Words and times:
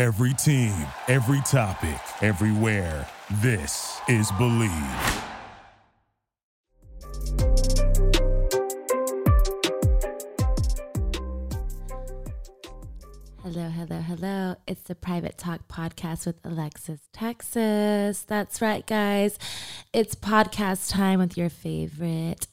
Every 0.00 0.32
team, 0.32 0.72
every 1.08 1.42
topic, 1.42 2.00
everywhere. 2.22 3.06
This 3.42 4.00
is 4.08 4.32
Believe. 4.38 4.70
Hello, 13.42 13.68
hello, 13.68 14.00
hello. 14.00 14.56
It's 14.66 14.80
the 14.84 14.94
Private 14.94 15.36
Talk 15.36 15.68
Podcast 15.68 16.24
with 16.24 16.36
Alexis 16.46 17.00
Texas. 17.12 18.22
That's 18.22 18.62
right, 18.62 18.86
guys. 18.86 19.38
It's 19.92 20.14
podcast 20.14 20.90
time 20.90 21.18
with 21.18 21.36
your 21.36 21.50
favorite 21.50 22.46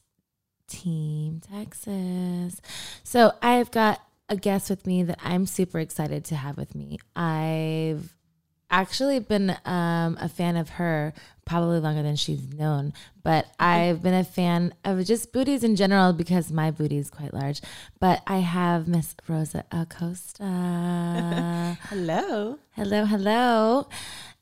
team, 0.67 1.39
Texas. 1.49 2.59
So 3.05 3.35
I've 3.41 3.71
got 3.71 4.01
a 4.29 4.35
guest 4.35 4.69
with 4.69 4.85
me 4.85 5.03
that 5.03 5.19
I'm 5.23 5.45
super 5.45 5.79
excited 5.79 6.25
to 6.25 6.35
have 6.35 6.57
with 6.57 6.75
me. 6.75 6.99
I've 7.15 8.13
actually 8.69 9.19
been 9.19 9.55
um, 9.65 10.17
a 10.19 10.27
fan 10.27 10.57
of 10.57 10.69
her 10.69 11.13
probably 11.45 11.79
longer 11.79 12.03
than 12.03 12.17
she's 12.17 12.53
known, 12.53 12.91
but 13.23 13.47
I've 13.57 14.03
been 14.03 14.13
a 14.13 14.25
fan 14.25 14.73
of 14.83 15.05
just 15.05 15.31
booties 15.31 15.63
in 15.63 15.77
general 15.77 16.11
because 16.11 16.51
my 16.51 16.71
booty 16.71 16.97
is 16.97 17.09
quite 17.09 17.33
large. 17.33 17.61
But 17.99 18.21
I 18.27 18.39
have 18.39 18.87
Miss 18.87 19.15
Rosa 19.27 19.63
Acosta. 19.71 20.43
Hello. 21.89 22.59
hello, 22.71 23.05
hello. 23.05 23.87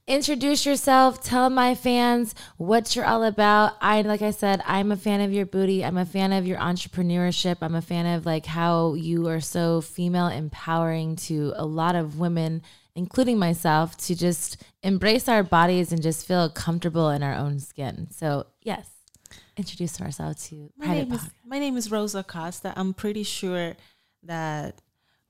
Introduce 0.08 0.66
yourself. 0.66 1.23
Tell 1.23 1.50
my 1.50 1.73
fans 1.73 2.36
what 2.58 2.96
you're 2.96 3.05
all 3.05 3.23
about. 3.23 3.73
I, 3.82 4.02
like 4.04 4.22
I 4.22 4.32
said, 4.32 4.62
I'm 4.66 4.91
a 4.91 4.98
fan 4.98 5.22
of 5.22 5.34
your 5.34 5.46
booty. 5.46 5.84
I'm 5.84 5.98
a 5.98 6.05
fan 6.05 6.32
of 6.32 6.46
your 6.46 6.59
entrepreneurship. 6.59 7.58
I'm 7.62 7.76
a 7.76 7.82
fan 7.82 8.05
of 8.05 8.26
like 8.26 8.46
how 8.46 8.94
you 8.94 9.27
are 9.27 9.41
so 9.41 9.82
female 9.82 10.27
empowering 10.27 11.16
to 11.16 11.54
a 11.55 11.66
lot 11.66 11.96
of 11.96 12.20
women 12.20 12.62
including 12.96 13.38
myself, 13.38 13.98
to 13.98 14.16
just 14.16 14.63
embrace 14.82 15.27
our 15.27 15.44
bodies 15.44 15.91
and 15.91 16.02
just 16.02 16.26
feel 16.26 16.49
comfortable 16.49 17.10
in 17.10 17.21
our 17.21 17.35
own 17.35 17.60
skin. 17.60 18.08
So, 18.10 18.48
yes, 18.62 18.90
introduce 19.58 19.99
ourselves 20.02 20.48
to 20.49 20.71
My 20.77 20.87
name, 20.87 21.12
is, 21.12 21.30
my 21.46 21.60
name 21.60 21.77
is 21.77 21.91
Rosa 21.91 22.20
Acosta. 22.20 22.74
I'm 22.76 22.93
pretty 22.93 23.24
sure 23.24 23.76
that 24.24 24.82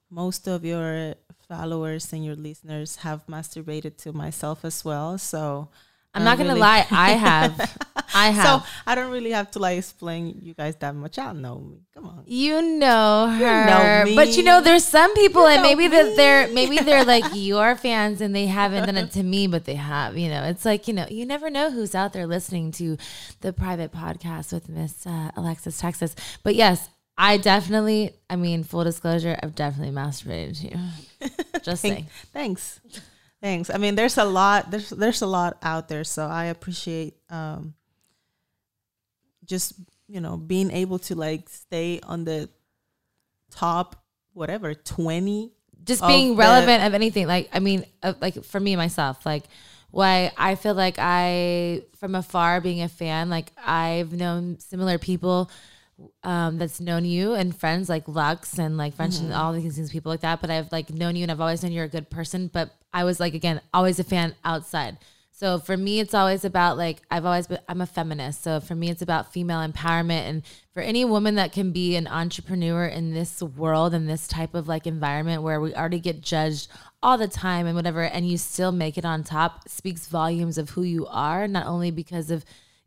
most 0.09 0.47
of 0.47 0.63
your 0.63 1.15
followers 1.47 2.11
and 2.13 2.25
your 2.25 2.35
listeners 2.35 2.97
have 2.97 3.25
masturbated 3.27 3.97
to 3.97 4.13
myself 4.13 4.65
as 4.65 4.83
well. 4.83 5.17
So 5.17 5.69
I'm 6.15 6.23
not 6.23 6.37
gonna 6.37 6.55
lie, 6.55 6.87
I 6.91 7.11
have, 7.11 7.59
I 8.13 8.29
have. 8.29 8.61
So 8.61 8.67
I 8.87 8.95
don't 8.95 9.11
really 9.11 9.31
have 9.31 9.51
to 9.51 9.59
like 9.59 9.77
explain 9.77 10.39
you 10.41 10.53
guys 10.53 10.77
that 10.77 10.95
much. 10.95 11.17
Y'all 11.17 11.33
know 11.33 11.59
me. 11.59 11.81
Come 11.93 12.05
on. 12.05 12.23
You 12.25 12.61
know 12.61 13.27
her, 13.27 14.05
know 14.05 14.15
but 14.15 14.37
you 14.37 14.43
know 14.43 14.61
there's 14.61 14.85
some 14.85 15.13
people, 15.13 15.41
You 15.41 15.49
and 15.49 15.61
maybe 15.61 15.89
that 15.89 16.15
they're 16.15 16.47
maybe 16.47 16.77
they're 16.77 17.03
like 17.15 17.25
your 17.33 17.75
fans, 17.75 18.21
and 18.21 18.33
they 18.33 18.45
haven't 18.45 18.85
done 18.85 18.95
it 18.95 19.11
to 19.11 19.23
me, 19.23 19.47
but 19.47 19.65
they 19.65 19.75
have. 19.75 20.17
You 20.17 20.29
know, 20.29 20.43
it's 20.43 20.63
like 20.63 20.87
you 20.87 20.93
know, 20.93 21.05
you 21.09 21.25
never 21.25 21.49
know 21.49 21.69
who's 21.69 21.93
out 21.93 22.13
there 22.13 22.27
listening 22.27 22.71
to 22.73 22.97
the 23.41 23.51
private 23.51 23.91
podcast 23.91 24.53
with 24.53 24.69
Miss 24.69 25.05
uh, 25.05 25.31
Alexis 25.35 25.77
Texas. 25.77 26.15
But 26.43 26.55
yes, 26.55 26.87
I 27.17 27.37
definitely, 27.37 28.13
I 28.29 28.35
mean, 28.35 28.63
full 28.63 28.83
disclosure, 28.83 29.37
I've 29.41 29.55
definitely 29.55 29.93
masturbated 29.95 30.59
to 30.61 30.67
you. 30.67 31.29
Just 31.63 31.81
saying. 31.81 32.07
Thanks. 32.33 32.79
Thanks. 33.41 33.69
I 33.69 33.77
mean, 33.77 33.95
there's 33.95 34.17
a 34.17 34.25
lot. 34.25 34.69
There's 34.71 34.89
there's 34.89 35.21
a 35.21 35.27
lot 35.27 35.57
out 35.63 35.87
there. 35.87 36.03
So 36.03 36.25
I 36.25 36.45
appreciate 36.45 37.15
um, 37.29 37.73
just 39.45 39.73
you 40.07 40.19
know 40.19 40.37
being 40.37 40.71
able 40.71 40.99
to 40.99 41.15
like 41.15 41.47
stay 41.49 41.99
on 42.03 42.25
the 42.25 42.49
top 43.51 43.95
whatever 44.33 44.73
twenty. 44.73 45.51
just 45.83 46.01
of 46.01 46.07
being 46.07 46.29
the- 46.31 46.35
relevant 46.35 46.83
of 46.83 46.93
anything 46.93 47.27
like 47.27 47.49
i 47.53 47.59
mean 47.59 47.85
uh, 48.03 48.13
like 48.21 48.43
for 48.43 48.59
me 48.59 48.75
myself 48.75 49.25
like 49.25 49.43
why 49.91 50.31
i 50.37 50.55
feel 50.55 50.73
like 50.73 50.95
i 50.97 51.81
from 51.97 52.15
afar 52.15 52.59
being 52.59 52.81
a 52.81 52.89
fan 52.89 53.29
like 53.29 53.51
i've 53.65 54.11
known 54.13 54.59
similar 54.59 54.97
people 54.97 55.49
um, 56.23 56.57
that's 56.57 56.79
known 56.79 57.05
you 57.05 57.33
and 57.33 57.55
friends 57.55 57.87
like 57.87 58.07
Lux 58.07 58.59
and 58.59 58.77
like 58.77 58.95
French 58.95 59.19
and 59.19 59.33
all 59.33 59.53
these 59.53 59.75
things, 59.75 59.91
people 59.91 60.11
like 60.11 60.21
that. 60.21 60.41
But 60.41 60.49
I've 60.49 60.71
like 60.71 60.89
known 60.89 61.15
you 61.15 61.23
and 61.23 61.31
I've 61.31 61.41
always 61.41 61.63
known 61.63 61.71
you're 61.71 61.85
a 61.85 61.89
good 61.89 62.09
person. 62.09 62.49
But 62.51 62.71
I 62.93 63.03
was 63.03 63.19
like, 63.19 63.33
again, 63.33 63.61
always 63.73 63.99
a 63.99 64.03
fan 64.03 64.35
outside. 64.43 64.97
So 65.37 65.59
for 65.59 65.75
me, 65.75 65.99
it's 65.99 66.13
always 66.13 66.45
about 66.45 66.77
like, 66.77 67.01
I've 67.11 67.25
always 67.25 67.47
been, 67.47 67.59
I'm 67.67 67.81
a 67.81 67.85
feminist. 67.85 68.41
So 68.41 68.61
for 68.61 68.73
me, 68.73 68.89
it's 68.89 69.01
about 69.01 69.33
female 69.33 69.67
empowerment. 69.67 70.29
And 70.29 70.43
for 70.73 70.79
any 70.81 71.03
woman 71.03 71.35
that 71.35 71.51
can 71.51 71.73
be 71.73 71.97
an 71.97 72.07
entrepreneur 72.07 72.85
in 72.85 73.13
this 73.13 73.41
world 73.41 73.93
and 73.93 74.07
this 74.07 74.29
type 74.29 74.55
of 74.55 74.69
like 74.69 74.87
environment 74.87 75.43
where 75.43 75.59
we 75.59 75.75
already 75.75 75.99
get 75.99 76.21
judged 76.21 76.69
all 77.03 77.17
the 77.17 77.27
time 77.27 77.67
and 77.67 77.75
whatever, 77.75 78.03
and 78.03 78.25
you 78.25 78.37
still 78.37 78.71
make 78.71 78.97
it 78.97 79.03
on 79.03 79.25
top 79.25 79.67
speaks 79.67 80.07
volumes 80.07 80.57
of 80.57 80.69
who 80.69 80.83
you 80.83 81.05
are, 81.07 81.49
not 81.49 81.67
only 81.67 81.91
because 81.91 82.31
of 82.31 82.45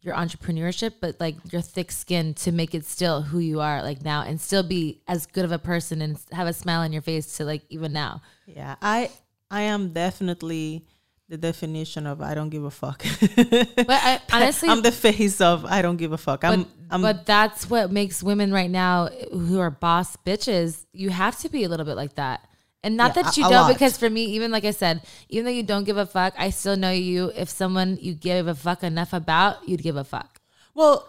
your 0.09 0.17
entrepreneurship, 0.17 0.95
but 1.01 1.21
like 1.21 1.37
your 1.53 1.63
thick 1.63 1.93
skin 1.93 2.35
to 2.35 2.51
make 2.51 2.75
it 2.75 2.85
still 2.85 3.23
who 3.23 3.39
you 3.39 3.61
are 3.61 3.83
like 3.83 4.03
now 4.03 4.23
and 4.23 4.41
still 4.41 4.63
be 4.63 5.01
as 5.07 5.27
good 5.27 5.45
of 5.45 5.53
a 5.53 5.59
person 5.59 6.03
and 6.03 6.19
have 6.33 6.49
a 6.49 6.53
smile 6.53 6.81
on 6.81 6.93
your 6.93 7.03
face 7.03 7.37
to 7.37 7.45
like 7.45 7.63
even 7.69 7.93
now. 7.93 8.23
Yeah, 8.47 8.77
I 8.81 9.11
I 9.51 9.63
am 9.63 9.93
definitely 9.93 10.87
the 11.29 11.37
definition 11.37 12.07
of 12.07 12.23
I 12.23 12.35
don't 12.35 12.49
give 12.49 12.65
a 12.65 12.71
fuck. 12.71 13.05
But 13.21 13.91
I 13.91 14.21
honestly, 14.33 14.71
I'm 14.71 14.83
the 14.83 14.93
face 14.93 15.41
of 15.41 15.67
I 15.67 15.83
don't 15.83 15.99
give 15.99 16.13
a 16.13 16.19
fuck. 16.19 16.43
I'm 16.43 16.63
but, 16.63 16.71
I'm 16.91 17.03
but 17.03 17.27
that's 17.27 17.69
what 17.69 17.93
makes 17.93 18.23
women 18.23 18.53
right 18.53 18.71
now 18.71 19.09
who 19.31 19.61
are 19.61 19.71
boss 19.71 20.17
bitches, 20.17 20.87
you 20.93 21.11
have 21.11 21.39
to 21.41 21.51
be 21.51 21.65
a 21.65 21.69
little 21.69 21.87
bit 21.87 21.97
like 21.97 22.15
that. 22.15 22.48
And 22.83 22.97
not 22.97 23.17
Yeah, 23.17 23.23
that 23.23 23.37
a- 23.37 23.41
you 23.41 23.47
a 23.47 23.51
don't, 23.51 23.63
lot. 23.67 23.73
because 23.73 23.99
for 23.99 24.09
me, 24.09 24.25
even 24.39 24.51
like 24.53 24.65
I 24.65 24.71
said, 24.71 25.03
even 25.29 25.45
though 25.45 25.51
you 25.51 25.63
don't 25.65 25.85
give 25.85 25.97
a 25.97 26.07
fuck, 26.07 26.35
I 26.39 26.51
still 26.51 26.77
know 26.77 26.93
you. 26.93 27.33
If 27.35 27.49
someone 27.51 27.99
you 28.01 28.15
give 28.15 28.47
a 28.47 28.55
fuck 28.55 28.83
enough 28.85 29.13
about, 29.13 29.69
you'd 29.69 29.83
give 29.83 29.97
a 29.97 30.05
fuck. 30.05 30.41
Well, 30.75 31.09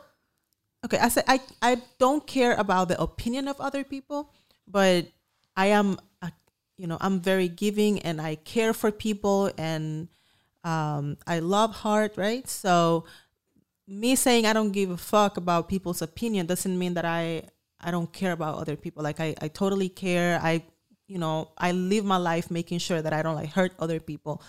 okay, 0.85 0.97
I 0.97 1.09
said 1.09 1.25
I 1.27 1.39
I 1.61 1.81
don't 1.99 2.25
care 2.25 2.55
about 2.55 2.87
the 2.89 2.99
opinion 2.99 3.47
of 3.47 3.61
other 3.61 3.83
people, 3.83 4.33
but 4.67 5.05
I 5.55 5.67
am 5.67 5.99
a, 6.23 6.31
you 6.77 6.87
know, 6.87 6.97
I'm 7.01 7.21
very 7.21 7.47
giving 7.47 7.99
and 8.01 8.19
I 8.19 8.35
care 8.35 8.73
for 8.73 8.91
people 8.91 9.51
and 9.57 10.07
um 10.63 11.17
I 11.27 11.37
love 11.39 11.71
heart, 11.85 12.17
right? 12.17 12.47
So 12.49 13.05
me 13.87 14.15
saying 14.15 14.45
I 14.47 14.53
don't 14.53 14.71
give 14.71 14.89
a 14.89 14.97
fuck 14.97 15.37
about 15.37 15.69
people's 15.69 16.01
opinion 16.01 16.47
doesn't 16.47 16.77
mean 16.77 16.95
that 16.95 17.05
I 17.05 17.43
I 17.79 17.91
don't 17.91 18.11
care 18.11 18.31
about 18.33 18.57
other 18.57 18.75
people. 18.75 19.03
Like 19.03 19.19
I 19.19 19.35
I 19.39 19.49
totally 19.49 19.89
care. 19.89 20.39
I 20.41 20.63
you 21.09 21.17
know, 21.17 21.51
I 21.57 21.71
live 21.71 22.05
my 22.05 22.17
life 22.17 22.51
making 22.51 22.79
sure 22.79 23.01
that 23.01 23.11
I 23.11 23.21
don't 23.23 23.35
like 23.35 23.49
hurt 23.49 23.73
other 23.79 23.99
people. 23.99 24.41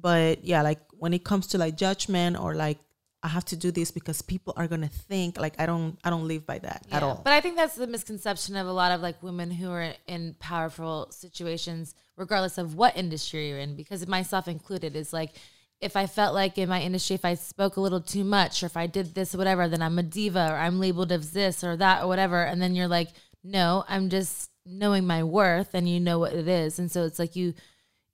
But 0.00 0.44
yeah, 0.44 0.62
like 0.62 0.80
when 0.90 1.12
it 1.12 1.24
comes 1.24 1.48
to 1.48 1.58
like 1.58 1.76
judgment 1.76 2.38
or 2.38 2.54
like 2.54 2.78
I 3.22 3.28
have 3.28 3.44
to 3.46 3.56
do 3.56 3.70
this 3.70 3.90
because 3.90 4.22
people 4.22 4.54
are 4.56 4.66
gonna 4.66 4.88
think 4.88 5.38
like 5.38 5.60
I 5.60 5.66
don't 5.66 5.98
I 6.04 6.10
don't 6.10 6.26
live 6.26 6.46
by 6.46 6.58
that 6.60 6.86
at 6.90 7.02
all. 7.02 7.20
But 7.22 7.34
I 7.34 7.40
think 7.40 7.56
that's 7.56 7.76
the 7.76 7.86
misconception 7.86 8.56
of 8.56 8.66
a 8.66 8.72
lot 8.72 8.92
of 8.92 9.00
like 9.00 9.22
women 9.22 9.50
who 9.50 9.70
are 9.70 9.92
in 10.06 10.36
powerful 10.38 11.08
situations, 11.10 11.94
regardless 12.16 12.56
of 12.56 12.74
what 12.74 12.96
industry 12.96 13.48
you're 13.48 13.58
in, 13.58 13.76
because 13.76 14.06
myself 14.06 14.48
included, 14.48 14.96
is 14.96 15.12
like 15.12 15.32
if 15.80 15.96
I 15.96 16.06
felt 16.06 16.34
like 16.34 16.56
in 16.56 16.68
my 16.68 16.80
industry, 16.80 17.14
if 17.14 17.24
I 17.24 17.34
spoke 17.34 17.76
a 17.76 17.80
little 17.80 18.00
too 18.00 18.24
much 18.24 18.62
or 18.62 18.66
if 18.66 18.76
I 18.76 18.86
did 18.86 19.14
this 19.14 19.34
or 19.34 19.38
whatever, 19.38 19.68
then 19.68 19.82
I'm 19.82 19.98
a 19.98 20.02
diva 20.02 20.48
or 20.50 20.56
I'm 20.56 20.80
labeled 20.80 21.12
as 21.12 21.32
this 21.32 21.62
or 21.62 21.76
that 21.76 22.02
or 22.02 22.08
whatever. 22.08 22.42
And 22.42 22.62
then 22.62 22.74
you're 22.74 22.88
like, 22.88 23.08
no, 23.44 23.84
I'm 23.86 24.08
just 24.08 24.50
knowing 24.66 25.06
my 25.06 25.22
worth 25.22 25.74
and 25.74 25.88
you 25.88 26.00
know 26.00 26.18
what 26.18 26.32
it 26.32 26.48
is. 26.48 26.78
And 26.78 26.90
so 26.90 27.04
it's 27.04 27.18
like 27.18 27.36
you 27.36 27.54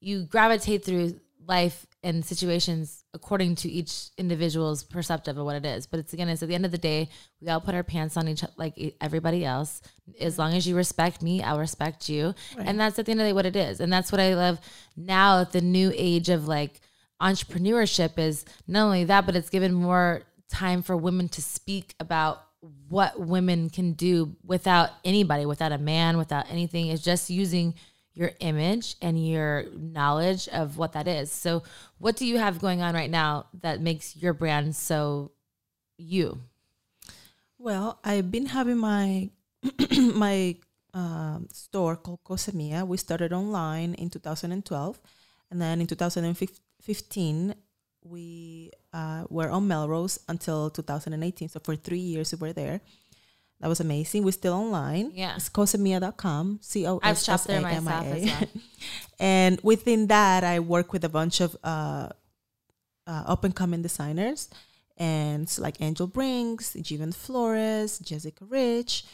you 0.00 0.24
gravitate 0.24 0.84
through 0.84 1.20
life 1.46 1.86
and 2.02 2.24
situations 2.24 3.04
according 3.14 3.54
to 3.54 3.70
each 3.70 4.08
individual's 4.18 4.82
perceptive 4.82 5.38
of 5.38 5.44
what 5.44 5.56
it 5.56 5.64
is. 5.64 5.86
But 5.86 6.00
it's 6.00 6.12
again, 6.12 6.28
it's 6.28 6.42
at 6.42 6.48
the 6.48 6.54
end 6.54 6.64
of 6.64 6.72
the 6.72 6.78
day, 6.78 7.08
we 7.40 7.48
all 7.48 7.60
put 7.60 7.74
our 7.74 7.82
pants 7.82 8.16
on 8.16 8.28
each 8.28 8.44
like 8.56 8.96
everybody 9.00 9.44
else. 9.44 9.82
As 10.20 10.38
long 10.38 10.54
as 10.54 10.66
you 10.66 10.76
respect 10.76 11.22
me, 11.22 11.42
I'll 11.42 11.58
respect 11.58 12.08
you, 12.08 12.34
and 12.58 12.78
that's 12.78 12.98
at 12.98 13.06
the 13.06 13.12
end 13.12 13.20
of 13.20 13.24
the 13.24 13.30
day 13.30 13.34
what 13.34 13.46
it 13.46 13.56
is. 13.56 13.80
And 13.80 13.92
that's 13.92 14.10
what 14.10 14.20
I 14.20 14.34
love 14.34 14.60
now 14.96 15.40
at 15.40 15.52
the 15.52 15.60
new 15.60 15.92
age 15.94 16.28
of 16.28 16.48
like 16.48 16.80
entrepreneurship 17.20 18.18
is 18.18 18.44
not 18.66 18.84
only 18.84 19.04
that, 19.04 19.26
but 19.26 19.36
it's 19.36 19.50
given 19.50 19.72
more 19.72 20.22
time 20.48 20.82
for 20.82 20.96
women 20.96 21.28
to 21.30 21.42
speak 21.42 21.94
about 22.00 22.42
what 22.88 23.18
women 23.18 23.70
can 23.70 23.92
do 23.92 24.36
without 24.44 24.90
anybody, 25.04 25.46
without 25.46 25.72
a 25.72 25.78
man, 25.78 26.16
without 26.16 26.50
anything. 26.50 26.86
It's 26.88 27.02
just 27.02 27.28
using 27.28 27.74
your 28.14 28.32
image 28.40 28.96
and 29.00 29.26
your 29.26 29.64
knowledge 29.74 30.48
of 30.48 30.76
what 30.78 30.92
that 30.92 31.08
is. 31.08 31.32
So, 31.32 31.62
what 31.98 32.16
do 32.16 32.26
you 32.26 32.38
have 32.38 32.60
going 32.60 32.82
on 32.82 32.94
right 32.94 33.10
now 33.10 33.46
that 33.62 33.80
makes 33.80 34.16
your 34.16 34.32
brand 34.32 34.76
so 34.76 35.32
you? 35.98 36.40
Well, 37.58 37.98
I've 38.04 38.30
been 38.30 38.46
having 38.46 38.78
my 38.78 39.30
my 39.98 40.56
um, 40.94 41.48
store 41.52 41.96
called 41.96 42.22
Cosemia. 42.24 42.86
We 42.86 42.96
started 42.96 43.32
online 43.32 43.94
in 43.94 44.10
2012, 44.10 45.00
and 45.50 45.60
then 45.60 45.80
in 45.80 45.86
2015 45.86 47.54
we 48.04 48.70
uh, 48.92 49.24
were 49.30 49.50
on 49.50 49.68
Melrose 49.68 50.18
until 50.28 50.70
2018. 50.70 51.48
So 51.48 51.60
for 51.60 51.76
three 51.76 51.98
years 51.98 52.32
we 52.32 52.38
were 52.38 52.52
there. 52.52 52.80
That 53.60 53.68
was 53.68 53.78
amazing. 53.78 54.24
We're 54.24 54.32
still 54.32 54.54
online. 54.54 55.12
Yeah. 55.14 55.36
It's 55.36 55.48
cosamia.com. 55.48 56.58
C 56.62 56.86
O 56.86 56.98
I've 57.02 57.18
shopped 57.18 57.46
there 57.46 57.60
myself 57.60 58.06
as 58.06 58.24
well. 58.24 58.48
And 59.20 59.60
within 59.62 60.08
that, 60.08 60.42
I 60.42 60.58
work 60.58 60.92
with 60.92 61.04
a 61.04 61.08
bunch 61.08 61.40
of 61.40 61.56
uh, 61.62 62.08
uh, 63.06 63.22
up 63.26 63.44
and 63.44 63.54
coming 63.54 63.80
designers, 63.82 64.48
and 64.96 65.46
like 65.58 65.80
Angel 65.80 66.08
Brinks, 66.08 66.74
Jivan 66.74 67.14
Flores, 67.14 68.00
Jessica 68.00 68.44
Rich, 68.44 69.04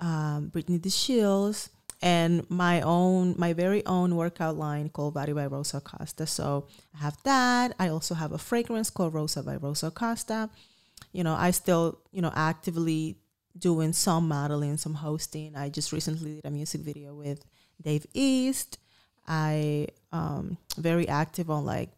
um, 0.00 0.48
Brittany 0.48 0.80
DeShields, 0.80 1.68
and 2.04 2.48
my 2.50 2.82
own, 2.82 3.34
my 3.38 3.54
very 3.54 3.84
own 3.86 4.14
workout 4.14 4.58
line 4.58 4.90
called 4.90 5.14
Body 5.14 5.32
by 5.32 5.46
Rosa 5.46 5.78
Acosta. 5.78 6.26
So 6.26 6.66
I 6.94 6.98
have 6.98 7.16
that. 7.24 7.74
I 7.78 7.88
also 7.88 8.14
have 8.14 8.32
a 8.32 8.36
fragrance 8.36 8.90
called 8.90 9.14
Rosa 9.14 9.42
by 9.42 9.56
Rosa 9.56 9.86
Acosta. 9.86 10.50
You 11.12 11.24
know, 11.24 11.34
I 11.34 11.50
still, 11.50 11.98
you 12.12 12.20
know, 12.20 12.30
actively 12.34 13.16
doing 13.56 13.94
some 13.94 14.28
modeling, 14.28 14.76
some 14.76 14.92
hosting. 14.92 15.56
I 15.56 15.70
just 15.70 15.92
recently 15.92 16.34
did 16.34 16.44
a 16.44 16.50
music 16.50 16.82
video 16.82 17.14
with 17.14 17.42
Dave 17.80 18.06
East. 18.12 18.78
I 19.26 19.86
um 20.12 20.58
very 20.76 21.08
active 21.08 21.48
on 21.48 21.64
like 21.64 21.88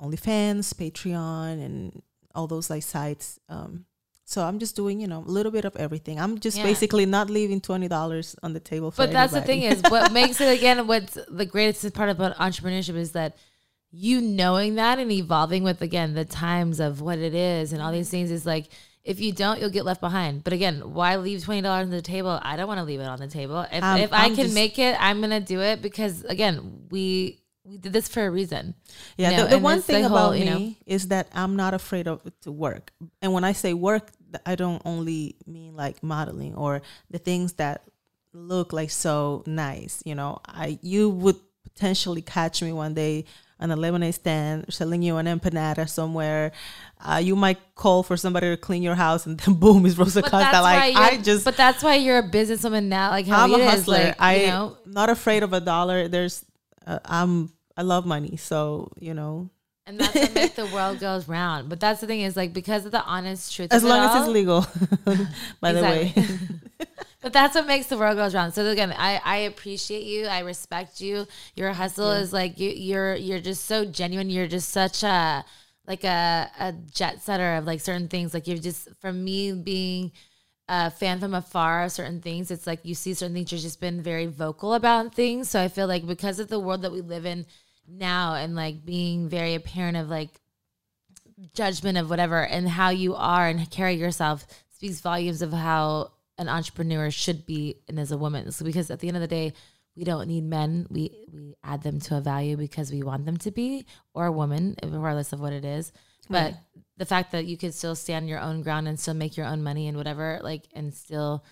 OnlyFans, 0.00 0.72
Patreon, 0.72 1.62
and 1.62 2.02
all 2.34 2.46
those 2.46 2.70
like 2.70 2.82
sites. 2.82 3.38
Um, 3.50 3.84
so 4.32 4.42
I'm 4.48 4.58
just 4.64 4.76
doing, 4.76 5.00
you 5.02 5.08
know, 5.12 5.20
a 5.30 5.32
little 5.38 5.52
bit 5.58 5.64
of 5.70 5.74
everything. 5.84 6.16
I'm 6.24 6.34
just 6.46 6.56
Yeah. 6.58 6.62
basically 6.70 7.04
not 7.16 7.26
leaving 7.38 7.60
twenty 7.60 7.88
dollars 7.96 8.36
on 8.44 8.50
the 8.56 8.60
table. 8.72 8.90
For 8.90 9.02
But 9.02 9.12
that's 9.12 9.32
the 9.38 9.42
thing 9.50 9.62
is 9.70 9.82
what 9.94 10.12
makes 10.20 10.40
it 10.40 10.50
again 10.58 10.86
what's 10.86 11.16
the 11.40 11.46
greatest 11.54 11.92
part 11.98 12.10
about 12.16 12.36
entrepreneurship 12.46 12.96
is 13.06 13.10
that 13.18 13.30
you 13.92 14.20
knowing 14.20 14.76
that 14.76 14.98
and 15.00 15.10
evolving 15.10 15.62
with 15.64 15.82
again 15.82 16.14
the 16.14 16.24
times 16.24 16.78
of 16.86 17.00
what 17.00 17.18
it 17.18 17.34
is 17.34 17.72
and 17.72 17.82
all 17.82 17.90
these 17.98 18.08
things 18.14 18.30
is 18.30 18.46
like 18.46 18.66
if 19.02 19.18
you 19.24 19.32
don't 19.32 19.58
you'll 19.60 19.76
get 19.78 19.84
left 19.84 20.00
behind 20.00 20.44
but 20.44 20.52
again 20.52 20.76
why 20.94 21.16
leave 21.16 21.40
$20 21.40 21.64
on 21.68 21.90
the 21.90 22.00
table 22.14 22.38
i 22.50 22.52
don't 22.56 22.68
want 22.68 22.78
to 22.78 22.84
leave 22.84 23.00
it 23.00 23.08
on 23.14 23.18
the 23.18 23.26
table 23.26 23.66
if, 23.72 23.82
Um, 23.82 23.98
if 23.98 24.12
i 24.12 24.26
I'm 24.26 24.36
can 24.36 24.44
just- 24.44 24.54
make 24.54 24.78
it 24.78 24.94
i'm 25.06 25.20
gonna 25.20 25.40
do 25.40 25.58
it 25.60 25.82
because 25.82 26.22
again 26.36 26.54
we 26.94 27.40
we 27.70 27.78
did 27.78 27.92
this 27.92 28.06
for 28.06 28.22
a 28.24 28.30
reason 28.30 28.74
Yeah, 29.16 29.30
you 29.30 29.36
know, 29.38 29.42
the, 29.44 29.56
the 29.56 29.58
one 29.58 29.80
thing 29.82 30.02
the 30.02 30.06
about 30.08 30.18
whole, 30.18 30.32
me 30.34 30.38
you 30.38 30.44
know- 30.50 30.74
is 30.86 31.08
that 31.08 31.26
I'm 31.34 31.56
not 31.56 31.72
afraid 31.74 32.06
of 32.08 32.16
to 32.42 32.50
work. 32.52 32.84
And 33.22 33.32
when 33.34 33.44
I 33.44 33.52
say 33.52 33.74
work, 33.74 34.06
I 34.46 34.54
don't 34.54 34.82
only 34.84 35.36
mean 35.46 35.76
like 35.76 36.02
modeling 36.02 36.54
or 36.54 36.82
the 37.10 37.18
things 37.18 37.54
that 37.54 37.82
look 38.32 38.72
like 38.72 38.90
so 38.90 39.42
nice. 39.46 40.02
You 40.04 40.14
know, 40.14 40.40
I 40.46 40.78
you 40.82 41.10
would 41.10 41.36
potentially 41.64 42.22
catch 42.22 42.62
me 42.62 42.72
one 42.72 42.94
day 42.94 43.24
on 43.60 43.70
a 43.70 43.76
lemonade 43.76 44.14
stand 44.14 44.64
selling 44.72 45.02
you 45.02 45.18
an 45.18 45.26
empanada 45.26 45.88
somewhere. 45.88 46.52
Uh, 46.98 47.20
you 47.22 47.36
might 47.36 47.58
call 47.74 48.02
for 48.02 48.16
somebody 48.16 48.48
to 48.48 48.56
clean 48.56 48.82
your 48.82 48.94
house, 48.94 49.26
and 49.26 49.38
then 49.38 49.54
boom, 49.60 49.84
is 49.86 49.98
Rosa 49.98 50.22
but 50.22 50.30
Costa. 50.30 50.62
Like 50.62 50.96
I 50.96 51.18
just, 51.18 51.44
but 51.44 51.56
that's 51.56 51.82
why 51.82 51.96
you're 51.96 52.18
a 52.18 52.28
businesswoman 52.28 52.84
now 52.84 53.10
like 53.10 53.26
how 53.26 53.44
I'm 53.44 53.54
a 53.54 53.58
is, 53.58 53.70
hustler. 53.70 53.98
like, 53.98 54.16
I 54.20 54.40
you 54.40 54.46
know 54.46 54.76
not 54.86 55.10
afraid 55.10 55.42
of 55.42 55.52
a 55.52 55.60
dollar. 55.60 56.08
There's, 56.08 56.44
uh, 56.86 56.98
I'm, 57.04 57.52
I 57.76 57.82
love 57.82 58.06
money, 58.06 58.36
so 58.36 58.90
you 58.98 59.14
know, 59.14 59.50
and 59.86 59.98
that's 59.98 60.14
what 60.14 60.34
makes 60.34 60.54
the 60.54 60.66
world 60.66 61.00
goes 61.00 61.28
round. 61.28 61.68
But 61.68 61.80
that's 61.80 62.00
the 62.00 62.06
thing 62.06 62.20
is 62.20 62.36
like 62.36 62.52
because 62.52 62.84
of 62.86 62.92
the 62.92 63.02
honest 63.04 63.54
truth. 63.54 63.72
as 63.72 63.84
long 63.84 64.08
as 64.08 64.22
it's 64.22 64.28
legal. 64.28 64.66
By 65.60 65.72
the 65.72 65.82
way, 65.82 66.14
but 67.20 67.32
that's 67.32 67.54
what 67.54 67.66
makes 67.66 67.86
the 67.86 67.98
world 67.98 68.16
goes 68.16 68.34
round. 68.34 68.54
So 68.54 68.66
again, 68.66 68.94
I, 68.96 69.20
I 69.24 69.36
appreciate 69.38 70.04
you. 70.04 70.26
I 70.26 70.40
respect 70.40 71.00
you. 71.00 71.26
Your 71.54 71.72
hustle 71.72 72.10
is 72.12 72.32
like 72.32 72.58
you 72.58 72.70
you're 72.70 73.14
you're 73.14 73.40
just 73.40 73.64
so 73.64 73.84
genuine. 73.84 74.30
You're 74.30 74.46
just 74.46 74.68
such 74.68 75.02
a 75.02 75.44
like 75.86 76.04
a, 76.04 76.50
a 76.58 76.72
jet 76.72 77.22
setter 77.22 77.56
of 77.56 77.64
like 77.64 77.80
certain 77.80 78.08
things. 78.08 78.32
Like 78.32 78.46
you're 78.46 78.58
just 78.58 78.88
for 79.00 79.12
me 79.12 79.52
being 79.52 80.12
a 80.68 80.88
fan 80.88 81.18
from 81.18 81.34
afar 81.34 81.82
of 81.82 81.90
certain 81.90 82.20
things, 82.20 82.50
it's 82.52 82.64
like 82.64 82.78
you 82.84 82.94
see 82.94 83.12
certain 83.12 83.34
things, 83.34 83.50
you've 83.50 83.60
just 83.60 83.80
been 83.80 84.00
very 84.00 84.26
vocal 84.26 84.74
about 84.74 85.12
things. 85.12 85.50
So 85.50 85.60
I 85.60 85.66
feel 85.66 85.88
like 85.88 86.06
because 86.06 86.38
of 86.38 86.46
the 86.46 86.60
world 86.60 86.82
that 86.82 86.92
we 86.92 87.00
live 87.00 87.26
in 87.26 87.44
now 87.88 88.34
and 88.34 88.54
like 88.54 88.84
being 88.84 89.28
very 89.28 89.54
apparent 89.54 89.96
of 89.96 90.08
like 90.08 90.30
judgment 91.54 91.98
of 91.98 92.10
whatever 92.10 92.42
and 92.42 92.68
how 92.68 92.90
you 92.90 93.14
are 93.14 93.48
and 93.48 93.70
carry 93.70 93.94
yourself 93.94 94.46
speaks 94.70 95.00
volumes 95.00 95.42
of 95.42 95.52
how 95.52 96.12
an 96.38 96.48
entrepreneur 96.48 97.10
should 97.10 97.44
be 97.44 97.76
and 97.88 97.98
as 97.98 98.12
a 98.12 98.18
woman. 98.18 98.50
So 98.52 98.64
because 98.64 98.90
at 98.90 99.00
the 99.00 99.08
end 99.08 99.16
of 99.16 99.20
the 99.20 99.28
day, 99.28 99.52
we 99.96 100.04
don't 100.04 100.28
need 100.28 100.44
men. 100.44 100.86
We 100.88 101.26
we 101.32 101.54
add 101.62 101.82
them 101.82 102.00
to 102.00 102.16
a 102.16 102.20
value 102.20 102.56
because 102.56 102.90
we 102.90 103.02
want 103.02 103.26
them 103.26 103.36
to 103.38 103.50
be 103.50 103.84
or 104.14 104.26
a 104.26 104.32
woman, 104.32 104.76
regardless 104.82 105.32
of 105.32 105.40
what 105.40 105.52
it 105.52 105.64
is. 105.64 105.92
But 106.28 106.54
the 106.96 107.06
fact 107.06 107.32
that 107.32 107.46
you 107.46 107.56
could 107.58 107.74
still 107.74 107.96
stand 107.96 108.28
your 108.28 108.38
own 108.38 108.62
ground 108.62 108.86
and 108.86 108.98
still 108.98 109.14
make 109.14 109.36
your 109.36 109.46
own 109.46 109.62
money 109.62 109.88
and 109.88 109.96
whatever, 109.96 110.38
like 110.42 110.68
and 110.72 110.94
still 110.94 111.44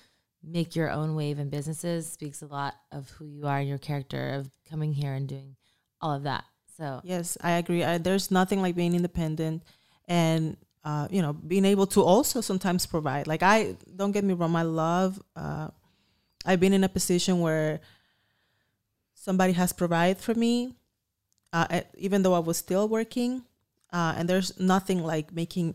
make 0.43 0.77
your 0.77 0.91
own 0.91 1.17
wave 1.17 1.39
in 1.39 1.51
businesses 1.51 2.11
speaks 2.11 2.43
a 2.43 2.47
lot 2.47 2.75
of 2.93 3.11
who 3.11 3.27
you 3.27 3.47
are 3.47 3.59
and 3.59 3.69
your 3.69 3.79
character 3.79 4.31
of 4.31 4.51
coming 4.71 4.93
here 4.93 5.13
and 5.13 5.29
doing 5.29 5.57
all 6.01 6.15
of 6.15 6.23
that. 6.25 6.45
So 6.77 7.01
Yes, 7.05 7.37
I 7.41 7.53
agree. 7.53 7.85
I, 7.85 7.99
there's 7.99 8.31
nothing 8.31 8.63
like 8.63 8.75
being 8.75 8.95
independent 8.95 9.63
and 10.07 10.57
uh, 10.85 11.09
you 11.11 11.21
know 11.23 11.33
being 11.33 11.65
able 11.65 11.87
to 11.89 12.03
also 12.03 12.41
sometimes 12.41 12.87
provide. 12.87 13.27
Like 13.27 13.43
I 13.43 13.77
don't 13.95 14.13
get 14.13 14.25
me 14.25 14.35
wrong, 14.35 14.55
I 14.57 14.63
love. 14.63 15.21
Uh, 15.35 15.69
I've 16.47 16.61
been 16.61 16.73
in 16.73 16.85
a 16.85 16.89
position 16.89 17.41
where 17.41 17.81
somebody 19.15 19.53
has 19.53 19.73
provided 19.73 20.19
for 20.19 20.35
me, 20.35 20.75
uh, 21.53 21.81
even 21.97 22.23
though 22.23 22.35
I 22.35 22.39
was 22.39 22.57
still 22.57 22.89
working. 22.89 23.43
Uh, 23.93 24.15
and 24.17 24.29
there's 24.29 24.59
nothing 24.61 25.03
like 25.03 25.33
making 25.33 25.75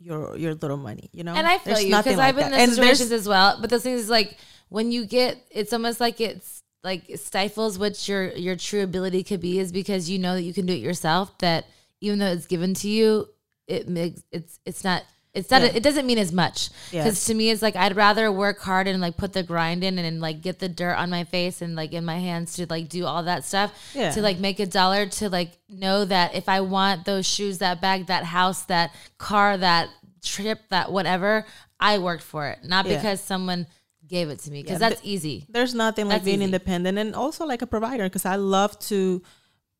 your 0.00 0.36
your 0.36 0.54
little 0.54 0.76
money, 0.76 1.10
you 1.12 1.22
know. 1.22 1.34
And 1.34 1.46
I 1.46 1.58
feel 1.58 1.74
There's 1.74 1.84
you 1.84 1.96
because 1.96 2.16
like 2.16 2.28
I've 2.28 2.36
been 2.36 2.52
in 2.52 2.58
those 2.58 2.74
situations 2.76 3.12
as 3.12 3.28
well. 3.28 3.58
But 3.60 3.70
the 3.70 3.78
thing 3.78 3.94
is, 3.94 4.08
like, 4.08 4.36
when 4.68 4.90
you 4.90 5.04
get, 5.04 5.38
it's 5.50 5.72
almost 5.72 6.00
like 6.00 6.20
it's 6.20 6.59
like 6.82 7.02
stifles 7.16 7.78
what 7.78 8.08
your 8.08 8.28
your 8.32 8.56
true 8.56 8.82
ability 8.82 9.22
could 9.24 9.40
be, 9.40 9.58
is 9.58 9.72
because 9.72 10.08
you 10.08 10.18
know 10.18 10.34
that 10.34 10.42
you 10.42 10.54
can 10.54 10.66
do 10.66 10.72
it 10.72 10.80
yourself. 10.80 11.36
That 11.38 11.66
even 12.00 12.18
though 12.18 12.32
it's 12.32 12.46
given 12.46 12.74
to 12.74 12.88
you, 12.88 13.28
it 13.66 13.88
makes 13.88 14.22
it's 14.30 14.58
it's 14.64 14.84
not. 14.84 15.02
It's 15.32 15.48
not. 15.48 15.62
Yeah. 15.62 15.68
It 15.74 15.84
doesn't 15.84 16.06
mean 16.06 16.18
as 16.18 16.32
much 16.32 16.70
Yeah. 16.90 17.04
because 17.04 17.24
to 17.26 17.34
me, 17.34 17.50
it's 17.50 17.62
like 17.62 17.76
I'd 17.76 17.94
rather 17.94 18.32
work 18.32 18.58
hard 18.58 18.88
and 18.88 19.00
like 19.00 19.16
put 19.16 19.32
the 19.32 19.44
grind 19.44 19.84
in 19.84 19.96
and, 19.96 20.04
and 20.04 20.20
like 20.20 20.40
get 20.42 20.58
the 20.58 20.68
dirt 20.68 20.94
on 20.96 21.08
my 21.08 21.22
face 21.22 21.62
and 21.62 21.76
like 21.76 21.92
in 21.92 22.04
my 22.04 22.18
hands 22.18 22.54
to 22.54 22.66
like 22.68 22.88
do 22.88 23.06
all 23.06 23.22
that 23.22 23.44
stuff 23.44 23.72
Yeah. 23.94 24.10
to 24.10 24.22
like 24.22 24.38
make 24.40 24.58
a 24.58 24.66
dollar 24.66 25.06
to 25.06 25.28
like 25.30 25.52
know 25.68 26.04
that 26.04 26.34
if 26.34 26.48
I 26.48 26.62
want 26.62 27.04
those 27.04 27.26
shoes, 27.28 27.58
that 27.58 27.80
bag, 27.80 28.06
that 28.08 28.24
house, 28.24 28.64
that 28.64 28.92
car, 29.18 29.56
that 29.56 29.88
trip, 30.20 30.62
that 30.70 30.90
whatever, 30.90 31.46
I 31.78 31.98
worked 31.98 32.24
for 32.24 32.48
it, 32.48 32.64
not 32.64 32.84
because 32.86 33.20
someone 33.20 33.68
gave 34.10 34.28
it 34.28 34.38
to 34.40 34.50
me 34.50 34.62
because 34.62 34.80
Yeah, 34.80 34.88
that's 34.90 35.00
easy. 35.04 35.46
there's 35.48 35.74
nothing 35.74 36.06
like 36.06 36.16
That's 36.16 36.24
being 36.30 36.38
easy. 36.42 36.50
independent 36.50 36.98
and 36.98 37.14
also 37.14 37.46
like 37.46 37.62
a 37.62 37.66
provider 37.66 38.04
because 38.04 38.26
I 38.26 38.36
love 38.36 38.78
to 38.90 39.22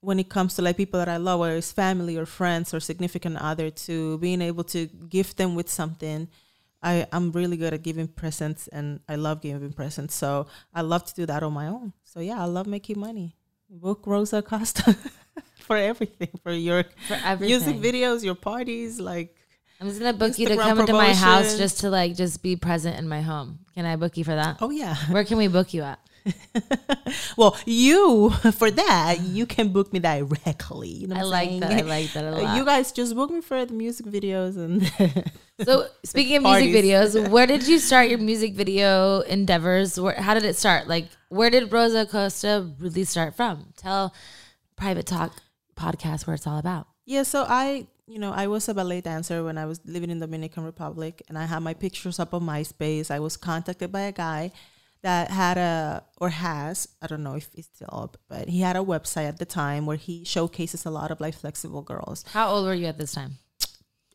when 0.01 0.19
it 0.19 0.29
comes 0.31 0.55
to 0.55 0.63
like 0.63 0.77
people 0.79 0.99
that 1.01 1.09
I 1.11 1.19
love, 1.19 1.41
whether 1.41 1.57
it's 1.57 1.73
family 1.73 2.17
or 2.17 2.25
friends 2.25 2.73
or 2.73 2.81
significant 2.81 3.37
other, 3.51 3.69
to 3.87 4.17
being 4.19 4.41
able 4.41 4.65
to 4.75 4.87
gift 5.17 5.37
them 5.37 5.55
with 5.55 5.69
something. 5.69 6.29
I, 6.83 7.07
I'm 7.13 7.31
really 7.33 7.59
good 7.59 7.75
at 7.75 7.83
giving 7.83 8.09
presents 8.09 8.67
and 8.69 9.01
I 9.07 9.17
love 9.17 9.43
giving 9.43 9.73
presents. 9.75 10.15
So 10.15 10.47
I 10.73 10.81
love 10.81 11.05
to 11.05 11.15
do 11.15 11.27
that 11.27 11.43
on 11.43 11.53
my 11.53 11.67
own. 11.67 11.93
So 12.05 12.21
yeah, 12.21 12.41
I 12.41 12.47
love 12.47 12.67
making 12.67 12.99
money. 12.99 13.37
Book 13.69 14.05
Rosa 14.07 14.39
Acosta 14.39 14.97
for 15.67 15.77
everything, 15.77 16.31
for 16.43 16.53
your 16.53 16.85
For 17.07 17.19
everything. 17.23 17.49
music 17.49 17.77
videos, 17.77 18.25
your 18.25 18.35
parties, 18.35 18.99
like 18.99 19.37
I'm 19.81 19.89
just 19.89 19.99
gonna 19.99 20.13
book 20.13 20.39
you 20.39 20.47
to 20.49 20.57
Instagram 20.57 20.63
come 20.63 20.81
into 20.81 20.93
my 20.93 21.15
house 21.15 21.57
just 21.57 21.81
to 21.81 21.91
like 21.91 22.15
just 22.15 22.43
be 22.43 22.55
present 22.57 22.99
in 22.99 23.09
my 23.09 23.23
home. 23.23 23.61
Can 23.75 23.87
I 23.87 23.97
book 23.97 24.17
you 24.17 24.25
for 24.25 24.35
that? 24.35 24.59
oh 24.61 24.71
yeah. 24.71 24.95
Where 25.11 25.25
can 25.25 25.39
we 25.39 25.49
book 25.49 25.73
you 25.75 25.83
at? 25.83 25.99
Well, 27.37 27.57
you 27.65 28.31
for 28.53 28.71
that 28.71 29.21
you 29.21 29.47
can 29.47 29.73
book 29.73 29.93
me 29.93 29.99
directly. 30.01 30.89
You 30.89 31.07
know 31.09 31.17
I 31.17 31.23
like 31.23 31.49
saying? 31.49 31.61
that. 31.61 31.73
I 31.73 31.81
like 31.97 32.13
that 32.13 32.25
a 32.25 32.31
lot. 32.31 32.57
You 32.57 32.65
guys 32.65 32.93
just 32.93 33.15
book 33.15 33.31
me 33.31 33.41
for 33.41 33.65
the 33.65 33.73
music 33.73 34.07
videos 34.07 34.57
and 34.57 34.85
So 35.65 35.87
speaking 36.05 36.37
of 36.37 36.43
Parties. 36.45 36.73
music 36.73 36.85
videos, 36.85 37.29
where 37.31 37.47
did 37.47 37.67
you 37.67 37.79
start 37.79 38.09
your 38.11 38.19
music 38.19 38.55
video 38.55 39.21
endeavors? 39.21 39.99
Where, 39.99 40.15
how 40.15 40.35
did 40.35 40.45
it 40.45 40.57
start? 40.57 40.89
Like, 40.89 41.09
where 41.31 41.51
did 41.51 41.73
Rosa 41.73 42.03
Acosta 42.03 42.71
really 42.79 43.05
start 43.05 43.35
from? 43.35 43.73
Tell 43.77 44.15
Private 44.77 45.07
Talk 45.07 45.33
podcast 45.77 46.27
where 46.27 46.35
it's 46.35 46.47
all 46.47 46.59
about. 46.59 46.87
yeah. 47.07 47.23
So 47.25 47.45
I, 47.49 47.87
you 48.11 48.19
know, 48.19 48.33
I 48.33 48.49
was 48.49 48.69
a 48.69 48.75
ballet 48.75 49.01
dancer 49.01 49.45
when 49.45 49.57
I 49.57 49.67
was 49.67 49.81
living 49.85 50.11
in 50.11 50.19
Dominican 50.19 50.65
Republic, 50.65 51.23
and 51.29 51.39
I 51.39 51.47
had 51.47 51.61
my 51.61 51.75
pictures 51.75 52.19
up 52.19 52.35
on 52.35 52.43
MySpace. 52.43 53.11
I 53.11 53.21
was 53.21 53.37
contacted 53.37 53.93
by 53.93 54.01
a 54.01 54.13
guy 54.13 54.51
that 55.03 55.31
had 55.31 55.57
a 55.57 56.05
or 56.19 56.29
has 56.29 56.89
I 57.01 57.07
don't 57.07 57.23
know 57.23 57.37
if 57.37 57.49
it's 57.55 57.69
still 57.69 57.89
up, 57.93 58.17
but 58.29 58.49
he 58.49 58.61
had 58.61 58.77
a 58.77 58.81
website 58.81 59.29
at 59.29 59.39
the 59.39 59.47
time 59.47 59.87
where 59.87 59.97
he 59.97 60.25
showcases 60.25 60.85
a 60.85 60.91
lot 60.91 61.13
of 61.13 61.21
like 61.21 61.35
flexible 61.35 61.83
girls. 61.83 62.25
How 62.33 62.51
old 62.51 62.67
were 62.67 62.75
you 62.75 62.87
at 62.87 62.99
this 62.99 63.13
time? 63.13 63.39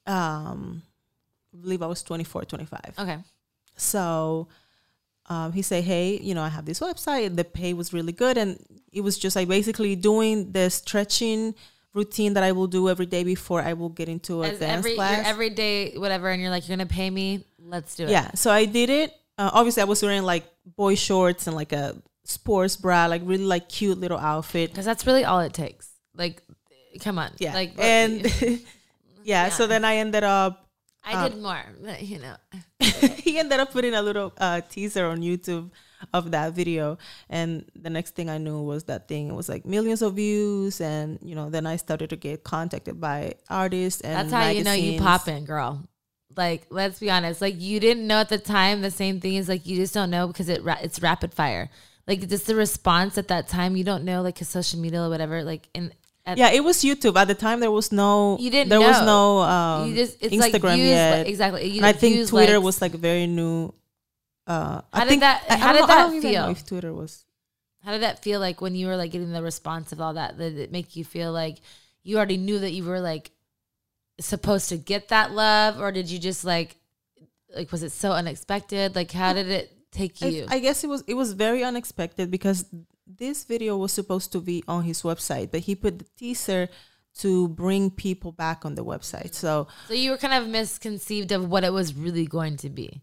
Um, 0.05 0.83
I 1.53 1.61
believe 1.61 1.81
I 1.81 1.87
was 1.87 2.03
24, 2.03 2.45
25. 2.45 2.79
Okay. 2.99 3.17
So 3.77 4.49
um, 5.27 5.53
he 5.53 5.61
said, 5.61 5.85
"Hey, 5.85 6.19
you 6.21 6.35
know, 6.35 6.43
I 6.43 6.49
have 6.49 6.65
this 6.65 6.81
website. 6.81 7.35
The 7.35 7.45
pay 7.45 7.73
was 7.73 7.93
really 7.93 8.13
good, 8.13 8.37
and 8.37 8.59
it 8.91 9.01
was 9.01 9.17
just 9.17 9.37
like 9.37 9.47
basically 9.47 9.95
doing 9.95 10.51
the 10.51 10.69
stretching 10.69 11.55
routine 11.95 12.33
that 12.33 12.43
I 12.43 12.51
will 12.51 12.67
do 12.67 12.89
every 12.89 13.07
day 13.07 13.23
before 13.23 13.61
I 13.61 13.73
will 13.73 13.89
get 13.89 14.07
into 14.09 14.43
a 14.43 14.49
As 14.49 14.59
dance 14.59 14.79
every 14.85 14.95
class. 14.95 15.25
every 15.25 15.49
day, 15.49 15.97
whatever, 15.97 16.29
and 16.29 16.39
you're 16.41 16.51
like, 16.51 16.67
you're 16.67 16.77
gonna 16.77 16.85
pay 16.87 17.09
me. 17.09 17.43
Let's 17.57 17.95
do 17.95 18.03
it. 18.03 18.09
yeah, 18.11 18.31
so 18.35 18.51
I 18.51 18.65
did 18.65 18.89
it, 18.91 19.11
uh, 19.37 19.49
obviously 19.53 19.81
I 19.81 19.85
was 19.85 20.03
wearing 20.03 20.23
like 20.23 20.45
boy 20.77 20.95
shorts 20.95 21.47
and 21.47 21.55
like 21.55 21.71
a 21.73 21.95
sports 22.25 22.75
bra, 22.75 23.07
like 23.07 23.21
really 23.25 23.45
like 23.45 23.69
cute 23.69 23.97
little 23.97 24.19
outfit. 24.19 24.69
Because 24.69 24.85
that's 24.85 25.07
really 25.07 25.25
all 25.25 25.39
it 25.39 25.53
takes. 25.53 25.89
Like, 26.15 26.43
come 26.99 27.17
on. 27.17 27.31
Yeah, 27.39 27.53
Like, 27.53 27.73
and 27.79 28.23
yeah, 28.41 28.57
Yeah. 29.23 29.49
so 29.49 29.67
then 29.67 29.83
I 29.83 29.97
ended 29.97 30.23
up 30.23 30.61
I 31.07 31.29
did 31.29 31.41
more, 31.41 31.61
but 31.83 32.01
you 32.01 32.19
know. 32.19 32.35
he 33.17 33.37
ended 33.37 33.59
up 33.59 33.71
putting 33.71 33.93
a 33.93 34.01
little 34.01 34.33
uh, 34.37 34.61
teaser 34.69 35.05
on 35.05 35.21
YouTube 35.21 35.69
of 36.13 36.31
that 36.31 36.53
video, 36.53 36.97
and 37.29 37.65
the 37.75 37.89
next 37.89 38.15
thing 38.15 38.29
I 38.29 38.37
knew 38.37 38.61
was 38.61 38.83
that 38.85 39.07
thing. 39.07 39.29
It 39.29 39.33
was 39.33 39.49
like 39.49 39.65
millions 39.65 40.01
of 40.01 40.15
views, 40.15 40.81
and 40.81 41.19
you 41.21 41.35
know, 41.35 41.49
then 41.49 41.65
I 41.65 41.75
started 41.77 42.09
to 42.11 42.15
get 42.15 42.43
contacted 42.43 42.99
by 42.99 43.35
artists 43.49 44.01
and 44.01 44.31
That's 44.31 44.33
how 44.43 44.49
you 44.49 44.63
know 44.63 44.73
you 44.73 44.99
magazines. 44.99 45.01
popping, 45.01 45.45
girl. 45.45 45.87
Like, 46.35 46.67
let's 46.69 46.99
be 46.99 47.09
honest. 47.09 47.39
Like, 47.41 47.55
you 47.61 47.79
didn't 47.79 48.07
know 48.07 48.19
at 48.19 48.27
the 48.29 48.37
time. 48.37 48.81
The 48.81 48.91
same 48.91 49.19
thing 49.21 49.35
is 49.35 49.47
like 49.47 49.65
you 49.65 49.77
just 49.77 49.93
don't 49.93 50.09
know 50.09 50.27
because 50.27 50.49
it 50.49 50.63
ra- 50.63 50.77
it's 50.81 51.01
rapid 51.01 51.33
fire. 51.33 51.69
Like, 52.07 52.27
just 52.27 52.45
the 52.47 52.55
response 52.55 53.17
at 53.17 53.29
that 53.29 53.47
time, 53.47 53.75
you 53.75 53.83
don't 53.83 54.03
know. 54.03 54.21
Like, 54.21 54.35
'cause 54.37 54.49
social 54.49 54.79
media 54.79 55.01
or 55.01 55.09
whatever. 55.09 55.43
Like, 55.43 55.69
in 55.73 55.91
at, 56.25 56.37
Yeah, 56.37 56.49
it 56.51 56.63
was 56.63 56.83
YouTube 56.83 57.15
at 57.15 57.27
the 57.27 57.35
time. 57.35 57.59
There 57.61 57.71
was 57.71 57.91
no. 57.91 58.37
You 58.39 58.49
didn't 58.51 58.69
There 58.69 58.81
was 58.81 59.01
no 59.05 59.39
um, 59.41 59.89
you 59.89 59.95
just 59.95 60.17
it's 60.19 60.33
Instagram 60.35 60.63
like 60.63 60.73
views, 60.75 60.89
yet. 60.89 61.17
like, 61.19 61.27
exactly. 61.29 61.65
You 61.69 61.77
and 61.77 61.85
I 61.85 61.93
think 61.93 62.27
Twitter 62.27 62.59
was 62.59 62.81
like 62.81 62.91
very 62.93 63.27
new. 63.27 63.73
Uh, 64.47 64.81
I 64.93 64.99
How 64.99 65.03
did 65.05 65.09
think, 65.09 65.21
that- 65.21 65.43
I- 65.49 65.53
I 65.53 65.57
how 65.57 65.73
don't 65.73 65.75
did 65.75 65.79
know- 65.81 65.83
I 65.85 65.87
that 65.97 66.03
don't 66.07 66.15
even 66.15 66.31
know 66.33 66.43
feel? 66.45 66.51
if 66.51 66.65
Twitter 66.65 66.93
was. 66.93 67.25
How 67.83 67.91
did 67.91 68.01
that 68.01 68.21
feel 68.23 68.39
like 68.39 68.61
when 68.61 68.75
you 68.75 68.87
were 68.87 68.97
like 68.97 69.11
getting 69.11 69.31
the 69.31 69.41
response 69.43 69.91
of 69.91 70.01
all 70.01 70.13
that? 70.15 70.37
Did 70.37 70.57
it 70.57 70.71
make 70.71 70.95
you 70.95 71.03
feel 71.05 71.31
like 71.31 71.57
you 72.03 72.17
already 72.17 72.37
knew 72.37 72.59
that 72.59 72.71
you 72.71 72.83
were 72.83 72.99
like 72.99 73.31
supposed 74.19 74.69
to 74.69 74.77
get 74.77 75.09
that 75.09 75.31
love, 75.31 75.79
or 75.79 75.91
did 75.91 76.09
you 76.09 76.17
just 76.19 76.43
like 76.45 76.77
like 77.55 77.71
was 77.71 77.83
it 77.83 77.91
so 77.91 78.11
unexpected? 78.11 78.95
Like 78.95 79.11
how 79.11 79.33
did 79.33 79.49
it 79.49 79.71
take 79.91 80.15
I, 80.21 80.27
you? 80.27 80.45
I 80.49 80.59
guess 80.59 80.83
it 80.83 80.87
was 80.87 81.03
it 81.07 81.13
was 81.13 81.33
very 81.33 81.63
unexpected 81.63 82.31
because 82.31 82.65
this 83.07 83.43
video 83.45 83.77
was 83.77 83.91
supposed 83.91 84.31
to 84.31 84.41
be 84.41 84.63
on 84.67 84.83
his 84.83 85.03
website, 85.03 85.51
but 85.51 85.61
he 85.61 85.75
put 85.75 85.99
the 85.99 86.05
teaser 86.17 86.69
to 87.19 87.47
bring 87.49 87.91
people 87.91 88.31
back 88.31 88.65
on 88.65 88.73
the 88.75 88.83
website. 88.83 89.33
So 89.35 89.67
so 89.87 89.93
you 89.93 90.09
were 90.11 90.17
kind 90.17 90.33
of 90.33 90.49
misconceived 90.49 91.31
of 91.31 91.49
what 91.49 91.63
it 91.63 91.71
was 91.73 91.93
really 91.93 92.25
going 92.25 92.57
to 92.57 92.69
be. 92.69 93.01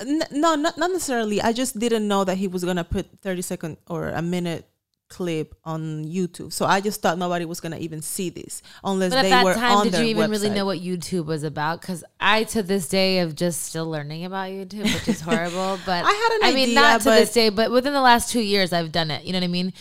N- 0.00 0.22
no, 0.30 0.54
not 0.54 0.78
not 0.78 0.90
necessarily. 0.90 1.40
I 1.42 1.52
just 1.52 1.78
didn't 1.78 2.06
know 2.06 2.24
that 2.24 2.36
he 2.38 2.48
was 2.48 2.64
gonna 2.64 2.84
put 2.84 3.06
thirty 3.22 3.42
second 3.42 3.76
or 3.88 4.08
a 4.10 4.22
minute 4.22 4.66
clip 5.08 5.56
on 5.64 6.04
YouTube. 6.04 6.52
So 6.52 6.64
I 6.66 6.80
just 6.80 7.02
thought 7.02 7.18
nobody 7.18 7.44
was 7.44 7.58
gonna 7.58 7.78
even 7.78 8.00
see 8.00 8.30
this 8.30 8.62
unless 8.84 9.10
But 9.10 9.18
at 9.18 9.22
they 9.22 9.30
that 9.30 9.44
were 9.44 9.54
time, 9.54 9.72
on 9.78 9.84
did 9.84 9.94
their 9.94 10.04
you 10.04 10.10
even 10.10 10.22
website. 10.22 10.30
really 10.30 10.50
know 10.50 10.64
what 10.64 10.78
YouTube 10.78 11.26
was 11.26 11.42
about? 11.42 11.80
Because 11.80 12.04
I, 12.20 12.44
to 12.44 12.62
this 12.62 12.88
day, 12.88 13.18
am 13.18 13.34
just 13.34 13.64
still 13.64 13.90
learning 13.90 14.24
about 14.24 14.50
YouTube, 14.50 14.84
which 14.84 15.08
is 15.08 15.20
horrible. 15.20 15.80
But 15.84 16.04
I 16.04 16.12
had 16.12 16.30
an 16.36 16.40
I 16.44 16.54
mean, 16.54 16.74
not 16.74 17.00
to 17.00 17.10
this 17.10 17.32
day, 17.32 17.48
but 17.48 17.72
within 17.72 17.92
the 17.92 18.00
last 18.00 18.30
two 18.30 18.40
years, 18.40 18.72
I've 18.72 18.92
done 18.92 19.10
it. 19.10 19.24
You 19.24 19.32
know 19.32 19.38
what 19.38 19.44
I 19.44 19.48
mean? 19.48 19.72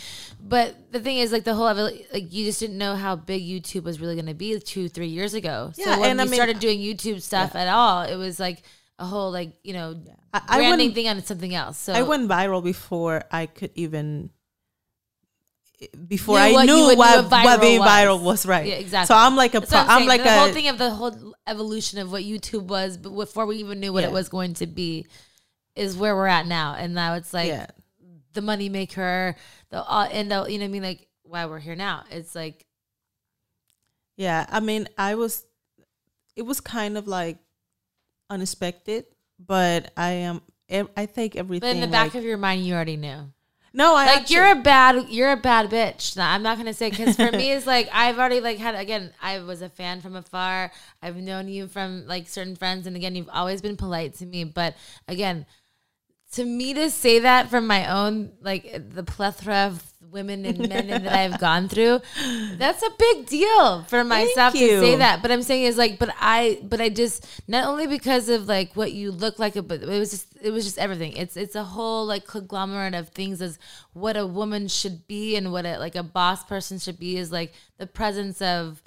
But 0.41 0.73
the 0.91 0.99
thing 0.99 1.17
is, 1.17 1.31
like 1.31 1.43
the 1.43 1.53
whole 1.53 1.65
like 1.75 2.33
you 2.33 2.45
just 2.45 2.59
didn't 2.59 2.79
know 2.79 2.95
how 2.95 3.15
big 3.15 3.43
YouTube 3.43 3.83
was 3.83 3.99
really 4.01 4.15
going 4.15 4.25
to 4.25 4.33
be 4.33 4.59
two, 4.59 4.89
three 4.89 5.09
years 5.09 5.35
ago. 5.35 5.73
Yeah, 5.75 5.93
so 5.93 6.01
when 6.01 6.09
and 6.11 6.17
we 6.19 6.23
I 6.23 6.25
mean- 6.25 6.33
started 6.33 6.59
doing 6.59 6.79
YouTube 6.79 7.21
stuff 7.21 7.55
at 7.55 7.67
all, 7.67 8.01
it 8.01 8.15
was 8.15 8.39
like 8.39 8.63
a 8.99 9.05
whole 9.05 9.31
like 9.31 9.53
you 9.63 9.73
know 9.73 9.99
I- 10.33 10.41
I 10.47 10.57
branding 10.57 10.89
wouldn't- 10.89 10.95
thing 10.95 11.07
on 11.07 11.23
something 11.23 11.55
else. 11.55 11.77
So 11.79 11.93
I 11.93 12.03
went 12.03 12.29
viral 12.29 12.63
before 12.63 13.23
I 13.31 13.47
could 13.47 13.71
even 13.75 14.29
before 16.07 16.35
Knew 16.37 16.43
I 16.43 16.51
what 16.51 16.67
you 16.67 16.75
knew 16.75 16.81
what, 16.87 16.97
what, 16.97 17.31
what 17.31 17.31
viral 17.31 17.61
being 17.61 17.79
was. 17.79 17.89
viral 17.89 18.21
was 18.21 18.45
right. 18.45 18.67
Yeah, 18.67 18.73
exactly. 18.75 19.07
So 19.07 19.17
I'm 19.17 19.37
like 19.37 19.55
a 19.55 19.61
pro- 19.61 19.79
I'm, 19.79 20.01
I'm, 20.01 20.07
like 20.07 20.21
the 20.21 20.29
a 20.29 20.37
whole 20.39 20.51
thing 20.51 20.67
of 20.67 20.77
the 20.77 20.89
whole 20.89 21.33
evolution 21.47 21.99
of 21.99 22.11
what 22.11 22.21
YouTube 22.23 22.63
was, 22.63 22.97
but 22.97 23.11
before 23.11 23.45
we 23.45 23.55
even 23.57 23.79
knew 23.79 23.93
what 23.93 24.03
Yeah. 24.03 24.09
it 24.09 24.13
was 24.13 24.27
going 24.27 24.55
to 24.55 24.67
be, 24.67 25.07
is 25.77 25.95
where 25.95 26.13
we're 26.17 26.27
at 26.27 26.47
now. 26.47 26.75
And 26.77 26.93
now 26.93 27.13
it's 27.13 27.33
like 27.33 27.47
yeah. 27.47 27.67
the 28.33 28.41
money 28.41 28.67
maker, 28.67 29.35
the 29.69 29.81
all 29.81 30.05
end 30.11 30.33
all. 30.33 30.49
You 30.49 30.57
know 30.57 30.65
what 30.65 30.69
I 30.69 30.71
mean? 30.73 30.83
Like 30.83 31.07
why 31.23 31.45
we're 31.45 31.59
here 31.59 31.75
now. 31.77 32.03
It's 32.11 32.35
like 32.35 32.65
Yeah, 34.17 34.45
I 34.49 34.59
mean, 34.59 34.89
I 34.97 35.15
was 35.15 35.45
it 36.35 36.41
was 36.41 36.59
kind 36.59 36.97
of 36.97 37.07
like 37.07 37.37
unexpected, 38.29 39.05
but 39.39 39.91
I 39.97 40.11
am 40.11 40.41
I 40.95 41.05
take 41.05 41.35
everything 41.35 41.67
but 41.69 41.75
in 41.75 41.81
the 41.81 41.87
back 41.87 42.13
like- 42.13 42.15
of 42.15 42.23
your 42.23 42.37
mind, 42.37 42.65
you 42.65 42.73
already 42.73 42.97
knew. 42.97 43.31
No, 43.71 43.95
I 43.95 44.05
Like 44.05 44.21
actually- 44.21 44.35
you're 44.37 44.51
a 44.51 44.55
bad, 44.55 45.09
you're 45.09 45.31
a 45.31 45.37
bad 45.37 45.69
bitch. 45.69 46.17
Nah, 46.17 46.31
I'm 46.33 46.41
not 46.41 46.57
gonna 46.57 46.73
say 46.73 46.89
because 46.89 47.15
for 47.15 47.31
me, 47.31 47.51
it's 47.53 47.67
like 47.67 47.87
I've 47.93 48.17
already 48.17 48.39
like 48.39 48.57
had 48.57 48.73
again. 48.75 49.13
I 49.21 49.39
was 49.39 49.61
a 49.61 49.69
fan 49.69 50.01
from 50.01 50.15
afar. 50.15 50.71
I've 51.03 51.17
known 51.17 51.47
you 51.47 51.67
from 51.67 52.07
like 52.07 52.27
certain 52.27 52.55
friends, 52.55 52.87
and 52.87 52.95
again, 52.95 53.15
you've 53.15 53.29
always 53.31 53.61
been 53.61 53.77
polite 53.77 54.15
to 54.15 54.25
me. 54.25 54.43
But 54.43 54.75
again, 55.07 55.45
to 56.33 56.45
me 56.45 56.73
to 56.73 56.89
say 56.89 57.19
that 57.19 57.49
from 57.49 57.67
my 57.67 57.91
own 57.91 58.31
like 58.41 58.89
the 58.93 59.03
plethora 59.03 59.67
of 59.67 59.88
women 60.11 60.45
and 60.45 60.69
men 60.69 60.87
that 61.03 61.07
I've 61.07 61.39
gone 61.39 61.67
through, 61.69 62.01
that's 62.57 62.83
a 62.83 62.89
big 62.97 63.25
deal 63.27 63.83
for 63.83 64.03
myself 64.03 64.53
to 64.53 64.59
say 64.79 64.95
that. 64.97 65.21
But 65.21 65.31
I'm 65.31 65.43
saying 65.43 65.63
is 65.63 65.77
like, 65.77 65.99
but 65.99 66.13
I, 66.19 66.59
but 66.63 66.81
I 66.81 66.89
just 66.89 67.25
not 67.47 67.65
only 67.65 67.87
because 67.87 68.29
of 68.29 68.47
like 68.47 68.73
what 68.75 68.91
you 68.91 69.11
look 69.11 69.39
like, 69.39 69.53
but 69.53 69.81
it 69.81 69.87
was 69.87 70.11
just 70.11 70.27
it 70.41 70.51
was 70.51 70.65
just 70.65 70.77
everything. 70.77 71.13
It's 71.13 71.35
it's 71.37 71.55
a 71.55 71.63
whole 71.63 72.05
like 72.05 72.25
conglomerate 72.25 72.93
of 72.95 73.09
things 73.09 73.41
as 73.41 73.59
what 73.93 74.17
a 74.17 74.25
woman 74.25 74.67
should 74.67 75.07
be 75.07 75.35
and 75.35 75.51
what 75.51 75.65
a 75.65 75.77
like 75.77 75.95
a 75.95 76.03
boss 76.03 76.43
person 76.43 76.79
should 76.79 76.99
be 76.99 77.17
is 77.17 77.31
like 77.31 77.53
the 77.77 77.87
presence 77.87 78.41
of 78.41 78.81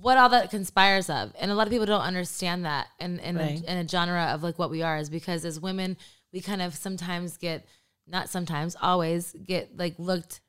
what 0.00 0.18
all 0.18 0.28
that 0.28 0.50
conspires 0.50 1.08
of 1.10 1.32
and 1.40 1.50
a 1.50 1.54
lot 1.54 1.66
of 1.66 1.72
people 1.72 1.86
don't 1.86 2.02
understand 2.02 2.64
that 2.64 2.86
in 3.00 3.18
in, 3.20 3.36
Right. 3.36 3.60
a, 3.66 3.72
in 3.72 3.78
a 3.78 3.88
genre 3.88 4.24
of 4.26 4.42
like 4.42 4.58
what 4.58 4.70
we 4.70 4.82
are 4.82 4.98
is 4.98 5.10
because 5.10 5.44
as 5.44 5.58
women 5.58 5.96
we 6.32 6.40
kind 6.40 6.60
of 6.62 6.74
sometimes 6.74 7.36
get 7.38 7.66
not 8.06 8.28
sometimes 8.28 8.76
always 8.80 9.34
get 9.44 9.76
like 9.76 9.94
looked 9.98 10.40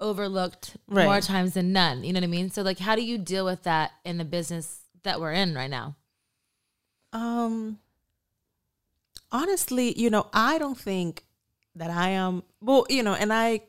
overlooked 0.00 0.76
more 0.88 1.20
times 1.20 1.54
than 1.54 1.72
none. 1.72 2.04
You 2.04 2.12
know 2.12 2.18
what 2.18 2.24
i 2.24 2.28
mean? 2.28 2.50
So 2.50 2.62
like 2.62 2.78
how 2.78 2.96
do 2.96 3.02
you 3.02 3.18
deal 3.18 3.44
with 3.44 3.62
that 3.62 3.92
in 4.04 4.18
the 4.18 4.24
business 4.24 4.80
that 5.02 5.20
we're 5.20 5.32
in 5.32 5.54
right 5.54 5.70
now? 5.70 5.96
Um, 7.12 7.78
honestly, 9.30 9.98
you 9.98 10.10
know, 10.10 10.26
I 10.32 10.58
don't 10.58 10.78
think 10.78 11.24
that 11.76 11.90
I 11.90 12.10
am. 12.10 12.42
Well, 12.60 12.86
you 12.88 13.02
know, 13.02 13.14
and 13.14 13.32
I 13.32 13.60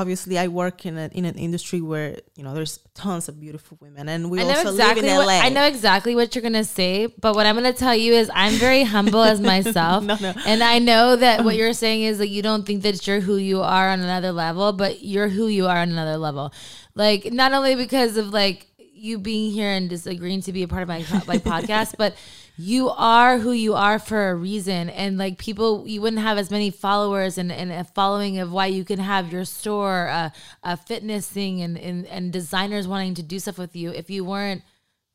obviously 0.00 0.38
I 0.38 0.48
work 0.48 0.84
in 0.84 0.96
a, 0.98 1.08
in 1.12 1.24
an 1.24 1.36
industry 1.36 1.80
where 1.80 2.18
you 2.36 2.44
know 2.44 2.52
there's 2.54 2.78
tons 2.94 3.28
of 3.28 3.40
beautiful 3.40 3.78
women, 3.80 4.08
and 4.08 4.30
we 4.30 4.40
I 4.40 4.44
know 4.44 4.50
also 4.58 4.70
exactly 4.70 5.02
live 5.02 5.10
in 5.12 5.16
what 5.16 5.26
LA. 5.26 5.40
I 5.40 5.48
know 5.48 5.64
exactly 5.64 6.14
what 6.14 6.34
you're 6.34 6.42
gonna 6.42 6.64
say, 6.64 7.06
but 7.06 7.34
what 7.34 7.46
I'm 7.46 7.54
gonna 7.54 7.72
tell 7.72 7.94
you 7.94 8.12
is 8.12 8.30
I'm 8.34 8.52
very 8.54 8.84
humble 8.84 9.22
as 9.22 9.40
myself, 9.52 10.04
No, 10.04 10.16
no. 10.20 10.34
and 10.46 10.62
I 10.62 10.78
know 10.78 11.16
that 11.16 11.44
what 11.44 11.56
you're 11.60 11.72
saying 11.72 12.02
is 12.02 12.18
that 12.18 12.28
you 12.28 12.42
don't 12.42 12.64
think 12.66 12.82
that 12.82 13.06
you're 13.06 13.20
who 13.20 13.36
you 13.36 13.62
are 13.62 13.88
on 13.88 14.00
another 14.00 14.32
level, 14.32 14.72
but 14.72 15.02
you're 15.02 15.28
who 15.28 15.46
you 15.48 15.66
are 15.66 15.78
on 15.78 15.90
another 15.90 16.18
level. 16.18 16.52
Like 16.94 17.32
not 17.32 17.52
only 17.52 17.74
because 17.74 18.16
of 18.16 18.30
like 18.32 18.66
you 18.78 19.18
being 19.18 19.52
here 19.52 19.70
and 19.70 19.90
just 19.90 20.06
agreeing 20.06 20.40
to 20.42 20.52
be 20.52 20.62
a 20.62 20.68
part 20.68 20.82
of 20.82 20.88
my 20.88 21.04
like 21.26 21.42
podcast, 21.54 21.94
but 21.98 22.14
you 22.58 22.88
are 22.88 23.38
who 23.38 23.52
you 23.52 23.74
are 23.74 23.98
for 23.98 24.30
a 24.30 24.34
reason. 24.34 24.88
And 24.90 25.18
like 25.18 25.38
people, 25.38 25.86
you 25.86 26.00
wouldn't 26.00 26.22
have 26.22 26.38
as 26.38 26.50
many 26.50 26.70
followers 26.70 27.38
and, 27.38 27.52
and 27.52 27.70
a 27.70 27.84
following 27.84 28.38
of 28.38 28.50
why 28.50 28.66
you 28.66 28.84
can 28.84 28.98
have 28.98 29.32
your 29.32 29.44
store, 29.44 30.08
uh, 30.08 30.30
a 30.62 30.76
fitness 30.76 31.28
thing, 31.28 31.60
and, 31.60 31.78
and 31.78 32.06
and 32.06 32.32
designers 32.32 32.88
wanting 32.88 33.14
to 33.14 33.22
do 33.22 33.38
stuff 33.38 33.58
with 33.58 33.76
you 33.76 33.90
if 33.90 34.10
you 34.10 34.24
weren't 34.24 34.62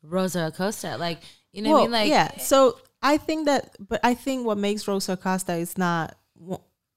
Rosa 0.02 0.46
Acosta. 0.46 0.96
Like 0.96 1.20
you 1.52 1.62
know 1.62 1.72
what 1.72 1.80
I 1.80 1.82
mean? 1.82 1.90
Like 1.92 2.08
yeah. 2.08 2.38
So 2.38 2.78
I 3.02 3.16
think 3.16 3.46
that, 3.46 3.76
but 3.80 4.00
I 4.04 4.14
think 4.14 4.46
what 4.46 4.58
makes 4.58 4.86
Rosa 4.86 5.12
Acosta 5.12 5.54
is 5.54 5.76
not 5.76 6.16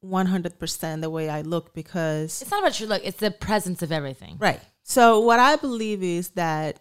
one 0.02 0.28
hundred 0.28 0.60
percent 0.60 1.02
the 1.02 1.10
way 1.10 1.30
I 1.30 1.42
look 1.42 1.74
because 1.74 2.42
it's 2.42 2.52
not 2.52 2.62
about 2.62 2.80
your 2.80 2.90
look; 2.90 3.02
it's 3.04 3.18
the 3.18 3.32
presence 3.32 3.82
of 3.82 3.92
everything. 3.92 4.38
Right. 4.40 4.60
So 4.84 5.22
what 5.22 5.40
I 5.40 5.56
believe 5.56 6.04
is 6.04 6.30
that 6.32 6.80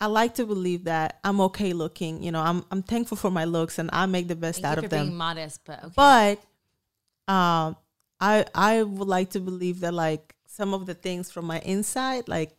I 0.00 0.06
like 0.06 0.34
to 0.34 0.44
believe 0.46 0.84
that 0.84 1.18
I'm 1.24 1.40
okay 1.42 1.72
looking. 1.72 2.22
You 2.22 2.30
know, 2.32 2.40
I'm 2.40 2.64
I'm 2.70 2.82
thankful 2.82 3.16
for 3.16 3.30
my 3.30 3.44
looks 3.44 3.78
and 3.78 3.88
I 3.92 4.06
make 4.06 4.28
the 4.28 4.36
best 4.36 4.60
Thank 4.62 4.78
out 4.78 4.84
of 4.84 4.90
them. 4.90 5.14
modest, 5.16 5.60
but 5.64 5.82
okay. 5.84 5.92
But 5.96 7.32
um 7.32 7.76
I 8.20 8.44
I 8.54 8.82
would 8.82 9.08
like 9.08 9.30
to 9.30 9.40
believe 9.40 9.80
that 9.80 9.94
like 9.94 10.34
some 10.46 10.74
of 10.74 10.86
the 10.86 10.94
things 10.94 11.30
from 11.30 11.46
my 11.46 11.60
inside 11.60 12.28
like 12.28 12.56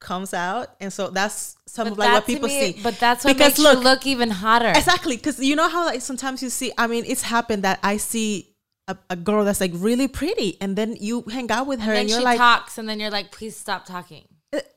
comes 0.00 0.34
out 0.34 0.74
and 0.80 0.92
so 0.92 1.10
that's 1.10 1.56
some 1.66 1.84
But 1.86 1.92
of 1.92 1.98
like 1.98 2.12
what 2.12 2.26
people 2.26 2.48
me- 2.48 2.72
see. 2.72 2.82
But 2.82 2.98
that's 2.98 3.24
what 3.24 3.34
Because 3.36 3.50
makes 3.52 3.58
you 3.58 3.64
look- 3.64 3.84
look 3.84 4.06
even 4.06 4.30
hotter. 4.30 4.72
Exactly, 4.74 5.16
because 5.16 5.38
you 5.38 5.54
know 5.54 5.68
how 5.68 5.84
like 5.86 6.00
sometimes 6.00 6.42
you 6.42 6.50
see. 6.50 6.72
I 6.76 6.86
mean, 6.88 7.04
it's 7.06 7.22
happened 7.22 7.62
that 7.62 7.78
I 7.84 7.98
see 7.98 8.48
a, 8.88 8.96
a 9.10 9.14
girl 9.16 9.44
that's 9.44 9.60
like 9.60 9.70
really 9.74 10.08
pretty, 10.08 10.58
and 10.60 10.74
then 10.74 10.96
you 10.98 11.22
hang 11.30 11.48
out 11.52 11.68
with 11.68 11.78
her, 11.80 11.92
and 11.92 12.00
and, 12.00 12.08
then 12.08 12.08
you're 12.08 12.18
she 12.18 12.24
like, 12.24 12.38
talks, 12.38 12.78
and 12.78 12.88
then 12.88 12.98
you're 12.98 13.12
like, 13.12 13.30
"Please 13.30 13.56
stop 13.56 13.84
talking." 13.86 14.26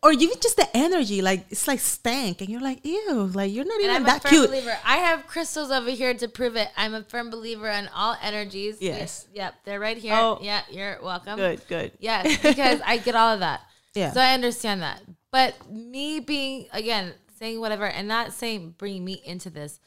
Or 0.01 0.13
even 0.13 0.39
just 0.41 0.55
the 0.55 0.67
energy, 0.77 1.22
like 1.22 1.48
it's 1.50 1.67
like 1.67 1.79
stank, 1.79 2.39
and 2.39 2.50
you're 2.50 2.62
like, 2.62 2.86
ew, 2.86 3.29
like 3.34 3.51
you're 3.51 3.65
not 3.65 3.75
And 3.75 3.84
even 3.84 3.96
I'm 3.98 4.03
a 4.03 4.05
that 4.05 4.22
firm 4.22 4.29
cute. 4.29 4.50
believer. 4.50 4.77
I 4.86 4.98
have 4.98 5.27
crystals 5.27 5.70
over 5.70 5.89
here 5.89 6.13
to 6.13 6.27
prove 6.29 6.55
it. 6.55 6.70
I'm 6.77 6.94
a 6.94 7.03
firm 7.03 7.29
believer 7.29 7.67
in 7.67 7.89
all 7.94 8.15
energies. 8.22 8.77
Yes. 8.79 9.27
Yep, 9.34 9.53
they're 9.65 9.79
right 9.79 9.98
here. 9.98 10.13
Oh. 10.15 10.39
yeah, 10.41 10.62
you're 10.72 11.00
welcome. 11.03 11.36
Good, 11.38 11.67
good. 11.67 11.91
Yes, 12.00 12.38
because 12.41 12.79
I 12.86 12.98
get 12.98 13.15
all 13.15 13.34
of 13.34 13.41
that. 13.41 13.62
Yeah. 13.96 14.12
So 14.12 14.20
I 14.20 14.34
understand 14.34 14.82
that. 14.82 15.01
But 15.32 15.55
me 15.72 16.20
being 16.20 16.67
again 16.74 17.13
saying 17.39 17.62
whatever 17.62 17.86
and 17.86 18.10
not 18.10 18.34
saying 18.34 18.75
bringing 18.77 19.05
me 19.05 19.22
into 19.25 19.50
this, 19.50 19.79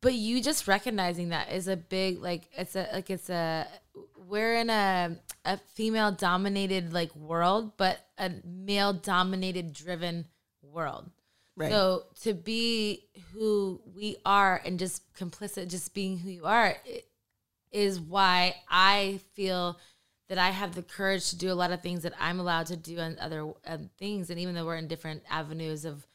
but 0.00 0.14
you 0.14 0.42
just 0.42 0.68
recognizing 0.68 1.30
that 1.30 1.52
is 1.52 1.68
a 1.68 1.76
big 1.76 2.20
like 2.20 2.48
it's 2.56 2.76
a 2.76 2.88
like 2.92 3.10
it's 3.10 3.30
a 3.30 3.66
we're 4.28 4.54
in 4.54 4.70
a 4.70 5.16
a 5.44 5.58
female 5.74 6.12
dominated 6.12 6.92
like 6.92 7.14
world, 7.14 7.72
but 7.76 7.98
a 8.18 8.32
male 8.44 8.92
dominated 8.92 9.72
driven 9.72 10.26
world. 10.62 11.10
Right. 11.56 11.70
So 11.70 12.04
to 12.22 12.34
be 12.34 13.04
who 13.32 13.80
we 13.94 14.16
are 14.26 14.60
and 14.64 14.78
just 14.78 15.02
complicit, 15.14 15.68
just 15.68 15.94
being 15.94 16.18
who 16.18 16.30
you 16.30 16.44
are, 16.44 16.76
is 17.70 17.98
why 17.98 18.56
I 18.68 19.20
feel 19.34 19.78
that 20.28 20.38
I 20.38 20.50
have 20.50 20.74
the 20.74 20.82
courage 20.82 21.30
to 21.30 21.36
do 21.36 21.52
a 21.52 21.54
lot 21.54 21.70
of 21.70 21.80
things 21.80 22.02
that 22.02 22.12
I'm 22.20 22.40
allowed 22.40 22.66
to 22.66 22.76
do 22.76 22.98
and 22.98 23.18
other 23.18 23.52
um, 23.64 23.90
things. 23.96 24.28
And 24.28 24.38
even 24.40 24.54
though 24.54 24.66
we're 24.66 24.76
in 24.76 24.88
different 24.88 25.22
avenues 25.30 25.84
of 25.84 26.06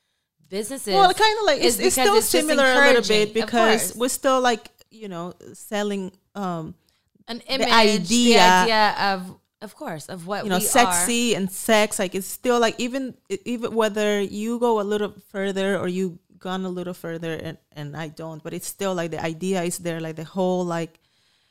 businesses, 0.52 0.94
well, 0.94 1.12
kind 1.14 1.36
of 1.40 1.46
like 1.50 1.62
it's, 1.66 1.80
it's 1.80 1.96
still 1.96 2.16
it's 2.18 2.28
similar 2.28 2.66
a 2.66 2.76
little 2.88 3.08
bit 3.16 3.34
because 3.34 3.96
we're 3.96 4.10
still 4.22 4.40
like 4.42 4.70
you 4.92 5.08
know 5.08 5.34
selling 5.54 6.12
um 6.36 6.76
an 7.28 7.40
image, 7.48 7.68
idea- 7.70 8.36
the 8.36 8.40
idea 8.40 8.96
of, 9.14 9.20
of 9.62 9.72
course, 9.76 10.06
of 10.14 10.28
what 10.28 10.44
you 10.44 10.50
know 10.52 10.58
we 10.60 10.66
are. 10.66 10.78
sexy 10.82 11.34
and 11.38 11.50
sex 11.50 11.98
like 11.98 12.14
it's 12.14 12.28
still 12.28 12.60
like 12.60 12.76
even 12.86 13.16
even 13.46 13.74
whether 13.82 14.22
you 14.22 14.60
go 14.60 14.80
a 14.80 14.86
little 14.94 15.14
further 15.32 15.78
or 15.80 15.88
you 15.88 16.20
gone 16.38 16.66
a 16.66 16.70
little 16.80 16.94
further 17.06 17.34
and 17.46 17.58
and 17.80 17.96
I 17.96 18.08
don't 18.10 18.42
but 18.44 18.52
it's 18.54 18.68
still 18.68 18.94
like 18.96 19.12
the 19.12 19.22
idea 19.24 19.62
is 19.64 19.78
there 19.78 20.00
like 20.02 20.16
the 20.18 20.24
whole 20.36 20.66
like 20.66 21.00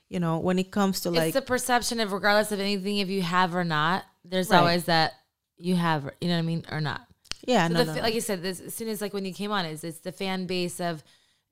you 0.08 0.18
know 0.18 0.38
when 0.46 0.58
it 0.58 0.70
comes 0.72 1.00
to 1.02 1.10
like 1.10 1.28
it's 1.30 1.34
the 1.34 1.42
perception 1.54 2.00
of 2.00 2.10
regardless 2.12 2.50
of 2.52 2.58
anything 2.60 2.98
if 2.98 3.08
you 3.08 3.22
have 3.22 3.54
or 3.54 3.64
not. 3.64 4.04
There's 4.24 4.50
Right. 4.50 4.58
always 4.58 4.84
that 4.84 5.12
you 5.56 5.76
have, 5.76 6.10
you 6.20 6.28
know 6.28 6.34
what 6.34 6.44
I 6.46 6.50
mean, 6.52 6.64
or 6.74 6.80
not. 6.80 7.00
Yeah 7.46 7.68
So 7.68 7.74
no, 7.74 7.84
the, 7.84 7.94
no, 7.94 8.00
like 8.02 8.14
you 8.14 8.20
said, 8.20 8.42
this, 8.42 8.60
as 8.60 8.74
soon 8.74 8.88
as 8.88 9.00
like 9.00 9.12
when 9.14 9.24
you 9.24 9.32
came 9.34 9.50
on, 9.52 9.64
is 9.66 9.84
it's 9.84 9.98
the 9.98 10.12
fan 10.12 10.46
base 10.46 10.80
of 10.80 11.02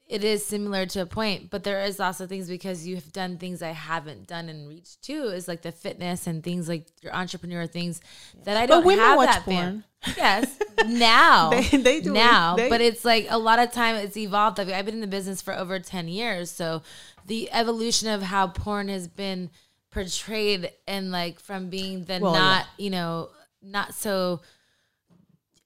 it 0.06 0.24
is 0.24 0.42
similar 0.46 0.86
to 0.86 1.02
a 1.02 1.06
point, 1.06 1.50
but 1.50 1.64
there 1.64 1.82
is 1.84 2.00
also 2.00 2.26
things 2.26 2.48
because 2.48 2.86
you 2.86 2.94
have 2.94 3.12
done 3.12 3.36
things 3.36 3.60
I 3.60 3.72
haven't 3.72 4.26
done 4.26 4.48
and 4.48 4.66
reached 4.66 5.02
too. 5.02 5.24
Is 5.24 5.46
like 5.46 5.60
the 5.60 5.70
fitness 5.72 6.26
and 6.26 6.42
things 6.42 6.66
like 6.66 6.86
your 7.02 7.14
entrepreneur 7.14 7.66
things 7.66 8.00
that 8.44 8.56
I 8.56 8.64
don't 8.64 8.86
women 8.86 9.04
have 9.04 9.16
watch 9.18 9.26
that 9.28 9.44
fan. 9.44 9.84
Yes, 10.16 10.58
now 10.86 11.50
They- 11.70 11.76
they 11.76 12.00
do 12.00 12.12
it. 12.12 12.14
now, 12.14 12.56
They- 12.56 12.70
but 12.70 12.80
it's 12.80 13.04
like 13.04 13.26
a 13.28 13.36
lot 13.38 13.58
of 13.58 13.70
time 13.72 13.96
it's 13.96 14.16
evolved. 14.16 14.58
I've, 14.58 14.84
been 14.86 14.94
in 14.94 15.00
the 15.02 15.06
business 15.06 15.42
for 15.42 15.52
over 15.54 15.78
ten 15.78 16.08
years, 16.08 16.50
so 16.50 16.82
the 17.26 17.50
evolution 17.52 18.08
of 18.08 18.22
how 18.22 18.46
porn 18.46 18.88
has 18.88 19.08
been 19.08 19.50
portrayed 19.90 20.70
and 20.86 21.10
like 21.10 21.40
from 21.40 21.68
being 21.68 22.04
the 22.04 22.18
Well, 22.20 22.32
yeah. 22.32 22.38
not 22.40 22.66
you 22.78 22.90
know 22.90 23.30
not 23.62 23.94
so 23.94 24.40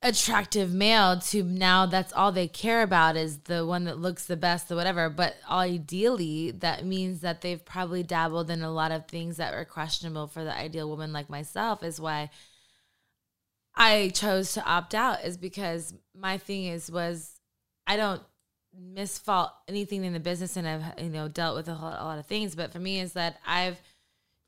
attractive 0.02 0.72
male 0.72 1.20
to 1.20 1.44
now 1.44 1.86
that's 1.86 2.12
all 2.12 2.32
they 2.32 2.48
care 2.48 2.82
about 2.82 3.16
is 3.16 3.38
the 3.40 3.64
one 3.64 3.84
that 3.84 3.98
looks 3.98 4.26
the 4.26 4.36
best 4.36 4.70
or 4.70 4.76
whatever. 4.76 5.08
But 5.08 5.36
ideally 5.48 6.50
that 6.50 6.84
means 6.84 7.20
that 7.20 7.40
they've 7.40 7.64
probably 7.64 8.02
dabbled 8.02 8.50
in 8.50 8.62
a 8.62 8.72
lot 8.72 8.90
of 8.90 9.06
things 9.06 9.36
that 9.36 9.54
were 9.54 9.64
questionable 9.64 10.26
for 10.26 10.42
the 10.44 10.54
ideal 10.54 10.88
woman 10.88 11.12
like 11.12 11.30
myself 11.30 11.82
is 11.82 12.00
why 12.00 12.30
i 13.74 14.10
chose 14.14 14.52
to 14.52 14.64
opt 14.64 14.94
out 14.94 15.24
is 15.24 15.38
because 15.38 15.94
my 16.14 16.36
thing 16.36 16.66
is 16.66 16.90
was 16.90 17.40
i 17.86 17.96
don't 17.96 18.22
misfault 18.78 19.50
anything 19.68 20.04
in 20.04 20.12
the 20.12 20.20
business 20.20 20.56
and 20.56 20.68
i've 20.68 20.82
you 20.98 21.08
know 21.08 21.28
dealt 21.28 21.56
with 21.56 21.68
a, 21.68 21.74
whole, 21.74 21.88
a 21.88 22.04
lot 22.04 22.18
of 22.18 22.26
things. 22.26 22.54
But 22.54 22.72
for 22.72 22.78
me 22.78 23.00
is 23.00 23.14
that 23.14 23.38
i've 23.46 23.80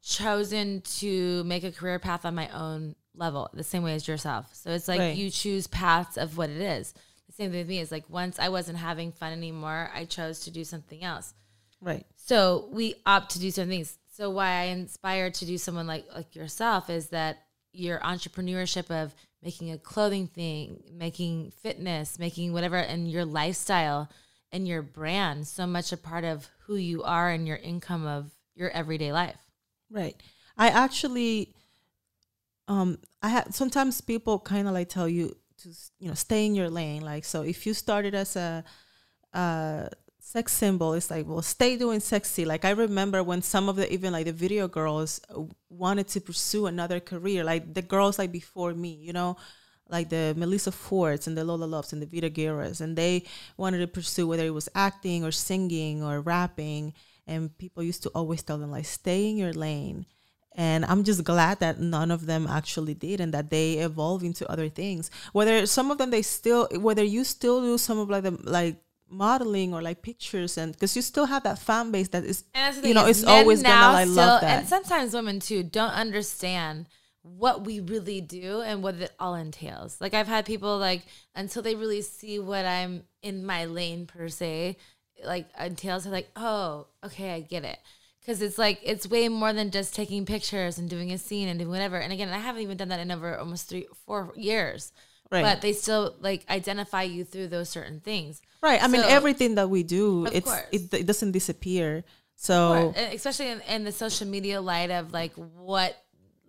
chosen 0.02 0.82
to 0.82 1.42
make 1.44 1.64
a 1.64 1.72
career 1.72 1.98
path 1.98 2.26
on 2.26 2.34
my 2.34 2.48
own 2.50 2.94
level, 3.14 3.50
the 3.54 3.64
same 3.64 3.82
way 3.82 3.94
as 3.94 4.08
yourself. 4.08 4.54
So 4.54 4.70
it's 4.70 4.88
like 4.88 5.00
Right. 5.00 5.16
you 5.16 5.30
choose 5.30 5.66
paths 5.66 6.16
of 6.16 6.36
what 6.36 6.50
it 6.50 6.60
is. 6.60 6.94
The 7.26 7.32
same 7.32 7.50
thing 7.50 7.60
with 7.60 7.68
me 7.68 7.80
is 7.80 7.90
like 7.90 8.08
once 8.08 8.38
I 8.38 8.48
wasn't 8.48 8.78
having 8.78 9.12
fun 9.12 9.32
anymore, 9.32 9.90
I 9.94 10.04
chose 10.04 10.40
to 10.40 10.50
do 10.50 10.64
something 10.64 11.02
else. 11.02 11.34
right 11.80 12.06
So 12.16 12.68
we 12.72 12.94
opt 13.06 13.32
to 13.32 13.38
do 13.38 13.50
some 13.50 13.68
things. 13.68 13.98
So 14.12 14.30
why 14.30 14.50
I 14.50 14.64
inspire 14.64 15.30
to 15.30 15.44
do 15.44 15.58
someone 15.58 15.86
like 15.86 16.06
like 16.14 16.34
yourself 16.34 16.88
is 16.88 17.08
that 17.08 17.38
your 17.72 17.98
entrepreneurship 18.00 18.90
of 18.90 19.14
making 19.42 19.70
a 19.72 19.78
clothing 19.78 20.26
thing, 20.26 20.82
making 20.92 21.50
fitness, 21.62 22.18
making 22.18 22.52
whatever, 22.52 22.76
and 22.76 23.10
your 23.10 23.24
lifestyle 23.24 24.08
and 24.52 24.66
your 24.68 24.82
brand 24.82 25.46
so 25.46 25.66
much 25.66 25.92
a 25.92 25.96
part 25.96 26.24
of 26.24 26.48
who 26.66 26.76
you 26.76 27.02
are 27.02 27.28
and 27.30 27.46
your 27.46 27.56
income 27.58 28.06
of 28.06 28.30
your 28.54 28.70
everyday 28.70 29.12
life. 29.12 29.36
Right. 29.90 30.16
I 30.56 30.68
actually, 30.68 31.54
um, 32.68 32.98
I 33.22 33.28
had 33.28 33.54
sometimes 33.54 34.00
people 34.00 34.38
kind 34.38 34.66
of 34.68 34.74
like 34.74 34.88
tell 34.88 35.08
you 35.08 35.36
to, 35.58 35.68
you 35.98 36.08
know, 36.08 36.14
stay 36.14 36.46
in 36.46 36.54
your 36.54 36.70
lane. 36.70 37.02
Like, 37.02 37.24
so 37.24 37.42
if 37.42 37.66
you 37.66 37.74
started 37.74 38.14
as 38.14 38.36
a, 38.36 38.64
uh, 39.32 39.88
sex 40.18 40.52
symbol, 40.52 40.94
it's 40.94 41.10
like, 41.10 41.26
well, 41.28 41.42
stay 41.42 41.76
doing 41.76 42.00
sexy. 42.00 42.44
Like, 42.44 42.64
I 42.64 42.70
remember 42.70 43.22
when 43.22 43.42
some 43.42 43.68
of 43.68 43.76
the, 43.76 43.92
even 43.92 44.12
like 44.12 44.24
the 44.24 44.32
video 44.32 44.66
girls 44.66 45.20
wanted 45.68 46.08
to 46.08 46.20
pursue 46.20 46.66
another 46.66 46.98
career, 46.98 47.44
like 47.44 47.74
the 47.74 47.82
girls 47.82 48.18
like 48.18 48.32
before 48.32 48.72
me, 48.72 48.94
you 48.94 49.12
know, 49.12 49.36
like 49.88 50.08
the 50.08 50.34
Melissa 50.36 50.72
Fords 50.72 51.26
and 51.26 51.36
the 51.36 51.44
Lola 51.44 51.66
Loves 51.66 51.92
and 51.92 52.00
the 52.00 52.06
Vida 52.06 52.30
Guerras, 52.30 52.80
and 52.80 52.96
they 52.96 53.24
wanted 53.58 53.78
to 53.78 53.86
pursue 53.86 54.26
whether 54.26 54.46
it 54.46 54.54
was 54.54 54.68
acting 54.74 55.24
or 55.24 55.30
singing 55.30 56.02
or 56.02 56.20
rapping. 56.20 56.94
And 57.26 57.56
people 57.56 57.82
used 57.82 58.02
to 58.04 58.08
always 58.10 58.42
tell 58.42 58.58
them 58.58 58.70
like, 58.70 58.86
stay 58.86 59.28
in 59.28 59.36
your 59.36 59.52
lane. 59.52 60.06
And 60.54 60.84
I'm 60.84 61.02
just 61.02 61.24
glad 61.24 61.58
that 61.60 61.80
none 61.80 62.12
of 62.12 62.26
them 62.26 62.46
actually 62.46 62.94
did, 62.94 63.20
and 63.20 63.34
that 63.34 63.50
they 63.50 63.74
evolve 63.74 64.22
into 64.22 64.48
other 64.48 64.68
things. 64.68 65.10
Whether 65.32 65.66
some 65.66 65.90
of 65.90 65.98
them 65.98 66.10
they 66.10 66.22
still, 66.22 66.68
whether 66.78 67.02
you 67.02 67.24
still 67.24 67.60
do 67.60 67.76
some 67.76 67.98
of 67.98 68.08
like 68.08 68.22
the 68.22 68.38
like 68.42 68.76
modeling 69.08 69.74
or 69.74 69.82
like 69.82 70.02
pictures, 70.02 70.56
and 70.56 70.72
because 70.72 70.94
you 70.94 71.02
still 71.02 71.26
have 71.26 71.42
that 71.42 71.58
fan 71.58 71.90
base 71.90 72.08
that 72.08 72.24
is, 72.24 72.44
And 72.54 72.84
you 72.84 72.94
know, 72.94 73.06
it's 73.06 73.24
always 73.24 73.62
gonna 73.62 73.92
like 73.92 74.08
love 74.08 74.40
that. 74.42 74.60
And 74.60 74.68
sometimes 74.68 75.12
women 75.12 75.40
too 75.40 75.64
don't 75.64 75.90
understand 75.90 76.86
what 77.22 77.64
we 77.64 77.80
really 77.80 78.20
do 78.20 78.60
and 78.60 78.82
what 78.82 78.96
it 78.96 79.12
all 79.18 79.34
entails. 79.34 79.98
Like 80.00 80.14
I've 80.14 80.28
had 80.28 80.44
people 80.44 80.78
like 80.78 81.02
until 81.34 81.62
they 81.62 81.74
really 81.74 82.02
see 82.02 82.38
what 82.38 82.64
I'm 82.66 83.04
in 83.22 83.46
my 83.46 83.64
lane 83.64 84.06
per 84.06 84.28
se, 84.28 84.76
like 85.24 85.48
entails, 85.58 86.04
they're 86.04 86.12
like, 86.12 86.28
oh, 86.36 86.86
okay, 87.02 87.32
I 87.32 87.40
get 87.40 87.64
it. 87.64 87.78
Because 88.24 88.40
it's 88.40 88.56
like 88.56 88.80
it's 88.82 89.06
way 89.06 89.28
more 89.28 89.52
than 89.52 89.70
just 89.70 89.94
taking 89.94 90.24
pictures 90.24 90.78
and 90.78 90.88
doing 90.88 91.12
a 91.12 91.18
scene 91.18 91.46
and 91.48 91.58
doing 91.58 91.70
whatever. 91.70 91.98
And 91.98 92.10
again, 92.10 92.30
I 92.30 92.38
haven't 92.38 92.62
even 92.62 92.78
done 92.78 92.88
that 92.88 93.00
in 93.00 93.10
over 93.10 93.36
almost 93.36 93.68
three, 93.68 93.86
four 94.06 94.32
years. 94.34 94.92
Right. 95.30 95.42
But 95.42 95.60
they 95.60 95.72
still 95.74 96.14
like 96.20 96.44
identify 96.48 97.02
you 97.02 97.24
through 97.24 97.48
those 97.48 97.68
certain 97.68 98.00
things. 98.00 98.40
right. 98.62 98.82
I 98.82 98.88
mean, 98.88 99.02
everything 99.02 99.56
that 99.56 99.68
we 99.68 99.82
do, 99.82 100.26
it's 100.26 100.50
it, 100.72 100.94
it 100.94 101.06
doesn't 101.06 101.32
disappear. 101.32 102.04
So 102.36 102.94
especially 102.96 103.48
in, 103.48 103.60
in 103.62 103.84
the 103.84 103.92
social 103.92 104.26
media 104.26 104.60
light 104.60 104.90
of 104.90 105.12
like 105.12 105.32
what 105.34 105.96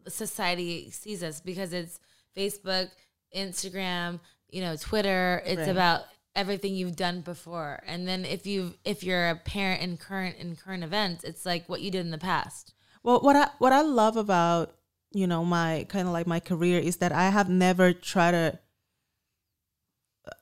society 0.07 0.91
sees 0.91 1.23
us 1.23 1.41
because 1.41 1.73
it's 1.73 1.99
Facebook, 2.37 2.89
Instagram, 3.35 4.19
you 4.49 4.61
know, 4.61 4.75
Twitter. 4.75 5.41
It's 5.45 5.59
Right. 5.59 5.69
about 5.69 6.03
everything 6.35 6.75
you've 6.75 6.95
done 6.95 7.21
before, 7.21 7.81
and 7.85 8.07
then 8.07 8.25
if 8.25 8.45
you 8.45 8.75
if 8.83 9.03
you're 9.03 9.29
a 9.29 9.35
parent 9.35 9.81
in 9.81 9.97
current 9.97 10.37
in 10.37 10.55
current 10.55 10.83
events, 10.83 11.23
it's 11.23 11.45
like 11.45 11.67
what 11.67 11.81
you 11.81 11.91
did 11.91 12.01
in 12.01 12.11
the 12.11 12.17
past. 12.17 12.73
Well, 13.03 13.19
what 13.21 13.35
I 13.35 13.49
what 13.59 13.73
I 13.73 13.81
love 13.81 14.17
about 14.17 14.75
you 15.11 15.27
know 15.27 15.45
my 15.45 15.85
kind 15.89 16.07
of 16.07 16.13
like 16.13 16.27
my 16.27 16.39
career 16.39 16.79
is 16.79 16.97
that 16.97 17.11
I 17.11 17.29
have 17.29 17.49
never 17.49 17.93
tried 17.93 18.31
to. 18.31 18.59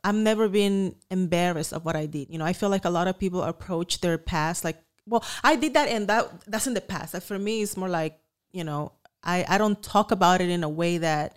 I've 0.03 0.15
never 0.15 0.47
been 0.47 0.95
embarrassed 1.12 1.73
of 1.73 1.84
what 1.84 1.97
I 1.97 2.06
did. 2.06 2.29
You 2.29 2.38
know, 2.38 2.45
I 2.45 2.53
feel 2.53 2.69
like 2.69 2.86
a 2.86 2.89
lot 2.89 3.10
of 3.10 3.19
people 3.19 3.43
approach 3.43 3.99
their 3.99 4.17
past 4.17 4.63
like, 4.63 4.77
well, 5.06 5.25
I 5.43 5.58
did 5.58 5.73
that 5.73 5.89
and 5.89 6.08
that 6.08 6.45
that's 6.47 6.67
in 6.67 6.73
the 6.73 6.82
past. 6.82 7.13
Like 7.13 7.23
for 7.23 7.38
me, 7.38 7.62
it's 7.62 7.75
more 7.75 7.89
like 7.89 8.17
you 8.53 8.63
know, 8.63 8.93
I 9.23 9.45
I 9.47 9.58
don't 9.58 9.82
talk 9.84 10.12
about 10.12 10.41
it 10.41 10.49
in 10.49 10.63
a 10.63 10.69
way 10.69 10.99
that, 10.99 11.36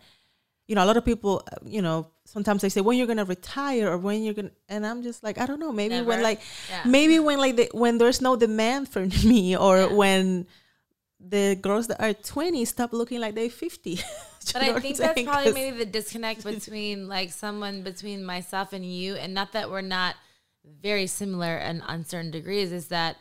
you 0.68 0.74
know, 0.74 0.84
a 0.84 0.86
lot 0.86 0.96
of 0.96 1.04
people, 1.04 1.42
uh, 1.50 1.56
you 1.64 1.82
know, 1.82 2.08
sometimes 2.26 2.62
they 2.62 2.68
say 2.68 2.80
when 2.80 2.98
you're 2.98 3.06
gonna 3.06 3.24
retire 3.24 3.88
or 3.90 3.98
when 3.98 4.22
you're 4.22 4.34
gonna, 4.34 4.50
and 4.68 4.86
I'm 4.86 5.02
just 5.02 5.22
like, 5.22 5.38
I 5.38 5.46
don't 5.46 5.60
know, 5.60 5.72
maybe 5.72 6.00
when 6.02 6.22
like, 6.22 6.40
Yeah. 6.68 6.82
maybe 6.84 7.18
when 7.18 7.38
like 7.38 7.56
the, 7.56 7.70
when 7.72 7.98
there's 7.98 8.20
no 8.20 8.36
demand 8.36 8.88
for 8.88 9.06
me 9.24 9.56
or 9.56 9.78
Yeah. 9.78 9.86
when 9.94 10.46
the 11.18 11.56
girls 11.60 11.86
that 11.86 12.00
are 12.02 12.12
20 12.12 12.64
stop 12.66 12.92
looking 12.92 13.20
like 13.20 13.34
they're 13.34 13.48
50 13.50 14.00
But 14.52 14.62
I 14.62 14.78
think 14.78 14.96
that's 14.98 15.22
probably 15.22 15.52
maybe 15.52 15.78
the 15.78 15.86
disconnect 15.86 16.44
between 16.44 17.08
like 17.16 17.32
someone 17.32 17.82
between 17.82 18.24
myself 18.24 18.72
and 18.72 18.84
you, 18.84 19.16
and 19.16 19.34
not 19.34 19.52
that 19.52 19.70
we're 19.70 19.80
not 19.80 20.14
very 20.64 21.06
similar 21.08 21.56
and 21.56 21.82
on 21.82 22.04
certain 22.04 22.30
degrees, 22.30 22.70
is 22.70 22.88
that 22.88 23.16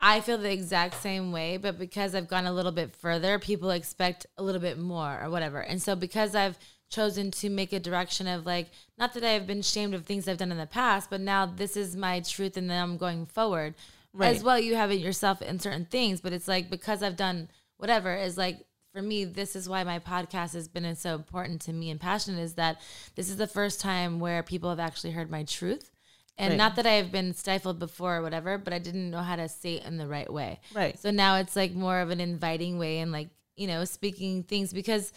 I 0.00 0.20
feel 0.20 0.38
the 0.38 0.52
exact 0.52 0.94
same 1.02 1.32
way, 1.32 1.56
but 1.56 1.78
because 1.80 2.14
I've 2.14 2.28
gone 2.28 2.46
a 2.46 2.52
little 2.52 2.70
bit 2.70 2.94
further, 2.94 3.40
people 3.40 3.70
expect 3.70 4.26
a 4.36 4.42
little 4.44 4.60
bit 4.60 4.78
more 4.78 5.20
or 5.20 5.28
whatever. 5.30 5.58
And 5.58 5.82
so 5.82 5.96
because 5.96 6.36
I've 6.36 6.56
chosen 6.90 7.30
to 7.30 7.50
make 7.50 7.72
a 7.72 7.80
direction 7.80 8.26
of 8.26 8.46
like, 8.46 8.68
not 8.96 9.14
that 9.14 9.24
I've 9.24 9.46
been 9.46 9.62
shamed 9.62 9.94
of 9.94 10.04
things 10.06 10.26
I've 10.28 10.38
done 10.38 10.52
in 10.52 10.58
the 10.58 10.66
past, 10.66 11.10
but 11.10 11.20
now 11.20 11.46
this 11.46 11.76
is 11.76 11.96
my 11.96 12.20
truth 12.20 12.56
and 12.56 12.68
then 12.70 12.82
I'm 12.82 12.96
going 12.96 13.26
forward. 13.26 13.74
Right. 14.14 14.34
As 14.34 14.42
well, 14.42 14.58
you 14.58 14.74
have 14.74 14.90
it 14.90 15.00
yourself 15.00 15.42
in 15.42 15.58
certain 15.60 15.84
things, 15.84 16.20
but 16.20 16.32
it's 16.32 16.48
like 16.48 16.70
because 16.70 17.02
I've 17.02 17.16
done 17.16 17.48
whatever 17.76 18.16
is 18.16 18.36
like 18.38 18.64
for 18.94 19.02
me, 19.02 19.24
this 19.26 19.54
is 19.54 19.68
why 19.68 19.84
my 19.84 19.98
podcast 19.98 20.54
has 20.54 20.66
been 20.66 20.96
so 20.96 21.14
important 21.14 21.60
to 21.62 21.72
me 21.74 21.90
and 21.90 22.00
passionate 22.00 22.40
is 22.40 22.54
that 22.54 22.80
this 23.16 23.28
is 23.28 23.36
the 23.36 23.46
first 23.46 23.80
time 23.80 24.18
where 24.18 24.42
people 24.42 24.70
have 24.70 24.80
actually 24.80 25.12
heard 25.12 25.30
my 25.30 25.44
truth 25.44 25.90
And 26.38 26.52
Right. 26.52 26.56
not 26.56 26.76
that 26.76 26.86
I've 26.86 27.12
been 27.12 27.34
stifled 27.34 27.78
before 27.78 28.16
or 28.16 28.22
whatever, 28.22 28.56
but 28.58 28.72
I 28.72 28.78
didn't 28.78 29.10
know 29.10 29.20
how 29.22 29.36
to 29.36 29.48
say 29.48 29.74
it 29.74 29.84
in 29.84 29.98
the 29.98 30.06
right 30.06 30.32
way. 30.32 30.60
Right. 30.72 30.98
So 30.98 31.10
now 31.10 31.36
it's 31.36 31.54
like 31.56 31.74
more 31.74 32.00
of 32.00 32.10
an 32.10 32.20
inviting 32.20 32.78
way 32.78 33.00
and 33.00 33.12
like, 33.12 33.28
you 33.56 33.66
know, 33.66 33.84
speaking 33.84 34.44
things 34.44 34.72
because 34.72 35.12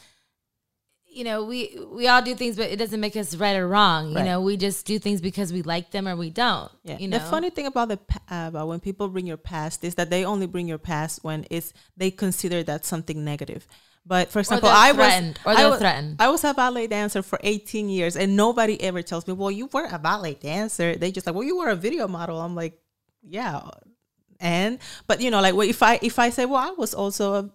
you 1.12 1.26
know, 1.26 1.43
we 1.43 1.78
we 1.91 2.08
all 2.08 2.21
do 2.21 2.34
things 2.36 2.56
but 2.56 2.69
it 2.69 2.78
doesn't 2.78 3.00
make 3.00 3.15
us 3.17 3.36
right 3.36 3.56
or 3.58 3.67
wrong. 3.67 4.12
You 4.17 4.24
know, 4.24 4.41
we 4.41 4.56
just 4.56 4.86
do 4.86 4.97
things 4.97 5.19
because 5.19 5.52
we 5.52 5.62
like 5.62 5.91
them 5.91 6.08
or 6.08 6.15
we 6.15 6.30
don't. 6.30 6.71
Yeah. 6.84 6.97
You 6.97 7.08
know. 7.10 7.19
The 7.19 7.26
funny 7.26 7.50
thing 7.50 7.65
about 7.65 7.89
the 7.89 8.00
uh, 8.30 8.47
about 8.47 8.69
when 8.69 8.80
people 8.80 9.10
bring 9.10 9.28
your 9.28 9.38
past 9.38 9.84
is 9.84 9.95
that 9.95 10.10
they 10.10 10.24
only 10.26 10.47
bring 10.47 10.67
your 10.67 10.78
past 10.78 11.24
when 11.24 11.45
it's 11.50 11.74
they 11.97 12.12
consider 12.12 12.63
that 12.63 12.86
something 12.86 13.26
negative. 13.26 13.67
But 14.06 14.32
for 14.32 14.39
example, 14.39 14.69
I 14.69 14.93
was 14.93 15.36
or 15.45 15.52
I 15.52 15.67
was, 15.67 15.80
threatened. 15.80 16.15
I 16.19 16.30
was 16.30 16.43
a 16.43 16.54
ballet 16.54 16.88
dancer 16.88 17.21
for 17.21 17.39
18 17.43 17.89
years, 17.89 18.15
and 18.15 18.36
nobody 18.36 18.82
ever 18.82 19.04
tells 19.04 19.28
me, 19.28 19.34
"Well, 19.34 19.52
you 19.52 19.69
were 19.71 19.88
a 19.91 20.00
ballet 20.00 20.34
dancer." 20.36 20.95
They 20.95 21.12
just 21.12 21.28
like, 21.28 21.36
"Well, 21.36 21.43
you 21.43 21.58
were 21.58 21.69
a 21.69 21.76
video 21.76 22.08
model." 22.08 22.41
I'm 22.41 22.56
like, 22.56 22.80
"Yeah," 23.21 23.62
and 24.39 24.80
but 25.06 25.21
you 25.21 25.30
know, 25.30 25.39
like, 25.39 25.54
well, 25.54 25.69
if 25.69 25.84
I 25.84 26.00
if 26.02 26.17
I 26.17 26.32
say, 26.32 26.45
"Well, 26.45 26.58
I 26.58 26.71
was 26.71 26.95
also 26.95 27.34
a 27.36 27.50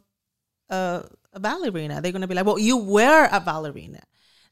a, 0.69 1.05
a 1.37 1.41
ballerina," 1.41 2.01
they're 2.01 2.13
gonna 2.17 2.27
be 2.27 2.35
like, 2.35 2.47
"Well, 2.47 2.59
you 2.59 2.77
were 2.77 3.29
a 3.31 3.41
ballerina." 3.41 4.03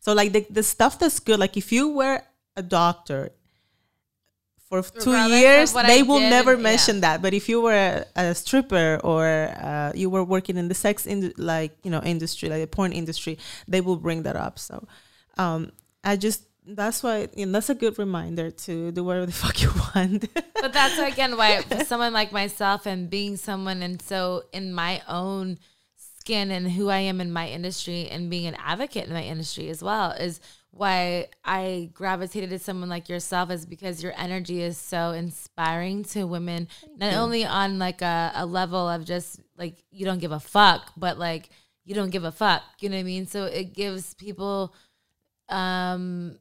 So 0.04 0.12
like 0.12 0.32
the 0.32 0.46
the 0.50 0.62
stuff 0.62 0.98
that's 1.00 1.18
good, 1.18 1.40
like 1.40 1.56
if 1.56 1.72
you 1.72 1.88
were 1.88 2.22
a 2.56 2.62
doctor 2.62 3.32
for 4.68 4.82
two 4.82 5.12
Regardless 5.12 5.40
years, 5.40 5.72
they 5.72 6.00
I 6.00 6.02
will 6.02 6.20
did, 6.20 6.30
never 6.30 6.54
yeah. 6.54 6.68
mention 6.70 7.00
that. 7.00 7.22
But 7.22 7.34
if 7.34 7.48
you 7.48 7.60
were 7.60 7.74
a, 7.74 8.04
a 8.16 8.34
stripper 8.34 9.00
or 9.04 9.26
uh, 9.56 9.92
you 9.94 10.10
were 10.10 10.24
working 10.24 10.56
in 10.56 10.68
the 10.68 10.74
sex 10.74 11.06
in 11.06 11.32
like 11.36 11.72
you 11.84 11.90
know 11.90 12.02
industry, 12.02 12.48
like 12.48 12.60
the 12.60 12.66
porn 12.66 12.92
industry, 12.92 13.38
they 13.68 13.80
will 13.80 13.96
bring 13.96 14.22
that 14.24 14.36
up. 14.36 14.58
So 14.58 14.86
um, 15.38 15.72
I 16.02 16.16
just 16.16 16.44
that's 16.66 17.02
why 17.02 17.28
you 17.36 17.46
know, 17.46 17.52
that's 17.52 17.68
a 17.70 17.74
good 17.74 17.98
reminder 17.98 18.50
to 18.50 18.90
do 18.92 19.04
whatever 19.04 19.26
the 19.26 19.32
fuck 19.44 19.60
you 19.62 19.70
want. 19.94 20.28
but 20.60 20.72
that's 20.72 20.98
again 21.12 21.36
why 21.36 21.60
someone 21.84 22.12
like 22.12 22.32
myself 22.32 22.86
and 22.86 23.10
being 23.10 23.36
someone 23.36 23.82
and 23.82 24.00
so 24.00 24.44
in 24.52 24.72
my 24.72 25.02
own 25.08 25.58
skin 26.24 26.50
and 26.50 26.72
who 26.72 26.88
I 26.88 27.00
am 27.00 27.20
in 27.20 27.30
my 27.30 27.48
industry 27.48 28.08
and 28.08 28.30
being 28.30 28.46
an 28.46 28.56
advocate 28.58 29.06
in 29.06 29.12
my 29.12 29.22
industry 29.22 29.68
as 29.68 29.82
well 29.82 30.12
is 30.12 30.40
why 30.70 31.26
I 31.44 31.90
gravitated 31.92 32.48
to 32.50 32.58
someone 32.58 32.88
like 32.88 33.10
yourself 33.10 33.50
is 33.50 33.66
because 33.66 34.02
your 34.02 34.14
energy 34.16 34.62
is 34.62 34.78
so 34.78 35.10
inspiring 35.10 36.02
to 36.04 36.24
women, 36.24 36.66
not 36.96 37.12
only 37.12 37.44
on 37.44 37.78
like 37.78 38.00
a, 38.00 38.32
a 38.34 38.46
level 38.46 38.88
of 38.88 39.04
just 39.04 39.38
like 39.58 39.84
you 39.90 40.06
don't 40.06 40.18
give 40.18 40.32
a 40.32 40.40
fuck, 40.40 40.92
but 40.96 41.18
like 41.18 41.50
you 41.84 41.94
don't 41.94 42.10
give 42.10 42.24
a 42.24 42.32
fuck. 42.32 42.62
You 42.80 42.88
know 42.88 42.96
what 42.96 43.00
I 43.00 43.04
mean? 43.04 43.26
So 43.26 43.44
it 43.44 43.74
gives 43.74 44.14
people 44.14 44.74
um 45.50 46.38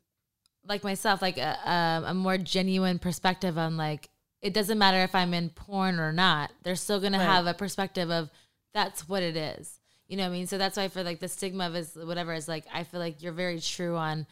like 0.66 0.82
myself 0.86 1.22
like 1.22 1.38
a, 1.38 1.58
a, 1.66 2.04
a 2.12 2.14
more 2.14 2.38
genuine 2.38 3.00
perspective 3.00 3.58
on 3.58 3.76
like 3.76 4.10
it 4.42 4.54
doesn't 4.54 4.78
matter 4.78 5.00
if 5.04 5.14
i'm 5.14 5.34
in 5.34 5.50
porn 5.50 6.00
or 6.00 6.14
not 6.14 6.52
they're 6.64 6.78
still 6.78 7.02
gonna 7.02 7.18
Right. 7.18 7.26
have 7.26 7.46
a 7.48 7.54
perspective 7.54 8.10
of 8.10 8.32
that's 8.74 9.08
what 9.08 9.24
it 9.24 9.36
is. 9.36 9.80
You 10.08 10.18
know 10.18 10.24
what 10.24 10.30
i 10.30 10.34
mean? 10.34 10.48
So 10.48 10.58
that's 10.58 10.78
why 10.78 10.88
for 10.90 11.04
like 11.04 11.20
the 11.20 11.28
stigma 11.28 11.68
of 11.68 11.76
is 11.76 11.96
whatever 11.96 12.34
is 12.34 12.48
like 12.48 12.66
i 12.74 12.84
feel 12.84 13.00
like 13.00 13.24
you're 13.24 13.32
very 13.32 13.60
true 13.60 13.96
on 13.96 14.28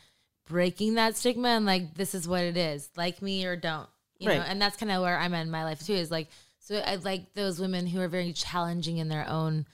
breaking 0.47 0.95
that 0.95 1.15
stigma 1.15 1.49
and 1.49 1.65
like 1.65 1.95
this 1.95 2.13
is 2.13 2.27
what 2.27 2.43
it 2.43 2.58
is 2.58 2.89
like 2.97 3.21
me 3.21 3.45
or 3.45 3.56
don't 3.56 3.88
you 4.19 4.27
know? 4.27 4.34
And 4.34 4.62
that's 4.62 4.77
kind 4.77 4.91
of 4.91 5.01
where 5.01 5.17
i'm 5.17 5.34
at 5.34 5.41
in 5.41 5.49
my 5.49 5.63
life 5.63 5.84
too 5.86 5.93
is 5.93 6.12
like 6.12 6.27
so 6.60 6.75
i 6.75 6.95
like 6.95 7.34
those 7.34 7.60
women 7.60 7.88
who 7.88 8.01
are 8.01 8.08
very 8.08 8.34
challenging 8.34 8.97
in 8.97 9.08
their 9.08 9.27
own 9.27 9.65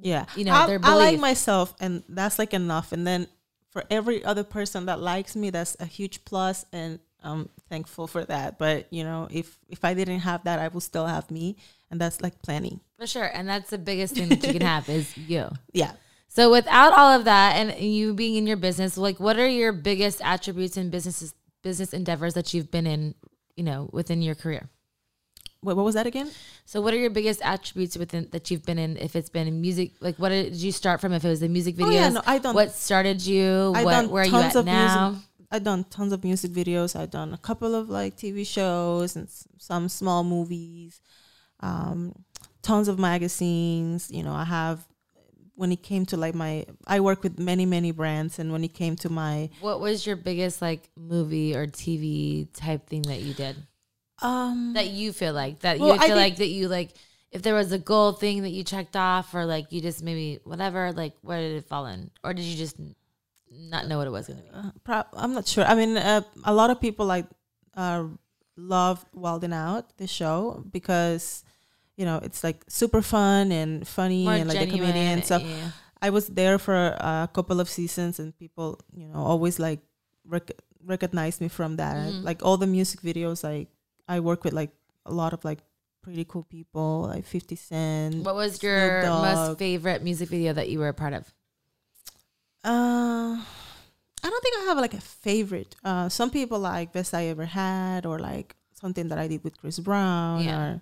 yeah, 0.00 0.26
You 0.36 0.44
know, 0.44 0.52
I, 0.52 0.66
their 0.66 0.80
I 0.82 0.94
like 0.94 1.18
myself, 1.18 1.74
and 1.80 2.02
that's 2.08 2.38
like 2.38 2.52
enough. 2.52 2.92
And 2.92 3.06
then 3.06 3.28
for 3.70 3.84
every 3.90 4.24
other 4.24 4.44
person 4.44 4.86
that 4.86 5.00
likes 5.00 5.34
me, 5.34 5.50
that's 5.50 5.76
a 5.80 5.86
huge 5.86 6.24
plus, 6.24 6.64
and 6.72 6.98
I'm 7.22 7.48
thankful 7.68 8.06
for 8.06 8.24
that. 8.24 8.58
But 8.58 8.86
you 8.92 9.04
know, 9.04 9.28
if 9.30 9.58
if 9.68 9.84
I 9.84 9.94
didn't 9.94 10.20
have 10.20 10.44
that, 10.44 10.58
I 10.58 10.68
would 10.68 10.82
still 10.82 11.06
have 11.06 11.30
me, 11.30 11.56
and 11.90 12.00
that's 12.00 12.20
like 12.22 12.40
planning 12.42 12.80
for 12.98 13.06
sure 13.06 13.30
and 13.32 13.48
that's 13.48 13.70
the 13.70 13.78
biggest 13.78 14.14
thing 14.14 14.28
that 14.28 14.42
you 14.44 14.52
can 14.52 14.62
have 14.62 14.88
is 14.88 15.16
you 15.28 15.48
Yeah. 15.72 15.92
So 16.28 16.50
without 16.50 16.92
all 16.92 17.12
of 17.18 17.24
that 17.24 17.56
and 17.56 17.78
you 17.80 18.12
being 18.12 18.36
in 18.36 18.46
your 18.46 18.56
business, 18.56 18.98
like 18.98 19.18
what 19.20 19.38
are 19.38 19.48
your 19.48 19.72
biggest 19.72 20.20
attributes 20.22 20.76
and 20.76 20.90
businesses 20.90 21.34
business 21.62 21.92
endeavors 21.92 22.34
that 22.34 22.52
you've 22.52 22.70
been 22.70 22.86
in, 22.86 23.14
you 23.56 23.64
know, 23.64 23.88
within 23.92 24.22
your 24.22 24.34
career? 24.34 24.68
Wait, 25.62 25.74
what 25.76 25.84
was 25.84 25.94
that 25.94 26.06
again? 26.06 26.30
So 26.64 26.80
what 26.80 26.92
are 26.92 26.98
your 26.98 27.10
biggest 27.10 27.40
attributes 27.42 27.96
within 27.96 28.28
that 28.32 28.50
you've 28.50 28.64
been 28.64 28.78
in 28.78 28.96
if 28.98 29.16
it's 29.16 29.30
been 29.30 29.48
in 29.48 29.60
music 29.60 29.92
like 30.00 30.16
what 30.16 30.28
did 30.28 30.54
you 30.54 30.72
start 30.72 31.00
from 31.00 31.12
if 31.12 31.24
it 31.24 31.28
was 31.28 31.40
the 31.40 31.48
music 31.48 31.76
videos? 31.76 31.86
Oh, 31.86 31.90
yeah, 31.90 32.08
no, 32.10 32.22
I 32.26 32.38
done- 32.38 32.54
what 32.54 32.72
started 32.72 33.24
you? 33.24 33.72
I 33.74 33.84
what 33.84 34.10
where 34.10 34.24
are 34.24 34.26
you 34.26 34.36
at 34.36 34.64
now? 34.64 35.10
music. 35.10 35.22
I 35.50 35.58
done 35.58 35.84
tons 35.84 36.12
of 36.12 36.24
music 36.24 36.50
videos. 36.52 36.96
I've 36.98 37.10
done 37.10 37.32
a 37.32 37.38
couple 37.38 37.74
of 37.74 37.88
like 37.88 38.16
TV 38.16 38.44
shows 38.46 39.16
and 39.16 39.26
s- 39.28 39.46
some 39.58 39.88
small 39.88 40.24
movies. 40.24 41.00
Um, 41.60 42.12
tons 42.62 42.88
of 42.88 42.98
magazines. 42.98 44.10
You 44.10 44.22
know, 44.22 44.32
I 44.32 44.44
have. 44.44 44.86
When 45.54 45.72
it 45.72 45.82
came 45.82 46.04
to 46.06 46.18
like 46.18 46.34
my, 46.34 46.66
I 46.86 47.00
work 47.00 47.22
with 47.22 47.38
many 47.38 47.64
many 47.64 47.90
brands, 47.90 48.38
and 48.38 48.52
when 48.52 48.62
it 48.62 48.74
came 48.74 48.94
to 48.96 49.08
my, 49.08 49.48
What 49.60 49.80
was 49.80 50.06
your 50.06 50.16
biggest 50.16 50.60
like 50.60 50.90
movie 50.96 51.56
or 51.56 51.66
TV 51.66 52.46
type 52.52 52.86
thing 52.86 53.00
that 53.02 53.20
you 53.22 53.32
did? 53.32 53.56
um, 54.20 54.72
That 54.74 54.88
you 54.88 55.12
feel 55.14 55.32
like 55.32 55.60
that 55.60 55.78
Well, 55.80 55.94
you 55.94 56.00
feel 56.00 56.16
like 56.16 56.36
that 56.36 56.48
you 56.48 56.68
like 56.68 56.90
if 57.32 57.40
there 57.42 57.54
was 57.54 57.72
a 57.72 57.78
goal 57.78 58.12
thing 58.12 58.42
that 58.42 58.50
you 58.50 58.64
checked 58.64 58.96
off 58.96 59.34
or 59.34 59.46
like 59.46 59.72
you 59.72 59.80
just 59.80 60.02
maybe 60.02 60.40
whatever 60.44 60.92
like 60.92 61.14
where 61.22 61.40
did 61.40 61.56
it 61.56 61.68
fall 61.68 61.86
in 61.86 62.10
or 62.22 62.32
did 62.34 62.44
you 62.44 62.56
just 62.56 62.76
not 63.58 63.86
know 63.88 63.98
what 63.98 64.06
it 64.06 64.10
was 64.10 64.26
going 64.26 64.38
to 64.38 64.44
be? 64.44 64.50
uh, 64.52 64.70
pro- 64.84 65.08
I'm 65.14 65.32
not 65.34 65.46
sure. 65.46 65.64
I 65.64 65.74
mean, 65.74 65.96
uh, 65.96 66.22
a 66.44 66.52
lot 66.54 66.70
of 66.70 66.80
people 66.80 67.06
like 67.06 67.26
uh, 67.76 68.04
love 68.56 69.04
Wild 69.12 69.44
'N 69.44 69.52
Out 69.52 69.96
the 69.98 70.06
show 70.06 70.64
because 70.70 71.44
you 71.96 72.04
know 72.04 72.20
it's 72.22 72.44
like 72.44 72.64
super 72.68 73.02
fun 73.02 73.52
and 73.52 73.86
funny 73.86 74.24
More 74.24 74.34
and 74.34 74.48
like 74.48 74.58
the 74.58 74.66
genuine, 74.66 74.92
comedian. 74.92 75.22
So 75.22 75.38
yeah. 75.38 75.70
I 76.00 76.10
was 76.10 76.28
there 76.28 76.58
for 76.58 76.76
a 77.00 77.28
couple 77.32 77.60
of 77.60 77.68
seasons, 77.68 78.18
and 78.20 78.36
people, 78.38 78.78
you 78.94 79.08
know, 79.08 79.16
always 79.18 79.58
like 79.58 79.80
rec- 80.28 80.60
recognize 80.84 81.40
me 81.40 81.48
from 81.48 81.76
that. 81.76 81.96
Mhm. 81.96 82.22
Like 82.22 82.44
all 82.44 82.56
the 82.56 82.66
music 82.66 83.00
videos, 83.00 83.42
like 83.42 83.68
I 84.08 84.20
work 84.20 84.44
with 84.44 84.52
like 84.52 84.70
a 85.06 85.12
lot 85.12 85.32
of 85.32 85.44
like 85.44 85.60
pretty 86.02 86.24
cool 86.24 86.44
people, 86.44 87.08
like 87.08 87.24
Fifty 87.24 87.56
Cent. 87.56 88.24
What 88.24 88.36
was 88.36 88.62
your 88.62 89.02
most 89.02 89.58
favorite 89.58 90.02
music 90.04 90.28
video 90.28 90.52
that 90.52 90.68
you 90.68 90.78
were 90.78 90.88
a 90.88 90.94
part 90.94 91.12
of? 91.14 91.32
Uh, 92.66 93.38
I 94.24 94.30
don't 94.30 94.42
think 94.42 94.56
I 94.58 94.64
have 94.66 94.78
like 94.78 94.94
a 94.94 95.00
favorite. 95.00 95.76
Uh, 95.84 96.08
some 96.08 96.30
people 96.30 96.58
like 96.58 96.92
best 96.92 97.14
I 97.14 97.26
ever 97.26 97.44
had, 97.46 98.04
or 98.06 98.18
like 98.18 98.56
something 98.80 99.08
that 99.08 99.18
I 99.18 99.28
did 99.28 99.44
with 99.44 99.56
Chris 99.58 99.78
Brown, 99.78 100.42
Yeah. 100.42 100.58
or 100.58 100.80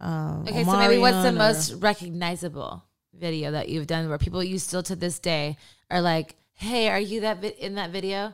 um, 0.00 0.44
Okay, 0.48 0.64
so 0.64 0.78
maybe 0.78 0.98
what's 0.98 1.22
the 1.22 1.32
most 1.32 1.72
recognizable 1.82 2.84
video 3.12 3.50
that 3.50 3.68
you've 3.68 3.86
done 3.86 4.08
where 4.08 4.18
people 4.18 4.42
you 4.42 4.58
still 4.58 4.82
to 4.84 4.96
this 4.96 5.18
day 5.18 5.56
are 5.90 6.00
like, 6.00 6.36
"Hey, 6.54 6.88
are 6.88 7.00
you 7.00 7.20
that 7.22 7.40
vi- 7.42 7.56
in 7.58 7.74
that 7.74 7.90
video?" 7.90 8.32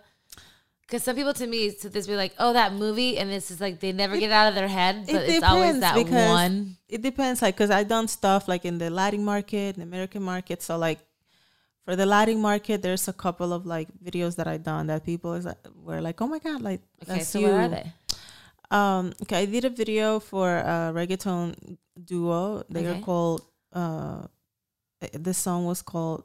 Because 0.83 1.03
some 1.03 1.17
people 1.17 1.35
to 1.35 1.47
me 1.49 1.73
to 1.73 1.89
this 1.89 2.07
be 2.07 2.15
like, 2.15 2.35
"Oh, 2.39 2.53
that 2.53 2.73
movie," 2.75 3.19
and 3.19 3.31
it's 3.33 3.49
just 3.49 3.61
like 3.61 3.81
they 3.81 3.91
never 3.93 4.17
get 4.19 4.31
out 4.31 4.49
of 4.49 4.55
their 4.55 4.69
head, 4.69 5.07
it 5.09 5.13
but 5.13 5.23
it's 5.29 5.43
always 5.43 5.81
that 5.81 5.97
one. 5.97 6.77
it 6.89 7.03
depends 7.03 7.43
like 7.43 7.57
because 7.57 7.71
i 7.71 7.83
done 7.83 8.07
stuff 8.07 8.47
like 8.47 8.65
in 8.65 8.79
the 8.79 8.89
latin 8.91 9.25
market 9.25 9.75
the 9.75 9.83
american 9.83 10.23
market 10.23 10.63
so 10.63 10.79
like 10.79 11.01
for 11.87 11.97
the 11.97 12.05
latin 12.05 12.41
market 12.43 12.83
there's 12.83 13.09
a 13.09 13.13
couple 13.15 13.53
of 13.55 13.65
like 13.65 13.89
videos 14.05 14.37
that 14.37 14.49
i 14.49 14.59
done 14.59 14.89
that 14.89 15.05
people 15.07 15.35
is 15.35 15.47
were 15.87 16.03
like 16.03 16.21
oh 16.21 16.27
my 16.27 16.41
god 16.41 16.61
like 16.61 16.83
Okay, 17.03 17.23
that's 17.23 17.31
so 17.31 17.39
you 17.41 17.47
where 17.47 17.57
are 17.63 17.69
they? 17.69 17.87
um 18.71 19.13
okay 19.23 19.39
i 19.43 19.47
did 19.47 19.65
a 19.65 19.71
video 19.71 20.19
for 20.21 20.59
a 20.59 20.93
reggaeton 20.93 21.55
duo 22.05 22.65
they 22.69 22.83
Okay. 22.83 22.99
are 22.99 23.01
called 23.01 23.43
uh 23.73 24.27
the 25.15 25.33
song 25.35 25.65
was 25.65 25.83
called 25.83 26.25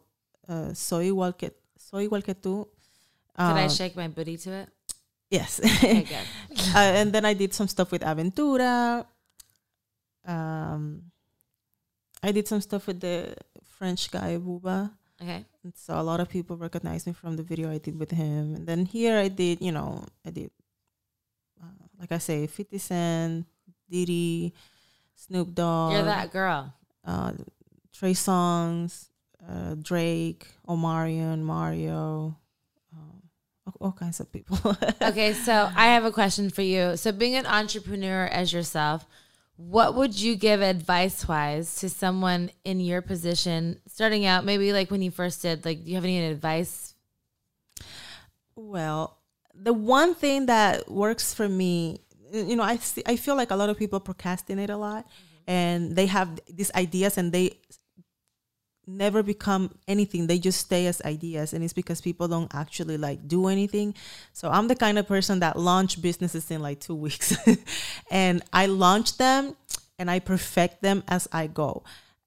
uh 0.50 0.74
soy 0.74 1.06
igual 1.13 1.38
que 1.38 1.52
soy 1.78 2.08
igual 2.10 2.24
que 2.24 2.34
tú 2.36 2.67
Could 3.38 3.58
I 3.58 3.67
Um, 3.67 3.69
shake 3.69 3.95
my 3.95 4.08
booty 4.10 4.38
to 4.38 4.52
it? 4.52 4.69
yes 5.30 5.62
Okay, 5.63 6.06
uh, 6.76 6.91
and 7.00 7.13
then 7.13 7.24
I 7.26 7.34
did 7.34 7.54
some 7.54 7.67
stuff 7.67 7.91
with 7.91 8.02
Aventura. 8.04 9.06
Um, 10.28 11.12
I 12.21 12.32
did 12.32 12.47
some 12.47 12.62
stuff 12.62 12.88
with 12.88 13.00
the 13.00 13.36
French 13.63 14.12
guy 14.12 14.38
Booba. 14.38 14.91
Okay. 15.21 15.45
And 15.63 15.74
so 15.76 16.00
a 16.00 16.02
lot 16.02 16.19
of 16.19 16.28
people 16.30 16.58
recognize 16.58 17.06
me 17.06 17.13
from 17.13 17.36
the 17.38 17.43
video 17.43 17.69
I 17.71 17.78
did 17.78 18.00
with 18.00 18.12
him. 18.12 18.56
And 18.56 18.65
then 18.67 18.86
here 18.86 19.17
I 19.17 19.28
did, 19.28 19.62
you 19.62 19.71
know, 19.71 20.04
I 20.26 20.32
did, 20.32 20.50
uh, 21.62 21.67
like 22.00 22.12
I 22.12 22.17
say, 22.17 22.47
50 22.47 22.78
Cent, 22.80 23.45
Diddy, 23.89 24.54
Snoop 25.15 25.54
Dogg, 25.54 25.93
You're 25.93 26.04
that 26.04 26.32
girl. 26.32 26.74
uh, 27.06 27.34
Trey 27.93 28.13
Songz, 28.13 29.10
uh, 29.47 29.76
Drake, 29.76 30.47
Omarion, 30.67 31.41
Mario, 31.41 32.36
um, 32.93 33.21
all, 33.67 33.74
all 33.82 33.91
kinds 33.91 34.19
of 34.19 34.32
people. 34.32 34.58
Okay, 35.02 35.34
so 35.34 35.69
I 35.76 35.88
have 35.88 36.06
a 36.06 36.12
question 36.12 36.50
for 36.50 36.62
you. 36.63 36.97
So, 36.97 37.12
being 37.12 37.36
an 37.36 37.45
entrepreneur 37.45 38.26
as 38.26 38.52
yourself, 38.54 39.06
what 39.67 39.95
would 39.95 40.19
you 40.19 40.36
give 40.36 40.62
advice 40.62 41.28
wise 41.28 41.76
to 41.76 41.89
someone 41.89 42.52
in 42.65 42.80
your 42.80 43.02
position 43.02 43.80
starting 43.88 44.26
out? 44.26 44.43
Maybe 44.43 44.74
like 44.74 44.89
when 44.89 45.02
you 45.02 45.12
first 45.12 45.41
did, 45.41 45.65
like, 45.65 45.84
do 45.84 45.89
you 45.89 45.95
have 45.95 46.04
any 46.04 46.24
advice? 46.26 46.95
Well, 48.56 49.17
the 49.54 49.74
one 49.74 50.15
thing 50.15 50.47
that 50.47 50.89
works 50.89 51.34
for 51.34 51.47
me, 51.47 52.02
you 52.34 52.56
know, 52.56 52.63
I 52.63 52.78
see, 52.78 53.04
I 53.06 53.15
feel 53.15 53.36
like 53.36 53.52
a 53.52 53.56
lot 53.56 53.69
of 53.69 53.78
people 53.78 54.00
procrastinate 54.00 54.69
a 54.69 54.78
lot, 54.78 55.06
mm-hmm. 55.06 55.52
and 55.52 55.95
they 55.95 56.08
have 56.08 56.39
these 56.50 56.71
ideas 56.74 57.17
and 57.17 57.32
they 57.32 57.60
never 58.98 59.24
become 59.24 59.72
anything. 59.88 60.28
They 60.28 60.40
just 60.40 60.60
stay 60.60 60.88
as 60.88 61.02
ideas 61.04 61.54
and 61.54 61.64
it's 61.64 61.74
because 61.74 62.02
people 62.02 62.28
don't 62.28 62.54
actually 62.54 62.98
like 62.98 63.28
do 63.28 63.48
anything. 63.48 63.96
So 64.34 64.50
i'm 64.50 64.68
the 64.68 64.76
kind 64.76 64.98
of 64.98 65.08
person 65.08 65.40
that 65.40 65.58
launch 65.58 66.02
businesses 66.02 66.52
in 66.52 66.62
like 66.62 66.80
two 66.80 66.96
weeks. 66.96 67.36
And 68.12 68.44
i 68.54 68.66
launch 68.66 69.18
them 69.18 69.56
and 69.98 70.10
i 70.12 70.20
perfect 70.20 70.82
them 70.82 71.04
as 71.08 71.28
i 71.32 71.48
go. 71.48 71.84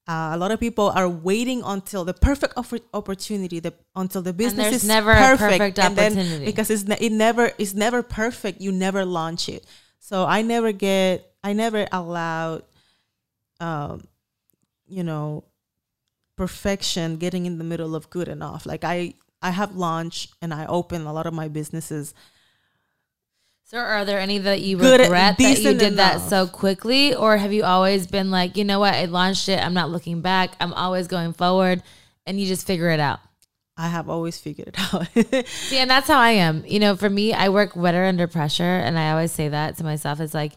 Uh, 0.07 0.33
a 0.33 0.37
lot 0.37 0.51
of 0.51 0.61
people 0.61 0.93
are 0.95 1.09
waiting 1.09 1.63
until 1.65 2.05
the 2.05 2.13
perfect 2.13 2.53
opportunity 2.93 3.59
the, 3.59 3.73
until 3.97 4.21
the 4.21 4.35
business 4.35 4.75
is 4.75 4.85
never 4.87 5.11
a 5.11 5.17
perfect, 5.17 5.59
perfect 5.59 5.79
and 5.79 5.97
then 5.97 6.45
because 6.45 6.69
it's 6.69 6.85
ne- 6.85 6.99
it 7.01 7.11
never 7.11 7.53
it's 7.57 7.73
never 7.73 8.03
perfect 8.03 8.61
you 8.61 8.71
never 8.71 9.05
launch 9.05 9.49
it. 9.49 9.65
So 10.01 10.27
i 10.27 10.43
never 10.43 10.73
get 10.73 11.33
i 11.43 11.53
never 11.53 11.89
allowed 11.91 12.65
um 13.61 14.05
you 14.87 15.03
know 15.03 15.45
perfection 16.37 17.17
getting 17.17 17.47
in 17.47 17.59
the 17.59 17.65
middle 17.65 17.95
of 17.95 18.11
good 18.11 18.29
enough 18.29 18.67
like 18.67 18.83
i 18.85 19.15
i 19.41 19.51
have 19.51 19.75
launched 19.77 20.35
and 20.43 20.53
i 20.53 20.67
open 20.67 21.03
a 21.03 21.13
lot 21.13 21.27
of 21.27 21.35
my 21.35 21.49
businesses. 21.49 22.15
So 23.67 23.79
are 23.79 24.05
there 24.05 24.21
any 24.21 24.39
that 24.39 24.61
you 24.61 24.77
Good- 24.77 25.01
regret 25.01 25.39
that 25.39 25.59
you 25.59 25.75
did 25.75 25.97
that 25.97 26.21
so 26.21 26.47
quickly? 26.47 27.15
Or 27.15 27.39
have 27.39 27.53
you 27.53 27.65
always 27.65 28.07
been 28.07 28.31
like, 28.31 28.57
you 28.59 28.65
know 28.65 28.79
what, 28.79 28.95
I 28.95 29.07
launched 29.07 29.49
it, 29.49 29.59
I'm 29.59 29.73
not 29.75 29.91
looking 29.91 30.21
back, 30.21 30.55
I'm 30.61 30.75
always 30.75 31.09
going 31.09 31.33
forward. 31.33 31.83
And 32.27 32.39
you 32.39 32.47
just 32.47 32.67
figure 32.67 32.91
it 32.91 33.01
out? 33.01 33.21
i 33.77 33.89
have 33.89 34.09
always 34.09 34.39
figured 34.39 34.69
it 34.69 34.77
out. 34.95 35.47
See, 35.49 35.79
and 35.79 35.91
that's 35.91 36.07
how 36.07 36.21
I 36.21 36.31
am. 36.33 36.63
You 36.67 36.79
know, 36.79 36.95
for 36.95 37.11
me, 37.11 37.33
I 37.33 37.49
work 37.49 37.75
better 37.75 38.05
under 38.05 38.29
pressure, 38.29 38.63
and 38.63 38.97
I 38.99 39.11
always 39.11 39.33
say 39.33 39.49
that 39.49 39.79
to 39.79 39.83
myself. 39.85 40.21
It's 40.21 40.35
like 40.35 40.53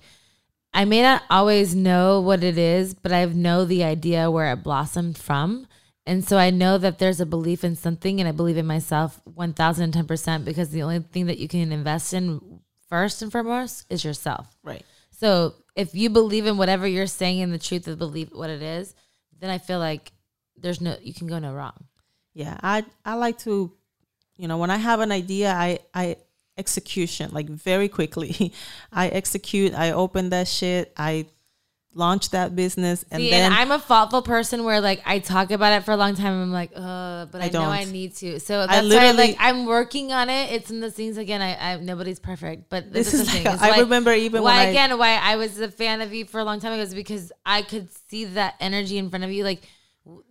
I 0.74 0.86
may 0.86 1.02
not 1.02 1.24
always 1.30 1.76
know 1.76 2.22
what 2.22 2.44
it 2.44 2.58
is, 2.58 2.94
but 2.94 3.12
I 3.12 3.26
know 3.26 3.66
the 3.66 3.84
idea 3.84 4.30
where 4.30 4.52
it 4.52 4.64
blossomed 4.64 5.18
from. 5.18 5.68
And 6.06 6.24
so 6.24 6.38
I 6.38 6.52
know 6.52 6.78
that 6.78 7.00
there's 7.00 7.20
a 7.20 7.26
belief 7.26 7.64
in 7.64 7.76
something, 7.76 8.20
and 8.20 8.30
I 8.30 8.32
believe 8.32 8.58
in 8.58 8.66
myself 8.66 9.20
1010% 9.28 10.46
because 10.46 10.70
the 10.70 10.84
only 10.84 11.00
thing 11.00 11.26
that 11.26 11.38
you 11.38 11.48
can 11.48 11.72
invest 11.72 12.14
in 12.14 12.62
first 12.90 13.22
and 13.22 13.32
foremost 13.32 13.86
is 13.90 14.06
yourself. 14.06 14.56
right 14.64 14.86
So 15.12 15.56
if 15.76 15.94
you 15.96 16.10
believe 16.10 16.46
in 16.46 16.58
whatever 16.58 16.88
you're 16.88 17.08
saying 17.08 17.42
and 17.42 17.52
the 17.52 17.58
truth 17.60 17.88
of 17.88 17.98
believe 17.98 18.30
what 18.32 18.50
it 18.50 18.62
is, 18.62 18.96
then 19.40 19.50
I 19.50 19.58
feel 19.58 19.80
like 19.80 20.12
there's 20.56 20.80
no, 20.80 20.96
you 21.02 21.14
can 21.14 21.28
go 21.28 21.40
no 21.40 21.54
wrong. 21.54 21.86
yeah 22.34 22.58
i 22.62 22.86
i 23.06 23.14
like 23.16 23.38
to 23.40 23.72
you 24.38 24.48
know 24.48 24.58
when 24.58 24.70
i 24.70 24.78
have 24.78 25.00
an 25.02 25.12
idea 25.12 25.52
i 25.54 25.80
i 25.94 26.16
execution 26.58 27.30
like 27.32 27.48
very 27.50 27.88
quickly 27.88 28.52
i 28.92 29.08
execute 29.10 29.74
i 29.74 29.92
open 29.92 30.30
that 30.30 30.48
shit 30.48 30.92
i 30.98 31.26
launch 31.94 32.30
that 32.30 32.56
business 32.56 33.04
and 33.10 33.22
See, 33.22 33.32
then 33.32 33.46
and 33.52 33.54
I'm 33.60 33.72
a 33.72 33.80
thoughtful 33.80 34.22
person 34.22 34.64
where 34.64 34.80
like 34.82 35.02
I 35.04 35.18
talk 35.18 35.50
about 35.50 35.74
it 35.74 35.84
for 35.84 35.94
a 35.94 35.98
long 35.98 36.14
time. 36.14 36.32
And 36.34 36.44
I'm 36.44 36.52
like, 36.52 36.72
uh, 36.76 37.26
but 37.26 37.42
I, 37.42 37.46
I 37.46 37.50
know 37.50 37.64
I 37.64 37.86
need 37.86 38.16
to. 38.18 38.40
So 38.40 38.68
that's 38.68 38.72
why 38.72 38.82
literally- 38.82 39.18
like 39.18 39.38
I'm 39.40 39.66
working 39.66 40.14
on 40.14 40.30
it. 40.30 40.52
It's 40.52 40.70
in 40.70 40.80
the 40.80 40.92
things 40.92 41.18
again. 41.18 41.42
I, 41.42 41.74
I 41.74 41.78
nobody's 41.78 42.20
perfect, 42.20 42.70
but 42.70 42.94
This 42.94 43.16
is 43.16 43.26
the 43.26 43.32
thing. 43.32 43.44
like- 43.46 43.54
It's 43.56 43.64
I 43.64 43.72
why- 43.72 43.80
remember 43.80 44.14
even 44.14 44.44
why 44.44 44.58
when 44.58 44.68
I- 44.68 44.70
again 44.70 44.98
why 45.00 45.16
I 45.16 45.38
was 45.38 45.60
a 45.60 45.72
fan 45.72 46.02
of 46.02 46.14
you 46.14 46.26
for 46.26 46.40
a 46.40 46.44
long 46.44 46.60
time 46.60 46.72
ago 46.74 46.84
is 46.84 46.94
because 46.94 47.32
I 47.44 47.64
could 47.64 47.90
see 48.10 48.26
that 48.26 48.56
energy 48.60 49.00
in 49.00 49.10
front 49.10 49.24
of 49.24 49.32
you, 49.32 49.44
like 49.44 49.68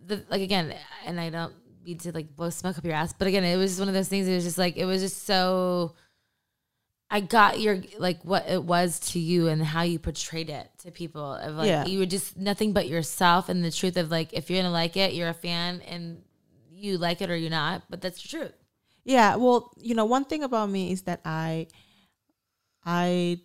the 0.05 0.23
like 0.29 0.41
again, 0.41 0.73
and 1.05 1.19
I 1.19 1.29
don't 1.29 1.53
need 1.83 1.99
to 2.01 2.13
like 2.13 2.33
blow 2.33 2.49
smoke 2.49 2.77
up 2.77 2.85
your 2.85 2.93
ass, 2.93 3.11
but 3.11 3.27
again, 3.27 3.43
it 3.43 3.57
was 3.57 3.71
just 3.71 3.79
one 3.81 3.89
of 3.89 3.93
those 3.93 4.07
things. 4.07 4.25
It 4.25 4.35
was 4.35 4.45
just 4.45 4.57
like 4.57 4.77
it 4.77 4.85
was 4.85 5.01
just 5.01 5.25
so. 5.25 5.95
I 7.09 7.21
got 7.21 7.59
your 7.61 7.81
like 7.97 8.21
what 8.23 8.49
it 8.49 8.63
was 8.63 8.99
to 9.11 9.19
you 9.19 9.47
and 9.47 9.63
how 9.63 9.83
you 9.83 9.97
portrayed 9.97 10.49
it 10.49 10.69
to 10.79 10.91
people 10.91 11.33
of 11.35 11.55
like 11.55 11.67
Yeah. 11.67 11.85
you 11.85 11.99
were 11.99 12.05
just 12.05 12.35
nothing 12.37 12.73
but 12.73 12.87
yourself 12.89 13.47
and 13.47 13.63
the 13.63 13.71
truth 13.71 13.95
of 13.97 14.11
like 14.11 14.33
if 14.33 14.49
you're 14.49 14.59
gonna 14.61 14.73
like 14.73 14.97
it, 14.97 15.13
you're 15.13 15.29
a 15.29 15.33
fan 15.33 15.81
and 15.87 16.21
you 16.69 16.97
like 16.97 17.21
it 17.21 17.29
or 17.29 17.35
you're 17.35 17.49
not, 17.49 17.83
but 17.89 18.01
that's 18.01 18.21
the 18.21 18.27
truth. 18.27 18.53
Yeah, 19.05 19.37
well, 19.37 19.71
you 19.77 19.95
know, 19.95 20.03
one 20.03 20.25
thing 20.25 20.43
about 20.43 20.69
me 20.69 20.91
is 20.91 21.03
that 21.03 21.21
I 21.23 21.67
I 22.85 23.39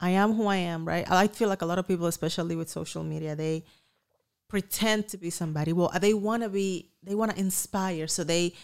I 0.00 0.10
am 0.10 0.34
who 0.34 0.46
I 0.46 0.56
am, 0.56 0.86
right? 0.86 1.08
I 1.10 1.28
feel 1.28 1.48
like 1.48 1.62
a 1.62 1.66
lot 1.66 1.78
of 1.78 1.86
people, 1.86 2.06
especially 2.06 2.56
with 2.56 2.68
social 2.68 3.02
media, 3.02 3.34
they 3.36 3.64
pretend 4.48 5.08
to 5.08 5.18
be 5.18 5.30
somebody. 5.30 5.72
Well, 5.72 5.90
they 6.00 6.14
want 6.14 6.42
to 6.42 6.48
be 6.48 6.90
they 7.02 7.14
want 7.14 7.30
to 7.32 7.38
inspire, 7.38 8.06
so 8.08 8.24
they 8.24 8.54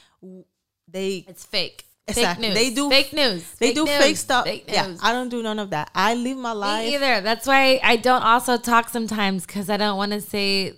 they 0.89 1.25
It's 1.29 1.45
fake. 1.45 1.87
Exactly. 2.07 2.51
Fake 2.51 2.55
news. 2.55 2.55
They 2.55 2.75
do- 2.75 2.91
fake 2.91 3.13
news. 3.13 3.51
they 3.59 3.67
Fake 3.69 3.75
do 3.77 3.85
news. 3.87 3.97
fake 3.97 4.17
stuff. 4.17 4.45
Fake 4.45 4.65
yeah. 4.69 4.95
I 5.03 5.13
don't 5.13 5.31
do 5.31 5.43
none 5.43 5.59
of 5.59 5.71
that. 5.71 5.91
I 5.95 6.15
live 6.15 6.37
my 6.37 6.53
life. 6.53 6.87
Me 6.87 6.95
either. 6.97 7.21
That's 7.23 7.47
why 7.47 7.81
I 7.83 7.97
don't 7.97 8.23
also 8.23 8.59
talk 8.59 8.89
sometimes 8.91 9.47
because 9.47 9.71
I 9.71 9.77
don't 9.79 9.97
want 9.97 10.13
to 10.13 10.21
say 10.21 10.75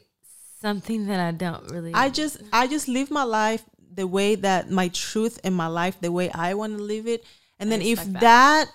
something 0.60 1.06
that 1.06 1.18
I 1.20 1.32
don't 1.32 1.68
really. 1.70 1.92
I 1.94 2.10
just 2.10 2.38
I 2.52 2.66
just 2.68 2.86
live 2.86 3.10
my 3.10 3.24
life 3.24 3.64
the 3.92 4.06
way 4.06 4.36
that 4.36 4.70
my 4.70 4.88
truth 4.88 5.40
in 5.42 5.52
my 5.54 5.66
life 5.66 5.96
the 6.00 6.12
way 6.12 6.30
I 6.30 6.54
want 6.54 6.76
to 6.76 6.82
live 6.82 7.06
it. 7.08 7.24
And 7.58 7.72
then 7.72 7.82
if 7.82 7.98
respect 7.98 8.20
that. 8.20 8.68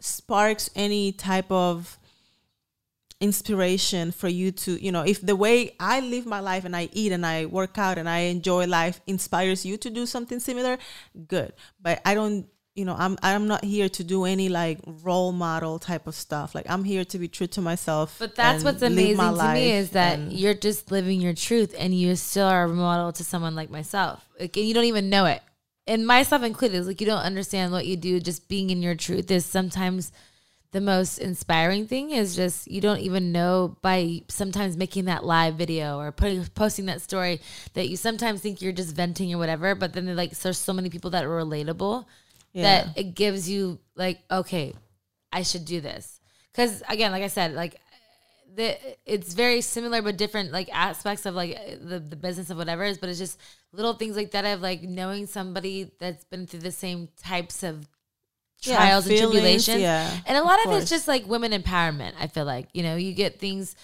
sparks 0.00 0.70
any 0.74 1.12
type 1.12 1.50
of 1.50 1.98
inspiration 3.20 4.12
for 4.12 4.28
you 4.28 4.50
to, 4.50 4.82
you 4.82 4.90
know, 4.90 5.02
if 5.02 5.20
the 5.20 5.36
way 5.36 5.74
I 5.78 6.00
live 6.00 6.26
my 6.26 6.40
life 6.40 6.64
and 6.64 6.74
I 6.74 6.88
eat 6.92 7.12
and 7.12 7.24
I 7.24 7.46
work 7.46 7.78
out 7.78 7.98
and 7.98 8.08
I 8.08 8.20
enjoy 8.20 8.66
life 8.66 9.00
inspires 9.06 9.66
you 9.66 9.76
to 9.78 9.90
do 9.90 10.06
something 10.06 10.40
similar, 10.40 10.78
good. 11.26 11.52
But 11.80 12.00
I 12.04 12.14
don't 12.14 12.46
you 12.76 12.84
know, 12.84 12.94
I'm 12.96 13.18
I'm 13.22 13.48
not 13.48 13.64
here 13.64 13.88
to 13.88 14.04
do 14.04 14.24
any 14.24 14.48
like 14.48 14.78
role 14.86 15.32
model 15.32 15.78
type 15.78 16.06
of 16.06 16.14
stuff. 16.14 16.54
Like 16.54 16.70
I'm 16.70 16.84
here 16.84 17.04
to 17.04 17.18
be 17.18 17.28
true 17.28 17.48
to 17.48 17.60
myself. 17.60 18.16
But 18.18 18.36
that's 18.36 18.62
what's 18.64 18.80
amazing 18.80 19.18
to 19.18 19.52
me 19.52 19.72
is 19.72 19.90
that 19.90 20.18
you're 20.32 20.54
just 20.54 20.90
living 20.90 21.20
your 21.20 21.34
truth 21.34 21.74
and 21.76 21.94
you 21.94 22.14
still 22.16 22.46
are 22.46 22.64
a 22.64 22.68
model 22.68 23.12
to 23.12 23.24
someone 23.24 23.54
like 23.54 23.70
myself. 23.70 24.26
Like, 24.38 24.56
and 24.56 24.66
you 24.66 24.72
don't 24.72 24.84
even 24.84 25.10
know 25.10 25.26
it. 25.26 25.42
And 25.86 26.06
myself 26.06 26.42
included, 26.44 26.86
like 26.86 27.00
you 27.00 27.06
don't 27.06 27.22
understand 27.22 27.72
what 27.72 27.86
you 27.86 27.96
do. 27.96 28.20
Just 28.20 28.48
being 28.48 28.70
in 28.70 28.82
your 28.82 28.94
truth 28.94 29.30
is 29.30 29.44
sometimes 29.44 30.12
the 30.72 30.80
most 30.80 31.18
inspiring 31.18 31.86
thing 31.86 32.10
is 32.10 32.36
just 32.36 32.70
you 32.70 32.80
don't 32.80 33.00
even 33.00 33.32
know 33.32 33.76
by 33.82 34.22
sometimes 34.28 34.76
making 34.76 35.06
that 35.06 35.24
live 35.24 35.54
video 35.56 35.98
or 35.98 36.12
putting 36.12 36.44
posting 36.54 36.86
that 36.86 37.02
story 37.02 37.40
that 37.74 37.88
you 37.88 37.96
sometimes 37.96 38.40
think 38.40 38.62
you're 38.62 38.72
just 38.72 38.94
venting 38.94 39.34
or 39.34 39.38
whatever, 39.38 39.74
but 39.74 39.92
then 39.92 40.14
like 40.14 40.36
there's 40.38 40.58
so 40.58 40.72
many 40.72 40.88
people 40.88 41.10
that 41.10 41.24
are 41.24 41.28
relatable 41.28 42.04
Yeah. 42.52 42.62
that 42.62 42.98
it 42.98 43.14
gives 43.14 43.48
you 43.50 43.78
like 43.96 44.20
okay, 44.30 44.74
I 45.32 45.42
should 45.42 45.64
do 45.64 45.80
this. 45.80 46.20
Cuz 46.54 46.82
again, 46.88 47.10
like 47.10 47.22
I 47.24 47.28
said, 47.28 47.52
like 47.54 47.80
the 48.54 48.76
it's 49.06 49.34
very 49.34 49.60
similar 49.60 50.02
but 50.02 50.16
different 50.16 50.52
like 50.52 50.68
aspects 50.72 51.24
of 51.26 51.34
like 51.34 51.56
the, 51.82 52.00
the 52.00 52.16
business 52.16 52.50
of 52.50 52.56
whatever 52.56 52.82
it 52.82 52.90
is 52.90 52.98
but 52.98 53.08
it's 53.08 53.18
just 53.18 53.38
little 53.72 53.94
things 53.94 54.16
like 54.16 54.32
that 54.32 54.44
of 54.44 54.60
like 54.60 54.82
knowing 54.82 55.26
somebody 55.28 55.88
that's 56.00 56.24
been 56.24 56.48
through 56.48 56.58
the 56.58 56.72
same 56.72 57.08
types 57.16 57.62
of 57.62 57.86
Yeah, 58.62 58.76
trials 58.76 59.06
and 59.06 59.16
tribulations 59.16 59.80
yeah, 59.80 60.18
and 60.26 60.36
a 60.36 60.42
lot 60.42 60.64
of 60.66 60.72
of, 60.72 60.80
it's 60.82 60.90
just 60.90 61.08
like 61.08 61.26
women 61.26 61.52
empowerment 61.52 62.12
i 62.20 62.26
feel 62.26 62.44
like 62.44 62.68
you 62.74 62.82
know 62.82 62.96
you 62.96 63.14
get 63.14 63.38
things 63.38 63.74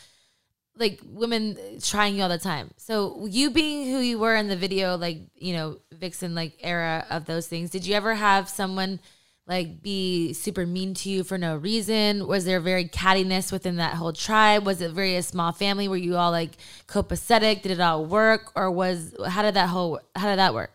like 0.79 1.01
women 1.07 1.57
trying 1.81 2.17
you 2.17 2.23
all 2.23 2.29
the 2.29 2.37
time 2.37 2.71
so 2.77 3.27
you 3.27 3.51
being 3.51 3.91
who 3.91 3.99
you 4.01 4.19
were 4.19 4.35
in 4.35 4.49
the 4.49 4.57
video 4.57 4.97
like 4.97 5.19
you 5.35 5.55
know 5.55 5.79
vixen 5.93 6.35
like 6.35 6.53
era 6.61 7.07
of 7.09 7.25
those 7.25 7.47
things 7.47 7.71
did 7.71 7.87
you 7.87 7.95
ever 7.95 8.15
have 8.15 8.51
someone 8.51 9.01
like 9.47 9.81
be 9.81 10.33
super 10.33 10.67
mean 10.67 10.95
to 10.95 11.09
you 11.09 11.23
for 11.23 11.39
no 11.39 11.57
reason? 11.57 12.27
Was 12.27 12.45
there 12.45 12.61
very 12.61 12.89
cattiness 12.89 13.53
within 13.53 13.77
that 13.77 13.95
whole 13.95 14.13
tribe? 14.13 14.67
Was 14.67 14.81
it 14.81 14.91
very 14.91 15.17
a 15.17 15.23
small 15.23 15.53
family? 15.53 15.87
Were 15.87 15.97
you 15.97 16.17
all 16.17 16.33
like 16.33 16.53
copacetic? 16.89 17.63
Did 17.63 17.73
it 17.73 17.81
all 17.81 18.05
work, 18.05 18.51
or 18.57 18.71
was 18.71 19.15
how 19.29 19.43
did 19.43 19.55
that 19.55 19.69
whole 19.69 20.01
how 20.17 20.29
did 20.31 20.39
that 20.39 20.53
work? 20.53 20.73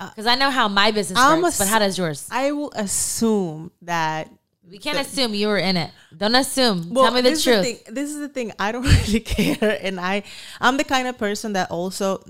Uh, 0.00 0.08
because 0.10 0.26
I 0.26 0.36
know 0.36 0.50
how 0.50 0.68
my 0.68 0.90
business 0.92 1.18
I'm 1.18 1.42
works, 1.42 1.56
a 1.58 1.62
but 1.62 1.68
how 1.68 1.78
does 1.80 1.98
yours? 1.98 2.28
I 2.30 2.52
will 2.52 2.70
assume 2.76 3.72
that 3.82 4.30
We 4.70 4.78
can't 4.78 4.98
assume 4.98 5.34
you 5.34 5.48
were 5.48 5.58
in 5.58 5.76
it. 5.76 5.90
Don't 6.16 6.34
assume. 6.36 6.90
Well, 6.94 7.06
Tell 7.06 7.14
me 7.14 7.20
the 7.22 7.30
this 7.30 7.42
truth. 7.42 7.64
Is 7.66 7.78
the 7.78 7.84
thing, 7.84 7.94
this 7.94 8.10
is 8.10 8.18
the 8.18 8.28
thing. 8.28 8.52
I 8.58 8.70
don't 8.72 8.84
really 9.06 9.20
care, 9.20 9.78
and 9.82 9.98
I 9.98 10.22
I'm 10.60 10.76
the 10.76 10.84
kind 10.84 11.08
of 11.08 11.18
person 11.18 11.54
that 11.54 11.70
also 11.70 12.22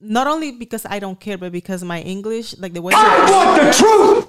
not 0.00 0.26
only 0.26 0.52
because 0.52 0.84
I 0.84 0.98
don't 0.98 1.18
care, 1.18 1.38
but 1.38 1.50
because 1.52 1.82
my 1.82 2.00
English, 2.02 2.56
like 2.58 2.74
the 2.74 2.82
way 2.82 2.92
I 2.94 3.30
want 3.30 3.62
the 3.62 3.72
truth. 3.72 4.24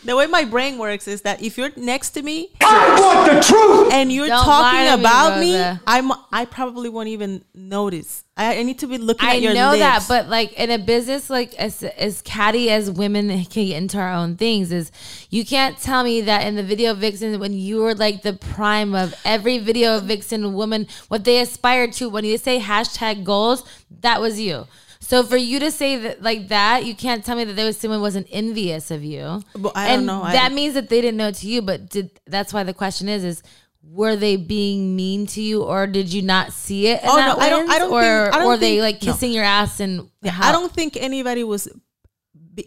the 0.04 0.16
way 0.16 0.26
my 0.26 0.44
brain 0.44 0.78
works, 0.78 1.06
is 1.08 1.22
that 1.22 1.42
if 1.42 1.56
you're 1.58 1.70
next 1.76 2.10
to 2.10 2.22
me 2.22 2.48
I 2.60 3.00
want 3.00 3.32
the 3.32 3.40
truth. 3.40 3.92
and 3.92 4.10
you're 4.12 4.26
Don't 4.26 4.44
talking 4.44 4.86
to 4.90 4.96
me, 4.96 5.02
about 5.02 5.38
me, 5.40 5.56
I'm 5.86 6.12
I 6.32 6.44
probably 6.44 6.88
won't 6.88 7.08
even 7.08 7.44
notice. 7.54 8.24
I, 8.36 8.58
I 8.58 8.62
need 8.64 8.80
to 8.80 8.88
be 8.88 8.98
looking 8.98 9.28
I 9.28 9.36
at 9.36 9.42
your 9.42 9.52
I 9.52 9.54
know 9.54 9.78
that, 9.78 10.06
but 10.08 10.28
like 10.28 10.54
in 10.54 10.70
a 10.70 10.78
business 10.78 11.30
like 11.30 11.54
as 11.54 11.84
as 11.84 12.20
catty 12.22 12.68
as 12.68 12.90
women 12.90 13.28
can 13.44 13.66
get 13.66 13.76
into 13.76 13.98
our 13.98 14.12
own 14.12 14.36
things, 14.36 14.72
is 14.72 14.90
you 15.30 15.44
can't 15.44 15.78
tell 15.78 16.02
me 16.02 16.20
that 16.22 16.46
in 16.46 16.56
the 16.56 16.64
video 16.64 16.90
of 16.92 16.98
Vixen 16.98 17.38
when 17.38 17.52
you 17.52 17.80
were 17.82 17.94
like 17.94 18.22
the 18.22 18.32
prime 18.32 18.94
of 18.94 19.14
every 19.24 19.58
video 19.58 19.96
of 19.96 20.04
Vixen 20.04 20.52
woman, 20.54 20.88
what 21.08 21.24
they 21.24 21.40
aspire 21.40 21.86
to 21.92 22.08
when 22.08 22.24
you 22.24 22.36
say 22.36 22.58
hashtag 22.58 23.22
goals, 23.22 23.62
that 24.00 24.20
was 24.20 24.40
you. 24.40 24.66
So 24.98 25.22
for 25.22 25.36
you 25.36 25.60
to 25.60 25.70
say 25.70 25.96
that 25.98 26.22
like 26.22 26.48
that, 26.48 26.86
you 26.86 26.94
can't 26.94 27.24
tell 27.24 27.36
me 27.36 27.44
that 27.44 27.52
there 27.54 27.66
was 27.66 27.76
someone 27.76 28.00
wasn't 28.00 28.26
envious 28.32 28.90
of 28.90 29.04
you. 29.04 29.42
Well, 29.56 29.72
I 29.74 29.88
and 29.90 30.00
don't 30.00 30.06
know. 30.06 30.22
I- 30.22 30.32
that 30.32 30.52
means 30.52 30.74
that 30.74 30.88
they 30.88 31.00
didn't 31.00 31.18
know 31.18 31.30
to 31.30 31.46
you, 31.46 31.62
but 31.62 31.90
did 31.90 32.10
that's 32.26 32.52
why 32.52 32.62
the 32.64 32.74
question 32.74 33.08
is 33.08 33.22
is 33.22 33.42
were 33.86 34.16
they 34.16 34.36
being 34.36 34.96
mean 34.96 35.26
to 35.28 35.40
you 35.40 35.62
or 35.62 35.86
did 35.86 36.12
you 36.12 36.22
not 36.22 36.52
see 36.52 36.88
it? 36.88 37.00
Oh, 37.04 37.16
no, 37.16 37.36
I 37.38 37.48
don't- 37.48 37.70
I 37.70 37.78
don't 37.78 37.92
or 37.92 38.00
think- 38.02 38.34
I 38.34 38.38
don't 38.38 38.46
or 38.46 38.56
they 38.56 38.70
think- 38.76 38.82
like 38.82 39.02
no. 39.02 39.12
kissing 39.12 39.32
your 39.32 39.44
ass 39.44 39.80
and 39.80 40.08
I 40.24 40.50
don't 40.52 40.72
think 40.72 40.96
anybody 40.96 41.44
was 41.44 41.68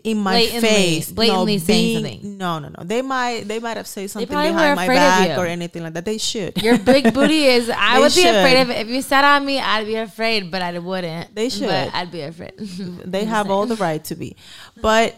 in 0.03 0.17
my 0.17 0.33
Blatantly- 0.33 0.67
face, 0.69 1.11
blatantly 1.11 1.57
no, 1.57 1.63
saying 1.63 2.03
being- 2.03 2.13
something. 2.21 2.37
No, 2.37 2.59
no, 2.59 2.67
no. 2.69 2.83
They 2.83 3.01
might, 3.01 3.47
they 3.47 3.59
might 3.59 3.77
have 3.77 3.87
said 3.87 4.09
something 4.09 4.27
behind 4.27 4.75
my 4.75 4.85
back 4.87 5.37
or 5.37 5.45
anything 5.45 5.83
like 5.83 5.93
that. 5.93 6.03
They 6.05 6.17
should. 6.17 6.61
Your 6.61 6.77
big 6.77 7.13
booty 7.13 7.45
is. 7.45 7.69
I 7.69 7.99
would 7.99 8.13
be 8.13 8.27
afraid 8.27 8.61
of 8.61 8.69
it. 8.69 8.77
If 8.79 8.87
you 8.89 9.01
sat 9.01 9.23
on 9.23 9.45
me, 9.45 9.59
I'd 9.59 9.85
be 9.85 9.95
afraid, 9.95 10.51
but 10.51 10.61
I 10.61 10.77
wouldn't. 10.77 11.33
They 11.35 11.47
should. 11.49 11.67
But 11.69 11.93
I'd 11.93 12.11
be 12.11 12.21
afraid. 12.21 12.53
they 13.05 13.23
have 13.25 13.49
all 13.49 13.65
the 13.65 13.75
right 13.77 14.03
to 14.05 14.15
be. 14.15 14.35
But 14.81 15.15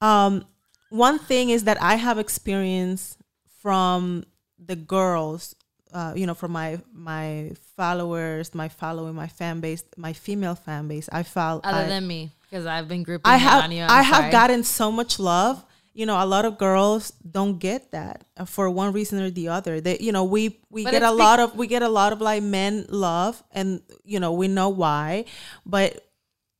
um, 0.00 0.44
one 0.90 1.18
thing 1.20 1.50
is 1.50 1.64
that 1.64 1.80
I 1.80 1.94
have 1.94 2.18
experience 2.18 3.16
from 3.62 4.24
the 4.64 4.76
girls, 4.76 5.54
uh, 5.92 6.12
you 6.14 6.26
know, 6.26 6.34
from 6.34 6.52
my 6.52 6.78
my 6.92 7.52
followers, 7.76 8.54
my 8.54 8.68
following, 8.68 9.14
my 9.14 9.26
fan 9.28 9.60
base, 9.60 9.82
my 9.96 10.12
female 10.12 10.54
fan 10.54 10.88
base. 10.88 11.08
I 11.12 11.22
felt 11.22 11.64
Other 11.64 11.84
I, 11.84 11.86
than 11.86 12.06
me, 12.06 12.30
because 12.48 12.66
I've 12.66 12.88
been 12.88 13.02
grouping 13.02 13.30
I 13.30 13.36
have 13.36 13.64
on 13.64 13.72
you. 13.72 13.82
I'm 13.84 14.04
have 14.04 14.16
sorry. 14.16 14.32
gotten 14.32 14.64
so 14.64 14.92
much 14.92 15.18
love. 15.18 15.64
You 15.92 16.06
know, 16.06 16.22
a 16.22 16.24
lot 16.24 16.44
of 16.44 16.56
girls 16.56 17.12
don't 17.28 17.58
get 17.58 17.90
that 17.90 18.24
uh, 18.36 18.44
for 18.44 18.70
one 18.70 18.92
reason 18.92 19.20
or 19.20 19.30
the 19.30 19.48
other. 19.48 19.80
They, 19.80 19.98
you 19.98 20.12
know, 20.12 20.24
we 20.24 20.60
we 20.70 20.84
But 20.84 20.92
get 20.92 21.02
a 21.02 21.10
lot 21.10 21.40
of 21.40 21.56
we 21.56 21.66
get 21.66 21.82
a 21.82 21.88
lot 21.88 22.12
of 22.12 22.20
like 22.20 22.42
men 22.42 22.86
love, 22.88 23.42
and 23.50 23.82
you 24.04 24.20
know 24.20 24.32
we 24.32 24.48
know 24.48 24.68
why, 24.68 25.24
but. 25.66 26.06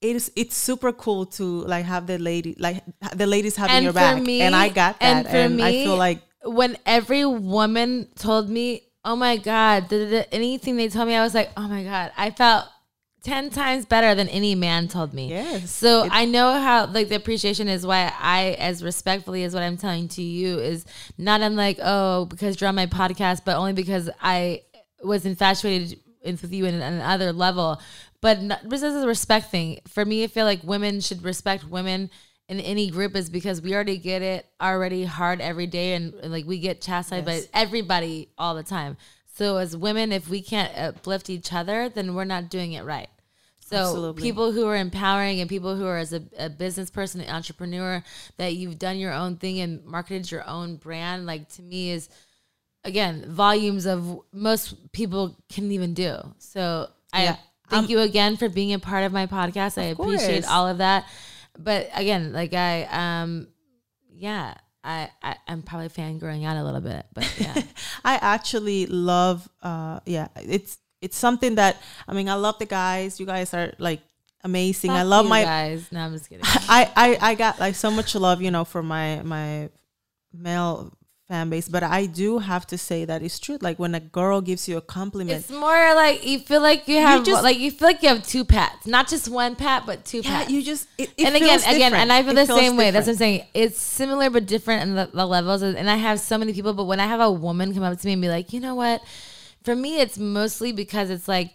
It 0.01 0.17
is 0.17 0.33
it's 0.35 0.57
super 0.57 0.93
cool 0.97 1.27
to 1.37 1.45
like 1.69 1.85
have 1.85 2.07
the 2.07 2.17
lady 2.17 2.57
like 2.59 2.83
the 3.15 3.27
ladies 3.27 3.55
having 3.55 3.77
And 3.77 3.85
your 3.85 3.93
back 3.93 4.23
me- 4.23 4.41
and 4.41 4.57
I 4.57 4.71
got 4.71 4.99
that 4.99 5.27
and 5.27 5.27
and, 5.29 5.59
for 5.61 5.63
I 5.63 5.73
feel 5.73 5.95
like 5.95 6.23
when 6.44 6.76
every 6.87 7.24
woman 7.24 8.09
told 8.16 8.48
me, 8.48 8.83
"Oh 9.05 9.16
my 9.16 9.37
god," 9.37 9.88
da," 9.88 10.24
anything 10.33 10.76
they 10.76 10.88
told 10.88 11.09
me, 11.09 11.14
I 11.14 11.22
was 11.22 11.35
like, 11.35 11.50
"Oh 11.57 11.68
my 11.68 11.85
god," 11.85 12.12
I 12.16 12.31
felt 12.31 12.66
ten 13.22 13.50
times 13.50 13.85
better 13.85 14.14
than 14.14 14.29
any 14.29 14.55
man 14.55 14.88
told 14.88 15.12
me. 15.12 15.29
Yes. 15.29 15.70
So 15.70 16.09
I 16.11 16.24
know 16.24 16.55
how 16.55 16.87
like 16.87 17.09
the 17.09 17.16
appreciation 17.16 17.68
is 17.68 17.87
why 17.87 18.12
I, 18.18 18.57
as 18.59 18.83
respectfully 18.83 19.44
as 19.44 19.55
what 19.55 19.62
I'm 19.62 19.76
telling 19.76 20.09
to 20.09 20.22
you, 20.22 20.59
is 20.59 20.85
not 21.18 21.42
I'm 21.42 21.57
like, 21.57 21.79
oh, 21.83 22.24
because 22.26 22.61
you're 22.61 22.68
on 22.68 22.74
my 22.74 22.87
podcast, 22.87 23.42
but 23.44 23.57
only 23.57 23.74
because 23.74 24.09
I 24.20 24.62
was 25.03 25.26
infatuated 25.26 25.98
with 26.24 26.53
you 26.53 26.66
in 26.66 26.74
another 26.74 27.33
level. 27.33 27.81
But 28.20 28.42
not, 28.42 28.68
this 28.68 28.83
is 28.83 29.03
a 29.03 29.07
respect 29.07 29.50
thing. 29.50 29.81
For 29.88 30.05
me, 30.05 30.24
I 30.24 30.26
feel 30.26 30.44
like 30.44 30.62
women 30.62 31.00
should 31.00 31.22
respect 31.22 31.64
women 31.68 32.11
in 32.51 32.59
any 32.59 32.91
group 32.91 33.15
is 33.15 33.31
because 33.31 33.63
we 33.63 33.73
already 33.73 33.97
get 33.97 34.23
it 34.23 34.45
already 34.61 35.05
hard 35.05 35.41
every 35.41 35.69
day 35.69 35.95
and, 35.95 36.13
and, 36.15 36.33
like 36.33 36.45
we 36.45 36.59
get 36.59 36.81
chastised 36.81 37.25
by 37.25 37.43
everybody 37.55 38.29
all 38.37 38.57
the 38.57 38.65
time. 38.65 38.97
So 39.33 39.59
as 39.59 39.77
women, 39.77 40.11
if 40.11 40.29
we 40.29 40.43
can't 40.43 40.77
uplift 40.77 41.31
each 41.31 41.53
other, 41.53 41.89
then 41.89 42.13
we're 42.13 42.25
not 42.25 42.51
doing 42.51 42.73
it 42.73 42.85
right. 42.85 43.09
So 43.61 43.77
Absolutely. 43.77 44.23
people 44.23 44.51
who 44.51 44.67
are 44.67 44.75
empowering 44.75 45.39
and 45.41 45.49
people 45.49 45.77
who 45.77 45.87
are 45.87 45.99
as 45.99 46.13
a, 46.13 46.23
a 46.37 46.51
business 46.51 46.91
person, 46.91 47.21
an 47.21 47.31
entrepreneur, 47.31 48.03
that 48.37 48.55
you've 48.55 48.81
done 48.81 48.99
your 48.99 49.13
own 49.13 49.37
thing 49.37 49.61
and 49.61 49.85
marketed 49.85 50.29
your 50.29 50.45
own 50.49 50.75
brand, 50.75 51.27
like 51.27 51.49
to 51.51 51.63
me 51.63 51.93
is 51.93 52.09
again 52.83 53.27
volumes 53.29 53.87
of 53.87 54.23
most 54.33 54.91
people 54.91 55.37
can 55.49 55.71
even 55.71 55.95
do. 55.95 56.17
So 56.39 56.89
I 57.13 57.39
thank 57.69 57.85
Um, 57.85 57.91
you 57.91 58.01
again 58.01 58.37
for 58.37 58.49
being 58.49 58.73
a 58.73 58.81
part 58.81 59.05
of 59.05 59.13
my 59.13 59.27
podcast. 59.27 59.81
I 59.81 59.85
appreciate 59.85 60.43
course. 60.43 60.51
all 60.51 60.67
of 60.67 60.79
that. 60.79 61.07
But 61.62 61.90
again, 61.94 62.33
like 62.33 62.55
I 62.55 62.85
um 62.85 63.49
yeah, 64.12 64.55
I, 64.83 65.11
I 65.23 65.37
I'm 65.46 65.62
probably 65.62 65.88
fangirling 65.88 66.44
out 66.44 66.57
a 66.57 66.64
little 66.64 66.81
bit, 66.81 67.07
but 67.14 67.33
yeah. 67.38 67.62
I 68.05 68.16
actually 68.16 68.87
love 68.87 69.49
uh 69.62 70.01
yeah 70.07 70.29
it's 70.37 70.79
it's 71.01 71.16
something 71.16 71.57
that 71.57 71.77
I 72.09 72.14
mean 72.14 72.29
I 72.29 72.35
love 72.35 72.59
the 72.59 72.66
guys 72.66 73.20
you 73.20 73.27
guys 73.27 73.55
are 73.55 73.73
like 73.79 74.01
amazing 74.42 74.90
I 74.90 75.03
love 75.03 75.27
my 75.27 75.42
guys. 75.42 75.90
No, 75.92 76.01
I'm 76.01 76.12
just 76.12 76.29
kidding. 76.29 76.44
I, 76.46 76.90
I 76.96 77.18
I 77.31 77.35
got 77.35 77.61
like 77.61 77.75
so 77.75 77.90
much 77.90 78.14
love, 78.14 78.40
you 78.42 78.51
know, 78.51 78.64
for 78.64 78.83
my 78.83 79.23
my 79.23 79.68
male 80.33 80.92
fan 81.31 81.49
base, 81.49 81.69
but 81.69 81.83
I 81.85 82.07
do 82.07 82.38
have 82.40 82.66
to 82.66 82.77
say 82.77 83.05
that 83.05 83.23
it's 83.23 83.38
true. 83.38 83.57
Like 83.61 83.79
when 83.79 83.95
a 83.95 84.01
girl 84.01 84.40
gives 84.40 84.69
you 84.69 84.77
a 84.77 84.81
compliment, 84.81 85.38
It's 85.38 85.51
more 85.51 85.95
like 85.95 86.27
you 86.27 86.40
feel 86.40 86.61
like 86.61 86.88
you 86.88 86.97
have 86.99 87.25
just- 87.25 87.45
like 87.45 87.59
you 87.59 87.71
feel 87.71 87.87
like 87.88 88.03
you 88.03 88.09
have 88.09 88.27
two 88.27 88.45
pats, 88.45 88.85
not 88.87 89.09
just 89.09 89.29
one 89.29 89.55
pat, 89.55 89.87
but 89.87 90.05
two 90.05 90.19
yeah, 90.19 90.40
pats. 90.40 90.51
you 90.51 90.61
just 90.62 90.88
it, 90.99 91.11
it 91.16 91.27
and 91.27 91.37
again, 91.37 91.49
feels 91.61 91.62
again, 91.62 91.93
different. 91.93 92.03
and 92.03 92.12
I 92.12 92.23
feel 92.25 92.37
It 92.37 92.47
the 92.47 92.55
same 92.62 92.77
way. 92.77 92.90
That's 92.90 93.07
what 93.07 93.12
I'm 93.12 93.19
saying. 93.19 93.47
It's 93.55 93.81
similar 93.81 94.29
but 94.29 94.45
different 94.47 94.83
in 94.83 94.95
the, 94.97 95.09
the 95.14 95.25
levels. 95.25 95.62
And 95.62 95.88
I 95.88 95.97
have 95.97 96.19
so 96.19 96.37
many 96.37 96.53
people, 96.53 96.75
but 96.75 96.85
when 96.85 96.99
I 97.01 97.07
have 97.07 97.21
a 97.21 97.31
woman 97.31 97.73
come 97.75 97.85
up 97.85 97.97
to 97.99 98.07
me 98.07 98.14
and 98.14 98.23
be 98.23 98.29
like, 98.29 98.53
you 98.53 98.59
know 98.61 98.75
what? 98.75 99.01
For 99.62 99.77
me, 99.77 100.01
it's 100.01 100.19
mostly 100.19 100.73
because 100.73 101.11
it's 101.11 101.29
like 101.29 101.55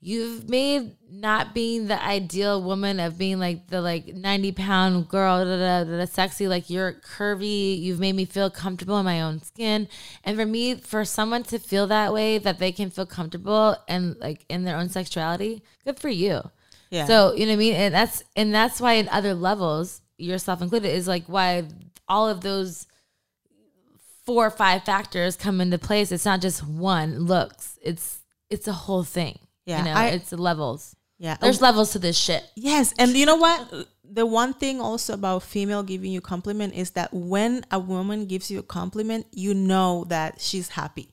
you've 0.00 0.48
made 0.48 0.96
not 1.10 1.54
being 1.54 1.88
the 1.88 2.02
ideal 2.02 2.62
woman 2.62 3.00
of 3.00 3.18
being 3.18 3.38
like 3.38 3.66
the 3.68 3.80
like 3.80 4.06
90 4.14 4.52
pound 4.52 5.08
girl, 5.08 5.44
da, 5.44 5.84
da, 5.84 5.98
da, 5.98 6.04
sexy, 6.04 6.46
like 6.46 6.70
you're 6.70 6.92
curvy. 6.92 7.80
You've 7.80 7.98
made 7.98 8.14
me 8.14 8.24
feel 8.24 8.50
comfortable 8.50 8.98
in 8.98 9.04
my 9.04 9.20
own 9.22 9.42
skin. 9.42 9.88
And 10.24 10.36
for 10.36 10.46
me, 10.46 10.76
for 10.76 11.04
someone 11.04 11.42
to 11.44 11.58
feel 11.58 11.86
that 11.88 12.12
way, 12.12 12.38
that 12.38 12.58
they 12.58 12.72
can 12.72 12.90
feel 12.90 13.06
comfortable 13.06 13.76
and 13.88 14.16
like 14.18 14.44
in 14.48 14.64
their 14.64 14.76
own 14.76 14.88
sexuality, 14.88 15.62
good 15.84 15.98
for 15.98 16.08
you. 16.08 16.42
Yeah. 16.90 17.06
So 17.06 17.34
you 17.34 17.46
know 17.46 17.52
what 17.52 17.56
I 17.56 17.58
mean, 17.58 17.74
and 17.74 17.94
that's 17.94 18.22
and 18.36 18.54
that's 18.54 18.80
why 18.80 18.94
in 18.94 19.08
other 19.08 19.34
levels, 19.34 20.00
yourself 20.16 20.62
included, 20.62 20.88
is 20.88 21.06
like 21.06 21.26
why 21.26 21.64
all 22.08 22.28
of 22.28 22.40
those 22.40 22.86
four 24.24 24.46
or 24.46 24.50
five 24.50 24.84
factors 24.84 25.36
come 25.36 25.60
into 25.60 25.78
place. 25.78 26.12
It's 26.12 26.24
not 26.24 26.40
just 26.40 26.66
one 26.66 27.20
looks. 27.20 27.78
It's 27.82 28.20
it's 28.48 28.68
a 28.68 28.72
whole 28.72 29.04
thing. 29.04 29.38
Yeah, 29.68 29.78
you 29.78 29.84
know, 29.84 29.92
I- 29.92 30.06
it's 30.16 30.32
levels. 30.32 30.96
yeah. 31.18 31.36
There's 31.40 31.60
levels 31.60 31.92
to 31.92 31.98
this 31.98 32.16
shit. 32.16 32.42
Yes, 32.56 32.94
and 32.98 33.10
you 33.12 33.26
know 33.26 33.36
what? 33.36 33.60
The 34.10 34.24
one 34.24 34.54
thing 34.54 34.80
also 34.80 35.12
about 35.12 35.42
female 35.42 35.82
giving 35.82 36.10
you 36.10 36.20
compliment 36.22 36.74
is 36.74 36.90
that 36.92 37.12
when 37.12 37.64
a 37.70 37.78
woman 37.78 38.24
gives 38.26 38.50
you 38.50 38.58
a 38.58 38.62
compliment, 38.62 39.26
you 39.32 39.52
know 39.54 40.04
that 40.08 40.40
she's 40.40 40.68
happy. 40.70 41.08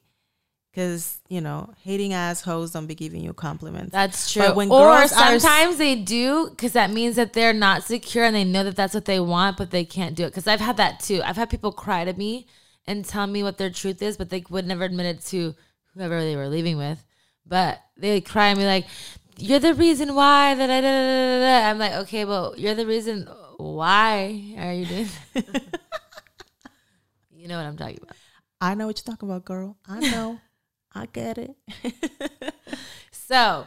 Because 0.71 1.19
you 1.29 1.39
know, 1.39 1.73
hating 1.83 2.11
assholes 2.13 2.71
don't 2.71 2.85
be 2.87 2.95
giving 2.95 3.21
you 3.23 3.31
compliments. 3.33 3.91
That's 3.93 4.31
true. 4.33 4.41
But 4.41 4.55
when 4.57 4.69
or 4.69 4.89
girls 4.97 5.13
are- 5.13 5.39
sometimes 5.39 5.77
they 5.77 5.95
do 5.95 6.49
because 6.49 6.73
that 6.73 6.91
means 6.91 7.15
that 7.15 7.31
they're 7.31 7.53
not 7.53 7.83
secure 7.83 8.25
and 8.25 8.35
they 8.35 8.43
know 8.43 8.63
that 8.65 8.75
that's 8.75 8.93
what 8.93 9.05
they 9.05 9.21
want, 9.21 9.55
but 9.55 9.71
they 9.71 9.85
can't 9.85 10.15
do 10.15 10.23
it. 10.23 10.31
Because 10.31 10.47
I've 10.47 10.59
had 10.59 10.75
that 10.77 10.99
too. 10.99 11.21
I've 11.23 11.37
had 11.37 11.49
people 11.49 11.71
cry 11.71 12.03
to 12.03 12.11
me 12.13 12.47
and 12.85 13.05
tell 13.05 13.25
me 13.25 13.41
what 13.41 13.57
their 13.57 13.69
truth 13.69 14.01
is, 14.01 14.17
but 14.17 14.29
they 14.29 14.43
would 14.49 14.67
never 14.67 14.83
admit 14.83 15.05
it 15.05 15.21
to 15.27 15.55
whoever 15.93 16.19
they 16.21 16.35
were 16.35 16.49
leaving 16.49 16.77
with. 16.77 17.04
But 17.45 17.79
they 17.97 18.21
cry 18.21 18.47
and 18.47 18.59
be 18.59 18.65
like, 18.65 18.85
"You're 19.37 19.59
the 19.59 19.73
reason 19.73 20.15
why 20.15 20.55
that 20.55 20.69
I." 20.69 20.81
Da, 20.81 20.87
da, 20.87 21.03
da, 21.03 21.39
da, 21.39 21.61
da." 21.61 21.69
I'm 21.69 21.79
like, 21.79 21.93
okay, 22.03 22.25
well, 22.25 22.53
you're 22.57 22.75
the 22.75 22.87
reason 22.87 23.27
why 23.57 24.55
are 24.57 24.73
you 24.73 24.85
doing? 24.85 25.07
that?" 25.33 25.79
you 27.31 27.47
know 27.47 27.57
what 27.57 27.65
I'm 27.65 27.77
talking 27.77 27.99
about. 28.01 28.15
I 28.61 28.73
know 28.73 28.87
what 28.87 28.97
you're 28.97 29.13
talking 29.13 29.29
about, 29.29 29.45
girl. 29.45 29.77
I 29.87 29.99
know. 30.11 30.39
I 30.93 31.05
get 31.07 31.37
it. 31.37 31.55
So, 33.27 33.65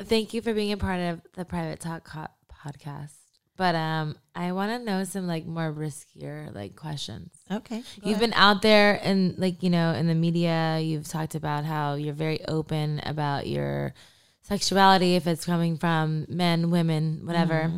thank 0.00 0.32
you 0.32 0.42
for 0.42 0.54
being 0.54 0.70
a 0.70 0.76
part 0.76 1.00
of 1.00 1.22
the 1.34 1.44
Private 1.44 1.80
Talk 1.80 2.08
podcast. 2.08 3.14
But 3.56 3.74
um, 3.74 4.14
I 4.32 4.52
want 4.52 4.70
to 4.70 4.78
know 4.78 5.02
some 5.02 5.26
like 5.26 5.44
more 5.44 5.72
riskier 5.72 6.54
like 6.54 6.76
questions. 6.76 7.32
Okay. 7.50 7.82
You've 8.02 8.18
been 8.18 8.34
out 8.34 8.62
there 8.62 9.00
and 9.02 9.38
like 9.38 9.62
you 9.62 9.70
know 9.70 9.92
in 9.92 10.06
the 10.06 10.14
media. 10.14 10.78
You've 10.80 11.08
talked 11.08 11.34
about 11.34 11.64
how 11.64 11.94
you're 11.94 12.14
very 12.14 12.44
open 12.46 13.00
about 13.04 13.46
your 13.46 13.94
sexuality, 14.42 15.16
if 15.16 15.26
it's 15.26 15.44
coming 15.44 15.76
from 15.76 16.26
men, 16.28 16.70
women, 16.70 17.22
whatever. 17.24 17.72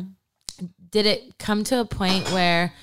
Did 0.89 1.05
it 1.05 1.37
come 1.37 1.63
to 1.65 1.79
a 1.79 1.85
point 1.85 2.31
where 2.31 2.73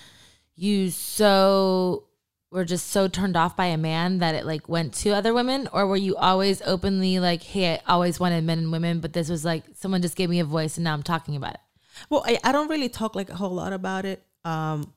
you 0.57 0.91
so 0.91 2.05
were 2.51 2.65
just 2.65 2.89
so 2.89 3.09
turned 3.09 3.37
off 3.37 3.57
by 3.57 3.67
a 3.67 3.77
man 3.77 4.19
that 4.19 4.35
it 4.35 4.47
like 4.47 4.69
went 4.69 4.95
to 4.95 5.11
other 5.11 5.35
women, 5.35 5.69
or 5.73 5.87
were 5.87 5.97
you 5.97 6.17
always 6.17 6.63
openly 6.63 7.19
like, 7.19 7.43
"Hey, 7.43 7.75
I 7.75 7.81
always 7.87 8.19
wanted 8.19 8.45
men 8.45 8.59
and 8.59 8.73
women, 8.73 9.01
but 9.01 9.13
this 9.13 9.29
was 9.29 9.45
like 9.45 9.65
someone 9.75 10.03
just 10.03 10.17
gave 10.17 10.31
me 10.31 10.41
a 10.41 10.45
voice, 10.45 10.77
and 10.77 10.85
now 10.85 10.95
I'm 10.95 11.03
talking 11.03 11.37
about 11.37 11.55
it." 11.55 11.61
Well, 12.09 12.25
I, 12.27 12.39
I 12.43 12.53
don't 12.53 12.69
really 12.69 12.89
talk 12.89 13.15
like 13.15 13.29
a 13.31 13.35
whole 13.35 13.51
lot 13.51 13.73
about 13.73 14.05
it. 14.05 14.23
Um, 14.45 14.95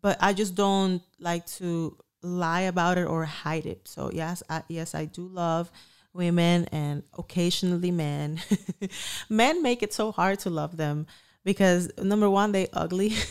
but 0.00 0.16
I 0.20 0.32
just 0.32 0.54
don't 0.54 1.02
like 1.18 1.46
to 1.58 1.96
lie 2.22 2.62
about 2.62 2.98
it 2.98 3.06
or 3.06 3.24
hide 3.24 3.66
it. 3.66 3.86
So 3.88 4.10
yes, 4.12 4.42
I, 4.48 4.62
yes, 4.68 4.94
I 4.94 5.04
do 5.04 5.26
love 5.26 5.70
women 6.12 6.66
and 6.72 7.02
occasionally 7.16 7.90
men. 7.90 8.40
men 9.28 9.62
make 9.62 9.82
it 9.82 9.92
so 9.92 10.10
hard 10.12 10.40
to 10.40 10.50
love 10.50 10.76
them 10.76 11.06
because 11.44 11.90
number 11.98 12.28
one, 12.28 12.52
they 12.52 12.68
ugly. 12.72 13.14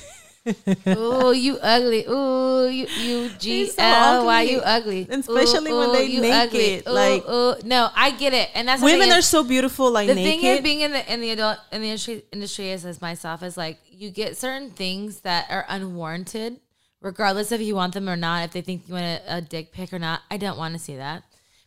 Ooh, 0.88 1.32
you 1.34 1.58
ugly. 1.62 2.06
Ooh, 2.08 2.68
you 2.70 2.88
you 2.88 3.30
G 3.38 3.50
He's 3.66 3.76
so 3.76 3.84
L 3.84 4.26
Y 4.26 4.42
you 4.44 4.60
ugly. 4.60 5.08
And 5.10 5.22
especially 5.22 5.72
Ooh, 5.72 5.80
when 5.80 5.92
they 5.94 6.06
you 6.06 6.22
naked, 6.22 6.84
ugly. 6.88 6.94
Like- 6.94 7.28
ooh. 7.30 7.56
no, 7.66 7.90
I 7.96 8.12
get 8.12 8.34
it, 8.34 8.50
and 8.56 8.68
that's 8.68 8.82
Women 8.82 9.12
are 9.12 9.18
is- 9.20 9.26
so 9.28 9.44
beautiful, 9.44 9.92
like 9.92 10.08
the 10.08 10.16
naked. 10.16 10.42
thing 10.42 10.58
of 10.58 10.64
being 10.64 10.82
in 10.82 10.92
the 10.92 11.14
in 11.14 11.22
the 11.22 11.32
adult 11.32 11.58
in 11.72 11.82
the 11.82 11.88
industry 11.90 12.24
industry 12.32 12.70
is 12.72 12.86
as 12.86 13.02
myself 13.02 13.44
is 13.44 13.58
like 13.58 13.78
you 13.92 14.10
get 14.10 14.38
certain 14.38 14.72
things 14.72 15.22
that 15.22 15.46
are 15.50 15.66
unwarranted, 15.70 16.60
regardless 17.02 17.52
if 17.52 17.62
you 17.62 17.76
want 17.76 17.94
them 17.94 18.08
or 18.08 18.16
not. 18.16 18.46
If 18.46 18.52
they 18.52 18.62
think 18.62 18.88
you 18.88 18.94
want 18.94 19.06
a, 19.06 19.38
a 19.38 19.42
dick 19.42 19.72
pic 19.72 19.92
or 19.94 20.00
not, 20.00 20.22
I 20.32 20.38
don't 20.38 20.58
want 20.58 20.74
to 20.74 20.80
see 20.80 20.96
that 20.98 21.24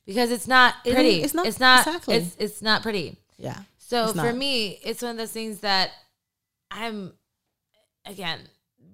because 0.06 0.30
it's 0.30 0.48
not 0.48 0.74
pretty. 0.84 1.18
is- 1.18 1.24
it's 1.26 1.34
not- 1.34 1.46
It's 1.46 1.60
not. 1.60 1.86
exactly. 1.86 2.14
It's 2.16 2.36
it's 2.38 2.62
not 2.62 2.82
pretty. 2.82 3.16
yeah. 3.36 3.58
So 3.78 4.12
for 4.12 4.32
me, 4.32 4.78
it's 4.84 5.02
one 5.02 5.10
of 5.12 5.16
those 5.16 5.32
things 5.32 5.60
that 5.60 5.90
I'm 6.70 7.12
again 8.06 8.38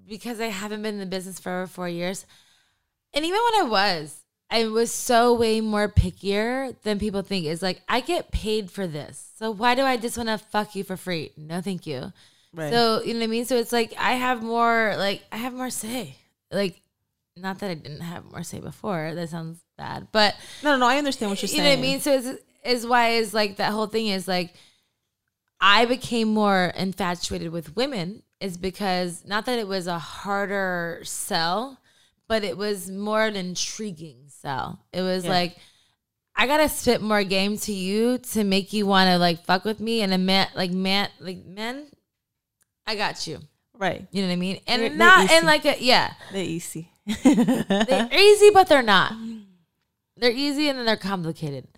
because 0.09 0.41
I 0.41 0.47
haven't 0.47 0.83
been 0.83 0.95
in 0.95 1.01
the 1.01 1.07
business 1.07 1.39
for 1.39 1.51
over 1.51 1.67
four 1.67 1.89
years, 1.89 2.27
and 3.13 3.25
even 3.25 3.39
when 3.53 3.65
I 3.67 3.69
was, 3.69 4.23
I 4.51 4.67
was 4.67 4.93
so 4.93 5.35
way 5.35 5.61
more 5.61 5.89
pickier 5.89 6.75
than 6.83 6.99
people 6.99 7.23
think. 7.23 7.47
Is 7.47 7.63
like 7.63 7.83
I 7.89 8.01
get 8.01 8.31
paid 8.31 8.71
for 8.71 8.87
this, 8.87 9.31
so 9.39 9.51
why 9.51 9.75
do 9.75 9.83
I 9.83 9.97
just 9.97 10.17
want 10.17 10.29
to 10.29 10.39
fuck 10.39 10.75
you 10.75 10.85
for 10.85 10.97
free? 10.97 11.33
No, 11.37 11.61
thank 11.61 11.87
you. 11.87 12.13
Right. 12.55 12.73
So 12.73 13.03
you 13.03 13.13
know 13.13 13.21
what 13.21 13.25
I 13.25 13.29
mean. 13.29 13.45
So 13.45 13.57
it's 13.57 13.73
like 13.73 13.95
I 13.99 14.13
have 14.13 14.43
more, 14.43 14.95
like 14.97 15.23
I 15.31 15.37
have 15.37 15.53
more 15.53 15.71
say. 15.71 16.17
Like, 16.51 16.81
not 17.37 17.59
that 17.59 17.71
I 17.71 17.75
didn't 17.75 18.01
have 18.01 18.25
more 18.25 18.43
say 18.43 18.61
before. 18.61 19.15
That 19.15 19.29
sounds 19.29 19.59
bad, 19.77 20.09
but 20.13 20.35
No, 20.63 20.73
no, 20.73 20.79
no. 20.79 20.87
I 20.87 20.97
understand 20.99 21.31
what 21.31 21.43
you're 21.43 21.49
saying. 21.49 21.59
you 21.59 21.65
know 21.65 21.71
what 21.71 21.79
I 21.79 21.83
mean? 21.83 22.01
So 22.01 22.13
is 22.13 22.39
is 22.65 22.87
why 22.87 23.11
is 23.11 23.35
like 23.35 23.57
that 23.57 23.73
whole 23.73 23.87
thing 23.87 24.07
is 24.07 24.27
like 24.27 24.55
I 25.61 25.87
became 25.87 26.29
more 26.29 26.73
infatuated 26.77 27.51
with 27.51 27.77
women 27.77 28.23
is 28.41 28.57
because 28.57 29.24
not 29.26 29.47
that 29.47 29.59
it 29.59 29.66
was 29.68 29.87
a 29.87 29.99
harder 29.99 31.01
sell, 31.05 31.78
but 32.28 32.45
it 32.45 32.57
was 32.59 32.91
more 32.91 33.22
an 33.24 33.37
intriguing 33.37 34.24
sell. 34.28 34.84
It 34.93 35.03
was 35.03 35.24
Yeah. 35.24 35.30
like 35.30 35.57
I 36.39 36.47
gotta 36.47 36.68
spit 36.68 37.01
more 37.01 37.24
game 37.24 37.57
to 37.59 37.72
you 37.72 38.18
to 38.18 38.45
make 38.45 38.72
you 38.74 38.87
want 38.87 39.09
to 39.09 39.16
like 39.18 39.45
fuck 39.47 39.64
with 39.64 39.80
me 39.80 40.03
and 40.03 40.12
a 40.12 40.18
man 40.18 40.49
like 40.55 40.70
man 40.70 41.09
like 41.18 41.45
men. 41.47 41.87
I 42.87 42.95
got 42.95 43.26
you. 43.26 43.41
Right. 43.78 44.07
You 44.11 44.22
know 44.22 44.28
what 44.28 44.34
I 44.34 44.37
mean? 44.37 44.61
And 44.66 44.82
They're- 44.82 44.89
they're 44.91 44.99
not 44.99 45.30
and 45.30 45.47
like 45.47 45.64
a 45.64 45.76
yeah. 45.82 46.12
They're 46.32 46.45
easy. 46.45 46.91
They're 47.24 48.09
easy, 48.12 48.51
but 48.51 48.68
they're 48.68 48.82
not. 48.82 49.12
They're 50.18 50.30
easy 50.30 50.68
and 50.68 50.78
then 50.78 50.87
they're 50.87 50.97
complicated. 50.97 51.68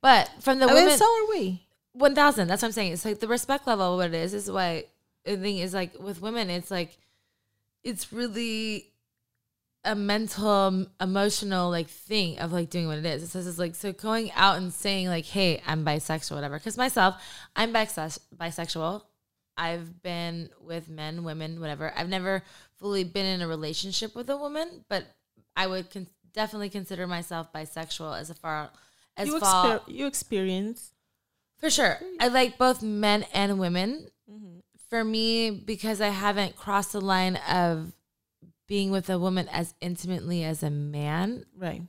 But 0.00 0.30
from 0.40 0.58
the 0.60 0.66
I 0.66 0.72
women, 0.74 0.88
mean, 0.88 0.98
so 0.98 1.04
are 1.04 1.28
we. 1.30 1.66
one 1.92 2.14
thousand. 2.14 2.48
That's 2.48 2.62
what 2.62 2.68
I'm 2.68 2.72
saying. 2.72 2.92
It's 2.92 3.04
like 3.04 3.20
the 3.20 3.28
respect 3.28 3.66
level. 3.66 3.92
of 3.92 3.96
What 3.98 4.08
it 4.08 4.14
is 4.14 4.32
is 4.34 4.50
why 4.50 4.84
the 5.26 5.36
thing 5.36 5.58
is 5.58 5.74
like 5.74 5.98
with 6.00 6.22
women, 6.22 6.48
it's 6.50 6.70
like 6.70 6.96
it's 7.84 8.12
really 8.12 8.86
a 9.84 9.94
mental, 9.94 10.86
emotional 11.00 11.70
like 11.70 11.88
thing 11.88 12.38
of 12.40 12.52
like 12.52 12.70
doing 12.70 12.86
what 12.88 12.98
it 12.98 13.06
is. 13.06 13.22
It 13.22 13.28
says 13.28 13.46
it's 13.46 13.58
like 13.58 13.74
so 13.74 13.92
going 13.92 14.32
out 14.32 14.56
and 14.56 14.72
saying 14.72 15.08
like, 15.08 15.24
"Hey, 15.26 15.62
I'm 15.66 15.84
bisexual," 15.84 16.34
whatever. 16.34 16.58
Because 16.58 16.76
myself, 16.76 17.14
I'm 17.54 17.72
bisex- 17.72 18.18
bisexual. 18.36 19.02
I've 19.58 20.02
been 20.02 20.50
with 20.60 20.88
men, 20.88 21.24
women, 21.24 21.60
whatever. 21.60 21.92
I've 21.96 22.08
never 22.08 22.42
fully 22.78 23.04
been 23.04 23.24
in 23.26 23.40
a 23.42 23.48
relationship 23.48 24.14
with 24.14 24.28
a 24.28 24.36
woman, 24.36 24.84
but 24.88 25.04
I 25.56 25.66
would 25.66 25.90
con- 25.90 26.08
definitely 26.34 26.68
consider 26.68 27.06
myself 27.06 27.52
bisexual 27.52 28.20
as 28.20 28.28
a 28.28 28.34
far 28.34 28.70
as 29.16 29.28
You, 29.28 29.40
far 29.40 29.78
exper- 29.78 29.82
you 29.88 30.06
experience. 30.06 30.92
for 31.58 31.70
sure. 31.70 31.98
I 32.20 32.28
like 32.28 32.58
both 32.58 32.82
men 32.82 33.24
and 33.32 33.58
women. 33.58 34.08
Mm-hmm. 34.30 34.55
For 34.90 35.02
me, 35.04 35.50
because 35.50 36.00
I 36.00 36.08
haven't 36.08 36.56
crossed 36.56 36.92
the 36.92 37.00
line 37.00 37.36
of 37.50 37.92
being 38.68 38.90
with 38.90 39.10
a 39.10 39.18
woman 39.18 39.48
as 39.48 39.74
intimately 39.80 40.44
as 40.44 40.62
a 40.62 40.70
man, 40.70 41.44
Right. 41.56 41.82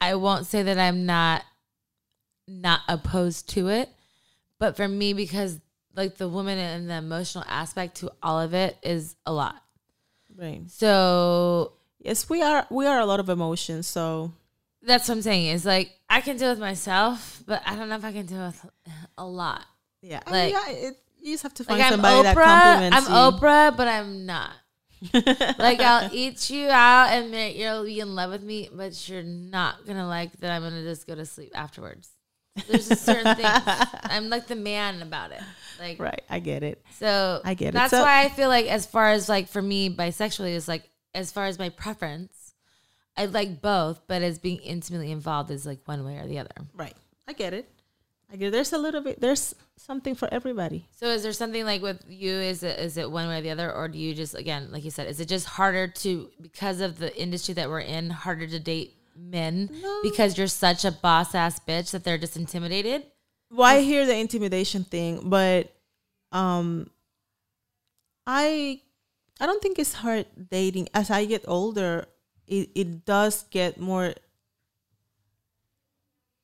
I 0.00 0.14
won't 0.14 0.46
say 0.46 0.62
that 0.62 0.78
I'm 0.78 1.06
not 1.06 1.42
not 2.46 2.80
opposed 2.88 3.48
to 3.50 3.68
it. 3.68 3.88
But 4.58 4.76
for 4.76 4.88
me, 4.88 5.12
because 5.12 5.60
like 5.94 6.16
the 6.16 6.28
woman 6.28 6.58
and 6.58 6.88
the 6.88 6.94
emotional 6.94 7.44
aspect 7.48 7.96
to 7.96 8.12
all 8.22 8.40
of 8.40 8.54
it 8.54 8.76
is 8.82 9.16
a 9.26 9.32
lot. 9.32 9.62
Right. 10.36 10.62
So 10.70 11.72
Yes, 12.00 12.28
we 12.30 12.42
are. 12.42 12.64
We 12.70 12.86
are 12.86 13.00
a 13.00 13.06
lot 13.06 13.18
of 13.20 13.28
emotions. 13.28 13.86
So 13.88 14.32
that's 14.82 15.08
what 15.08 15.16
I'm 15.16 15.22
saying. 15.22 15.48
Is 15.48 15.64
like 15.66 15.90
I 16.08 16.20
can 16.20 16.36
deal 16.36 16.50
with 16.50 16.60
myself, 16.60 17.42
but 17.46 17.60
I 17.66 17.74
don't 17.76 17.88
know 17.88 17.96
if 17.96 18.04
I 18.04 18.12
can 18.12 18.26
deal 18.26 18.46
with 18.46 18.64
a 19.18 19.26
lot. 19.26 19.64
yeah, 20.00 20.20
I 20.26 20.30
Like- 20.30 20.54
mean, 20.54 20.62
yeah, 20.66 20.88
it, 20.88 20.96
you 21.22 21.32
just 21.34 21.42
have 21.42 21.54
to 21.54 21.64
find 21.64 21.78
Like 21.80 21.90
somebody 21.90 22.22
that 22.22 22.36
Oprah. 22.36 22.44
compliments 22.44 23.08
I'm 23.08 23.12
you. 23.32 23.38
Oprah, 23.38 23.76
but 23.76 23.88
I'm 23.88 24.26
not. 24.26 24.52
like 25.58 25.80
I'll 25.80 26.10
eat 26.12 26.50
you 26.50 26.68
out 26.68 27.10
and 27.12 27.32
you'll 27.56 27.84
be 27.84 28.00
in 28.00 28.14
love 28.16 28.30
with 28.32 28.42
me, 28.42 28.68
but 28.72 29.08
you're 29.08 29.22
not 29.22 29.86
gonna 29.86 30.08
like 30.08 30.32
that 30.40 30.50
I'm 30.50 30.62
gonna 30.62 30.82
just 30.82 31.06
go 31.06 31.14
to 31.14 31.24
sleep 31.24 31.52
afterwards. 31.54 32.08
There's 32.68 32.90
a 32.90 32.96
certain 32.96 33.36
thing. 33.36 33.44
I'm 33.46 34.28
like 34.30 34.48
the 34.48 34.56
man 34.56 35.00
about 35.02 35.30
it. 35.30 35.40
Like 35.78 36.00
Right. 36.00 36.22
I 36.28 36.40
get 36.40 36.64
it. 36.64 36.82
so 36.98 37.40
I 37.44 37.54
get 37.54 37.68
it. 37.68 37.74
That's 37.74 37.92
So- 37.92 38.02
why 38.02 38.24
I 38.24 38.28
feel 38.28 38.48
like 38.48 38.66
as 38.66 38.86
far 38.86 39.10
as 39.10 39.28
like 39.28 39.46
for 39.48 39.62
me 39.62 39.88
bisexually 39.94 40.50
is 40.54 40.66
like 40.66 40.88
as 41.14 41.30
far 41.30 41.46
as 41.46 41.58
my 41.58 41.68
preference, 41.68 42.54
I 43.16 43.26
like 43.26 43.60
both, 43.62 44.00
but 44.08 44.22
as 44.22 44.38
being 44.40 44.58
intimately 44.58 45.12
involved 45.12 45.50
is 45.52 45.64
like 45.66 45.78
one 45.84 46.04
way 46.04 46.16
or 46.18 46.26
the 46.26 46.38
other. 46.40 46.50
Right. 46.74 46.94
I 47.28 47.32
get 47.34 47.54
it. 47.54 47.70
It. 48.32 48.50
There's 48.50 48.72
a 48.72 48.78
little 48.78 49.00
bit. 49.00 49.20
There's 49.20 49.54
something 49.76 50.14
for 50.14 50.28
everybody. 50.32 50.86
So 50.96 51.06
is 51.06 51.22
there 51.22 51.32
something 51.32 51.64
like 51.64 51.80
with 51.80 52.04
you? 52.08 52.32
Is 52.32 52.62
it 52.62 52.78
is 52.78 52.96
it 52.96 53.10
one 53.10 53.28
way 53.28 53.38
or 53.38 53.42
the 53.42 53.50
other, 53.50 53.72
or 53.72 53.88
do 53.88 53.98
you 53.98 54.14
just 54.14 54.34
again, 54.34 54.68
like 54.70 54.84
you 54.84 54.90
said, 54.90 55.08
is 55.08 55.20
it 55.20 55.28
just 55.28 55.46
harder 55.46 55.88
to 55.88 56.30
because 56.40 56.80
of 56.80 56.98
the 56.98 57.16
industry 57.20 57.54
that 57.54 57.68
we're 57.68 57.80
in, 57.80 58.10
harder 58.10 58.46
to 58.46 58.58
date 58.58 58.96
men 59.16 59.70
because 60.02 60.38
you're 60.38 60.46
such 60.46 60.84
a 60.84 60.92
boss 60.92 61.34
ass 61.34 61.58
bitch 61.60 61.90
that 61.92 62.04
they're 62.04 62.18
just 62.18 62.36
intimidated? 62.36 63.04
Well, 63.50 63.66
I 63.66 63.80
hear 63.80 64.04
the 64.04 64.16
intimidation 64.16 64.84
thing, 64.84 65.30
but 65.30 65.72
um, 66.32 66.90
I 68.26 68.82
I 69.40 69.46
don't 69.46 69.62
think 69.62 69.78
it's 69.78 69.94
hard 69.94 70.26
dating. 70.50 70.88
As 70.92 71.10
I 71.10 71.24
get 71.24 71.44
older, 71.48 72.06
it 72.46 72.70
it 72.74 73.04
does 73.06 73.44
get 73.44 73.80
more. 73.80 74.14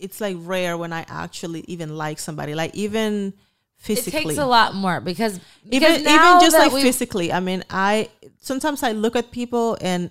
It's 0.05 0.21
like 0.21 0.37
rare 0.41 0.77
when 0.77 0.93
I 0.93 1.05
actually 1.09 1.65
even 1.67 1.97
like 1.97 2.19
somebody, 2.19 2.55
like 2.55 2.75
even 2.75 3.33
physically. 3.79 4.21
It 4.21 4.25
takes 4.29 4.39
a 4.39 4.47
lot 4.47 4.75
more 4.75 5.01
because, 5.01 5.41
even 5.71 5.81
because 5.81 6.03
now 6.05 6.37
even 6.37 6.47
just 6.47 6.57
like 6.57 6.73
physically. 6.73 7.33
I 7.33 7.41
mean, 7.41 7.65
I 7.71 8.09
sometimes 8.41 8.83
I 8.83 8.93
look 8.93 9.17
at 9.17 9.31
people 9.31 9.77
and 9.81 10.11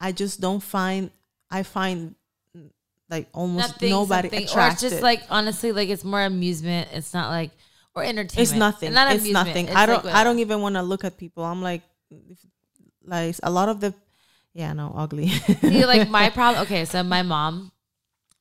I 0.00 0.12
just 0.12 0.40
don't 0.40 0.62
find 0.62 1.10
I 1.50 1.62
find 1.62 2.14
like 3.10 3.28
almost 3.32 3.68
nothing, 3.68 3.90
nobody 3.90 4.28
something, 4.28 4.48
or 4.48 4.50
attracted. 4.50 4.86
it's 4.86 4.94
just 4.94 5.02
like 5.02 5.22
honestly, 5.30 5.72
like 5.72 5.88
it's 5.88 6.04
more 6.04 6.22
amusement. 6.22 6.88
It's 6.92 7.14
not 7.14 7.30
like 7.30 7.50
or 7.94 8.02
entertainment. 8.02 8.38
it's 8.38 8.52
nothing. 8.52 8.92
Not 8.92 9.12
it's 9.12 9.22
amusement. 9.22 9.48
nothing. 9.48 9.66
It's 9.66 9.76
I 9.76 9.86
don't. 9.86 10.06
I 10.06 10.24
don't 10.24 10.38
even 10.38 10.60
want 10.60 10.74
to 10.74 10.82
look 10.82 11.04
at 11.04 11.16
people. 11.16 11.44
I'm 11.44 11.62
like, 11.62 11.82
if, 12.10 12.38
like 13.04 13.36
a 13.42 13.50
lot 13.50 13.68
of 13.68 13.80
the, 13.80 13.94
yeah, 14.52 14.72
no, 14.72 14.92
ugly. 14.96 15.28
See, 15.28 15.84
like 15.84 16.08
my 16.20 16.30
problem. 16.30 16.62
Okay, 16.64 16.84
so 16.84 17.02
my 17.02 17.22
mom. 17.22 17.70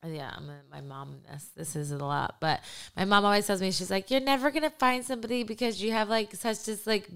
Yeah, 0.05 0.31
I'm 0.35 0.49
a, 0.49 0.59
my 0.69 0.81
mom. 0.81 1.19
This 1.31 1.49
this 1.55 1.75
is 1.75 1.91
a 1.91 1.97
lot, 1.97 2.37
but 2.41 2.61
my 2.95 3.05
mom 3.05 3.23
always 3.25 3.47
tells 3.47 3.61
me 3.61 3.71
she's 3.71 3.91
like, 3.91 4.11
"You're 4.11 4.19
never 4.19 4.51
gonna 4.51 4.69
find 4.69 5.03
somebody 5.05 5.43
because 5.43 5.81
you 5.81 5.91
have 5.91 6.09
like 6.09 6.35
such 6.35 6.65
just 6.65 6.85
like 6.85 7.09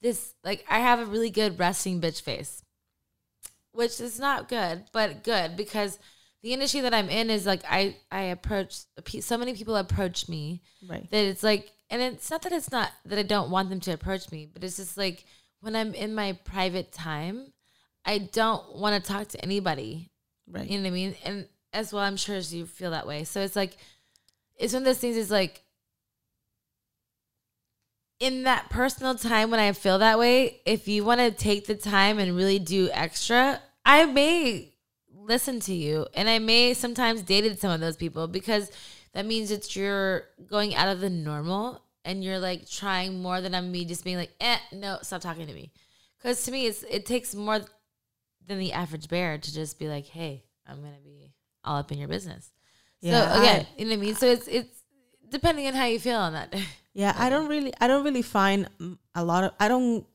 this. 0.00 0.34
Like 0.42 0.64
I 0.68 0.80
have 0.80 1.00
a 1.00 1.06
really 1.06 1.30
good 1.30 1.58
resting 1.58 2.00
bitch 2.00 2.22
face, 2.22 2.62
which 3.72 4.00
is 4.00 4.18
not 4.18 4.48
good, 4.48 4.84
but 4.92 5.22
good 5.22 5.56
because 5.56 5.98
the 6.42 6.52
industry 6.52 6.80
that 6.82 6.92
I'm 6.92 7.08
in 7.08 7.30
is 7.30 7.46
like 7.46 7.62
I 7.68 7.96
I 8.10 8.22
approach 8.24 8.80
so 9.20 9.38
many 9.38 9.54
people 9.54 9.76
approach 9.76 10.28
me 10.28 10.60
right. 10.88 11.10
that 11.10 11.24
it's 11.24 11.42
like 11.42 11.70
and 11.88 12.02
it's 12.02 12.30
not 12.30 12.42
that 12.42 12.52
it's 12.52 12.70
not 12.70 12.90
that 13.06 13.18
I 13.18 13.22
don't 13.22 13.50
want 13.50 13.70
them 13.70 13.80
to 13.80 13.92
approach 13.92 14.30
me, 14.30 14.48
but 14.52 14.62
it's 14.62 14.76
just 14.76 14.96
like 14.96 15.24
when 15.60 15.74
I'm 15.74 15.94
in 15.94 16.14
my 16.14 16.32
private 16.44 16.92
time, 16.92 17.52
I 18.04 18.18
don't 18.18 18.76
want 18.76 19.02
to 19.02 19.12
talk 19.12 19.28
to 19.28 19.42
anybody. 19.42 20.10
Right. 20.46 20.68
You 20.68 20.76
know 20.76 20.82
what 20.82 20.88
I 20.88 20.92
mean? 20.92 21.16
And 21.24 21.48
as 21.74 21.92
well, 21.92 22.02
I'm 22.02 22.16
sure 22.16 22.36
as 22.36 22.54
you 22.54 22.66
feel 22.66 22.92
that 22.92 23.06
way. 23.06 23.24
So 23.24 23.40
it's 23.40 23.56
like 23.56 23.76
it's 24.56 24.72
one 24.72 24.82
of 24.82 24.86
those 24.86 24.98
things 24.98 25.16
is 25.16 25.30
like 25.30 25.62
in 28.20 28.44
that 28.44 28.70
personal 28.70 29.14
time 29.16 29.50
when 29.50 29.60
I 29.60 29.72
feel 29.72 29.98
that 29.98 30.18
way, 30.18 30.60
if 30.64 30.88
you 30.88 31.04
want 31.04 31.20
to 31.20 31.30
take 31.30 31.66
the 31.66 31.74
time 31.74 32.18
and 32.18 32.36
really 32.36 32.58
do 32.58 32.88
extra, 32.92 33.60
I 33.84 34.04
may 34.06 34.72
listen 35.14 35.60
to 35.60 35.74
you 35.74 36.06
and 36.14 36.28
I 36.28 36.38
may 36.38 36.74
sometimes 36.74 37.22
dated 37.22 37.58
some 37.58 37.70
of 37.70 37.80
those 37.80 37.96
people 37.96 38.28
because 38.28 38.70
that 39.12 39.26
means 39.26 39.50
that 39.50 39.74
you're 39.74 40.24
going 40.48 40.74
out 40.74 40.88
of 40.88 41.00
the 41.00 41.10
normal 41.10 41.82
and 42.04 42.22
you're 42.22 42.38
like 42.38 42.68
trying 42.68 43.20
more 43.20 43.40
than 43.40 43.54
I'm 43.54 43.72
me 43.72 43.84
just 43.84 44.04
being 44.04 44.16
like, 44.16 44.32
eh, 44.40 44.58
no, 44.72 44.98
stop 45.02 45.20
talking 45.20 45.46
to 45.46 45.54
me. 45.54 45.72
Because 46.18 46.42
to 46.44 46.52
me, 46.52 46.66
it's 46.66 46.82
it 46.84 47.06
takes 47.06 47.34
more 47.34 47.60
than 48.46 48.58
the 48.58 48.72
average 48.72 49.08
bear 49.08 49.38
to 49.38 49.54
just 49.54 49.78
be 49.78 49.88
like, 49.88 50.06
hey, 50.06 50.44
I'm 50.66 50.76
gonna 50.76 50.94
be 51.04 51.34
all 51.64 51.78
up 51.78 51.90
in 51.92 51.98
your 51.98 52.08
business. 52.08 52.50
Yeah, 53.00 53.32
so 53.34 53.40
again, 53.40 53.66
I- 53.66 53.68
you 53.78 53.84
know 53.86 53.90
what 53.92 53.98
I 53.98 54.00
mean. 54.00 54.14
So 54.14 54.26
it's 54.26 54.48
it's 54.48 54.78
depending 55.28 55.66
on 55.66 55.74
how 55.74 55.84
you 55.86 55.98
feel 55.98 56.18
on 56.18 56.32
that 56.32 56.50
day. 56.52 56.64
Yeah, 56.96 57.12
I 57.18 57.28
don't 57.28 57.48
really, 57.48 57.74
I 57.80 57.88
don't 57.88 58.04
really 58.04 58.22
find 58.22 58.68
a 59.16 59.24
lot 59.24 59.42
of. 59.42 59.50
I 59.58 59.66
don't. 59.66 60.06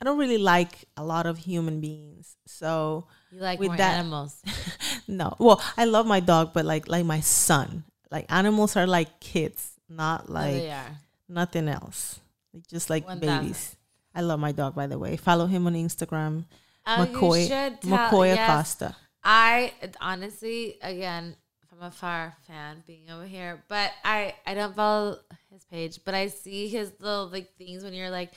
I 0.00 0.06
don't 0.06 0.16
really 0.16 0.38
like 0.38 0.88
a 0.96 1.04
lot 1.04 1.26
of 1.26 1.36
human 1.36 1.78
beings. 1.82 2.36
So 2.46 3.04
You 3.30 3.40
like 3.40 3.60
With 3.60 3.68
more 3.68 3.76
that- 3.76 3.98
animals. 3.98 4.40
no. 5.06 5.36
Well, 5.38 5.60
I 5.76 5.84
love 5.84 6.06
my 6.06 6.20
dog, 6.20 6.54
but 6.54 6.64
like 6.64 6.88
like 6.88 7.04
my 7.04 7.20
son. 7.20 7.84
Like 8.10 8.24
animals 8.32 8.76
are 8.80 8.86
like 8.86 9.20
kids, 9.20 9.72
not 9.90 10.24
Oh, 10.26 10.32
like 10.32 10.54
they 10.56 10.70
are. 10.72 10.96
nothing 11.28 11.68
else. 11.68 12.18
Like 12.54 12.66
just 12.66 12.88
like 12.88 13.04
1000. 13.06 13.20
babies. 13.20 13.76
I 14.14 14.22
love 14.22 14.40
my 14.40 14.52
dog 14.52 14.74
by 14.74 14.86
the 14.88 14.98
way. 14.98 15.18
Follow 15.20 15.44
him 15.46 15.66
on 15.66 15.74
Instagram. 15.74 16.46
Oh, 16.86 16.96
McCoy 17.06 17.42
you 17.42 17.46
should 17.46 17.82
tell, 17.82 17.92
McCoy 18.08 18.34
yes. 18.34 18.40
Acosta. 18.48 18.96
I 19.22 19.72
honestly, 20.00 20.78
again, 20.82 21.36
from 21.68 21.82
afar 21.82 22.36
fan 22.46 22.82
being 22.86 23.10
over 23.10 23.24
here, 23.26 23.62
but 23.68 23.92
I 24.04 24.34
I 24.46 24.54
don't 24.54 24.74
follow 24.74 25.18
his 25.50 25.64
page, 25.64 26.00
but 26.04 26.14
I 26.14 26.28
see 26.28 26.68
his 26.68 26.92
little 27.00 27.28
like 27.28 27.56
things 27.56 27.84
when 27.84 27.92
you're 27.94 28.10
like. 28.10 28.32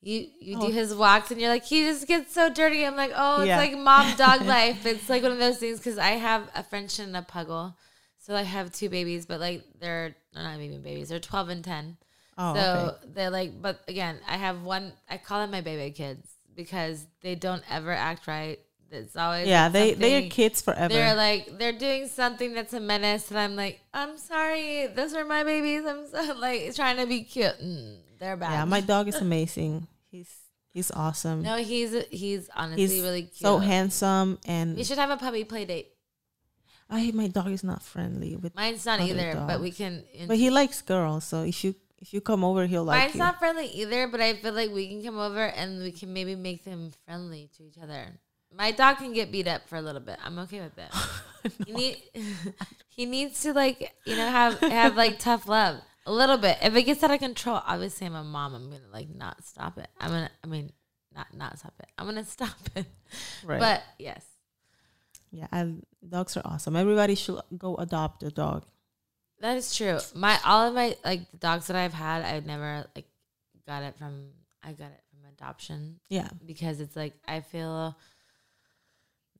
You 0.00 0.28
you 0.40 0.56
Oh. 0.56 0.68
do 0.68 0.72
his 0.72 0.94
walks 0.94 1.32
and 1.32 1.40
you're 1.40 1.50
like 1.50 1.64
he 1.64 1.82
just 1.82 2.06
gets 2.06 2.32
so 2.32 2.48
dirty. 2.48 2.86
I'm 2.86 2.94
like 2.94 3.10
oh 3.16 3.40
it's 3.40 3.48
Yeah. 3.48 3.56
like 3.56 3.76
mom 3.76 4.14
dog 4.14 4.42
life. 4.46 4.86
It's 4.86 5.08
like 5.08 5.24
one 5.24 5.32
of 5.32 5.38
those 5.38 5.58
things 5.58 5.78
because 5.78 5.98
I 5.98 6.10
have 6.10 6.48
a 6.54 6.62
French 6.62 7.00
and 7.00 7.16
a 7.16 7.22
puggle, 7.22 7.74
so 8.16 8.36
I 8.36 8.42
have 8.42 8.70
two 8.70 8.88
babies, 8.88 9.26
but 9.26 9.40
like 9.40 9.64
they're 9.80 10.14
they're 10.32 10.44
not 10.44 10.60
even 10.60 10.82
babies. 10.82 11.08
They're 11.08 11.18
12 11.18 11.48
and 11.48 11.64
10. 11.64 11.96
Oh, 12.38 12.52
so 12.54 12.94
okay. 12.94 13.12
they're 13.12 13.30
like, 13.30 13.60
but 13.60 13.80
again, 13.88 14.20
I 14.28 14.36
have 14.36 14.62
one. 14.62 14.92
I 15.10 15.16
call 15.18 15.40
them 15.40 15.50
my 15.50 15.62
baby 15.62 15.90
kids 15.92 16.30
because 16.54 17.04
they 17.20 17.34
don't 17.34 17.64
ever 17.68 17.90
act 17.92 18.28
right. 18.28 18.60
It's 18.90 19.16
always 19.16 19.46
Yeah, 19.46 19.64
like 19.64 19.72
they 19.72 19.94
they 19.94 20.26
are 20.26 20.28
kids 20.30 20.62
forever. 20.62 20.92
They're 20.92 21.14
like 21.14 21.58
they're 21.58 21.72
doing 21.78 22.08
something 22.08 22.54
that's 22.54 22.72
a 22.72 22.80
menace, 22.80 23.30
and 23.30 23.38
I'm 23.38 23.54
like, 23.56 23.80
I'm 23.92 24.16
sorry, 24.16 24.86
those 24.88 25.14
are 25.14 25.24
my 25.24 25.44
babies. 25.44 25.84
I'm 25.86 26.06
so 26.06 26.34
like 26.38 26.74
trying 26.74 26.96
to 26.96 27.06
be 27.06 27.22
cute. 27.24 27.58
Mm, 27.62 27.96
they're 28.18 28.36
bad. 28.36 28.52
yeah, 28.52 28.64
my 28.64 28.80
dog 28.80 29.08
is 29.08 29.16
amazing. 29.20 29.86
He's 30.10 30.30
he's 30.72 30.90
awesome. 30.90 31.42
no, 31.42 31.56
he's 31.56 31.94
he's 32.10 32.48
honestly 32.56 32.86
he's 32.86 33.02
really 33.02 33.22
cute. 33.22 33.36
so 33.36 33.58
handsome 33.58 34.38
and 34.46 34.76
We 34.76 34.84
should 34.84 34.98
have 34.98 35.10
a 35.10 35.16
puppy 35.18 35.44
play 35.44 35.64
date. 35.66 35.88
I 36.90 37.00
hate 37.00 37.14
my 37.14 37.28
dog 37.28 37.48
is 37.52 37.62
not 37.62 37.82
friendly 37.82 38.36
with 38.36 38.56
Mine's 38.56 38.86
not 38.86 39.00
either, 39.02 39.34
but 39.46 39.60
we 39.60 39.68
dogs. 39.68 39.76
can. 39.76 40.04
but 40.26 40.38
he 40.38 40.48
likes 40.48 40.80
girls, 40.80 41.24
so 41.24 41.42
if 41.42 41.62
you 41.62 41.74
if 41.98 42.14
you 42.14 42.22
come 42.22 42.42
over 42.42 42.64
he'll 42.66 42.84
like 42.84 43.02
Mine's 43.02 43.14
you. 43.14 43.18
not 43.18 43.38
friendly 43.38 43.66
either, 43.66 44.08
but 44.08 44.22
I 44.22 44.32
feel 44.34 44.54
like 44.54 44.70
we 44.72 44.88
can 44.88 45.02
come 45.04 45.18
over 45.18 45.44
and 45.44 45.82
we 45.82 45.92
can 45.92 46.14
maybe 46.14 46.34
make 46.34 46.64
them 46.64 46.92
friendly 47.04 47.50
to 47.58 47.64
each 47.64 47.76
other. 47.82 48.18
My 48.54 48.70
dog 48.72 48.98
can 48.98 49.12
get 49.12 49.30
beat 49.30 49.46
up 49.46 49.68
for 49.68 49.76
a 49.76 49.82
little 49.82 50.00
bit. 50.00 50.18
I'm 50.24 50.38
okay 50.40 50.60
with 50.60 50.74
that. 50.76 50.94
He 51.64 51.72
need 51.72 52.02
he 52.88 53.06
needs 53.06 53.40
to 53.42 53.52
like 53.52 53.94
you 54.04 54.16
know 54.16 54.28
have 54.28 54.58
have 54.58 54.96
like 54.96 55.18
tough 55.20 55.46
love 55.48 55.80
a 56.04 56.12
little 56.12 56.36
bit. 56.36 56.58
If 56.60 56.74
it 56.74 56.82
gets 56.82 57.02
out 57.02 57.12
of 57.12 57.20
control, 57.20 57.62
obviously 57.64 58.08
I'm 58.08 58.16
a 58.16 58.24
mom. 58.24 58.54
I'm 58.54 58.64
gonna 58.64 58.82
like 58.92 59.08
not 59.14 59.44
stop 59.44 59.78
it. 59.78 59.88
I'm 60.00 60.10
gonna 60.10 60.30
I 60.42 60.46
mean 60.48 60.72
not 61.14 61.28
not 61.32 61.58
stop 61.58 61.74
it. 61.78 61.86
I'm 61.96 62.06
gonna 62.06 62.24
stop 62.24 62.58
it. 62.74 62.86
right. 63.44 63.60
But 63.60 63.82
yes, 63.98 64.24
yeah, 65.30 65.46
I, 65.52 65.74
dogs 66.06 66.36
are 66.36 66.42
awesome. 66.44 66.76
Everybody 66.76 67.14
should 67.14 67.40
go 67.56 67.76
adopt 67.76 68.22
a 68.24 68.30
dog. 68.30 68.66
that 69.40 69.56
is 69.56 69.74
true. 69.74 70.00
My 70.14 70.38
all 70.44 70.66
of 70.66 70.74
my 70.74 70.96
like 71.04 71.30
the 71.30 71.36
dogs 71.38 71.68
that 71.68 71.76
I've 71.76 71.94
had, 71.94 72.24
I've 72.24 72.46
never 72.46 72.84
like 72.96 73.06
got 73.66 73.84
it 73.84 73.96
from 73.96 74.30
I 74.62 74.72
got 74.72 74.90
it 74.90 75.02
from 75.10 75.30
adoption. 75.32 76.00
Yeah, 76.08 76.28
because 76.44 76.80
it's 76.80 76.96
like 76.96 77.14
I 77.26 77.40
feel 77.40 77.96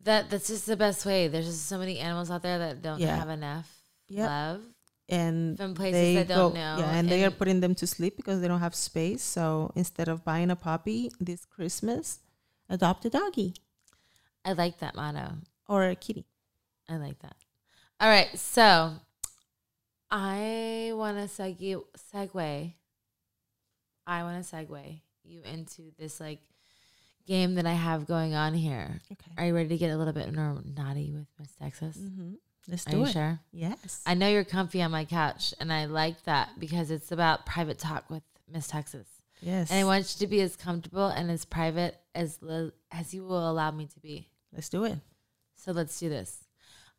that 0.02 0.30
that's 0.30 0.48
just 0.48 0.66
the 0.66 0.76
best 0.76 1.04
way. 1.06 1.28
There's 1.28 1.46
just 1.46 1.66
so 1.66 1.78
many 1.78 1.98
animals 1.98 2.30
out 2.30 2.42
there 2.42 2.58
that 2.58 2.82
don't 2.82 3.00
Yeah. 3.00 3.16
have 3.16 3.28
enough 3.28 3.68
Yep. 4.08 4.26
love 4.26 4.62
and 5.08 5.56
from 5.56 5.74
places 5.74 5.92
they 6.00 6.14
that 6.16 6.28
don't 6.28 6.54
know. 6.54 6.76
yeah, 6.78 6.94
and, 6.94 7.08
they 7.08 7.24
are 7.24 7.30
putting 7.30 7.60
them 7.60 7.74
to 7.76 7.86
sleep 7.86 8.16
because 8.16 8.40
they 8.40 8.48
don't 8.48 8.60
have 8.60 8.74
space. 8.74 9.22
So 9.22 9.72
instead 9.74 10.08
of 10.08 10.24
buying 10.24 10.50
a 10.50 10.56
puppy 10.56 11.10
this 11.20 11.44
Christmas, 11.44 12.20
adopt 12.68 13.04
a 13.06 13.10
doggy 13.10 13.54
I 14.44 14.52
like 14.52 14.78
that 14.78 14.94
motto. 14.94 15.38
or 15.66 15.84
a 15.88 15.96
kitty. 15.96 16.26
I 16.88 16.96
like 16.96 17.18
that. 17.20 17.36
All 18.00 18.08
right, 18.08 18.38
so 18.38 18.94
I 20.10 20.92
want 20.94 21.18
to 21.18 21.24
segue. 21.24 21.82
Segue. 22.14 22.72
I 24.06 24.22
want 24.22 24.42
to 24.46 24.56
segue 24.56 25.00
you 25.24 25.42
into 25.42 25.92
this 25.98 26.18
like 26.20 26.40
game 27.28 27.54
that 27.54 27.66
I 27.66 27.74
have 27.74 28.06
going 28.06 28.34
on 28.34 28.54
here. 28.54 29.00
Okay. 29.12 29.30
Are 29.36 29.46
you 29.46 29.54
ready 29.54 29.68
to 29.68 29.76
get 29.76 29.90
a 29.90 29.96
little 29.96 30.12
bit 30.12 30.34
more 30.34 30.56
naughty 30.76 31.12
with 31.12 31.26
Miss 31.38 31.52
Texas? 31.54 31.96
Mm-hmm. 31.96 32.32
Let's 32.68 32.86
Are 32.86 32.90
do 32.90 32.96
you 32.98 33.04
it. 33.04 33.12
sure? 33.12 33.38
Yes. 33.52 34.02
I 34.04 34.14
know 34.14 34.28
you're 34.28 34.44
comfy 34.44 34.82
on 34.82 34.90
my 34.90 35.04
couch, 35.04 35.54
and 35.60 35.72
I 35.72 35.84
like 35.86 36.24
that 36.24 36.48
because 36.58 36.90
it's 36.90 37.12
about 37.12 37.46
private 37.46 37.78
talk 37.78 38.10
with 38.10 38.22
Miss 38.52 38.66
Texas. 38.66 39.06
yes. 39.40 39.70
And 39.70 39.78
I 39.78 39.84
want 39.84 40.14
you 40.18 40.26
to 40.26 40.30
be 40.30 40.40
as 40.40 40.56
comfortable 40.56 41.06
and 41.06 41.30
as 41.30 41.44
private 41.44 41.96
as 42.14 42.38
li- 42.42 42.72
as 42.90 43.14
you 43.14 43.22
will 43.24 43.48
allow 43.50 43.70
me 43.70 43.86
to 43.86 44.00
be. 44.00 44.28
Let's 44.52 44.68
do 44.68 44.84
it. 44.84 44.98
So 45.56 45.72
let's 45.72 45.98
do 45.98 46.08
this. 46.08 46.44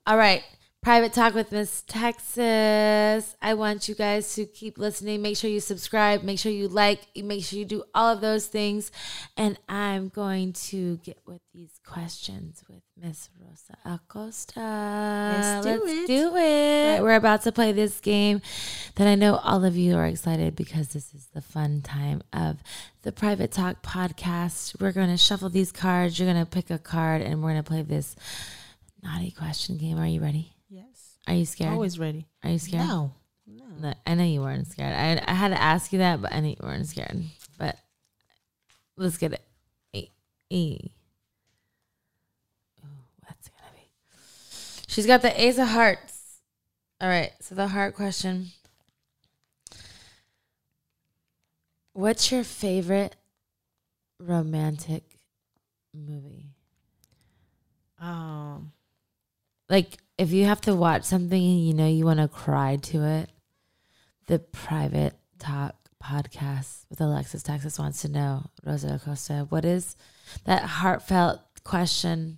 All 0.07 0.17
right. 0.17 0.43
Private 0.81 1.11
talk 1.11 1.33
with 1.33 1.51
Miss 1.51 1.81
Texas. 1.81 3.35
I 3.41 3.53
want 3.53 3.89
you 3.89 3.95
guys 3.95 4.33
to 4.35 4.45
keep 4.45 4.77
listening. 4.77 5.21
Make 5.21 5.35
sure 5.35 5.49
you 5.49 5.59
subscribe. 5.59 6.23
Make 6.23 6.39
sure 6.39 6.53
you 6.53 6.69
like. 6.69 7.01
Make 7.21 7.43
sure 7.43 7.59
you 7.59 7.65
do 7.65 7.83
all 7.93 8.13
of 8.13 8.21
those 8.21 8.47
things. 8.47 8.89
And 9.35 9.59
I'm 9.67 10.07
going 10.07 10.53
to 10.53 10.95
get 11.03 11.19
with 11.27 11.41
these 11.53 11.81
questions 11.85 12.63
with 12.69 12.81
Miss 12.95 13.29
Rosa 13.41 13.77
Acosta. 13.83 14.59
Let's 14.61 15.65
do 15.65 15.85
it. 15.85 16.07
do 16.07 16.35
it. 16.37 17.03
We're 17.03 17.15
about 17.15 17.41
to 17.41 17.51
play 17.51 17.73
this 17.73 17.99
game 17.99 18.41
that 18.95 19.05
I 19.05 19.15
know 19.15 19.35
all 19.35 19.65
of 19.65 19.75
you 19.75 19.97
are 19.97 20.05
excited 20.05 20.55
because 20.55 20.87
this 20.87 21.13
is 21.13 21.27
the 21.33 21.41
fun 21.41 21.81
time 21.81 22.21
of 22.31 22.63
the 23.01 23.11
Private 23.11 23.51
Talk 23.51 23.83
podcast. 23.83 24.79
We're 24.79 24.93
going 24.93 25.09
to 25.09 25.17
shuffle 25.17 25.49
these 25.49 25.73
cards. 25.73 26.17
You're 26.17 26.31
going 26.31 26.45
to 26.45 26.49
pick 26.49 26.69
a 26.69 26.79
card 26.79 27.21
and 27.21 27.43
we're 27.43 27.51
going 27.51 27.63
to 27.63 27.69
play 27.69 27.81
this 27.81 28.15
naughty 29.03 29.31
question 29.31 29.77
game. 29.77 29.99
Are 29.99 30.07
you 30.07 30.21
ready? 30.21 30.53
Are 31.27 31.33
you 31.33 31.45
scared? 31.45 31.73
Always 31.73 31.99
ready. 31.99 32.27
Are 32.43 32.49
you 32.49 32.59
scared? 32.59 32.87
No. 32.87 33.13
No. 33.81 33.93
I 34.05 34.15
know 34.15 34.23
you 34.23 34.41
weren't 34.41 34.67
scared. 34.67 34.93
I, 34.93 35.21
I 35.25 35.33
had 35.33 35.49
to 35.49 35.61
ask 35.61 35.93
you 35.93 35.99
that, 35.99 36.21
but 36.21 36.33
I 36.33 36.39
know 36.39 36.49
you 36.49 36.55
weren't 36.61 36.87
scared. 36.87 37.23
But 37.57 37.77
let's 38.97 39.17
get 39.17 39.33
it. 39.33 39.43
E. 39.93 40.07
E. 40.49 40.91
Ooh, 42.83 42.87
gonna 43.21 43.73
be? 43.75 43.89
She's 44.87 45.05
got 45.05 45.21
the 45.21 45.41
Ace 45.41 45.57
of 45.57 45.69
Hearts. 45.69 46.39
All 47.01 47.07
right. 47.07 47.31
So 47.39 47.55
the 47.55 47.67
heart 47.67 47.95
question. 47.95 48.47
What's 51.93 52.31
your 52.31 52.43
favorite 52.43 53.15
romantic 54.19 55.03
movie? 55.93 56.47
Um. 57.99 58.71
like 59.69 59.97
if 60.19 60.31
you 60.31 60.45
have 60.45 60.59
to 60.61 60.75
watch 60.75 61.03
something 61.03 61.41
and 61.41 61.65
you 61.65 61.73
know 61.73 61.87
you 61.87 62.05
want 62.05 62.19
to 62.19 62.27
cry 62.27 62.75
to 62.75 63.03
it, 63.05 63.29
the 64.27 64.39
private 64.39 65.15
talk 65.39 65.75
podcast 66.03 66.85
with 66.89 66.99
Alexis 67.01 67.41
Texas 67.43 67.79
wants 67.79 68.01
to 68.01 68.09
know, 68.09 68.45
Rosa 68.65 68.95
Acosta, 68.95 69.45
what 69.49 69.63
is 69.65 69.95
that 70.43 70.63
heartfelt 70.63 71.39
question, 71.63 72.37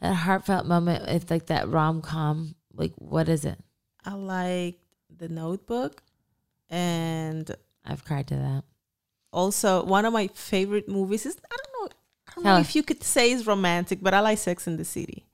that 0.00 0.14
heartfelt 0.14 0.66
moment? 0.66 1.04
It's 1.08 1.30
like 1.30 1.46
that 1.46 1.68
rom 1.68 2.02
com. 2.02 2.54
Like, 2.74 2.92
what 2.96 3.28
is 3.28 3.44
it? 3.44 3.58
I 4.04 4.14
like 4.14 4.78
The 5.16 5.28
Notebook, 5.28 6.02
and 6.68 7.50
I've 7.84 8.04
cried 8.04 8.26
to 8.28 8.36
that. 8.36 8.64
also 9.32 9.84
one 9.84 10.04
of 10.04 10.12
my 10.12 10.26
favorite 10.34 10.88
movies 10.88 11.26
is 11.26 11.36
I 11.52 11.56
don't 11.56 11.72
know. 11.90 11.96
I 12.28 12.32
don't 12.34 12.44
Tell 12.44 12.54
know 12.54 12.60
us. 12.60 12.68
if 12.68 12.76
you 12.76 12.82
could 12.82 13.02
say 13.04 13.32
it's 13.32 13.46
romantic, 13.46 14.00
but 14.02 14.14
I 14.14 14.20
like 14.20 14.38
Sex 14.38 14.66
in 14.66 14.76
the 14.76 14.84
City. 14.84 15.26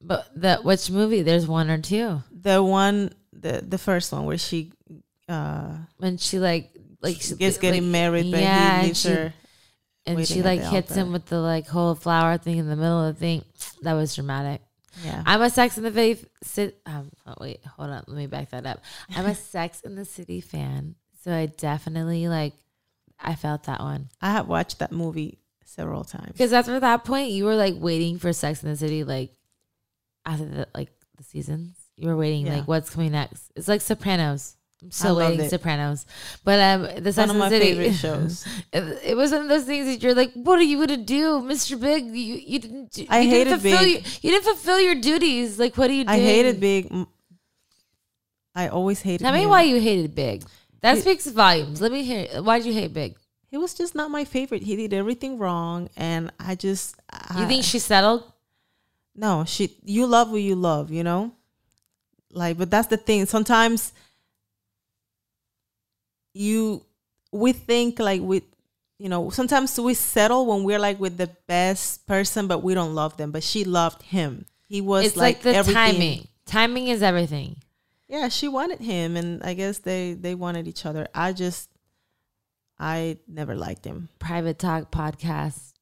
But 0.00 0.28
the 0.34 0.56
which 0.62 0.90
movie? 0.90 1.22
There's 1.22 1.46
one 1.46 1.70
or 1.70 1.78
two. 1.78 2.22
The 2.30 2.62
one, 2.62 3.12
the 3.32 3.62
the 3.66 3.78
first 3.78 4.12
one 4.12 4.24
where 4.24 4.38
she 4.38 4.72
uh 5.28 5.76
When 5.98 6.16
she 6.18 6.38
like 6.38 6.70
like 7.02 7.20
she 7.20 7.34
gets 7.34 7.58
getting 7.58 7.82
like, 7.84 7.92
married, 7.92 8.30
but 8.30 8.40
yeah, 8.40 8.70
he 8.70 8.76
and 8.78 8.86
leaves 8.88 9.00
she- 9.00 9.08
her. 9.08 9.34
and 10.06 10.26
she 10.26 10.42
like 10.42 10.60
hits 10.60 10.94
him 10.94 11.12
with 11.12 11.26
the 11.26 11.38
like 11.40 11.66
whole 11.66 11.94
flower 11.94 12.38
thing 12.38 12.58
in 12.58 12.68
the 12.68 12.76
middle 12.76 13.06
of 13.06 13.14
the 13.14 13.20
thing. 13.20 13.44
That 13.82 13.94
was 13.94 14.14
dramatic. 14.14 14.60
Yeah. 15.04 15.22
I'm 15.26 15.42
a 15.42 15.50
Sex 15.50 15.76
in 15.76 15.84
the 15.84 15.92
City. 15.92 16.26
Sit, 16.42 16.80
um, 16.86 17.10
oh, 17.26 17.34
wait, 17.38 17.62
hold 17.66 17.90
on. 17.90 18.02
Let 18.06 18.16
me 18.16 18.26
back 18.28 18.48
that 18.50 18.64
up. 18.64 18.80
I'm 19.14 19.26
a 19.26 19.34
Sex 19.54 19.82
in 19.82 19.94
the 19.94 20.06
City 20.06 20.40
fan, 20.40 20.94
so 21.22 21.32
I 21.32 21.46
definitely 21.46 22.28
like. 22.28 22.54
I 23.18 23.34
felt 23.34 23.64
that 23.64 23.80
one 23.80 24.10
I 24.20 24.32
have 24.32 24.46
watched 24.46 24.78
that 24.80 24.92
movie 24.92 25.38
several 25.64 26.04
times. 26.04 26.32
because 26.32 26.52
after 26.52 26.78
that 26.80 27.04
point, 27.04 27.30
you 27.30 27.44
were 27.44 27.56
like 27.56 27.74
waiting 27.76 28.18
for 28.18 28.32
Sex 28.32 28.62
in 28.62 28.68
the 28.70 28.76
City, 28.76 29.04
like 29.04 29.32
after 30.26 30.44
the 30.44 30.68
like 30.74 30.90
the 31.16 31.24
seasons. 31.24 31.76
You 31.96 32.08
were 32.08 32.16
waiting, 32.16 32.46
Yeah. 32.46 32.56
like 32.56 32.68
what's 32.68 32.90
coming 32.90 33.12
next. 33.12 33.50
It's 33.56 33.68
like 33.68 33.80
Sopranos. 33.80 34.54
I'm 34.82 34.90
still 34.90 35.16
waiting 35.16 35.40
it. 35.40 35.48
Sopranos, 35.48 36.04
but 36.44 36.60
um, 36.60 37.02
the 37.02 37.10
Sex 37.10 37.16
One 37.28 37.30
of 37.30 37.36
my 37.36 37.48
City 37.48 37.74
favorite 37.74 37.94
shows. 38.04 38.46
It, 38.74 38.98
it 39.02 39.16
was 39.16 39.32
one 39.32 39.40
of 39.40 39.48
those 39.48 39.64
things 39.64 39.86
that 39.86 40.02
you're 40.02 40.14
like, 40.14 40.32
what 40.34 40.58
are 40.58 40.62
you 40.62 40.78
gonna 40.86 40.98
do, 40.98 41.40
Mr. 41.40 41.80
Big? 41.80 42.04
You 42.04 42.34
you 42.34 42.58
didn't. 42.58 42.92
do- 42.92 43.06
I 43.08 43.22
hated 43.22 43.44
didn't 43.44 43.60
fulfill 43.60 43.78
Big. 43.80 43.92
Your, 43.94 44.02
you 44.20 44.30
didn't 44.32 44.44
fulfill 44.44 44.80
your 44.80 44.94
duties. 44.96 45.58
Like, 45.58 45.78
what 45.78 45.88
are 45.88 45.94
you 45.94 46.04
doing? 46.04 46.20
I 46.20 46.22
hated 46.22 46.60
Big. 46.60 46.92
I 48.54 48.68
always 48.68 49.00
hated. 49.00 49.24
Tell 49.24 49.32
me 49.32 49.44
him. 49.44 49.48
why 49.50 49.62
you 49.62 49.80
hated 49.80 50.14
Big. 50.14 50.44
That 50.82 50.96
He- 50.96 51.00
speaks 51.00 51.26
volumes. 51.26 51.80
Let 51.80 51.92
me 51.92 52.02
hear. 52.04 52.42
Why 52.42 52.58
did 52.58 52.66
you 52.66 52.74
hate 52.74 52.92
Big? 52.92 53.16
He 53.48 53.56
he 53.56 53.58
was 53.58 53.72
just 53.74 53.94
not 53.94 54.10
my 54.10 54.24
favorite. 54.24 54.62
He 54.62 54.76
did 54.76 54.92
everything 54.92 55.38
wrong, 55.38 55.88
and 55.96 56.30
I 56.38 56.54
just 56.54 56.96
You 57.38 57.46
think 57.46 57.64
she 57.64 57.78
settled? 57.78 58.24
No 59.16 59.44
she 59.46 59.74
you 59.84 60.06
love 60.06 60.28
who 60.28 60.36
you 60.36 60.54
love 60.54 60.90
you 60.90 61.02
know 61.02 61.32
like 62.32 62.56
but 62.58 62.70
that's 62.70 62.88
the 62.88 62.96
thing 62.96 63.24
sometimes 63.26 63.92
you 66.34 66.84
we 67.32 67.52
think 67.52 67.98
like 67.98 68.20
we 68.20 68.42
you 68.98 69.08
know 69.08 69.30
sometimes 69.30 69.78
we 69.80 69.94
settle 69.94 70.46
when 70.46 70.64
we're 70.64 70.78
like 70.78 71.00
with 71.00 71.16
the 71.16 71.30
best 71.46 72.06
person 72.06 72.46
but 72.46 72.62
we 72.62 72.74
don't 72.74 72.94
love 72.94 73.16
them 73.16 73.30
but 73.30 73.42
she 73.42 73.64
loved 73.64 74.02
him 74.02 74.44
he 74.68 74.80
was 74.80 75.06
It's 75.06 75.16
like, 75.16 75.36
like, 75.36 75.42
the 75.42 75.54
everything 75.54 75.74
timing. 75.94 76.28
Timing 76.44 76.88
is 76.88 77.02
everything. 77.02 77.56
yeah 78.08 78.28
she 78.28 78.48
wanted 78.48 78.80
him 78.80 79.16
and 79.16 79.42
i 79.42 79.54
guess 79.54 79.78
they 79.78 80.12
they 80.14 80.34
wanted 80.34 80.68
each 80.68 80.84
other 80.86 81.08
i 81.14 81.32
just 81.32 81.70
i 82.78 83.16
never 83.26 83.54
liked 83.54 83.84
him 83.84 84.08
Private 84.18 84.58
Talk 84.58 84.90
podcast. 84.90 85.72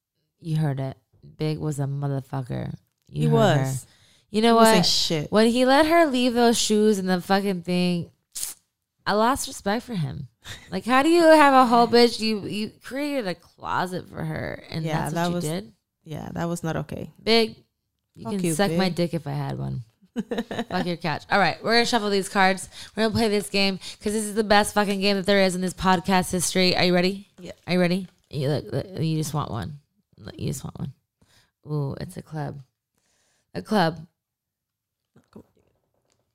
You 0.40 0.56
heard 0.58 0.78
it. 0.78 0.96
Big 1.38 1.58
was 1.58 1.78
a 1.80 1.84
motherfucker. 1.84 2.74
You 3.08 3.22
he 3.22 3.28
was 3.28 3.82
her. 3.84 3.88
You 4.30 4.42
know 4.42 4.58
he 4.58 4.64
what? 4.76 4.86
shit 4.86 5.30
When 5.30 5.46
he 5.48 5.64
let 5.64 5.86
her 5.86 6.06
leave 6.06 6.34
those 6.34 6.58
shoes 6.58 6.98
and 6.98 7.08
the 7.08 7.20
fucking 7.20 7.62
thing, 7.62 8.10
I 9.06 9.12
lost 9.12 9.46
respect 9.48 9.84
for 9.84 9.94
him. 9.94 10.28
Like, 10.70 10.84
how 10.84 11.02
do 11.02 11.08
you 11.08 11.22
have 11.22 11.54
a 11.54 11.66
whole 11.66 11.86
bitch? 11.86 12.20
You 12.20 12.40
you 12.46 12.70
created 12.82 13.26
a 13.28 13.34
closet 13.34 14.08
for 14.08 14.22
her, 14.24 14.62
and 14.70 14.84
Yeah, 14.84 15.08
that's 15.10 15.14
what 15.14 15.20
that 15.22 15.28
you 15.28 15.34
was- 15.34 15.44
did. 15.44 15.72
yeah 16.04 16.28
that 16.34 16.44
was 16.48 16.62
not 16.62 16.76
okay 16.76 17.10
Big, 17.22 17.56
you 18.14 18.24
Fuck 18.24 18.32
can 18.34 18.44
you, 18.44 18.52
suck 18.54 18.70
my 18.72 18.88
dick 18.90 19.14
if 19.14 19.26
I 19.26 19.32
had 19.32 19.58
one. 19.58 19.82
Fuck 20.70 20.86
your 20.86 20.96
couch. 20.96 21.24
All 21.30 21.38
right, 21.38 21.62
we're 21.64 21.72
gonna 21.74 21.86
shuffle 21.86 22.10
these 22.10 22.28
cards. 22.28 22.68
We're 22.94 23.04
gonna 23.04 23.14
play 23.14 23.28
this 23.28 23.48
game 23.50 23.78
because 23.98 24.12
this 24.12 24.24
is 24.24 24.34
the 24.34 24.44
best 24.44 24.74
fucking 24.74 25.00
game 25.00 25.16
that 25.16 25.26
there 25.26 25.40
is 25.42 25.54
in 25.54 25.60
this 25.60 25.74
podcast 25.74 26.30
history. 26.30 26.76
Are 26.76 26.84
you 26.84 26.94
ready? 26.94 27.28
Yeah. 27.40 27.52
Are 27.66 27.72
you 27.74 27.80
ready? 27.80 28.06
You 28.30 28.48
look. 28.48 28.64
look, 28.72 28.86
You 29.00 29.16
just 29.16 29.34
want 29.34 29.50
one. 29.50 29.78
You 30.36 30.48
just 30.48 30.62
want 30.64 30.78
one. 30.78 30.92
Ooh, 31.66 31.96
it's 32.00 32.16
a 32.16 32.22
club. 32.22 32.60
A 33.54 33.62
club. 33.62 34.06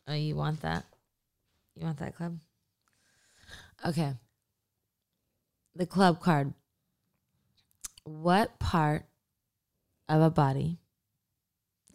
Oh, 0.08 0.14
you 0.14 0.36
want 0.36 0.62
that? 0.62 0.86
You 1.76 1.86
want 1.86 2.00
that 2.00 2.16
club? 2.16 2.40
Okay. 3.86 4.14
The 5.76 5.86
club 5.86 6.20
card. 6.20 6.54
What 8.04 8.58
part 8.60 9.06
of 10.08 10.22
a 10.22 10.30
body 10.30 10.80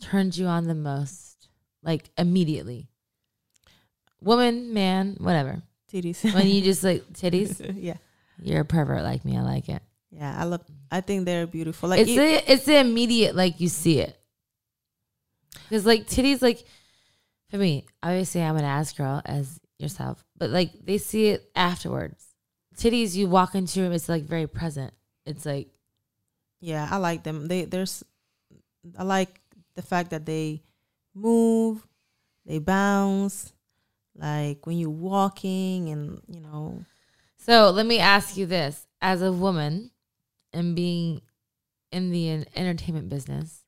turns 0.01 0.39
you 0.39 0.47
on 0.47 0.65
the 0.69 0.75
most? 0.75 1.49
Like 1.83 2.11
immediately. 2.17 2.89
Woman, 4.21 4.73
man, 4.73 5.17
whatever. 5.19 5.63
titties 5.93 6.23
When 6.35 6.47
you 6.47 6.63
just 6.63 6.85
like 6.85 7.05
titties, 7.13 7.75
yeah 7.77 7.97
you're 8.43 8.61
a 8.61 8.65
pervert 8.65 9.03
like 9.03 9.25
me. 9.25 9.37
I 9.37 9.43
like 9.43 9.69
it. 9.69 9.83
Yeah, 10.11 10.35
I 10.39 10.45
love. 10.45 10.63
I 10.91 11.01
think 11.01 11.25
they're 11.25 11.47
beautiful. 11.47 11.89
Like 11.89 12.01
it's 12.01 12.11
e- 12.11 12.17
the 12.17 12.53
it's 12.53 12.65
the 12.65 12.79
immediate 12.79 13.35
like 13.35 13.61
you 13.61 13.69
see 13.69 14.01
it. 14.01 14.19
Because 15.69 15.87
like 15.87 16.07
titties, 16.07 16.43
like 16.43 16.65
for 17.51 17.59
me, 17.59 17.87
obviously 18.03 18.43
I'm 18.43 18.57
an 18.57 18.65
ass 18.65 18.93
girl 18.93 19.23
as 19.25 19.61
yourself, 19.79 20.25
but 20.37 20.51
like 20.51 20.73
they 20.85 20.99
see 20.99 21.29
it 21.29 21.51
afterwards. 21.55 22.27
Titties, 22.77 23.15
you 23.15 23.29
walk 23.29 23.55
into 23.55 23.81
a 23.81 23.83
room, 23.85 23.93
it's 23.93 24.09
like 24.09 24.25
very 24.25 24.47
present. 24.47 24.93
It's 25.27 25.47
like 25.47 25.69
yeah, 26.61 26.89
I 26.91 26.97
like 26.97 27.25
them. 27.25 27.47
They 27.47 27.67
there's, 27.67 28.03
I 28.99 29.03
like 29.03 29.41
the 29.75 29.83
fact 29.83 30.11
that 30.11 30.25
they 30.25 30.63
move, 31.15 31.87
they 32.47 32.59
bounce, 32.59 33.53
like 34.17 34.67
when 34.67 34.79
you're 34.79 34.91
walking, 34.91 35.91
and 35.91 36.23
you 36.27 36.41
know, 36.41 36.85
So 37.37 37.71
let 37.71 37.85
me 37.85 37.99
ask 37.99 38.37
you 38.37 38.47
this: 38.47 38.87
as 39.03 39.21
a 39.21 39.31
woman 39.31 39.91
and 40.55 40.75
being 40.75 41.21
in 41.93 42.11
the 42.11 42.47
entertainment 42.57 43.11
business, 43.11 43.64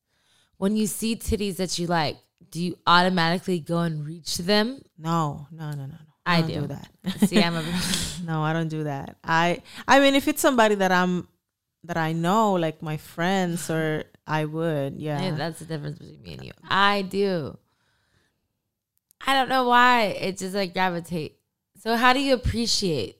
when 0.58 0.76
you 0.76 0.86
see 0.86 1.16
titties 1.16 1.56
that 1.56 1.78
you 1.78 1.86
like, 1.86 2.16
do 2.50 2.62
you 2.62 2.78
automatically 2.86 3.60
go 3.60 3.78
and 3.78 4.06
reach 4.06 4.38
them? 4.38 4.82
no, 4.98 5.46
no, 5.50 5.70
no, 5.70 5.76
no, 5.76 5.86
no. 5.86 5.96
I 6.24 6.40
don't 6.40 6.62
do. 6.62 6.66
that. 6.66 6.90
See, 7.28 7.40
I'm 7.40 7.54
a 7.54 7.62
no, 8.24 8.42
I 8.42 8.52
don't 8.52 8.68
do 8.68 8.84
that. 8.84 9.16
I 9.22 9.62
I 9.86 10.00
mean, 10.00 10.14
if 10.14 10.26
it's 10.26 10.40
somebody 10.40 10.74
that 10.76 10.90
I'm 10.90 11.28
that 11.84 11.96
I 11.96 12.12
know, 12.12 12.54
like 12.54 12.82
my 12.82 12.96
friends, 12.96 13.70
or 13.70 14.04
I 14.26 14.44
would, 14.44 14.96
yeah. 14.98 15.22
Yeah, 15.22 15.34
that's 15.36 15.60
the 15.60 15.66
difference 15.66 15.98
between 15.98 16.22
me 16.22 16.32
and 16.34 16.44
you. 16.44 16.52
I 16.68 17.02
do. 17.02 17.56
I 19.24 19.34
don't 19.34 19.48
know 19.48 19.68
why. 19.68 20.02
It 20.20 20.38
just 20.38 20.54
like 20.54 20.72
gravitate. 20.72 21.38
So 21.80 21.96
how 21.96 22.12
do 22.12 22.20
you 22.20 22.34
appreciate? 22.34 23.18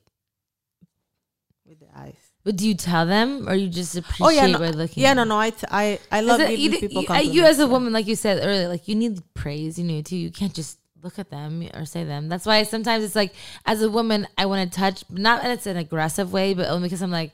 with 1.69 1.81
the 1.81 1.99
eyes. 1.99 2.26
But 2.47 2.55
do 2.55 2.69
you 2.69 2.77
tell 2.77 3.07
them 3.07 3.49
or 3.49 3.57
you 3.57 3.67
just 3.69 3.97
appreciate 3.97 4.25
Oh 4.25 4.31
yeah, 4.31 4.47
no, 4.47 4.61
by 4.61 4.71
looking? 4.71 5.03
yeah, 5.03 5.15
no, 5.15 5.25
no. 5.25 5.37
I 5.37 5.51
t- 5.51 5.67
I 5.69 5.99
I 6.13 6.21
love 6.21 6.39
giving 6.39 6.61
you, 6.61 6.71
people 6.79 7.03
you, 7.03 7.09
uh, 7.09 7.19
compliments. 7.19 7.35
you 7.35 7.45
as 7.45 7.59
a 7.59 7.67
woman, 7.67 7.93
like 7.93 8.07
you 8.07 8.15
said 8.15 8.39
earlier, 8.41 8.69
like 8.69 8.87
you 8.87 8.95
need 8.95 9.21
praise. 9.35 9.81
You 9.81 9.85
need 9.85 10.07
to. 10.07 10.17
You 10.17 10.31
can't 10.31 10.55
just 10.55 10.79
look 11.03 11.19
at 11.19 11.29
them 11.29 11.69
or 11.75 11.85
say 11.85 12.05
them. 12.05 12.29
That's 12.29 12.47
why 12.47 12.63
sometimes 12.63 13.03
it's 13.03 13.17
like, 13.17 13.35
as 13.65 13.83
a 13.83 13.91
woman, 13.91 14.29
I 14.39 14.47
want 14.47 14.71
to 14.71 14.79
touch, 14.79 15.03
but 15.11 15.19
not 15.19 15.43
that 15.43 15.51
it's 15.51 15.67
an 15.67 15.77
aggressive 15.77 16.33
way, 16.33 16.55
but 16.55 16.69
only 16.69 16.87
because 16.87 17.03
I'm 17.03 17.11
like, 17.11 17.33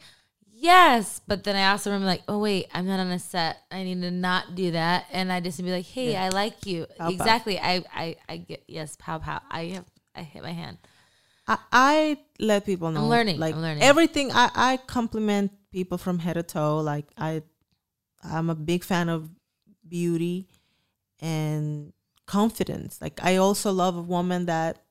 yes. 0.51 1.21
But 1.27 1.45
then 1.45 1.57
I 1.57 1.73
also 1.73 1.91
remember 1.91 2.07
like, 2.07 2.23
oh 2.27 2.39
wait, 2.39 2.69
I'm 2.73 2.87
not 2.87 2.99
on 2.99 3.09
a 3.09 3.19
set. 3.19 3.59
I 3.71 3.83
need 3.83 4.01
to 4.01 4.11
not 4.11 4.55
do 4.55 4.71
that, 4.71 5.05
and 5.13 5.31
I 5.31 5.41
just 5.41 5.63
be 5.63 5.71
like, 5.71 5.85
hey, 5.85 6.17
I 6.17 6.31
like 6.31 6.65
you. 6.65 6.87
Pow, 6.97 7.05
pow. 7.05 7.11
exactly. 7.11 7.59
I, 7.61 7.85
I 7.95 8.17
I 8.31 8.37
get 8.39 8.65
yes, 8.67 8.97
pow 8.99 9.19
pow. 9.19 9.43
I 9.51 9.65
have 9.75 9.85
I 10.17 10.23
hit 10.23 10.43
my 10.43 10.53
hand. 10.53 10.79
I, 11.47 11.59
I 11.73 12.19
let 12.39 12.65
people 12.65 12.91
know. 12.91 13.07
learning, 13.09 13.39
Like 13.39 13.55
I'm 13.55 13.63
learning. 13.63 13.83
everything. 13.83 14.31
I 14.33 14.51
I 14.55 14.77
compliment 14.77 15.51
people 15.73 15.99
from 15.99 16.19
head 16.19 16.35
to 16.35 16.43
toe. 16.43 16.79
Like 16.81 17.07
I, 17.17 17.43
I'm 18.23 18.51
a 18.51 18.55
big 18.55 18.85
fan 18.85 19.09
of 19.09 19.29
beauty 19.89 20.49
and 21.21 21.93
confidence. 22.27 23.01
Like 23.01 23.21
I 23.23 23.37
also 23.37 23.73
love 23.73 23.97
a 23.97 24.03
woman 24.03 24.47
that 24.47 24.83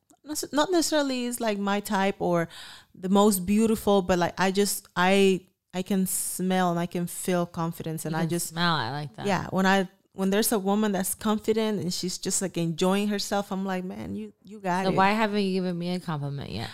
not 0.51 0.71
necessarily 0.71 1.25
is 1.25 1.39
like 1.41 1.57
my 1.57 1.79
type 1.79 2.15
or 2.19 2.47
the 2.93 3.09
most 3.09 3.45
beautiful, 3.45 4.01
but 4.01 4.19
like 4.19 4.33
I 4.39 4.51
just 4.51 4.87
I 4.95 5.41
I 5.73 5.81
can 5.83 6.05
smell 6.05 6.71
and 6.71 6.79
I 6.79 6.85
can 6.85 7.07
feel 7.07 7.45
confidence, 7.45 8.05
and 8.05 8.15
I 8.15 8.25
just 8.25 8.47
smell. 8.47 8.75
I 8.75 8.91
like 8.91 9.15
that. 9.15 9.25
yeah 9.25 9.47
when 9.51 9.65
I. 9.65 9.87
When 10.13 10.29
there's 10.29 10.51
a 10.51 10.59
woman 10.59 10.91
that's 10.91 11.15
confident 11.15 11.79
and 11.81 11.93
she's 11.93 12.17
just 12.17 12.41
like 12.41 12.57
enjoying 12.57 13.07
herself, 13.07 13.51
I'm 13.51 13.65
like, 13.65 13.83
man, 13.85 14.15
you 14.15 14.33
you 14.43 14.59
got 14.59 14.85
So 14.85 14.91
it. 14.91 14.95
why 14.95 15.11
haven't 15.11 15.41
you 15.43 15.53
given 15.53 15.77
me 15.77 15.93
a 15.95 15.99
compliment 15.99 16.49
yet? 16.51 16.69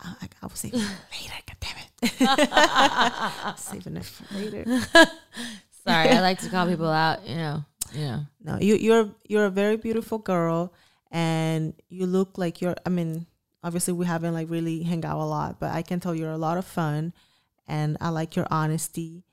I, 0.00 0.14
I 0.42 0.46
was 0.46 0.58
saving 0.58 0.80
it 0.80 0.86
for 0.86 1.14
later. 1.14 1.34
God 1.46 1.56
damn 1.60 1.78
it. 3.54 3.58
saving 3.58 3.96
it 3.96 4.04
for 4.04 4.34
later. 4.34 4.64
Sorry, 5.86 6.08
I 6.10 6.20
like 6.20 6.40
to 6.40 6.48
call 6.50 6.66
people 6.68 6.88
out. 6.90 7.26
You 7.26 7.36
know. 7.36 7.64
You 7.94 8.00
know. 8.04 8.20
No, 8.42 8.58
you 8.60 8.74
you're 8.76 9.10
you're 9.28 9.46
a 9.46 9.50
very 9.50 9.76
beautiful 9.76 10.18
girl, 10.18 10.72
and 11.10 11.74
you 11.88 12.06
look 12.06 12.38
like 12.38 12.60
you're. 12.60 12.76
I 12.84 12.90
mean, 12.90 13.26
obviously 13.62 13.94
we 13.94 14.04
haven't 14.06 14.34
like 14.34 14.50
really 14.50 14.82
hang 14.82 15.04
out 15.04 15.18
a 15.18 15.24
lot, 15.24 15.58
but 15.58 15.72
I 15.72 15.82
can 15.82 15.98
tell 16.00 16.14
you're 16.14 16.30
a 16.30 16.38
lot 16.38 16.58
of 16.58 16.64
fun, 16.66 17.12
and 17.66 17.96
I 18.00 18.10
like 18.10 18.36
your 18.36 18.46
honesty, 18.50 19.24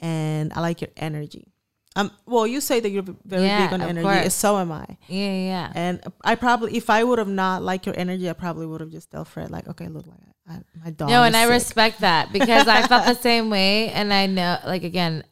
and 0.00 0.52
I 0.54 0.60
like 0.60 0.80
your 0.80 0.90
energy. 0.96 1.52
Um, 1.96 2.10
well, 2.26 2.44
you 2.46 2.60
say 2.60 2.80
that 2.80 2.90
you're 2.90 3.04
very 3.24 3.44
Yeah, 3.44 3.66
big 3.66 3.74
on 3.74 3.80
energy, 3.82 4.02
course. 4.02 4.34
so 4.34 4.58
am 4.58 4.72
I. 4.72 4.84
Yeah, 5.06 5.32
yeah. 5.32 5.72
And 5.76 6.02
I 6.24 6.34
probably, 6.34 6.76
if 6.76 6.90
I 6.90 7.04
would 7.04 7.20
have 7.20 7.28
not 7.28 7.62
liked 7.62 7.86
your 7.86 7.96
energy, 7.96 8.28
I 8.28 8.32
probably 8.32 8.66
would 8.66 8.80
have 8.80 8.90
just 8.90 9.10
dealt 9.10 9.26
told 9.26 9.28
Fred, 9.28 9.50
like, 9.52 9.68
okay, 9.68 9.86
look, 9.86 10.06
like 10.06 10.18
I, 10.48 10.58
my 10.84 10.90
dog. 10.90 11.08
No, 11.08 11.22
and 11.22 11.36
I 11.36 11.44
respect 11.44 12.00
that 12.00 12.32
because 12.32 12.66
I 12.66 12.86
felt 12.88 13.06
the 13.06 13.14
same 13.22 13.48
way. 13.48 13.90
And 13.90 14.12
I 14.12 14.26
know, 14.26 14.58
like, 14.66 14.82
again, 14.82 15.22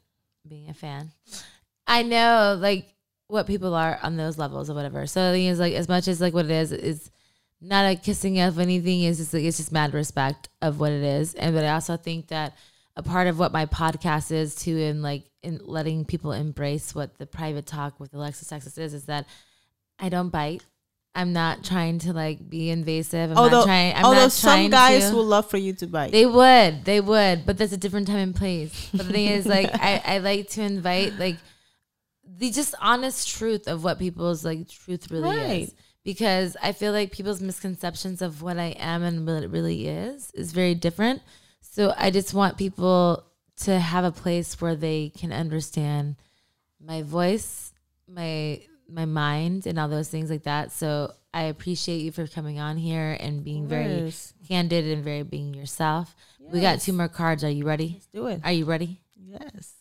being 0.46 0.68
a 0.68 0.74
fan, 0.74 1.10
I 1.88 2.04
know, 2.04 2.56
like, 2.60 2.86
what 3.26 3.48
people 3.48 3.74
are 3.74 3.98
on 4.02 4.16
those 4.16 4.38
levels 4.38 4.70
or 4.70 4.74
whatever. 4.74 5.06
So 5.08 5.30
the 5.32 5.38
thing 5.38 5.46
is, 5.46 5.58
like, 5.58 5.74
as 5.74 5.88
much 5.88 6.06
as, 6.06 6.20
like, 6.20 6.32
what 6.32 6.44
it 6.44 6.50
is, 6.52 6.70
is 6.70 7.10
not 7.60 7.90
a 7.90 7.96
kissing 7.96 8.38
of 8.38 8.60
anything. 8.60 9.02
It's 9.02 9.18
just, 9.18 9.34
like, 9.34 9.42
it's 9.42 9.56
just 9.56 9.72
mad 9.72 9.94
respect 9.94 10.48
of 10.60 10.78
what 10.78 10.92
it 10.92 11.02
is. 11.02 11.34
And, 11.34 11.56
but 11.56 11.64
I 11.64 11.70
also 11.70 11.96
think 11.96 12.28
that 12.28 12.56
a 12.96 13.02
part 13.02 13.26
of 13.26 13.36
what 13.38 13.50
my 13.52 13.66
podcast 13.66 14.30
is 14.30 14.54
too, 14.54 14.78
and 14.78 15.02
like, 15.02 15.24
in 15.42 15.60
letting 15.64 16.04
people 16.04 16.32
embrace 16.32 16.94
what 16.94 17.18
the 17.18 17.26
private 17.26 17.66
talk 17.66 17.98
with 18.00 18.14
Alexis 18.14 18.48
Texas 18.48 18.78
is, 18.78 18.94
is 18.94 19.04
that 19.06 19.26
I 19.98 20.08
don't 20.08 20.28
bite. 20.30 20.64
I'm 21.14 21.32
not 21.34 21.62
trying 21.62 21.98
to 22.00 22.12
like 22.14 22.48
be 22.48 22.70
invasive. 22.70 23.32
I'm 23.32 23.36
although 23.36 23.58
not 23.58 23.64
trying. 23.66 23.94
I'm 23.94 24.04
although 24.06 24.20
not 24.22 24.32
some 24.32 24.70
guys 24.70 25.10
to. 25.10 25.16
will 25.16 25.24
love 25.26 25.50
for 25.50 25.58
you 25.58 25.74
to 25.74 25.86
bite. 25.86 26.10
They 26.12 26.24
would, 26.24 26.84
they 26.86 27.00
would, 27.02 27.44
but 27.44 27.58
that's 27.58 27.72
a 27.72 27.76
different 27.76 28.06
time 28.06 28.16
and 28.18 28.34
place. 28.34 28.88
But 28.94 29.06
the 29.08 29.12
thing 29.12 29.26
is, 29.26 29.44
like, 29.44 29.68
I, 29.74 30.00
I 30.04 30.18
like 30.18 30.48
to 30.50 30.62
invite 30.62 31.18
like 31.18 31.36
the 32.24 32.50
just 32.50 32.74
honest 32.80 33.28
truth 33.28 33.68
of 33.68 33.84
what 33.84 33.98
people's 33.98 34.44
like 34.44 34.68
truth 34.68 35.10
really 35.10 35.28
Right. 35.28 35.62
is, 35.64 35.74
because 36.02 36.56
I 36.62 36.72
feel 36.72 36.92
like 36.92 37.12
people's 37.12 37.42
misconceptions 37.42 38.22
of 38.22 38.40
what 38.40 38.58
I 38.58 38.74
am 38.78 39.02
and 39.02 39.26
what 39.26 39.42
it 39.42 39.50
really 39.50 39.86
is 39.88 40.30
is 40.32 40.52
very 40.52 40.74
different. 40.74 41.20
So 41.60 41.92
I 41.96 42.10
just 42.10 42.32
want 42.32 42.56
people 42.56 43.24
to 43.58 43.78
have 43.78 44.04
a 44.04 44.12
place 44.12 44.60
where 44.60 44.74
they 44.74 45.12
can 45.16 45.32
understand 45.32 46.16
my 46.84 47.02
voice, 47.02 47.72
my 48.08 48.62
my 48.88 49.04
mind, 49.04 49.66
and 49.66 49.78
all 49.78 49.88
those 49.88 50.08
things 50.08 50.30
like 50.30 50.42
that. 50.42 50.72
So 50.72 51.12
I 51.32 51.44
appreciate 51.44 51.98
you 51.98 52.12
for 52.12 52.26
coming 52.26 52.58
on 52.58 52.76
here 52.76 53.16
and 53.18 53.42
being 53.44 53.66
very 53.66 54.12
candid 54.46 54.84
and 54.84 55.02
very 55.02 55.22
being 55.22 55.54
yourself. 55.54 56.14
We 56.40 56.60
got 56.60 56.80
two 56.80 56.92
more 56.92 57.08
cards. 57.08 57.42
Are 57.44 57.50
you 57.50 57.64
ready? 57.64 57.92
Let's 57.94 58.06
do 58.06 58.26
it. 58.26 58.40
Are 58.44 58.52
you 58.52 58.64
ready? 58.64 59.00
yes. 59.16 59.74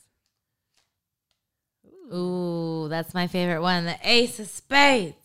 Ooh, 2.13 2.87
that's 2.89 3.13
my 3.13 3.27
favorite 3.27 3.61
one. 3.61 3.85
The 3.85 3.97
Ace 4.03 4.39
of 4.39 4.47
Spades. 4.47 5.15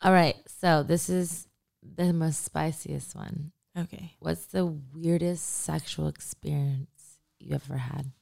All 0.00 0.12
right. 0.12 0.36
So 0.46 0.82
this 0.82 1.08
is 1.08 1.46
the 1.82 2.12
most 2.12 2.44
spiciest 2.44 3.14
one. 3.14 3.52
Okay. 3.76 4.14
What's 4.20 4.46
the 4.46 4.66
weirdest 4.66 5.64
sexual 5.64 6.08
experience 6.08 7.18
you 7.38 7.54
ever 7.54 7.76
had? 7.78 8.12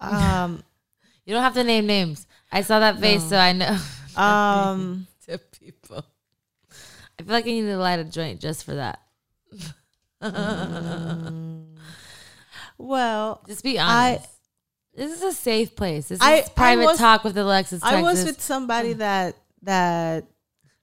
Um. 0.00 0.62
You 1.24 1.34
don't 1.34 1.42
have 1.42 1.54
to 1.54 1.64
name 1.64 1.86
names. 1.86 2.24
I 2.52 2.60
saw 2.60 2.78
that 2.78 3.00
face, 3.00 3.20
No. 3.22 3.28
so 3.30 3.36
I 3.36 3.52
know. 3.52 3.76
um. 4.16 5.08
to 5.26 5.38
people. 5.38 6.04
I 7.18 7.22
feel 7.24 7.32
like 7.32 7.46
I 7.46 7.48
need 7.48 7.62
to 7.62 7.76
light 7.78 7.98
a 7.98 8.04
joint 8.04 8.40
just 8.40 8.62
for 8.62 8.76
that. 8.76 9.00
Well, 12.78 13.42
Just 13.48 13.64
be 13.64 13.78
I- 13.78 14.10
honest. 14.16 14.28
this 14.94 15.10
is 15.16 15.22
a 15.22 15.32
safe 15.32 15.74
place. 15.74 16.08
This 16.08 16.20
is 16.20 16.24
I- 16.24 16.36
I 16.36 16.48
private 16.54 16.84
was- 16.84 16.98
talk 16.98 17.24
with 17.24 17.36
Alexis. 17.36 17.82
I 17.82 18.02
was 18.02 18.24
with 18.24 18.40
somebody 18.40 18.92
that 18.92 19.34
that 19.62 20.26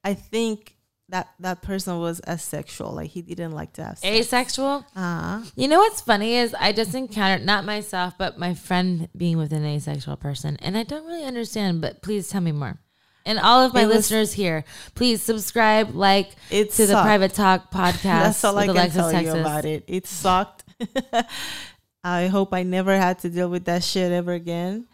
I 0.03 0.13
think 0.15 0.72
that 1.13 1.29
that 1.39 1.61
person 1.61 1.99
was 1.99 2.19
asexual. 2.27 2.91
Like 2.91 3.11
he 3.11 3.21
didn't 3.21 3.51
like 3.51 3.73
to 3.73 3.83
have 3.83 3.99
sex. 3.99 4.17
asexual. 4.27 4.83
Uh-huh. 4.95 5.41
You 5.55 5.67
know 5.67 5.77
what's 5.79 6.01
funny 6.01 6.35
is 6.35 6.55
I 6.59 6.71
just 6.73 6.95
encountered 6.95 7.45
not 7.45 7.65
myself, 7.65 8.15
but 8.17 8.39
my 8.39 8.55
friend 8.55 9.07
being 9.15 9.37
with 9.37 9.53
an 9.53 9.63
asexual 9.63 10.17
person, 10.17 10.57
and 10.61 10.75
I 10.75 10.81
don't 10.83 11.05
really 11.05 11.23
understand. 11.23 11.81
But 11.81 12.01
please 12.01 12.27
tell 12.29 12.41
me 12.41 12.51
more. 12.51 12.79
And 13.25 13.39
all 13.39 13.61
of 13.63 13.73
my 13.73 13.83
It 13.83 13.85
was- 13.85 13.95
listeners 13.97 14.33
here, 14.33 14.65
please 14.95 15.21
subscribe, 15.21 15.93
like 15.95 16.31
It 16.49 16.71
to 16.73 16.87
the. 16.87 16.93
Private 17.01 17.33
Talk 17.33 17.71
podcast. 17.79 18.01
That's 18.03 18.43
all 18.43 18.57
I 18.57 18.65
can 18.65 18.71
Alexis 18.71 18.95
tell 18.95 19.11
Texas. 19.11 19.35
you 19.35 19.39
about 19.41 19.65
it. 19.65 19.83
It 19.87 20.07
sucked. 20.07 20.63
I 22.03 22.27
hope 22.27 22.53
I 22.53 22.63
never 22.63 22.97
had 22.97 23.19
to 23.19 23.29
deal 23.29 23.49
with 23.49 23.65
that 23.65 23.83
shit 23.83 24.11
ever 24.11 24.33
again. 24.33 24.87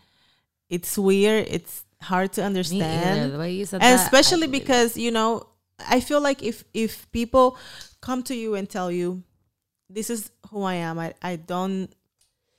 It's 0.70 0.98
weird. 0.98 1.48
It's 1.50 1.84
hard 2.02 2.34
to 2.34 2.42
either. 2.42 2.48
understand. 2.48 3.34
The 3.34 3.40
way 3.40 3.54
you 3.54 3.66
said 3.66 3.82
and 3.82 3.98
that, 3.98 4.04
especially 4.06 4.48
because 4.48 4.96
you 4.98 5.10
know 5.12 5.48
i 5.88 6.00
feel 6.00 6.22
like 6.22 6.42
if 6.44 6.64
if 6.74 7.10
people 7.12 7.58
come 8.02 8.24
to 8.24 8.36
you 8.36 8.56
and 8.56 8.70
tell 8.70 8.92
you 8.92 9.24
this 9.90 10.10
is 10.10 10.32
who 10.50 10.64
i 10.64 10.76
am 10.76 10.98
i, 11.00 11.14
I 11.22 11.36
don't 11.38 11.90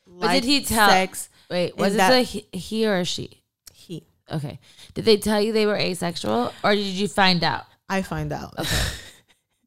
like 0.06 0.40
did 0.42 0.44
he 0.48 0.62
tell- 0.64 0.88
sex 0.88 1.28
wait, 1.50 1.76
was 1.76 1.94
it 1.94 2.00
a 2.00 2.20
he, 2.22 2.46
he 2.52 2.86
or 2.86 2.98
a 3.00 3.04
she? 3.04 3.42
he 3.74 4.06
Okay. 4.32 4.60
Did 4.94 5.04
they 5.06 5.16
tell 5.16 5.40
you 5.40 5.52
they 5.52 5.66
were 5.66 5.74
asexual, 5.76 6.52
or 6.62 6.74
did 6.76 6.84
you 6.86 7.08
find 7.08 7.42
out? 7.42 7.64
i 7.88 8.00
find 8.02 8.32
out 8.32 8.54
Okay. 8.58 8.82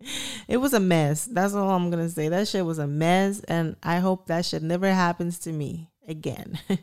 it 0.47 0.57
was 0.57 0.73
a 0.73 0.79
mess 0.79 1.25
that's 1.25 1.53
all 1.53 1.69
i'm 1.71 1.89
gonna 1.89 2.07
say 2.09 2.29
that 2.29 2.47
shit 2.47 2.65
was 2.65 2.77
a 2.77 2.87
mess 2.87 3.41
and 3.49 3.75
i 3.83 3.99
hope 3.99 4.27
that 4.27 4.45
shit 4.45 4.63
never 4.63 4.87
happens 4.93 5.39
to 5.39 5.51
me 5.51 5.89
again 6.07 6.57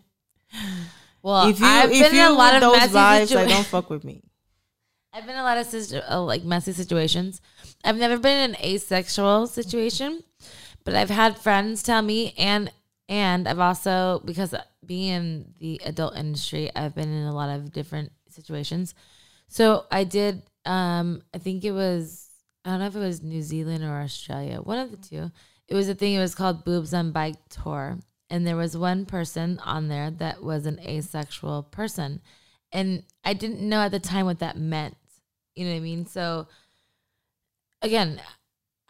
Well, 1.23 1.49
if 1.51 1.61
you 1.61 1.67
I've 1.67 1.91
if 1.93 2.01
been 2.01 2.15
you 2.15 2.27
in 2.27 2.33
a 2.33 2.35
lot 2.35 2.55
of 2.55 2.61
those 2.63 2.79
vibes 2.91 3.27
situa- 3.29 3.35
like 3.37 3.49
don't 3.49 3.67
fuck 3.67 3.91
with 3.91 4.05
me 4.05 4.23
I've 5.13 5.27
been 5.27 5.35
in 5.35 5.41
a 5.41 5.45
lot 5.45 5.59
of 5.59 5.67
situ- 5.67 6.03
uh, 6.09 6.23
like 6.23 6.45
messy 6.45 6.73
situations. 6.73 7.41
I've 7.85 7.97
never 7.97 8.17
been 8.17 8.51
in 8.51 8.51
an 8.55 8.65
asexual 8.65 9.47
situation, 9.49 10.23
but 10.85 10.95
I've 10.95 11.11
had 11.11 11.39
friends 11.39 11.83
tell 11.83 12.03
me, 12.03 12.35
and 12.39 12.71
and 13.09 13.49
I've 13.49 13.59
also 13.59 14.23
because 14.25 14.55
being 14.87 15.13
in 15.13 15.55
the 15.59 15.81
adult 15.85 16.17
industry, 16.17 16.71
I've 16.75 16.95
been 16.95 17.13
in 17.13 17.27
a 17.27 17.35
lot 17.35 17.51
of 17.51 17.73
different 17.73 18.13
situations. 18.29 18.95
So 19.49 19.87
I 19.91 20.05
did. 20.05 20.43
Um, 20.65 21.23
I 21.35 21.39
think 21.39 21.65
it 21.65 21.73
was 21.73 22.29
I 22.65 22.71
don't 22.71 22.81
know 22.81 22.87
if 22.87 22.97
it 22.97 23.01
was 23.01 23.23
New 23.23 23.43
Zealand 23.43 23.83
or 23.83 24.01
Australia, 24.01 24.61
one 24.61 24.79
of 24.79 24.91
the 24.91 24.97
two. 24.97 25.31
It 25.67 25.75
was 25.75 25.89
a 25.89 25.95
thing. 25.95 26.15
It 26.15 26.21
was 26.21 26.35
called 26.35 26.65
Boobs 26.65 26.93
on 26.95 27.13
Bike 27.13 27.37
Tour, 27.49 27.99
and 28.29 28.47
there 28.47 28.57
was 28.57 28.77
one 28.77 29.07
person 29.07 29.59
on 29.65 29.89
there 29.89 30.11
that 30.11 30.43
was 30.43 30.67
an 30.67 30.79
asexual 30.81 31.65
person, 31.65 32.21
and 32.73 33.03
I 33.25 33.35
didn't 33.35 33.61
know 33.61 33.81
at 33.81 33.91
the 33.91 34.01
time 34.01 34.27
what 34.27 34.39
that 34.41 34.57
meant. 34.57 34.97
You 35.55 35.65
know 35.65 35.73
what 35.73 35.79
I 35.79 35.81
mean? 35.81 36.07
So 36.07 36.47
again, 37.83 38.21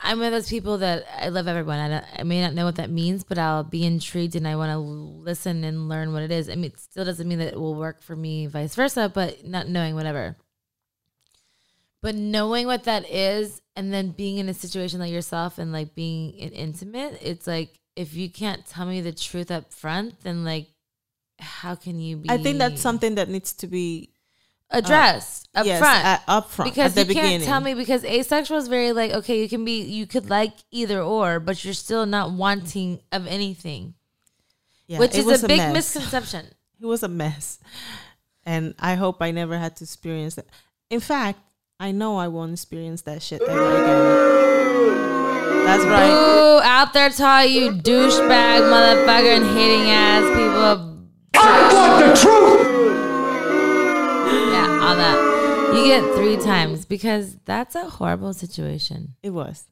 I'm 0.02 0.18
one 0.18 0.28
of 0.28 0.32
those 0.32 0.48
people 0.48 0.78
that 0.78 1.04
I 1.18 1.28
love 1.28 1.46
everyone. 1.46 1.78
I, 1.78 2.04
I 2.18 2.22
may 2.22 2.40
not 2.40 2.54
know 2.54 2.64
what 2.64 2.76
that 2.76 2.90
means, 2.90 3.22
but 3.22 3.38
I'll 3.38 3.64
be 3.64 3.84
intrigued 3.84 4.34
and 4.34 4.48
I 4.48 4.56
want 4.56 4.72
to 4.72 4.78
listen 4.78 5.62
and 5.64 5.88
learn 5.88 6.12
what 6.12 6.22
it 6.22 6.32
is. 6.32 6.48
I 6.48 6.54
mean, 6.54 6.66
it 6.72 6.80
still 6.80 7.04
doesn't 7.04 7.28
mean 7.28 7.38
that 7.38 7.52
it 7.52 7.60
will 7.60 7.74
work 7.74 8.02
for 8.02 8.16
me, 8.16 8.46
vice 8.46 8.74
versa, 8.74 9.10
but 9.12 9.46
not 9.46 9.68
knowing 9.68 9.94
whatever. 9.94 10.36
But 12.02 12.14
knowing 12.14 12.66
what 12.66 12.84
that 12.84 13.08
is 13.10 13.60
and 13.76 13.92
then 13.92 14.10
being 14.12 14.38
in 14.38 14.48
a 14.48 14.54
situation 14.54 15.00
like 15.00 15.12
yourself 15.12 15.58
and 15.58 15.70
like 15.70 15.94
being 15.94 16.32
in 16.32 16.50
intimate, 16.50 17.18
it's 17.20 17.46
like 17.46 17.78
if 17.94 18.14
you 18.14 18.30
can't 18.30 18.64
tell 18.64 18.86
me 18.86 19.02
the 19.02 19.12
truth 19.12 19.50
up 19.50 19.70
front, 19.70 20.20
then 20.22 20.44
like 20.44 20.68
how 21.40 21.74
can 21.74 22.00
you 22.00 22.16
be 22.18 22.30
i 22.30 22.38
think 22.38 22.58
that's 22.58 22.80
something 22.80 23.14
that 23.16 23.28
needs 23.28 23.52
to 23.52 23.66
be 23.66 24.10
addressed 24.70 25.48
up 25.54 25.66
yes, 25.66 25.78
front? 25.78 26.04
uh, 26.04 26.18
up 26.28 26.50
front 26.50 26.70
because 26.70 26.96
at 26.96 27.06
the 27.06 27.14
you 27.14 27.20
can't 27.20 27.42
tell 27.42 27.60
me 27.60 27.74
because 27.74 28.04
asexual 28.04 28.58
is 28.58 28.68
very 28.68 28.92
like 28.92 29.10
okay 29.10 29.40
you 29.40 29.48
can 29.48 29.64
be 29.64 29.82
you 29.82 30.06
could 30.06 30.30
like 30.30 30.52
either 30.70 31.00
or 31.00 31.40
but 31.40 31.64
you're 31.64 31.74
still 31.74 32.06
not 32.06 32.32
wanting 32.32 33.00
of 33.12 33.26
anything. 33.26 33.94
Yeah, 34.86 34.98
which 34.98 35.14
is 35.14 35.24
was 35.24 35.44
a 35.44 35.48
big 35.48 35.58
mess. 35.58 35.74
misconception. 35.74 36.46
It 36.82 36.86
was 36.86 37.02
a 37.02 37.08
mess. 37.08 37.58
And 38.46 38.74
i 38.78 38.94
hope 38.94 39.20
i 39.20 39.30
never 39.30 39.58
had 39.58 39.76
to 39.76 39.84
experience 39.84 40.36
that. 40.36 40.46
In 40.88 41.00
fact 41.00 41.40
i 41.78 41.90
know 41.92 42.16
i 42.16 42.28
won't 42.28 42.52
experience 42.52 43.02
that 43.02 43.22
shit 43.22 43.42
ever 43.42 43.50
again. 43.50 45.00
That's 45.64 45.84
right. 45.84 46.10
Ooh, 46.10 46.60
out 46.62 46.92
there 46.94 47.10
to 47.10 47.24
all 47.24 47.44
you 47.44 47.72
douchebag 47.72 48.60
motherfucker 48.62 49.36
and 49.36 49.44
hating 49.56 49.90
ass 49.90 50.24
people 50.34 50.89
I 51.34 51.72
want 51.72 52.06
the 52.06 52.20
truth. 52.20 52.66
yeah 54.52 54.80
all 54.82 54.96
that 54.96 55.74
you 55.74 55.84
get 55.84 56.14
three 56.16 56.36
times 56.36 56.84
because 56.84 57.36
that's 57.44 57.74
a 57.74 57.88
horrible 57.88 58.32
situation 58.32 59.14
it 59.22 59.30
was 59.30 59.66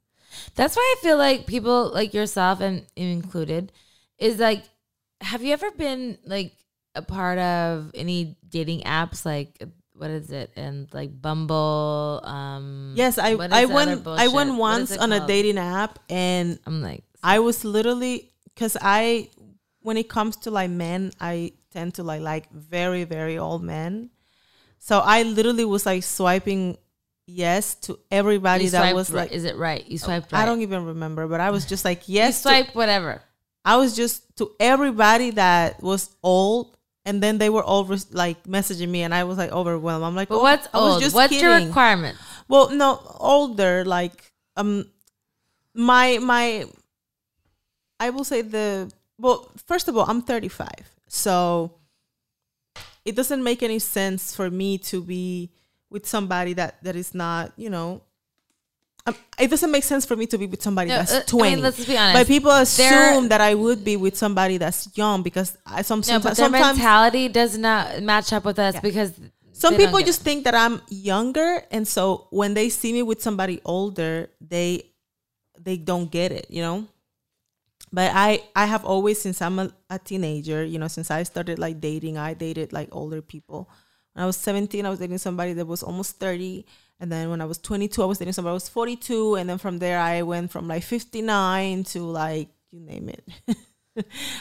That's 0.54 0.76
why 0.76 0.94
I 0.96 1.02
feel 1.02 1.16
like 1.18 1.46
people 1.46 1.90
like 1.92 2.12
yourself 2.14 2.60
and 2.60 2.84
included 2.96 3.72
is 4.18 4.38
like, 4.38 4.62
have 5.20 5.42
you 5.42 5.52
ever 5.52 5.70
been 5.72 6.18
like 6.24 6.52
a 6.94 7.02
part 7.02 7.38
of 7.38 7.90
any 7.94 8.36
dating 8.48 8.82
apps? 8.82 9.24
Like, 9.24 9.56
what 9.94 10.10
is 10.10 10.30
it? 10.30 10.52
And 10.56 10.86
like 10.92 11.10
Bumble. 11.20 12.20
Um, 12.22 12.92
yes 12.94 13.18
i 13.18 13.30
i 13.50 13.64
went 13.64 14.06
i 14.06 14.28
went 14.28 14.54
once 14.56 14.92
it 14.92 15.00
on 15.00 15.12
a 15.12 15.26
dating 15.26 15.58
app 15.58 15.98
and 16.10 16.58
I'm 16.66 16.82
like, 16.82 17.02
i 17.22 17.38
was 17.40 17.64
literally 17.64 18.30
because 18.54 18.76
i 18.80 19.28
when 19.80 19.96
it 19.96 20.08
comes 20.08 20.36
to 20.36 20.50
like 20.50 20.70
men 20.70 21.12
i 21.20 21.52
tend 21.70 21.94
to 21.94 22.02
like 22.02 22.20
like 22.20 22.50
very 22.52 23.04
very 23.04 23.38
old 23.38 23.62
men 23.62 24.10
so 24.78 25.00
i 25.00 25.22
literally 25.22 25.64
was 25.64 25.86
like 25.86 26.02
swiping 26.02 26.76
yes 27.26 27.74
to 27.74 27.98
everybody 28.10 28.64
you 28.64 28.70
that 28.70 28.94
was 28.94 29.10
right. 29.10 29.22
like 29.22 29.32
is 29.32 29.44
it 29.44 29.56
right? 29.56 29.86
You 29.86 29.98
swiped 29.98 30.32
right. 30.32 30.42
i 30.42 30.46
don't 30.46 30.62
even 30.62 30.86
remember 30.86 31.26
but 31.26 31.40
i 31.40 31.50
was 31.50 31.66
just 31.66 31.84
like 31.84 32.08
You 32.08 32.16
yes 32.16 32.42
to 32.42 32.48
swipe 32.48 32.74
whatever. 32.74 33.22
I 33.68 33.76
was 33.76 33.94
just 33.94 34.24
to 34.38 34.50
everybody 34.58 35.32
that 35.32 35.82
was 35.82 36.08
old, 36.22 36.74
and 37.04 37.22
then 37.22 37.36
they 37.36 37.50
were 37.50 37.62
all 37.62 37.84
like 38.12 38.44
messaging 38.44 38.88
me, 38.88 39.02
and 39.02 39.14
I 39.14 39.24
was 39.24 39.36
like 39.36 39.52
overwhelmed. 39.52 40.04
I'm 40.04 40.16
like, 40.16 40.30
But 40.30 40.38
oh, 40.38 40.42
what's 40.42 40.68
I 40.72 40.78
was 40.78 40.92
old? 40.94 41.02
just 41.02 41.14
What's 41.14 41.38
your 41.38 41.54
requirement? 41.54 42.16
Well, 42.48 42.70
no, 42.70 42.98
older. 43.20 43.84
Like, 43.84 44.32
um, 44.56 44.88
my 45.74 46.16
my, 46.16 46.64
I 48.00 48.08
will 48.08 48.24
say 48.24 48.40
the 48.40 48.90
well. 49.18 49.50
First 49.66 49.88
of 49.88 49.96
all, 49.96 50.04
I'm 50.08 50.22
35, 50.22 50.68
so 51.08 51.72
it 53.04 53.14
doesn't 53.16 53.42
make 53.42 53.62
any 53.62 53.78
sense 53.78 54.34
for 54.34 54.50
me 54.50 54.78
to 54.78 55.02
be 55.02 55.50
with 55.90 56.06
somebody 56.06 56.52
that 56.54 56.82
that 56.84 56.96
is 56.96 57.14
not, 57.14 57.52
you 57.56 57.70
know. 57.70 58.02
Um, 59.06 59.14
it 59.38 59.48
doesn't 59.48 59.70
make 59.70 59.84
sense 59.84 60.04
for 60.04 60.16
me 60.16 60.26
to 60.26 60.36
be 60.36 60.44
with 60.46 60.60
somebody 60.62 60.90
No, 60.90 60.96
that's 60.98 61.12
uh, 61.12 61.16
I 61.16 61.18
mean, 61.20 61.56
20. 61.56 61.56
let's 61.62 61.86
be 61.86 61.96
honest. 61.96 62.14
But 62.20 62.26
people 62.26 62.50
assume 62.50 62.90
They're- 62.90 63.28
that 63.30 63.40
I 63.40 63.54
would 63.54 63.82
be 63.82 63.96
with 63.96 64.18
somebody 64.18 64.58
that's 64.58 64.94
young 64.98 65.22
because 65.22 65.56
I 65.64 65.80
some 65.82 66.00
No, 66.06 66.20
but 66.20 66.36
sometimes, 66.36 66.36
their 66.36 66.50
mentality 66.74 67.28
does 67.28 67.56
not 67.56 68.02
match 68.02 68.32
up 68.34 68.44
with 68.44 68.58
us 68.58 68.74
Yeah. 68.74 68.80
because 68.80 69.12
some 69.52 69.76
people 69.76 69.98
just 70.00 70.20
think 70.22 70.44
that 70.44 70.54
I'm 70.54 70.82
younger, 70.90 71.64
and 71.70 71.88
so 71.88 72.26
when 72.30 72.52
they 72.54 72.68
see 72.68 72.92
me 72.92 73.02
with 73.02 73.22
somebody 73.22 73.60
older, 73.64 74.28
they 74.40 74.84
they 75.58 75.76
don't 75.78 76.10
get 76.10 76.30
it, 76.30 76.46
you 76.50 76.60
know. 76.62 76.86
But 77.92 78.12
I 78.14 78.42
I 78.54 78.66
have 78.66 78.84
always 78.84 79.20
since 79.20 79.40
I'm 79.40 79.58
a, 79.58 79.70
a 79.90 79.98
teenager, 79.98 80.64
you 80.64 80.78
know, 80.78 80.88
since 80.88 81.10
I 81.10 81.22
started 81.22 81.58
like 81.58 81.80
dating, 81.80 82.18
I 82.18 82.34
dated 82.34 82.72
like 82.72 82.88
older 82.92 83.22
people. 83.22 83.68
When 84.14 84.22
I 84.24 84.26
was 84.26 84.36
17, 84.36 84.84
I 84.84 84.90
was 84.90 84.98
dating 84.98 85.18
somebody 85.18 85.52
that 85.54 85.66
was 85.66 85.82
almost 85.82 86.18
30. 86.18 86.66
And 87.00 87.12
then 87.12 87.30
when 87.30 87.40
I 87.40 87.44
was 87.44 87.58
22, 87.58 88.02
I 88.02 88.06
was 88.06 88.18
dating 88.18 88.32
somebody 88.32 88.50
that 88.50 88.54
was 88.64 88.68
42. 88.68 89.36
And 89.36 89.48
then 89.48 89.58
from 89.58 89.78
there, 89.78 90.00
I 90.00 90.22
went 90.22 90.50
from 90.50 90.66
like 90.66 90.82
59 90.82 91.84
to 91.84 92.00
like, 92.02 92.48
you 92.72 92.80
name 92.80 93.08
it. 93.08 93.22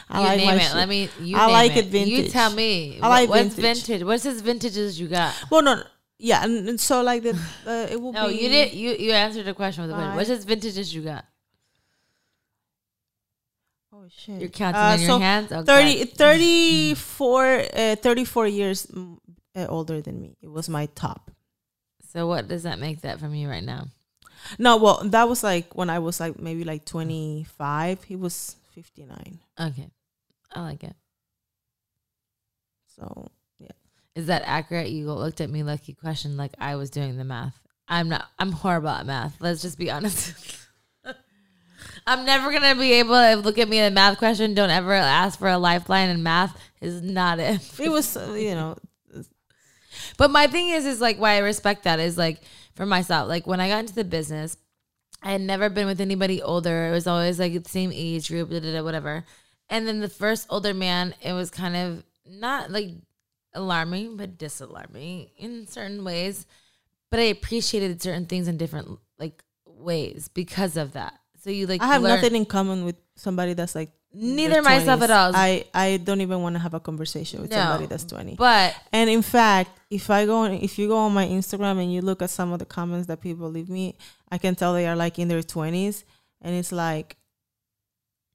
I 0.10 0.20
you 0.20 0.26
like 0.28 0.38
name 0.38 0.50
it. 0.50 0.62
shit. 0.64 0.76
Let 0.76 0.90
me. 0.90 1.10
You 1.22 1.38
I 1.38 1.46
name 1.46 1.54
like 1.54 1.72
it. 1.78 1.86
it 1.86 1.86
vintage. 1.86 2.26
You 2.26 2.30
tell 2.30 2.52
me. 2.52 3.00
I 3.02 3.08
like 3.08 3.30
What's 3.30 3.54
vintage. 3.56 3.86
vintage? 3.86 4.04
What's 4.06 4.24
his 4.24 4.42
vintages 4.42 5.00
you 5.00 5.08
got? 5.08 5.36
Well, 5.52 5.62
no, 5.62 5.76
no, 5.76 5.84
yeah, 6.20 6.44
and, 6.44 6.68
and 6.70 6.80
so 6.80 7.02
like 7.04 7.24
the 7.24 7.38
uh, 7.66 7.88
it 7.92 8.02
will 8.02 8.12
No, 8.14 8.28
be. 8.28 8.36
you 8.36 8.50
did. 8.50 8.74
You 8.74 8.92
you 8.94 9.12
answered 9.12 9.46
the 9.46 9.54
question 9.54 9.88
with 9.88 9.96
the. 9.96 10.12
What's 10.14 10.30
his 10.30 10.44
vintages 10.46 10.94
you 10.94 11.02
got? 11.04 11.26
Shit! 14.10 14.42
You're 14.42 14.50
counting 14.50 14.82
Uh, 14.82 14.96
in 14.96 15.02
your 15.02 15.20
hands. 15.20 15.52
Oh, 15.52 15.64
30, 15.64 16.06
34, 16.06 17.64
uh, 17.74 17.96
34 17.98 18.48
years 18.48 18.86
mm, 18.88 19.18
uh, 19.56 19.66
older 19.68 20.02
than 20.02 20.22
me. 20.22 20.38
It 20.42 20.50
was 20.50 20.70
my 20.70 20.88
top. 20.96 21.32
So 22.12 22.28
what 22.28 22.48
does 22.48 22.64
that 22.64 22.80
make 22.80 23.02
that 23.02 23.20
from 23.20 23.36
you 23.36 23.50
right 23.50 23.64
now? 23.64 23.88
No, 24.58 24.78
well, 24.78 25.02
that 25.04 25.28
was 25.28 25.44
like 25.44 25.76
when 25.76 25.90
I 25.90 26.00
was 26.00 26.20
like 26.20 26.40
maybe 26.40 26.64
like 26.64 26.86
twenty 26.86 27.46
five. 27.58 28.04
He 28.04 28.16
was 28.16 28.56
fifty 28.74 29.04
nine. 29.04 29.40
Okay, 29.60 29.90
I 30.54 30.62
like 30.62 30.84
it. 30.84 30.96
So 32.96 33.30
yeah. 33.60 33.72
Is 34.16 34.28
that 34.28 34.44
accurate? 34.46 34.90
You 34.90 35.12
looked 35.12 35.42
at 35.42 35.50
me 35.50 35.64
like 35.64 35.88
you 35.88 35.96
questioned 35.96 36.38
like 36.38 36.54
I 36.60 36.76
was 36.76 36.90
doing 36.90 37.18
the 37.18 37.24
math. 37.24 37.60
I'm 37.88 38.10
not. 38.10 38.26
I'm 38.40 38.52
horrible 38.52 38.90
at 38.90 39.06
math. 39.06 39.36
Let's 39.40 39.62
just 39.62 39.78
be 39.78 39.92
honest. 39.92 40.34
I'm 42.08 42.24
never 42.24 42.54
gonna 42.54 42.74
be 42.74 42.94
able 42.94 43.16
to 43.16 43.36
look 43.36 43.58
at 43.58 43.68
me 43.68 43.80
at 43.80 43.92
a 43.92 43.94
math 43.94 44.18
question. 44.18 44.54
Don't 44.54 44.70
ever 44.70 44.94
ask 44.94 45.38
for 45.38 45.50
a 45.50 45.58
lifeline, 45.58 46.10
and 46.10 46.24
math 46.24 46.58
is 46.80 47.02
not 47.02 47.38
it. 47.40 47.60
it 47.80 47.90
was, 47.90 48.16
you 48.16 48.56
know, 48.56 48.78
But 50.18 50.32
my 50.32 50.48
thing 50.48 50.70
is, 50.70 50.86
is 50.86 51.02
like 51.02 51.18
why 51.18 51.34
I 51.34 51.40
respect 51.40 51.84
that 51.84 52.00
is 52.00 52.18
like 52.18 52.40
for 52.76 52.86
myself. 52.86 53.28
Like 53.28 53.46
when 53.46 53.60
I 53.60 53.68
got 53.68 53.80
into 53.80 53.94
the 53.94 54.06
business, 54.06 54.56
I 55.22 55.34
had 55.34 55.42
never 55.42 55.70
been 55.70 55.86
with 55.86 56.00
anybody 56.00 56.42
older. 56.42 56.88
It 56.88 56.92
was 56.92 57.08
always 57.08 57.40
like 57.40 57.62
the 57.62 57.70
same 57.70 57.92
age 57.94 58.30
group, 58.30 58.52
da, 58.52 58.62
da, 58.62 58.72
da, 58.72 58.84
whatever. 58.84 59.26
And 59.70 59.86
then 59.86 60.00
the 60.00 60.08
first 60.08 60.48
older 60.50 60.74
man, 60.74 61.14
it 61.22 61.34
was 61.34 61.50
kind 61.50 61.76
of 61.76 62.06
not 62.26 62.72
like 62.72 62.92
alarming, 63.54 64.16
but 64.16 64.38
disalarming 64.38 65.32
in 65.38 65.68
certain 65.68 66.06
ways. 66.06 66.46
But 67.12 67.20
I 67.20 67.24
appreciated 67.24 68.02
certain 68.02 68.28
things 68.28 68.48
in 68.48 68.56
different 68.56 68.98
like 69.20 69.44
ways 69.66 70.30
because 70.30 70.78
of 70.78 70.94
that. 70.94 71.20
So 71.48 71.52
you 71.52 71.66
like 71.66 71.82
I 71.82 71.88
have 71.88 72.02
learn- 72.02 72.16
nothing 72.20 72.36
in 72.36 72.46
common 72.46 72.84
with 72.84 72.98
somebody 73.16 73.54
that's 73.54 73.74
like 73.74 73.92
Neither 74.14 74.62
myself 74.62 75.00
20s. 75.00 75.04
at 75.04 75.12
all. 75.12 75.32
I 75.34 75.66
I 75.74 75.96
don't 75.98 76.20
even 76.20 76.42
want 76.42 76.56
to 76.56 76.60
have 76.60 76.74
a 76.74 76.80
conversation 76.82 77.42
with 77.42 77.52
No. 77.52 77.58
somebody 77.58 77.86
that's 77.86 78.04
twenty. 78.04 78.36
But 78.36 78.76
And 78.92 79.10
in 79.10 79.22
fact, 79.22 79.72
if 79.90 80.10
I 80.10 80.26
go 80.26 80.38
on, 80.40 80.52
if 80.54 80.78
you 80.78 80.88
go 80.90 80.98
on 80.98 81.14
my 81.14 81.26
Instagram 81.26 81.82
and 81.82 81.94
you 81.94 82.02
look 82.02 82.22
at 82.22 82.30
some 82.32 82.52
of 82.52 82.60
the 82.60 82.66
comments 82.66 83.08
that 83.08 83.22
people 83.22 83.50
leave 83.50 83.70
me, 83.70 83.96
I 84.30 84.38
can 84.40 84.56
tell 84.56 84.74
they 84.74 84.88
are 84.88 84.96
like 84.96 85.20
in 85.20 85.30
their 85.30 85.42
twenties, 85.44 86.04
and 86.42 86.54
it's 86.56 86.72
like, 86.74 87.16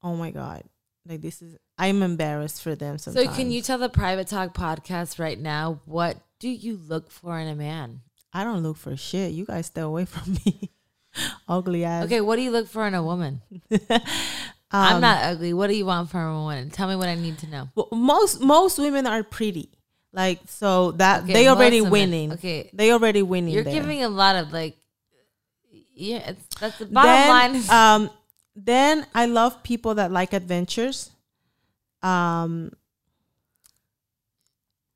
oh 0.01 0.15
my 0.15 0.31
god, 0.31 0.63
like 1.07 1.21
this 1.21 1.41
is. 1.41 1.55
I'm 1.77 2.01
embarrassed 2.03 2.61
for 2.61 2.75
them. 2.75 2.97
Sometimes. 2.97 3.29
so 3.29 3.35
can 3.35 3.51
you 3.51 3.61
tell 3.61 3.77
the 3.79 3.89
private 3.89 4.27
talk 4.27 4.53
podcast 4.55 5.19
right 5.19 5.39
now 5.39 5.81
what 5.85 6.17
do 6.39 6.47
you 6.49 6.77
look 6.77 7.11
for 7.11 7.37
in 7.39 7.47
a 7.47 7.55
man? 7.55 8.01
I 8.31 8.43
don't 8.43 8.61
look 8.63 8.77
for 8.77 8.95
shit. 8.97 9.33
You 9.33 9.45
guys 9.45 9.67
stay 9.67 9.81
away 9.81 10.05
from 10.05 10.37
me. 10.45 10.71
Ugly 11.47 11.83
ass. 11.83 12.05
Okay, 12.05 12.21
what 12.21 12.35
do 12.37 12.41
you 12.41 12.51
look 12.51 12.67
for 12.67 12.87
in 12.87 12.93
a 12.93 13.03
woman? 13.03 13.41
Um, 14.75 14.95
I'm 14.95 15.01
not 15.01 15.23
ugly. 15.23 15.53
What 15.53 15.67
do 15.67 15.75
you 15.75 15.85
want 15.85 16.09
from 16.09 16.35
a 16.35 16.41
woman? 16.41 16.71
Tell 16.71 16.87
me 16.87 16.95
what 16.95 17.07
I 17.07 17.13
need 17.13 17.37
to 17.39 17.47
know. 17.47 17.69
well, 17.75 17.89
most 17.91 18.41
most 18.41 18.79
women 18.79 19.05
are 19.05 19.21
pretty. 19.21 19.69
Like 20.11 20.39
so 20.47 20.93
that 20.93 21.23
Okay, 21.23 21.33
they 21.33 21.47
already 21.47 21.81
women. 21.81 21.91
winning. 21.91 22.33
Okay. 22.33 22.71
They 22.73 22.91
already 22.91 23.21
winning. 23.21 23.53
You're 23.53 23.63
there. 23.63 23.73
giving 23.73 24.03
a 24.03 24.09
lot 24.09 24.35
of 24.35 24.51
like, 24.51 24.75
yeah, 25.93 26.29
it's, 26.29 26.55
that's 26.59 26.79
the 26.79 26.87
bottom 26.87 27.11
then, 27.11 27.29
line. 27.29 27.63
Um, 27.69 28.09
then 28.55 29.05
I 29.13 29.27
love 29.27 29.61
people 29.61 29.95
that 29.95 30.11
like 30.11 30.33
adventures. 30.33 31.11
Um, 32.01 32.71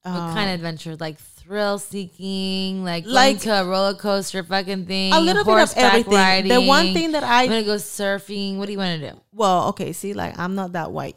what 0.01 0.11
uh, 0.11 0.33
kind 0.33 0.49
of 0.49 0.55
adventure? 0.55 0.95
Like 0.95 1.17
thrill 1.47 1.79
seeking, 1.79 2.83
like, 2.83 3.05
Like- 3.07 3.45
a 3.45 3.63
roller 3.65 3.93
coaster 3.93 4.43
fucking 4.43 4.85
thing, 4.85 5.13
a 5.13 5.19
little 5.19 5.45
bit 5.45 5.57
of 5.57 5.73
everything. 5.77 6.13
Riding. 6.13 6.49
The 6.53 6.61
one 6.61 6.93
thing 6.93 7.13
that 7.13 7.23
I'm 7.23 7.47
gonna 7.47 7.63
go 7.63 7.75
surfing. 7.75 8.57
What 8.57 8.65
do 8.65 8.73
you 8.73 8.77
want 8.77 8.99
to 8.99 9.11
do? 9.11 9.17
well, 9.33 9.69
okay, 9.69 9.93
see, 9.93 10.13
like 10.13 10.37
I'm 10.37 10.55
not 10.55 10.73
that 10.73 10.91
white. 10.91 11.15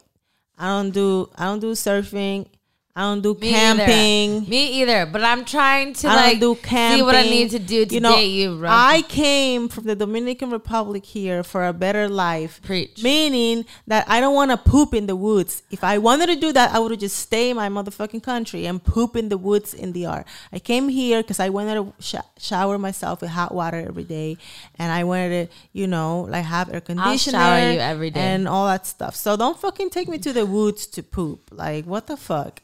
I 0.57 0.67
don't 0.67 0.91
do 0.91 1.29
I 1.35 1.45
don't 1.45 1.59
do 1.59 1.73
surfing. 1.73 2.47
I 2.93 3.01
don't 3.03 3.21
do 3.21 3.33
Me 3.39 3.49
camping. 3.51 4.31
Either. 4.43 4.49
Me 4.49 4.81
either. 4.81 5.05
But 5.05 5.23
I'm 5.23 5.45
trying 5.45 5.93
to 5.93 6.09
I 6.09 6.15
like 6.15 6.39
do 6.41 6.55
camping. 6.55 6.97
see 6.97 7.03
what 7.03 7.15
I 7.15 7.23
need 7.23 7.51
to 7.51 7.59
do 7.59 7.85
to 7.85 7.93
you 7.93 8.01
know, 8.01 8.15
date 8.15 8.27
you, 8.27 8.57
bro. 8.57 8.67
I 8.69 9.01
came 9.03 9.69
from 9.69 9.85
the 9.85 9.95
Dominican 9.95 10.49
Republic 10.49 11.05
here 11.05 11.41
for 11.41 11.65
a 11.65 11.71
better 11.71 12.09
life. 12.09 12.59
Preach. 12.63 13.01
Meaning 13.01 13.63
that 13.87 14.05
I 14.09 14.19
don't 14.19 14.35
want 14.35 14.51
to 14.51 14.57
poop 14.57 14.93
in 14.93 15.07
the 15.07 15.15
woods. 15.15 15.63
If 15.71 15.85
I 15.85 15.99
wanted 15.99 16.27
to 16.27 16.35
do 16.35 16.51
that, 16.51 16.75
I 16.75 16.79
would 16.79 16.91
have 16.91 16.99
just 16.99 17.15
stay 17.17 17.49
in 17.51 17.55
my 17.55 17.69
motherfucking 17.69 18.23
country 18.23 18.65
and 18.65 18.83
poop 18.83 19.15
in 19.15 19.29
the 19.29 19.37
woods 19.37 19.73
in 19.73 19.93
the 19.93 20.01
yard. 20.01 20.25
I 20.51 20.59
came 20.59 20.89
here 20.89 21.21
because 21.23 21.39
I 21.39 21.47
wanted 21.47 21.75
to 21.75 21.93
sh- 21.99 22.15
shower 22.39 22.77
myself 22.77 23.21
with 23.21 23.29
hot 23.29 23.53
water 23.53 23.85
every 23.87 24.03
day, 24.03 24.37
and 24.77 24.91
I 24.91 25.05
wanted 25.05 25.49
to, 25.49 25.55
you 25.71 25.87
know, 25.87 26.27
like 26.29 26.43
have 26.43 26.69
air 26.73 26.81
conditioner 26.81 27.37
shower 27.37 27.71
you 27.71 27.79
every 27.79 28.09
day. 28.09 28.19
and 28.19 28.49
all 28.49 28.67
that 28.67 28.85
stuff. 28.85 29.15
So 29.15 29.37
don't 29.37 29.57
fucking 29.57 29.91
take 29.91 30.09
me 30.09 30.17
to 30.17 30.33
the 30.33 30.45
woods 30.45 30.87
to 30.87 31.03
poop. 31.03 31.49
Like 31.51 31.85
what 31.85 32.07
the 32.07 32.17
fuck? 32.17 32.61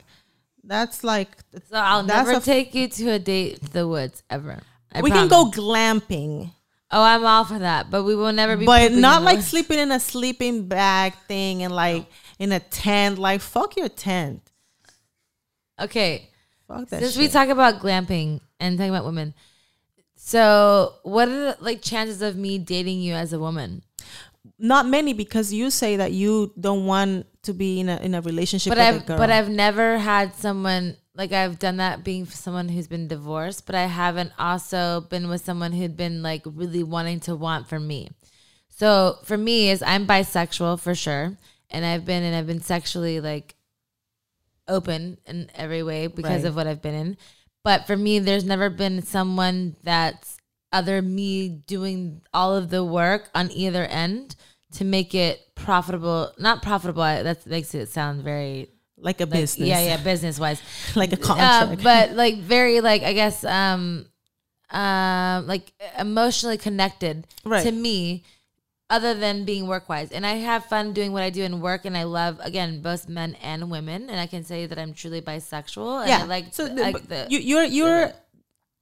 That's 0.67 1.03
like 1.03 1.29
so 1.71 1.77
I'll 1.77 2.03
never 2.03 2.39
take 2.41 2.75
you 2.75 2.87
to 2.89 3.11
a 3.11 3.19
date 3.19 3.61
to 3.63 3.69
the 3.71 3.87
woods 3.87 4.21
ever. 4.29 4.59
I 4.91 5.01
we 5.01 5.09
promise. 5.09 5.29
can 5.31 5.45
go 5.45 5.49
glamping. 5.51 6.51
Oh, 6.91 7.01
I'm 7.01 7.25
all 7.25 7.43
for 7.45 7.59
that, 7.59 7.89
but 7.89 8.03
we 8.03 8.15
will 8.15 8.31
never 8.33 8.55
be. 8.57 8.65
but 8.65 8.91
not 8.91 9.21
like 9.23 9.37
woods. 9.37 9.47
sleeping 9.47 9.79
in 9.79 9.91
a 9.91 9.99
sleeping 9.99 10.67
bag 10.67 11.13
thing 11.27 11.63
and 11.63 11.73
like 11.73 12.05
in 12.37 12.51
a 12.51 12.59
tent. 12.59 13.17
Like 13.17 13.41
fuck 13.41 13.75
your 13.77 13.89
tent. 13.89 14.41
Okay, 15.79 16.29
Fuck 16.67 16.89
that 16.89 16.99
since 17.01 17.13
shit. 17.13 17.21
we 17.21 17.27
talk 17.29 17.49
about 17.49 17.79
glamping 17.79 18.41
and 18.59 18.77
talking 18.77 18.89
about 18.89 19.05
women, 19.05 19.33
so 20.15 20.95
what 21.03 21.27
are 21.29 21.39
the 21.53 21.57
like 21.59 21.81
chances 21.81 22.21
of 22.21 22.35
me 22.35 22.57
dating 22.57 22.99
you 22.99 23.13
as 23.13 23.31
a 23.33 23.39
woman? 23.39 23.83
not 24.59 24.87
many 24.87 25.13
because 25.13 25.53
you 25.53 25.69
say 25.69 25.97
that 25.97 26.13
you 26.13 26.51
don't 26.59 26.85
want 26.87 27.27
to 27.47 27.53
be 27.53 27.79
in 27.81 27.89
a 27.89 27.97
in 27.97 28.13
a 28.15 28.21
relationship 28.21 28.71
But 28.71 28.77
with 28.77 28.85
a 28.87 28.89
I've 28.89 29.05
girl. 29.07 29.17
but 29.17 29.29
I've 29.31 29.49
never 29.49 29.97
had 29.97 30.35
someone 30.35 30.95
like 31.15 31.31
I've 31.31 31.57
done 31.59 31.77
that 31.77 32.03
being 32.03 32.25
someone 32.27 32.69
who's 32.69 32.87
been 32.87 33.07
divorced, 33.07 33.65
but 33.65 33.75
I 33.75 33.87
haven't 33.87 34.31
also 34.37 35.01
been 35.09 35.29
with 35.29 35.43
someone 35.43 35.71
who'd 35.73 35.97
been 35.97 36.21
like 36.21 36.43
really 36.45 36.83
wanting 36.83 37.19
to 37.21 37.35
want 37.35 37.67
for 37.67 37.79
me. 37.79 38.09
So 38.69 39.17
for 39.23 39.37
me 39.37 39.69
is 39.71 39.81
I'm 39.81 40.05
bisexual 40.05 40.79
for 40.79 40.93
sure, 40.93 41.35
and 41.71 41.85
I've 41.85 42.05
been 42.05 42.23
and 42.23 42.35
I've 42.35 42.47
been 42.47 42.61
sexually 42.61 43.19
like 43.19 43.55
open 44.67 45.17
in 45.25 45.49
every 45.55 45.83
way 45.83 46.07
because 46.07 46.43
Right. 46.43 46.49
of 46.49 46.55
what 46.55 46.67
I've 46.67 46.81
been 46.81 46.93
in. 46.95 47.17
But 47.63 47.87
for 47.87 47.97
me, 47.97 48.19
there's 48.19 48.45
never 48.45 48.69
been 48.69 49.01
someone 49.01 49.75
that's 49.83 50.37
other 50.71 51.01
me 51.01 51.47
doing 51.49 52.21
all 52.33 52.55
of 52.55 52.69
the 52.69 52.83
work 52.83 53.29
on 53.33 53.49
either 53.51 53.85
end 53.85 54.35
to 54.73 54.85
make 54.85 55.15
it 55.15 55.39
profitable. 55.55 56.31
Not 56.37 56.61
profitable. 56.61 57.01
That 57.03 57.45
makes 57.47 57.73
it 57.73 57.89
sound 57.89 58.23
very 58.23 58.69
like 58.97 59.19
a 59.21 59.23
like, 59.25 59.31
business. 59.31 59.67
Yeah, 59.69 59.79
yeah, 59.81 59.97
business 60.03 60.39
wise. 60.39 60.61
like 60.95 61.13
a 61.13 61.17
Uh, 61.19 61.23
contract. 61.25 61.83
but 61.91 62.11
like 62.11 62.37
very 62.39 62.81
like 62.81 63.03
I 63.03 63.13
guess 63.13 63.43
um 63.43 64.05
um 64.71 65.47
like 65.47 65.71
emotionally 65.97 66.57
connected 66.57 67.25
Right. 67.45 67.63
to 67.63 67.71
me 67.71 68.23
other 68.89 69.13
than 69.13 69.43
being 69.45 69.67
work 69.67 69.87
wise. 69.89 70.11
And 70.11 70.25
I 70.25 70.35
have 70.35 70.65
fun 70.65 70.93
doing 70.93 71.11
what 71.11 71.21
I 71.23 71.29
do 71.29 71.43
in 71.43 71.59
work 71.61 71.85
and 71.85 71.97
I 71.97 72.03
love 72.03 72.39
again 72.41 72.81
both 72.81 73.07
men 73.09 73.35
and 73.43 73.69
women 73.69 74.09
and 74.09 74.19
I 74.19 74.27
can 74.27 74.43
say 74.43 74.65
that 74.65 74.77
I'm 74.79 74.93
truly 74.93 75.21
bisexual 75.21 76.01
and 76.01 76.09
yeah, 76.09 76.23
I 76.23 76.25
like 76.25 76.53
so 76.53 76.67
the, 76.67 76.73
the- 76.75 76.81
like 76.81 77.07
the 77.07 77.27
you, 77.29 77.39
you're 77.39 77.63
you're 77.65 78.13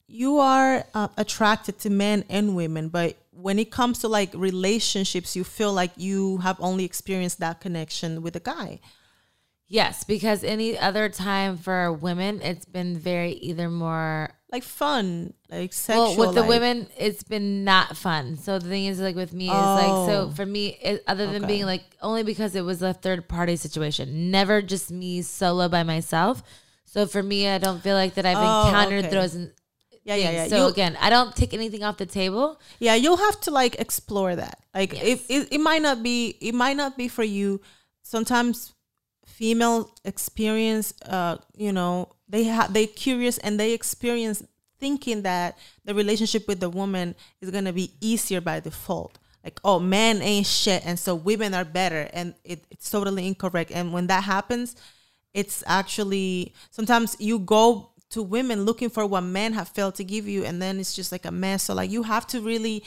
you 0.07 0.37
are 0.39 0.85
uh, 0.93 1.07
attracted 1.17 1.79
to 1.79 1.89
men 1.89 2.23
and 2.29 2.55
women, 2.55 2.89
but 2.89 3.17
when 3.31 3.57
it 3.59 3.71
comes 3.71 3.99
to 3.99 4.07
like 4.07 4.31
relationships, 4.33 5.35
you 5.35 5.43
feel 5.43 5.73
like 5.73 5.91
you 5.97 6.37
have 6.37 6.57
only 6.59 6.85
experienced 6.85 7.39
that 7.39 7.59
connection 7.59 8.21
with 8.21 8.35
a 8.35 8.39
guy. 8.39 8.79
Yes, 9.67 10.03
because 10.03 10.43
any 10.43 10.77
other 10.77 11.09
time 11.09 11.57
for 11.57 11.91
women 11.91 12.39
it's 12.43 12.65
been 12.65 12.99
very 12.99 13.31
either 13.31 13.67
more 13.67 14.29
Like 14.51 14.61
fun, 14.63 15.33
like 15.49 15.73
sexual. 15.73 16.15
well 16.15 16.27
with 16.27 16.35
the 16.35 16.41
like- 16.41 16.49
women 16.49 16.87
it's 16.99 17.23
been 17.23 17.63
not 17.63 17.97
fun 17.97 18.37
so 18.37 18.59
the 18.59 18.69
thing 18.69 18.85
is 18.85 18.99
like 18.99 19.15
with 19.15 19.33
me 19.33 19.47
is 19.47 19.53
like 19.53 19.87
so 20.07 20.27
Oh. 20.29 20.33
for 20.35 20.45
me 20.45 20.77
it, 20.83 21.03
other 21.07 21.25
than 21.25 21.37
Okay. 21.43 21.47
being 21.53 21.65
like 21.65 21.83
only 21.99 22.21
because 22.21 22.53
it 22.55 22.61
was 22.61 22.83
a 22.83 22.93
third 22.93 23.27
party 23.27 23.55
situation 23.55 24.29
never 24.29 24.61
just 24.61 24.91
me 24.91 25.23
solo 25.23 25.67
by 25.67 25.81
myself 25.81 26.43
so 26.85 27.07
for 27.07 27.23
me 27.23 27.47
i 27.49 27.57
don't 27.57 27.81
feel 27.81 27.95
like 27.95 28.13
that 28.13 28.25
i've 28.27 28.37
Oh, 28.37 28.67
encountered 28.67 29.05
okay. 29.05 29.15
those 29.15 29.35
Yeah, 30.05 30.15
yeah, 30.15 30.31
yeah. 30.31 30.47
so 30.47 30.57
You- 30.57 30.71
again 30.71 30.95
i 31.01 31.09
don't 31.09 31.35
take 31.35 31.53
anything 31.53 31.83
off 31.83 31.97
the 31.97 32.05
table. 32.05 32.61
Yeah 32.79 32.93
you'll 32.95 33.17
have 33.17 33.41
to 33.41 33.51
like 33.51 33.79
explore 33.79 34.35
that. 34.35 34.59
Like 34.73 34.93
if 34.93 35.29
it, 35.29 35.47
it 35.51 35.59
might 35.59 35.81
not 35.81 36.03
be 36.03 36.37
it 36.39 36.53
might 36.53 36.77
not 36.77 36.95
be 36.95 37.07
for 37.07 37.23
you. 37.23 37.59
Sometimes 38.03 38.73
female 39.25 39.89
experience 40.05 40.93
uh 41.07 41.37
you 41.57 41.73
know 41.73 42.09
they 42.29 42.43
have 42.45 42.71
they 42.71 42.85
curious 42.87 43.37
and 43.39 43.59
they 43.59 43.73
experience 43.73 44.43
thinking 44.79 45.23
that 45.23 45.57
the 45.85 45.93
relationship 45.95 46.47
with 46.47 46.59
the 46.59 46.69
woman 46.69 47.15
is 47.41 47.49
going 47.49 47.65
to 47.65 47.73
be 47.73 47.91
easier 47.99 48.39
by 48.41 48.59
default. 48.59 49.17
Like 49.43 49.59
oh 49.63 49.79
men 49.79 50.21
ain't 50.21 50.45
shit 50.45 50.85
and 50.85 50.99
so 50.99 51.15
women 51.15 51.53
are 51.55 51.65
better 51.65 52.07
and 52.13 52.35
it, 52.43 52.63
it's 52.69 52.89
totally 52.91 53.25
incorrect. 53.27 53.71
And 53.71 53.91
when 53.91 54.05
that 54.07 54.23
happens 54.23 54.75
it's 55.33 55.63
actually 55.65 56.53
sometimes 56.69 57.17
you 57.19 57.39
go 57.39 57.89
to 58.11 58.21
women 58.21 58.63
looking 58.65 58.89
for 58.89 59.05
what 59.05 59.21
men 59.21 59.53
have 59.53 59.67
failed 59.69 59.95
to 59.95 60.03
give 60.03 60.27
you 60.27 60.43
and 60.45 60.61
then 60.61 60.79
it's 60.79 60.93
just 60.95 61.11
like 61.11 61.25
a 61.25 61.31
mess 61.31 61.63
so 61.63 61.73
like 61.73 61.89
you 61.89 62.03
have 62.03 62.25
to 62.27 62.39
really 62.41 62.83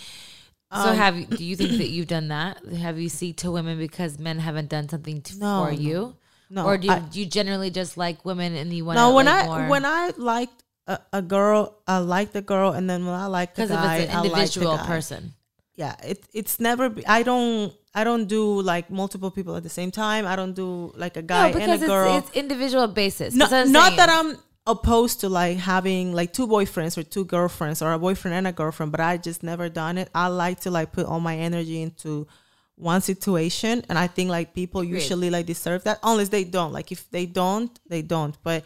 so 0.72 0.90
um, 0.90 0.96
have 0.96 1.30
do 1.30 1.42
you 1.44 1.56
think 1.56 1.78
that 1.78 1.88
you've 1.88 2.08
done 2.08 2.28
that? 2.28 2.62
Have 2.66 2.98
you 2.98 3.08
see 3.08 3.32
to 3.34 3.50
women 3.50 3.78
because 3.78 4.18
men 4.18 4.38
haven't 4.38 4.68
done 4.68 4.86
something 4.86 5.22
to, 5.22 5.38
No, 5.38 5.64
for 5.64 5.72
no. 5.72 5.78
you? 5.78 6.16
No, 6.50 6.66
or 6.66 6.76
do 6.76 6.88
you, 6.88 6.92
I- 6.92 6.98
do 7.00 7.20
you 7.20 7.26
generally 7.26 7.70
just 7.70 7.96
like 7.96 8.22
women 8.24 8.54
and 8.54 8.70
you 8.72 8.84
want 8.84 8.96
no 8.96 9.14
when 9.14 9.26
like 9.26 9.44
i 9.44 9.46
more? 9.46 9.68
when 9.68 9.84
i 9.86 10.12
liked 10.18 10.62
a, 10.86 10.98
a 11.14 11.22
girl 11.22 11.74
i 11.86 11.98
liked 11.98 12.32
the 12.34 12.42
girl 12.42 12.72
and 12.72 12.88
then 12.88 13.04
when 13.06 13.14
i 13.14 13.26
liked 13.26 13.56
the 13.56 13.62
if 13.62 13.68
guy 13.70 13.96
it's 13.96 14.10
an 14.12 14.16
I 14.16 14.20
liked 14.20 14.22
the 14.22 14.28
individual 14.28 14.76
guy. 14.76 14.86
person. 14.86 15.34
yeah 15.74 15.94
it, 16.04 16.22
it's 16.34 16.60
never 16.60 16.88
be, 16.90 17.06
i 17.06 17.22
don't 17.22 17.72
i 17.94 18.04
don't 18.04 18.26
do 18.26 18.60
like 18.62 18.90
multiple 18.90 19.30
people 19.30 19.56
at 19.56 19.62
the 19.62 19.68
same 19.70 19.90
time 19.90 20.26
i 20.26 20.36
don't 20.36 20.54
do 20.54 20.92
like 20.96 21.16
a 21.16 21.22
guy 21.22 21.50
No, 21.52 21.58
and 21.60 21.82
a 21.82 21.86
girl 21.86 22.16
it's, 22.18 22.28
it's 22.28 22.36
individual 22.36 22.88
basis. 22.88 23.34
no, 23.34 23.46
That's 23.46 23.52
what 23.52 23.66
I'm 23.66 23.72
not 23.72 23.86
saying. 23.88 23.96
that 23.98 24.08
i'm 24.10 24.36
opposed 24.68 25.20
to 25.20 25.28
like 25.28 25.56
having 25.56 26.12
like 26.12 26.32
two 26.32 26.46
boyfriends 26.46 26.98
or 26.98 27.02
two 27.02 27.24
girlfriends 27.24 27.80
or 27.82 27.92
a 27.92 27.98
boyfriend 27.98 28.36
and 28.36 28.46
a 28.46 28.52
girlfriend 28.52 28.92
but 28.92 29.00
i 29.00 29.16
just 29.16 29.42
never 29.42 29.68
done 29.68 29.96
it. 29.98 30.08
I 30.14 30.26
like 30.28 30.60
to 30.60 30.70
like 30.70 30.92
put 30.92 31.06
all 31.06 31.20
my 31.20 31.36
energy 31.36 31.82
into 31.82 32.28
one 32.76 33.00
situation 33.00 33.82
and 33.88 33.98
i 33.98 34.06
think 34.06 34.30
like 34.30 34.54
people 34.54 34.84
usually 34.84 35.30
like 35.30 35.46
deserve 35.46 35.82
that 35.84 35.98
unless 36.02 36.28
they 36.28 36.44
don't. 36.44 36.72
Like 36.72 36.92
if 36.92 37.10
they 37.10 37.26
don't 37.26 37.72
they 37.88 38.02
don't. 38.02 38.36
But 38.44 38.64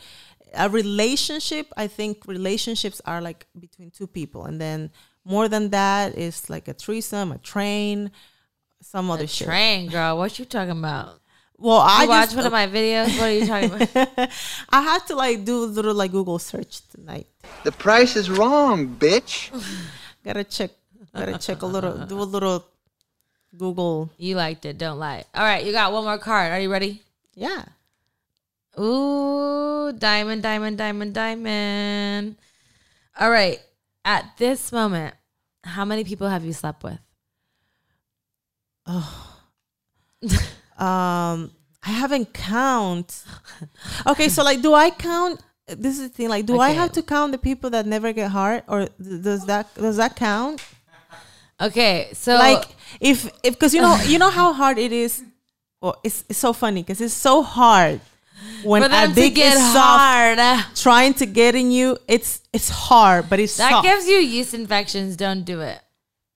a 0.55 0.68
relationship 0.68 1.72
i 1.78 1.86
think 1.86 2.26
relationships 2.26 3.00
are 3.07 3.22
like 3.22 3.46
between 3.59 3.90
two 3.90 4.07
people 4.07 4.44
and 4.44 4.61
then 4.61 4.90
more 5.24 5.48
than 5.48 5.70
that 5.70 6.18
is 6.18 6.50
like 6.50 6.68
a 6.68 6.74
threesome 6.74 7.32
a 7.32 7.38
train 7.38 8.11
some 8.82 9.11
other 9.11 9.26
shit. 9.26 9.46
Train 9.46 9.88
girl, 9.88 10.18
what 10.18 10.38
you 10.38 10.44
talking 10.44 10.78
about? 10.78 11.22
Well 11.59 11.78
i 11.80 12.03
You 12.05 12.09
watch 12.09 12.24
just 12.32 12.36
one 12.36 12.46
of 12.46 12.53
my 12.53 12.66
videos. 12.66 13.09
What 13.18 13.28
are 13.28 13.32
you 13.32 13.46
talking 13.46 13.72
about? 13.72 14.30
i 14.70 14.80
had 14.82 15.07
to 15.07 15.14
like 15.16 15.44
do 15.44 15.64
a 15.64 15.66
little 15.66 15.94
like 15.94 16.11
google 16.11 16.38
search 16.38 16.80
tonight 16.88 17.26
The 17.64 17.72
price 17.72 18.16
is 18.16 18.30
wrong, 18.30 18.96
bitch. 18.96 19.50
gotta 20.24 20.44
check 20.44 20.70
gotta 21.14 21.38
check 21.38 21.62
a 21.62 21.66
little 21.66 22.07
do 22.07 22.18
a 22.20 22.24
little 22.26 22.64
google 23.57 24.11
you 24.16 24.34
liked 24.36 24.64
it. 24.64 24.78
Don't 24.78 24.98
lie. 24.98 25.24
All 25.34 25.44
right, 25.44 25.64
you 25.64 25.72
got 25.72 25.92
one 25.92 26.05
more 26.05 26.18
card. 26.18 26.53
Are 26.53 26.61
you 26.61 26.70
ready? 26.70 27.03
yeah 27.34 27.64
Ooh, 28.80 29.92
diamond, 29.92 30.42
diamond, 30.42 30.78
diamond, 30.78 31.12
diamond. 31.14 32.36
All 33.20 33.30
right. 33.30 33.61
At 34.05 34.36
this 34.38 34.72
moment, 34.72 35.14
how 35.62 35.84
many 35.84 36.05
people 36.05 36.26
have 36.28 36.42
you 36.44 36.55
slept 36.55 36.82
with? 36.82 36.98
um 40.83 41.51
i 41.91 41.91
haven't 42.03 42.33
count 42.33 43.24
okay 44.07 44.28
so 44.28 44.43
like 44.43 44.61
do 44.62 44.72
i 44.74 44.89
count 44.91 45.41
this 45.66 45.99
is 45.99 46.03
the 46.09 46.14
thing 46.16 46.28
like 46.28 46.45
do 46.45 46.59
i 46.59 46.70
have 46.70 46.91
to 46.93 47.03
count 47.03 47.33
the 47.33 47.39
people 47.39 47.68
that 47.70 47.87
never 47.87 48.12
get 48.12 48.30
hard 48.30 48.62
or 48.66 48.78
th- 48.87 49.22
does 49.22 49.47
that 49.47 49.72
does 49.74 49.97
that 49.97 50.16
count 50.16 50.61
Okay, 51.61 52.09
so 52.12 52.35
like 52.35 52.64
if 53.01 53.26
if 53.45 53.55
because 53.55 53.72
you 53.72 53.80
know 53.80 53.95
you 54.12 54.18
know 54.18 54.30
how 54.30 54.53
hard 54.53 54.78
it 54.78 54.91
is 54.91 55.22
well 55.80 55.97
it's, 56.03 56.24
it's 56.28 56.39
so 56.39 56.53
funny 56.53 56.83
because 56.83 57.01
it's 57.01 57.14
so 57.14 57.43
hard 57.43 58.01
when 58.64 58.83
a 58.83 59.07
dick 59.14 59.35
get 59.37 59.55
is 59.55 59.61
soft 59.72 60.01
hard, 60.01 60.64
trying 60.74 61.14
to 61.14 61.26
get 61.26 61.55
in 61.55 61.70
you 61.70 61.99
it's 62.09 62.41
it's 62.53 62.68
hard 62.68 63.30
but 63.30 63.39
it's 63.39 63.57
that 63.59 63.70
soft. 63.70 63.85
gives 63.87 64.09
you 64.09 64.16
yeast 64.16 64.55
infections. 64.55 65.16
Don't 65.16 65.45
do 65.45 65.61
it. 65.61 65.78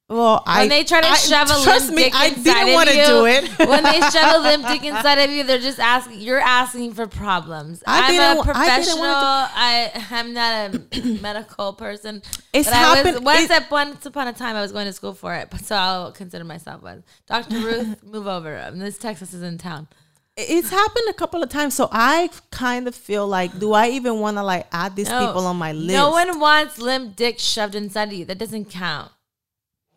Well 0.08 0.42
I 0.46 0.60
When 0.60 0.68
they 0.68 0.84
try 0.84 1.00
to 1.00 1.08
I- 1.08 1.14
shove 1.16 1.50
a 1.50 1.62
trust 1.64 1.86
limp 1.86 1.96
me 1.96 2.04
dick 2.04 2.14
i 2.14 2.26
inside 2.28 2.44
didn't 2.64 2.74
want 2.74 2.88
to 2.90 2.94
do 2.94 3.26
it 3.26 3.58
when 3.68 3.82
they 3.82 4.00
shove 4.02 4.36
a 4.36 4.38
limp 4.38 4.66
dick 4.68 4.84
inside 4.92 5.18
of 5.18 5.30
you, 5.30 5.42
they're 5.44 5.58
just 5.58 5.80
asking. 5.80 6.20
You're 6.20 6.38
asking 6.40 6.92
for 6.94 7.06
problems. 7.08 7.82
I 7.86 8.00
I'm 8.02 8.10
didn't 8.12 8.32
a 8.32 8.36
wa- 8.36 8.42
I 8.42 8.44
professional. 8.44 9.04
I, 9.04 10.06
I'm 10.12 10.32
not 10.32 10.74
a 10.94 11.00
medical 11.22 11.72
person. 11.72 12.22
It's 12.52 12.68
I 12.68 12.70
was 12.94 13.04
happened- 13.04 13.24
once, 13.24 13.50
it- 13.50 13.70
once 13.70 14.06
upon 14.06 14.28
a 14.28 14.32
time 14.32 14.54
I 14.54 14.60
was 14.62 14.70
going 14.72 14.86
to 14.86 14.92
school 14.92 15.12
for 15.14 15.34
it, 15.34 15.52
so 15.64 15.74
I'll 15.74 16.12
consider 16.12 16.44
myself 16.44 16.82
one. 16.82 17.02
Dr. 17.26 17.58
Ruth, 17.58 18.02
move 18.04 18.26
over. 18.28 18.58
Um, 18.60 18.78
This 18.78 18.98
Texas 18.98 19.34
is 19.34 19.42
in 19.42 19.58
town. 19.58 19.88
it's 20.36 20.70
happened 20.70 21.06
a 21.08 21.14
couple 21.14 21.42
of 21.42 21.48
times 21.48 21.72
so 21.74 21.88
i 21.90 22.28
kind 22.50 22.86
of 22.86 22.94
feel 22.94 23.26
like 23.26 23.58
do 23.58 23.72
i 23.72 23.88
even 23.88 24.20
want 24.20 24.36
to 24.36 24.42
like 24.42 24.66
add 24.70 24.94
these 24.94 25.08
No. 25.08 25.26
people 25.26 25.46
on 25.46 25.56
my 25.56 25.72
list 25.72 25.96
No 25.96 26.10
one 26.10 26.38
wants 26.38 26.76
limp 26.78 27.16
dick 27.16 27.38
shoved 27.38 27.74
inside 27.74 28.08
of 28.08 28.14
you. 28.18 28.26
That 28.26 28.36
doesn't 28.38 28.66
count. 28.68 29.10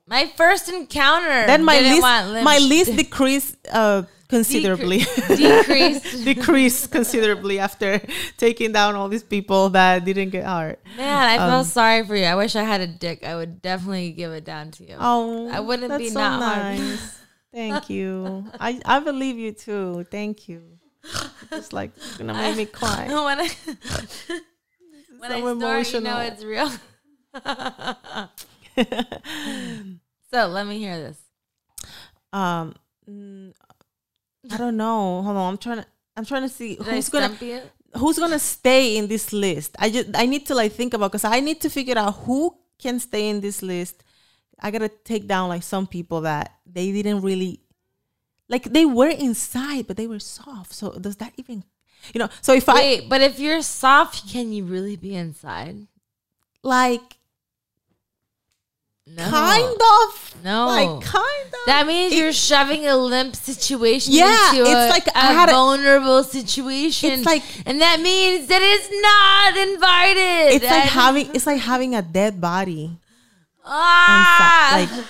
My 0.10 0.26
first 0.36 0.68
encounter. 0.70 1.46
then 1.48 1.64
my 1.64 1.78
want 2.02 2.44
my 2.44 2.58
list 2.58 2.96
decreased 2.98 3.56
uh 3.72 4.04
considerably 4.28 5.00
decreased. 5.28 6.24
decreased 6.32 6.92
considerably 6.92 7.58
after 7.58 8.00
taking 8.38 8.72
down 8.72 8.94
all 8.96 9.10
these 9.10 9.24
people 9.24 9.70
that 9.74 10.06
didn't 10.06 10.30
get 10.30 10.46
hard 10.46 10.78
Man, 10.98 11.26
I 11.34 11.38
Um, 11.38 11.50
feel 11.50 11.64
sorry 11.64 12.06
for 12.06 12.16
you. 12.16 12.26
I 12.26 12.36
wish 12.36 12.56
I 12.56 12.62
had 12.64 12.82
a 12.82 12.86
dick. 12.88 13.26
I 13.26 13.34
would 13.36 13.62
definitely 13.62 14.12
give 14.12 14.32
it 14.32 14.46
down 14.46 14.70
to 14.78 14.84
you. 14.86 14.96
oh 15.00 15.50
I 15.50 15.60
wouldn't 15.62 15.90
that's 15.90 16.04
be 16.04 16.10
so 16.10 16.20
not 16.20 16.40
nice 16.42 17.18
thank 17.52 17.90
you 17.90 18.46
i 18.60 18.78
i 18.86 19.00
believe 19.00 19.38
you 19.42 19.52
too 19.52 20.06
thank 20.12 20.46
you 20.48 20.62
It's 21.52 21.74
like 21.74 21.90
it's 21.98 22.18
gonna 22.18 22.34
make 22.38 22.58
me 22.58 22.66
cry 22.80 23.08
when 23.10 23.40
I 23.42 23.50
when 25.18 25.32
I 25.34 25.42
so 25.42 25.58
snort, 25.58 25.94
you 25.94 26.02
know 26.06 26.22
emotional. 26.22 26.30
it's 26.30 26.44
real. 26.46 26.70
So 30.32 30.48
let 30.48 30.66
me 30.68 30.78
hear 30.78 30.98
this. 30.98 31.18
um 32.34 32.74
mm, 33.10 33.54
i 34.52 34.58
don't 34.58 34.78
know 34.78 35.22
hold 35.22 35.38
on 35.38 35.52
i'm 35.54 35.58
trying 35.58 35.78
to 35.78 35.86
i'm 36.18 36.26
trying 36.26 36.44
to 36.44 36.50
see 36.50 36.76
Did 36.76 36.86
who's 36.86 37.10
gonna 37.10 37.36
you? 37.42 37.62
who's 37.96 38.20
gonna 38.20 38.40
stay 38.40 38.98
in 38.98 39.08
this 39.08 39.34
list 39.34 39.76
i 39.80 39.90
just 39.90 40.10
i 40.16 40.26
need 40.26 40.46
to 40.48 40.56
like 40.56 40.72
think 40.74 40.94
about 40.94 41.12
because 41.12 41.24
i 41.26 41.40
need 41.40 41.60
to 41.62 41.70
figure 41.70 41.98
out 41.98 42.16
who 42.18 42.56
can 42.78 43.00
stay 43.00 43.30
in 43.30 43.42
this 43.42 43.62
list 43.62 44.04
i 44.60 44.72
gotta 44.72 44.90
take 44.90 45.28
down 45.28 45.50
like 45.50 45.64
some 45.64 45.88
people 45.88 46.22
that 46.22 46.54
they 46.66 46.92
didn't 46.92 47.22
really 47.22 47.62
like 48.48 48.64
they 48.66 48.86
were 48.86 49.10
inside 49.10 49.88
but 49.88 49.98
they 49.98 50.08
were 50.08 50.20
soft 50.20 50.74
so 50.74 50.92
does 51.00 51.16
that 51.18 51.34
even 51.38 51.64
you 52.14 52.20
know 52.20 52.30
so 52.42 52.54
if 52.54 52.68
i 52.70 53.02
but 53.10 53.22
if 53.22 53.40
you're 53.40 53.62
soft, 53.62 54.30
can 54.32 54.52
you 54.54 54.64
really 54.66 54.96
be 54.96 55.16
inside? 55.16 55.88
like 56.64 57.19
No. 59.18 59.30
kind 59.30 59.66
of 59.66 60.36
No. 60.44 60.68
like 60.68 61.04
kind 61.04 61.48
of 61.48 61.60
That 61.68 61.86
means 61.88 62.14
It- 62.14 62.18
you're 62.20 62.32
shoving 62.34 62.88
a 62.88 62.96
limp 62.96 63.36
situation 63.36 64.14
Yeah, 64.14 64.52
into 64.52 64.62
it's 64.64 64.70
a, 64.72 64.90
like 64.90 65.08
I 65.16 65.32
a 65.32 65.34
had 65.34 65.50
a- 65.50 65.52
vulnerable 65.52 66.24
situation. 66.24 67.12
It's 67.12 67.26
like- 67.26 67.44
and 67.66 67.82
that 67.82 68.00
means 68.00 68.48
that 68.48 68.62
it's 68.62 68.90
not 69.02 69.58
invited. 69.58 70.56
it's 70.56 70.66
like 70.66 70.84
having 70.90 71.30
it's 71.36 71.46
like 71.48 71.60
having 71.62 71.96
a 71.96 72.02
dead 72.02 72.40
body 72.40 72.98
ah, 73.66 74.80
inside, 74.80 74.96
like 74.98 75.06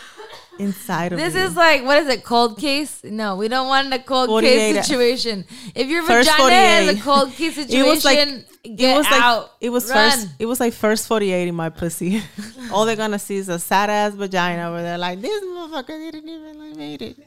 inside 0.60 1.12
of 1.14 1.20
This 1.20 1.36
you. 1.36 1.42
is 1.42 1.56
like 1.56 1.84
what 1.86 2.02
is 2.04 2.08
it? 2.10 2.24
Cold 2.24 2.58
case? 2.58 3.02
No, 3.04 3.36
we 3.36 3.48
don't 3.48 3.68
want 3.68 3.94
a 3.94 4.00
cold 4.00 4.42
case 4.42 4.86
situation. 4.86 5.46
If 5.76 5.88
your 5.88 6.04
First 6.04 6.30
vagina 6.30 6.56
has 6.56 6.98
a 6.98 7.02
cold 7.02 7.32
case 7.34 7.56
situation, 7.56 7.86
it 7.86 7.88
was 7.88 8.04
like 8.04 8.20
get 8.64 8.94
it 8.94 8.98
was 8.98 9.06
out. 9.08 9.42
like 9.42 9.50
it 9.62 9.70
was 9.70 9.90
Run. 9.90 10.12
first 10.12 10.28
it 10.40 10.46
was 10.46 10.60
like 10.60 10.74
first 10.74 11.08
48 11.08 11.48
in 11.48 11.56
my 11.56 11.70
pussy 11.70 12.22
all 12.74 12.86
they're 12.86 12.96
gonna 12.96 13.18
see 13.20 13.38
is 13.38 13.48
a 13.50 13.58
sad 13.60 13.90
ass 13.90 14.14
vagina 14.14 14.72
where 14.72 14.84
they're 14.84 14.98
like 14.98 15.22
this 15.22 15.44
motherfucker 15.44 16.12
didn't 16.12 16.28
even 16.30 16.60
like 16.60 16.76
made 16.76 17.02
it 17.02 17.18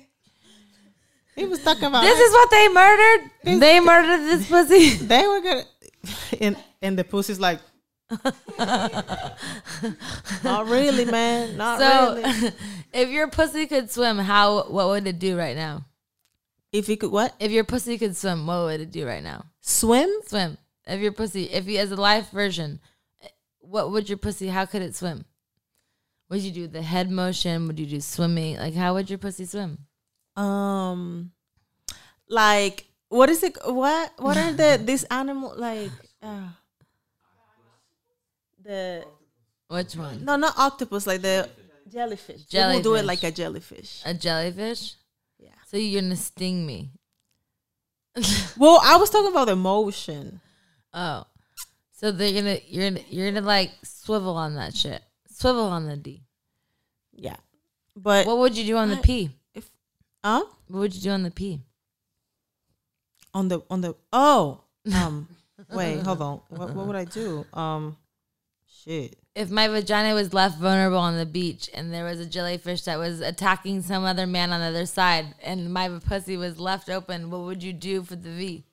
he 1.34 1.46
was 1.46 1.62
talking 1.62 1.84
about 1.84 2.02
This 2.02 2.20
is 2.20 2.30
what 2.32 2.50
they 2.50 2.68
murdered. 2.68 3.30
They 3.60 3.80
murdered 3.80 4.18
this 4.18 4.46
pussy. 4.46 4.90
they 5.06 5.26
were 5.26 5.40
gonna 5.40 5.64
and 6.42 6.56
and 6.82 6.98
the 6.98 7.04
pussy's 7.04 7.40
like 7.40 7.58
not 10.44 10.66
really 10.66 11.06
man 11.06 11.56
not 11.56 11.78
So, 11.78 12.16
really 12.16 12.52
if 12.92 13.08
your 13.08 13.28
pussy 13.28 13.66
could 13.66 13.90
swim, 13.90 14.18
how 14.18 14.64
what 14.64 14.88
would 14.88 15.06
it 15.06 15.18
do 15.18 15.38
right 15.38 15.56
now? 15.56 15.86
if 16.70 16.88
you 16.88 16.96
could 16.98 17.10
what 17.10 17.34
If 17.40 17.50
your 17.50 17.64
pussy 17.64 17.96
could 17.98 18.14
swim, 18.16 18.46
what 18.46 18.64
would 18.64 18.80
it 18.82 18.90
do 18.90 19.06
right 19.06 19.22
now? 19.22 19.46
swim 19.62 20.10
Swim. 20.26 20.58
If 20.86 21.00
your 21.00 21.12
pussy, 21.12 21.44
if 21.44 21.66
you 21.66 21.78
as 21.78 21.90
a 21.92 21.96
live 21.96 22.28
version, 22.30 22.80
what 23.60 23.90
would 23.92 24.08
your 24.08 24.18
pussy? 24.18 24.48
How 24.48 24.66
could 24.66 24.82
it 24.82 24.94
swim? 24.96 25.24
Would 26.28 26.40
you 26.40 26.50
do 26.50 26.66
the 26.66 26.82
head 26.82 27.10
motion? 27.10 27.66
Would 27.66 27.78
you 27.78 27.86
do 27.86 28.00
swimming? 28.00 28.56
Like 28.56 28.74
how 28.74 28.94
would 28.94 29.08
your 29.10 29.18
pussy 29.18 29.44
swim? 29.44 29.78
um 30.34 31.30
like 32.26 32.86
what 33.10 33.28
is 33.28 33.42
it 33.42 33.54
what 33.66 34.10
what 34.16 34.38
are 34.38 34.50
the 34.54 34.80
this 34.82 35.04
animal 35.10 35.52
like 35.58 35.90
uh, 36.22 36.48
the 38.64 39.04
Which 39.68 39.94
one? 39.96 40.24
no 40.24 40.36
not 40.36 40.54
octopus 40.58 41.06
like 41.06 41.20
the 41.20 41.48
jellyfish 41.88 42.44
jellyfish 42.44 42.76
will 42.76 42.82
do 42.82 42.94
it 42.98 43.04
like 43.04 43.22
a 43.24 43.30
jellyfish 43.30 44.00
A 44.06 44.14
jellyfish? 44.14 44.94
Yeah. 45.38 45.50
So 45.66 45.76
you're 45.76 46.00
gonna 46.00 46.16
sting 46.16 46.64
me? 46.66 46.92
well 48.58 48.80
i 48.84 48.96
was 48.96 49.10
talking 49.10 49.30
about 49.32 49.46
the 49.48 49.56
motion 49.56 50.40
Oh, 50.94 51.24
so 51.92 52.10
they're 52.12 52.32
gonna 52.34 52.58
you're 52.68 52.90
gonna 52.90 53.04
you're 53.08 53.30
gonna 53.32 53.46
like 53.46 53.70
swivel 53.82 54.36
on 54.36 54.54
that 54.56 54.74
shit. 54.76 55.02
Swivel 55.30 55.64
on 55.64 55.86
the 55.86 55.96
D. 55.96 56.22
yeah 57.12 57.36
but 57.96 58.26
What 58.26 58.38
would 58.38 58.56
you 58.56 58.64
do 58.64 58.76
on 58.76 58.88
the 58.90 58.96
P? 58.98 59.30
if 59.54 59.70
uh 60.22 60.42
What 60.68 60.78
would 60.80 60.94
you 60.94 61.00
do 61.00 61.10
on 61.10 61.22
the 61.24 61.30
P? 61.30 61.60
on 63.34 63.48
the 63.48 63.60
on 63.70 63.80
the 63.80 63.94
oh 64.12 64.60
um 64.94 65.26
wait 65.72 66.00
hold 66.02 66.20
on 66.20 66.40
what 66.48 66.74
what 66.74 66.86
would 66.86 66.96
I 66.96 67.04
do 67.04 67.44
um 67.54 67.96
shit 68.84 69.16
If 69.34 69.50
my 69.50 69.68
vagina 69.68 70.14
was 70.14 70.34
left 70.34 70.58
vulnerable 70.58 70.98
on 70.98 71.16
the 71.16 71.24
beach 71.26 71.70
and 71.74 71.92
there 71.92 72.04
was 72.04 72.20
a 72.20 72.26
jellyfish 72.26 72.82
that 72.82 72.98
was 72.98 73.20
attacking 73.20 73.82
some 73.82 74.04
other 74.04 74.26
man 74.26 74.52
on 74.52 74.60
the 74.60 74.66
other 74.66 74.86
side 74.86 75.34
and 75.42 75.72
my 75.72 75.88
pussy 76.06 76.36
was 76.36 76.58
left 76.58 76.90
open, 76.90 77.30
what 77.30 77.40
would 77.42 77.62
you 77.62 77.72
do 77.72 78.02
for 78.02 78.16
the 78.16 78.30
V? 78.30 78.64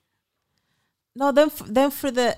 No 1.14 1.32
then 1.32 1.48
f- 1.48 1.66
then 1.66 1.90
for 1.90 2.10
the 2.10 2.36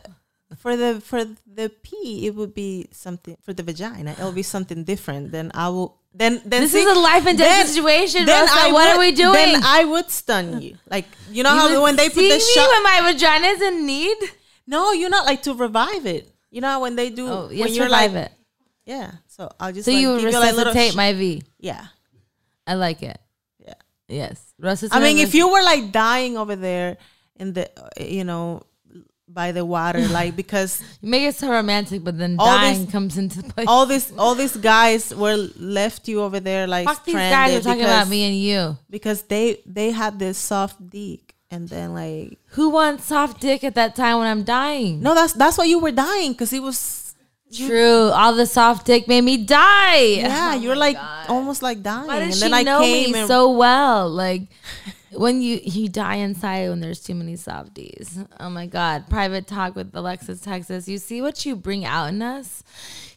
for 0.57 0.77
the 0.77 1.01
for 1.01 1.25
the 1.47 1.69
pee 1.83 2.27
it 2.27 2.35
would 2.35 2.55
be 2.55 2.87
something 2.93 3.37
for 3.43 3.53
the 3.53 3.63
vagina 3.63 4.13
it 4.13 4.19
will 4.19 4.33
be 4.33 4.43
something 4.43 4.85
different 4.85 5.33
then 5.33 5.51
I 5.55 5.69
will 5.69 5.99
then 6.15 6.43
then 6.45 6.61
This 6.63 6.73
see, 6.73 6.81
is 6.83 6.97
a 6.97 7.01
life 7.01 7.27
and 7.27 7.39
death 7.39 7.69
situation, 7.69 8.27
then 8.27 8.43
Rosa. 8.43 8.53
I 8.55 8.73
What 8.73 8.89
are 8.95 8.99
we 8.99 9.13
doing? 9.13 9.33
then 9.33 9.63
I 9.65 9.85
would 9.85 10.11
stun 10.11 10.61
you 10.61 10.77
like 10.91 11.07
you 11.31 11.43
know 11.43 11.55
You 11.55 11.61
how 11.61 11.83
when 11.83 11.97
they 11.97 12.09
put 12.11 12.21
the 12.21 12.39
shot 12.39 12.69
when 12.69 12.83
my 12.83 13.01
vagina's 13.13 13.63
in 13.63 13.87
need. 13.87 14.19
no 14.67 14.93
you're 14.93 15.09
not 15.11 15.25
like 15.25 15.43
to 15.45 15.55
revive 15.55 16.05
it 16.05 16.29
you 16.51 16.61
know 16.61 16.81
when 16.81 16.97
they 16.97 17.09
do 17.09 17.27
Oh, 17.29 17.47
when 17.49 17.73
you're 17.73 17.85
revive 17.89 18.13
like 18.13 18.27
it. 18.27 18.33
yeah 18.85 19.13
so 19.27 19.51
I'll 19.59 19.73
just 19.73 19.87
So 19.87 19.91
like, 19.93 20.01
you 20.01 20.09
would 20.13 20.21
give 20.21 20.33
you 20.33 20.41
like 20.41 20.95
my 20.95 21.13
V. 21.15 21.43
yeah 21.59 21.87
I 22.67 22.75
like 22.75 23.03
it. 23.03 23.19
yeah 23.59 23.75
Yes, 24.09 24.53
Rosa's 24.61 24.91
I 24.93 25.01
mean, 25.01 25.17
if 25.19 25.35
you 25.35 25.49
were 25.51 25.63
like 25.63 25.91
dying 25.93 26.37
over 26.37 26.55
there 26.57 26.99
in 27.37 27.53
the, 27.53 27.69
uh, 27.79 27.89
you 28.05 28.25
know, 28.25 28.63
by 29.29 29.51
the 29.53 29.65
water, 29.65 30.07
like 30.09 30.37
because 30.43 30.83
You 31.01 31.09
make 31.09 31.23
it 31.23 31.35
so 31.35 31.51
romantic, 31.51 32.05
but 32.05 32.19
then 32.19 32.37
All 32.39 32.47
dying 32.47 32.85
this- 32.85 32.93
comes 32.93 33.17
into 33.17 33.43
play. 33.43 33.65
all 33.67 33.87
this, 33.87 34.13
all 34.19 34.35
these 34.35 34.57
guys 34.57 35.15
were 35.15 35.49
left 35.59 36.07
you 36.09 36.21
over 36.21 36.39
there, 36.41 36.67
like 36.67 36.87
Fuck 36.87 37.05
these 37.07 37.15
guys 37.15 37.55
are 37.57 37.61
talking 37.63 37.81
because, 37.81 38.03
about 38.03 38.09
me 38.09 38.25
and 38.25 38.37
you. 38.37 38.77
because 38.91 39.23
they 39.23 39.61
they 39.65 39.91
had 39.91 40.19
this 40.19 40.37
soft 40.37 40.77
dick, 40.91 41.35
and 41.51 41.69
then 41.69 41.95
like 41.95 42.39
Who 42.57 42.69
wants 42.71 43.05
soft 43.07 43.41
dick 43.41 43.65
at 43.65 43.75
that 43.77 43.97
time 43.97 44.19
when 44.19 44.27
I'm 44.29 44.43
dying? 44.45 45.01
no, 45.01 45.15
that's 45.15 45.33
that's 45.33 45.57
why 45.57 45.65
you 45.65 45.79
were 45.79 45.93
dying 45.93 46.33
because 46.33 46.53
it 46.53 46.61
was 46.63 47.01
True. 47.55 48.09
All 48.09 48.33
the 48.35 48.47
soft 48.47 48.87
dick 48.87 49.07
made 49.09 49.21
me 49.25 49.37
die. 49.45 50.25
yeah, 50.25 50.55
you're 50.63 50.77
like 50.77 50.97
almost 51.29 51.63
like 51.63 51.83
dying, 51.83 52.07
Why 52.09 52.19
and 52.21 52.35
she 52.35 52.41
then 52.41 52.55
I 52.55 52.63
know 52.63 52.81
came 52.81 53.13
me 53.13 53.27
so 53.27 53.51
well? 53.53 54.09
Like 54.09 54.49
when 55.15 55.43
you 55.43 55.61
you 55.63 55.89
die 55.89 56.17
inside 56.17 56.69
when 56.69 56.81
there's 56.81 57.01
too 57.01 57.15
many 57.15 57.37
softies. 57.37 58.19
Oh 58.41 58.51
my 58.51 58.67
god! 58.67 59.09
Private 59.09 59.47
talk 59.47 59.75
with 59.75 59.95
Alexis 59.95 60.41
Texas. 60.41 60.89
You 60.89 60.99
see 60.99 61.23
what 61.23 61.45
you 61.45 61.57
bring 61.57 61.85
out 61.85 62.07
in 62.07 62.23
us. 62.23 62.63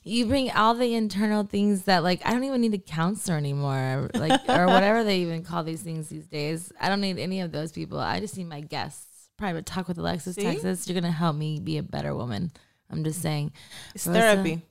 You 0.04 0.26
bring 0.26 0.52
all 0.52 0.74
the 0.74 0.94
internal 0.94 1.44
things 1.44 1.84
that 1.84 2.04
like 2.04 2.22
I 2.26 2.32
don't 2.32 2.44
even 2.44 2.62
need 2.62 2.74
a 2.74 2.80
counselor 2.80 3.38
anymore, 3.38 4.10
like 4.14 4.42
or 4.50 4.68
whatever 4.68 5.04
they 5.04 5.20
even 5.20 5.44
call 5.44 5.64
these 5.64 5.82
things 5.82 6.10
these 6.10 6.28
days. 6.28 6.72
I 6.80 6.90
don't 6.90 7.02
need 7.02 7.20
any 7.20 7.42
of 7.42 7.52
those 7.52 7.72
people. 7.72 8.00
I 8.00 8.20
just 8.20 8.38
need 8.38 8.48
my 8.48 8.62
guests. 8.62 9.30
Private 9.38 9.66
talk 9.66 9.88
with 9.88 9.98
Alexis 9.98 10.36
See? 10.36 10.44
Texas. 10.44 10.88
You're 10.88 11.00
gonna 11.00 11.12
help 11.12 11.36
me 11.36 11.60
be 11.60 11.78
a 11.78 11.84
better 11.84 12.16
woman. 12.16 12.52
I'm 12.90 13.04
just 13.04 13.22
saying. 13.22 13.52
it's 13.94 14.06
Rosa, 14.06 14.20
therapy. 14.20 14.62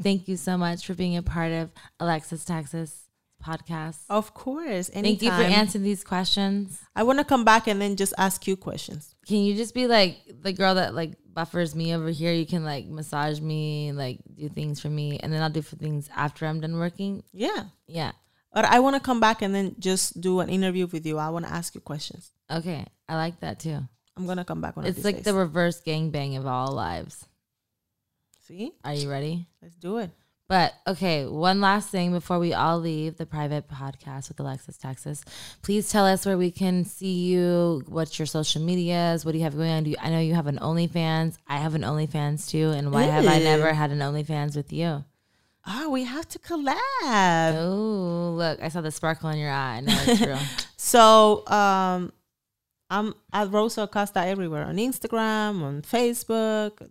Thank 0.00 0.28
you 0.28 0.36
so 0.36 0.56
much 0.56 0.86
for 0.86 0.94
being 0.94 1.16
a 1.16 1.22
part 1.22 1.52
of 1.52 1.70
Alexis 1.98 2.44
Texas 2.44 3.01
podcast. 3.42 3.98
Of 4.08 4.32
course, 4.34 4.90
anytime. 4.94 5.02
Thank 5.02 5.22
you 5.22 5.30
for 5.30 5.42
answering 5.58 5.84
these 5.84 6.04
questions. 6.04 6.80
I 6.96 7.02
want 7.02 7.18
to 7.18 7.24
come 7.24 7.44
back 7.44 7.66
and 7.66 7.80
then 7.80 7.96
just 7.96 8.14
ask 8.16 8.46
you 8.46 8.56
questions. 8.56 9.14
Can 9.26 9.38
you 9.38 9.54
just 9.54 9.74
be 9.74 9.86
like 9.86 10.18
the 10.42 10.52
girl 10.52 10.74
that 10.76 10.94
like 10.94 11.12
buffers 11.32 11.74
me 11.74 11.94
over 11.94 12.08
here? 12.10 12.32
You 12.32 12.46
can 12.46 12.64
like 12.64 12.86
massage 12.86 13.40
me, 13.40 13.92
like 13.92 14.20
do 14.34 14.48
things 14.48 14.80
for 14.80 14.88
me, 14.88 15.18
and 15.18 15.32
then 15.32 15.42
I'll 15.42 15.50
do 15.50 15.62
for 15.62 15.76
things 15.76 16.08
after 16.14 16.46
I'm 16.46 16.60
done 16.60 16.78
working. 16.78 17.22
Yeah. 17.32 17.64
Yeah. 17.86 18.12
But 18.54 18.66
I 18.66 18.80
want 18.80 18.96
to 18.96 19.00
come 19.00 19.18
back 19.20 19.40
and 19.42 19.54
then 19.54 19.76
just 19.78 20.20
do 20.20 20.40
an 20.40 20.48
interview 20.50 20.86
with 20.86 21.06
you. 21.06 21.18
I 21.18 21.30
want 21.30 21.46
to 21.46 21.52
ask 21.52 21.74
you 21.74 21.80
questions. 21.80 22.30
Okay. 22.50 22.84
I 23.08 23.16
like 23.16 23.40
that 23.40 23.58
too. 23.60 23.80
I'm 24.16 24.26
gonna 24.26 24.44
come 24.44 24.60
back 24.60 24.76
of 24.76 24.84
It's 24.84 25.04
like 25.04 25.16
days. 25.16 25.24
the 25.24 25.32
reverse 25.32 25.80
gangbang 25.80 26.36
of 26.36 26.46
all 26.46 26.70
lives. 26.72 27.24
See, 28.46 28.72
Are 28.84 28.92
you 28.92 29.08
ready? 29.10 29.46
let's 29.62 29.74
do 29.76 29.98
it. 29.98 30.10
But 30.52 30.74
okay, 30.86 31.24
one 31.24 31.62
last 31.62 31.88
thing 31.88 32.12
before 32.12 32.38
we 32.38 32.52
all 32.52 32.78
leave 32.78 33.16
the 33.16 33.24
private 33.24 33.70
podcast 33.70 34.28
with 34.28 34.38
Alexis 34.38 34.76
Texas. 34.76 35.24
Please 35.62 35.88
tell 35.88 36.04
us 36.04 36.26
where 36.26 36.36
we 36.36 36.50
can 36.50 36.84
see 36.84 37.24
you. 37.24 37.82
What's 37.88 38.18
your 38.18 38.26
social 38.26 38.60
medias? 38.60 39.24
What 39.24 39.32
do 39.32 39.38
you 39.38 39.44
have 39.44 39.56
going 39.56 39.70
on? 39.70 39.84
Do 39.84 39.90
you, 39.92 39.96
I 39.98 40.10
know 40.10 40.20
you 40.20 40.34
have 40.34 40.48
an 40.48 40.58
OnlyFans. 40.58 41.38
I 41.48 41.56
have 41.56 41.74
an 41.74 41.80
OnlyFans 41.80 42.50
too. 42.50 42.68
And 42.68 42.92
why 42.92 43.04
have 43.04 43.26
I 43.26 43.38
never 43.38 43.72
had 43.72 43.92
an 43.92 44.00
OnlyFans 44.00 44.54
with 44.54 44.74
you? 44.74 45.02
Oh, 45.66 45.88
we 45.88 46.04
have 46.04 46.28
to 46.28 46.38
collab. 46.38 47.54
Oh, 47.56 48.34
look! 48.36 48.60
I 48.62 48.68
saw 48.68 48.82
the 48.82 48.90
sparkle 48.90 49.30
in 49.30 49.38
your 49.38 49.50
eye. 49.50 49.76
I 49.76 49.80
know 49.80 50.02
it's 50.06 50.20
real. 50.20 50.38
So, 50.76 51.46
um, 51.46 52.12
I'm 52.90 53.14
at 53.32 53.50
Rosa 53.50 53.84
Acosta 53.84 54.20
everywhere 54.20 54.64
on 54.64 54.76
Instagram, 54.76 55.62
on 55.62 55.80
Facebook. 55.80 56.90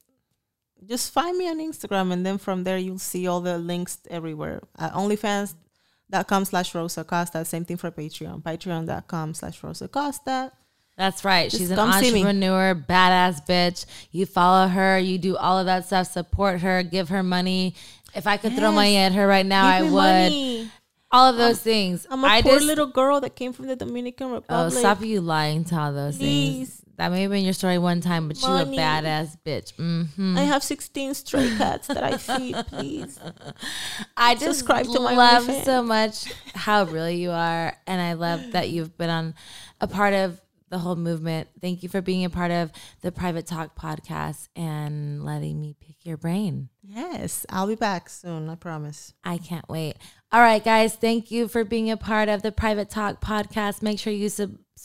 Just 0.86 1.14
find 1.14 1.38
me 1.38 1.48
on 1.50 1.60
Instagram, 1.60 2.12
and 2.12 2.26
then 2.26 2.38
from 2.38 2.64
there 2.64 2.78
you'll 2.78 2.98
see 3.00 3.28
all 3.28 3.42
the 3.42 3.58
links 3.58 4.00
everywhere. 4.10 4.62
At 4.80 4.94
OnlyFans.com 4.94 6.46
slash 6.46 6.74
Rosa 6.76 7.02
Acosta. 7.02 7.46
Same 7.46 7.66
thing 7.66 7.78
for 7.78 7.92
Patreon. 7.92 8.42
Patreon.com 8.44 9.34
slash 9.34 9.64
Rosa 9.64 9.86
Acosta. 9.86 10.52
That's 10.98 11.24
right. 11.24 11.50
Just 11.50 11.62
She's 11.62 11.72
an 11.72 11.78
come 11.78 11.94
see 11.94 12.12
me. 12.12 12.20
entrepreneur, 12.22 12.76
badass 12.76 13.46
bitch. 13.48 13.86
You 14.12 14.26
follow 14.26 14.68
her, 14.68 15.00
you 15.00 15.18
do 15.18 15.38
all 15.38 15.58
of 15.58 15.66
that 15.68 15.86
stuff, 15.86 16.08
support 16.08 16.60
her, 16.62 16.84
give 16.84 17.10
her 17.10 17.24
money. 17.24 17.76
If 18.14 18.28
I 18.28 18.38
could 18.38 18.54
throw 18.54 18.72
money 18.72 18.98
at 18.98 19.14
her 19.14 19.26
right 19.26 19.46
now, 19.46 19.66
I 19.66 19.82
would. 19.84 19.92
money. 19.92 20.70
All 21.14 21.30
of 21.30 21.38
those 21.38 21.60
things. 21.62 22.08
I'm 22.10 22.24
a 22.24 22.28
I 22.28 22.42
poor 22.42 22.54
just, 22.56 22.66
little 22.66 22.88
girl 22.88 23.20
that 23.22 23.36
came 23.36 23.52
from 23.54 23.68
the 23.68 23.76
Dominican 23.76 24.28
Oh, 24.28 24.34
Republic. 24.36 24.74
stop 24.80 25.02
you 25.02 25.22
lying 25.22 25.64
to 25.66 25.76
all 25.78 25.94
those 25.94 26.18
things. 26.18 26.81
Please. 26.92 26.98
That 26.98 27.12
may 27.12 27.22
have 27.24 27.32
been 27.32 27.44
your 27.44 27.54
story 27.54 27.78
one 27.78 28.02
time, 28.02 28.28
but 28.28 28.42
Money. 28.42 28.76
you 28.76 28.82
a 28.82 28.84
badass 28.84 29.38
bitch. 29.46 29.74
hmm 29.76 30.38
I 30.38 30.42
have 30.44 30.64
16 30.64 31.14
stray 31.16 31.50
cats 31.58 31.88
that 31.88 32.04
I 32.04 32.18
feed, 32.18 32.56
please. 32.68 33.20
I 34.18 34.36
just 34.36 34.60
Subscribe 34.60 34.86
to 34.88 35.00
my 35.00 35.16
love 35.16 35.44
OnlyFans. 35.46 35.64
so 35.64 35.84
much 35.84 36.32
how 36.54 36.84
real 36.86 37.10
you 37.10 37.32
are, 37.32 37.76
and 37.88 38.02
I 38.02 38.14
love 38.14 38.52
that 38.52 38.70
you've 38.70 38.98
been 38.98 39.10
on 39.10 39.34
a 39.80 39.88
part 39.88 40.14
of 40.14 40.40
the 40.70 40.78
whole 40.80 40.96
movement. 40.96 41.50
Thank 41.60 41.84
you 41.84 41.90
for 41.90 42.02
being 42.02 42.24
a 42.24 42.30
part 42.30 42.52
of 42.52 42.72
the 43.02 43.12
Private 43.12 43.46
Talk 43.46 43.76
podcast 43.76 44.48
and 44.56 45.26
letting 45.26 45.60
me 45.60 45.76
pick 45.80 46.06
your 46.06 46.18
brain. 46.18 46.70
Yes, 46.82 47.46
I'll 47.50 47.68
be 47.68 47.76
back 47.76 48.10
soon, 48.10 48.50
I 48.50 48.56
promise. 48.56 49.14
I 49.24 49.38
can't 49.38 49.68
wait. 49.68 49.96
All 50.32 50.40
right, 50.40 50.64
guys, 50.64 50.96
thank 50.96 51.30
you 51.30 51.48
for 51.50 51.66
being 51.66 51.92
a 51.92 51.98
part 51.98 52.30
of 52.30 52.42
the 52.42 52.54
Private 52.54 52.90
Talk 52.90 53.20
podcast. 53.22 53.82
Make 53.82 54.00
sure 54.00 54.14
you 54.14 54.30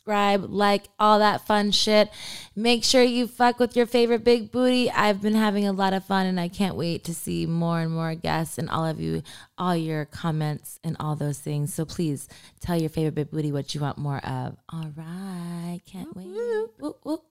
subscribe, 0.06 0.46
like 0.48 0.84
all 1.00 1.18
that 1.18 1.46
fun 1.46 1.72
shit. 1.72 2.10
Make 2.54 2.84
sure 2.84 3.02
you 3.02 3.26
fuck 3.26 3.58
with 3.58 3.76
your 3.76 3.86
favorite 3.86 4.22
big 4.22 4.52
booty. 4.52 4.88
I've 4.90 5.20
been 5.20 5.34
having 5.34 5.66
a 5.66 5.72
lot 5.72 5.92
of 5.92 6.04
fun 6.04 6.26
and 6.26 6.38
I 6.38 6.48
can't 6.48 6.76
wait 6.76 7.04
to 7.04 7.14
see 7.14 7.44
more 7.44 7.80
and 7.80 7.90
more 7.90 8.14
guests 8.14 8.56
and 8.56 8.70
all 8.70 8.86
of 8.86 9.00
you, 9.00 9.22
all 9.58 9.74
your 9.74 10.04
comments 10.04 10.78
and 10.84 10.96
all 11.00 11.16
those 11.16 11.38
things. 11.40 11.74
So 11.74 11.84
please 11.84 12.28
tell 12.60 12.80
your 12.80 12.88
favorite 12.88 13.16
big 13.16 13.30
booty 13.30 13.50
what 13.50 13.74
you 13.74 13.80
want 13.80 13.98
more 13.98 14.24
of. 14.24 14.56
All 14.68 14.92
right, 14.96 15.80
can't 15.86 16.14
wait. 16.14 16.26
Whoop, 16.78 17.00
whoop. 17.02 17.22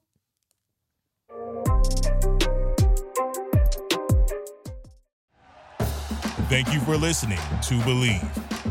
Thank 6.50 6.74
you 6.74 6.80
for 6.82 6.96
listening 6.98 7.38
to 7.38 7.74
Bleav. 7.86 8.55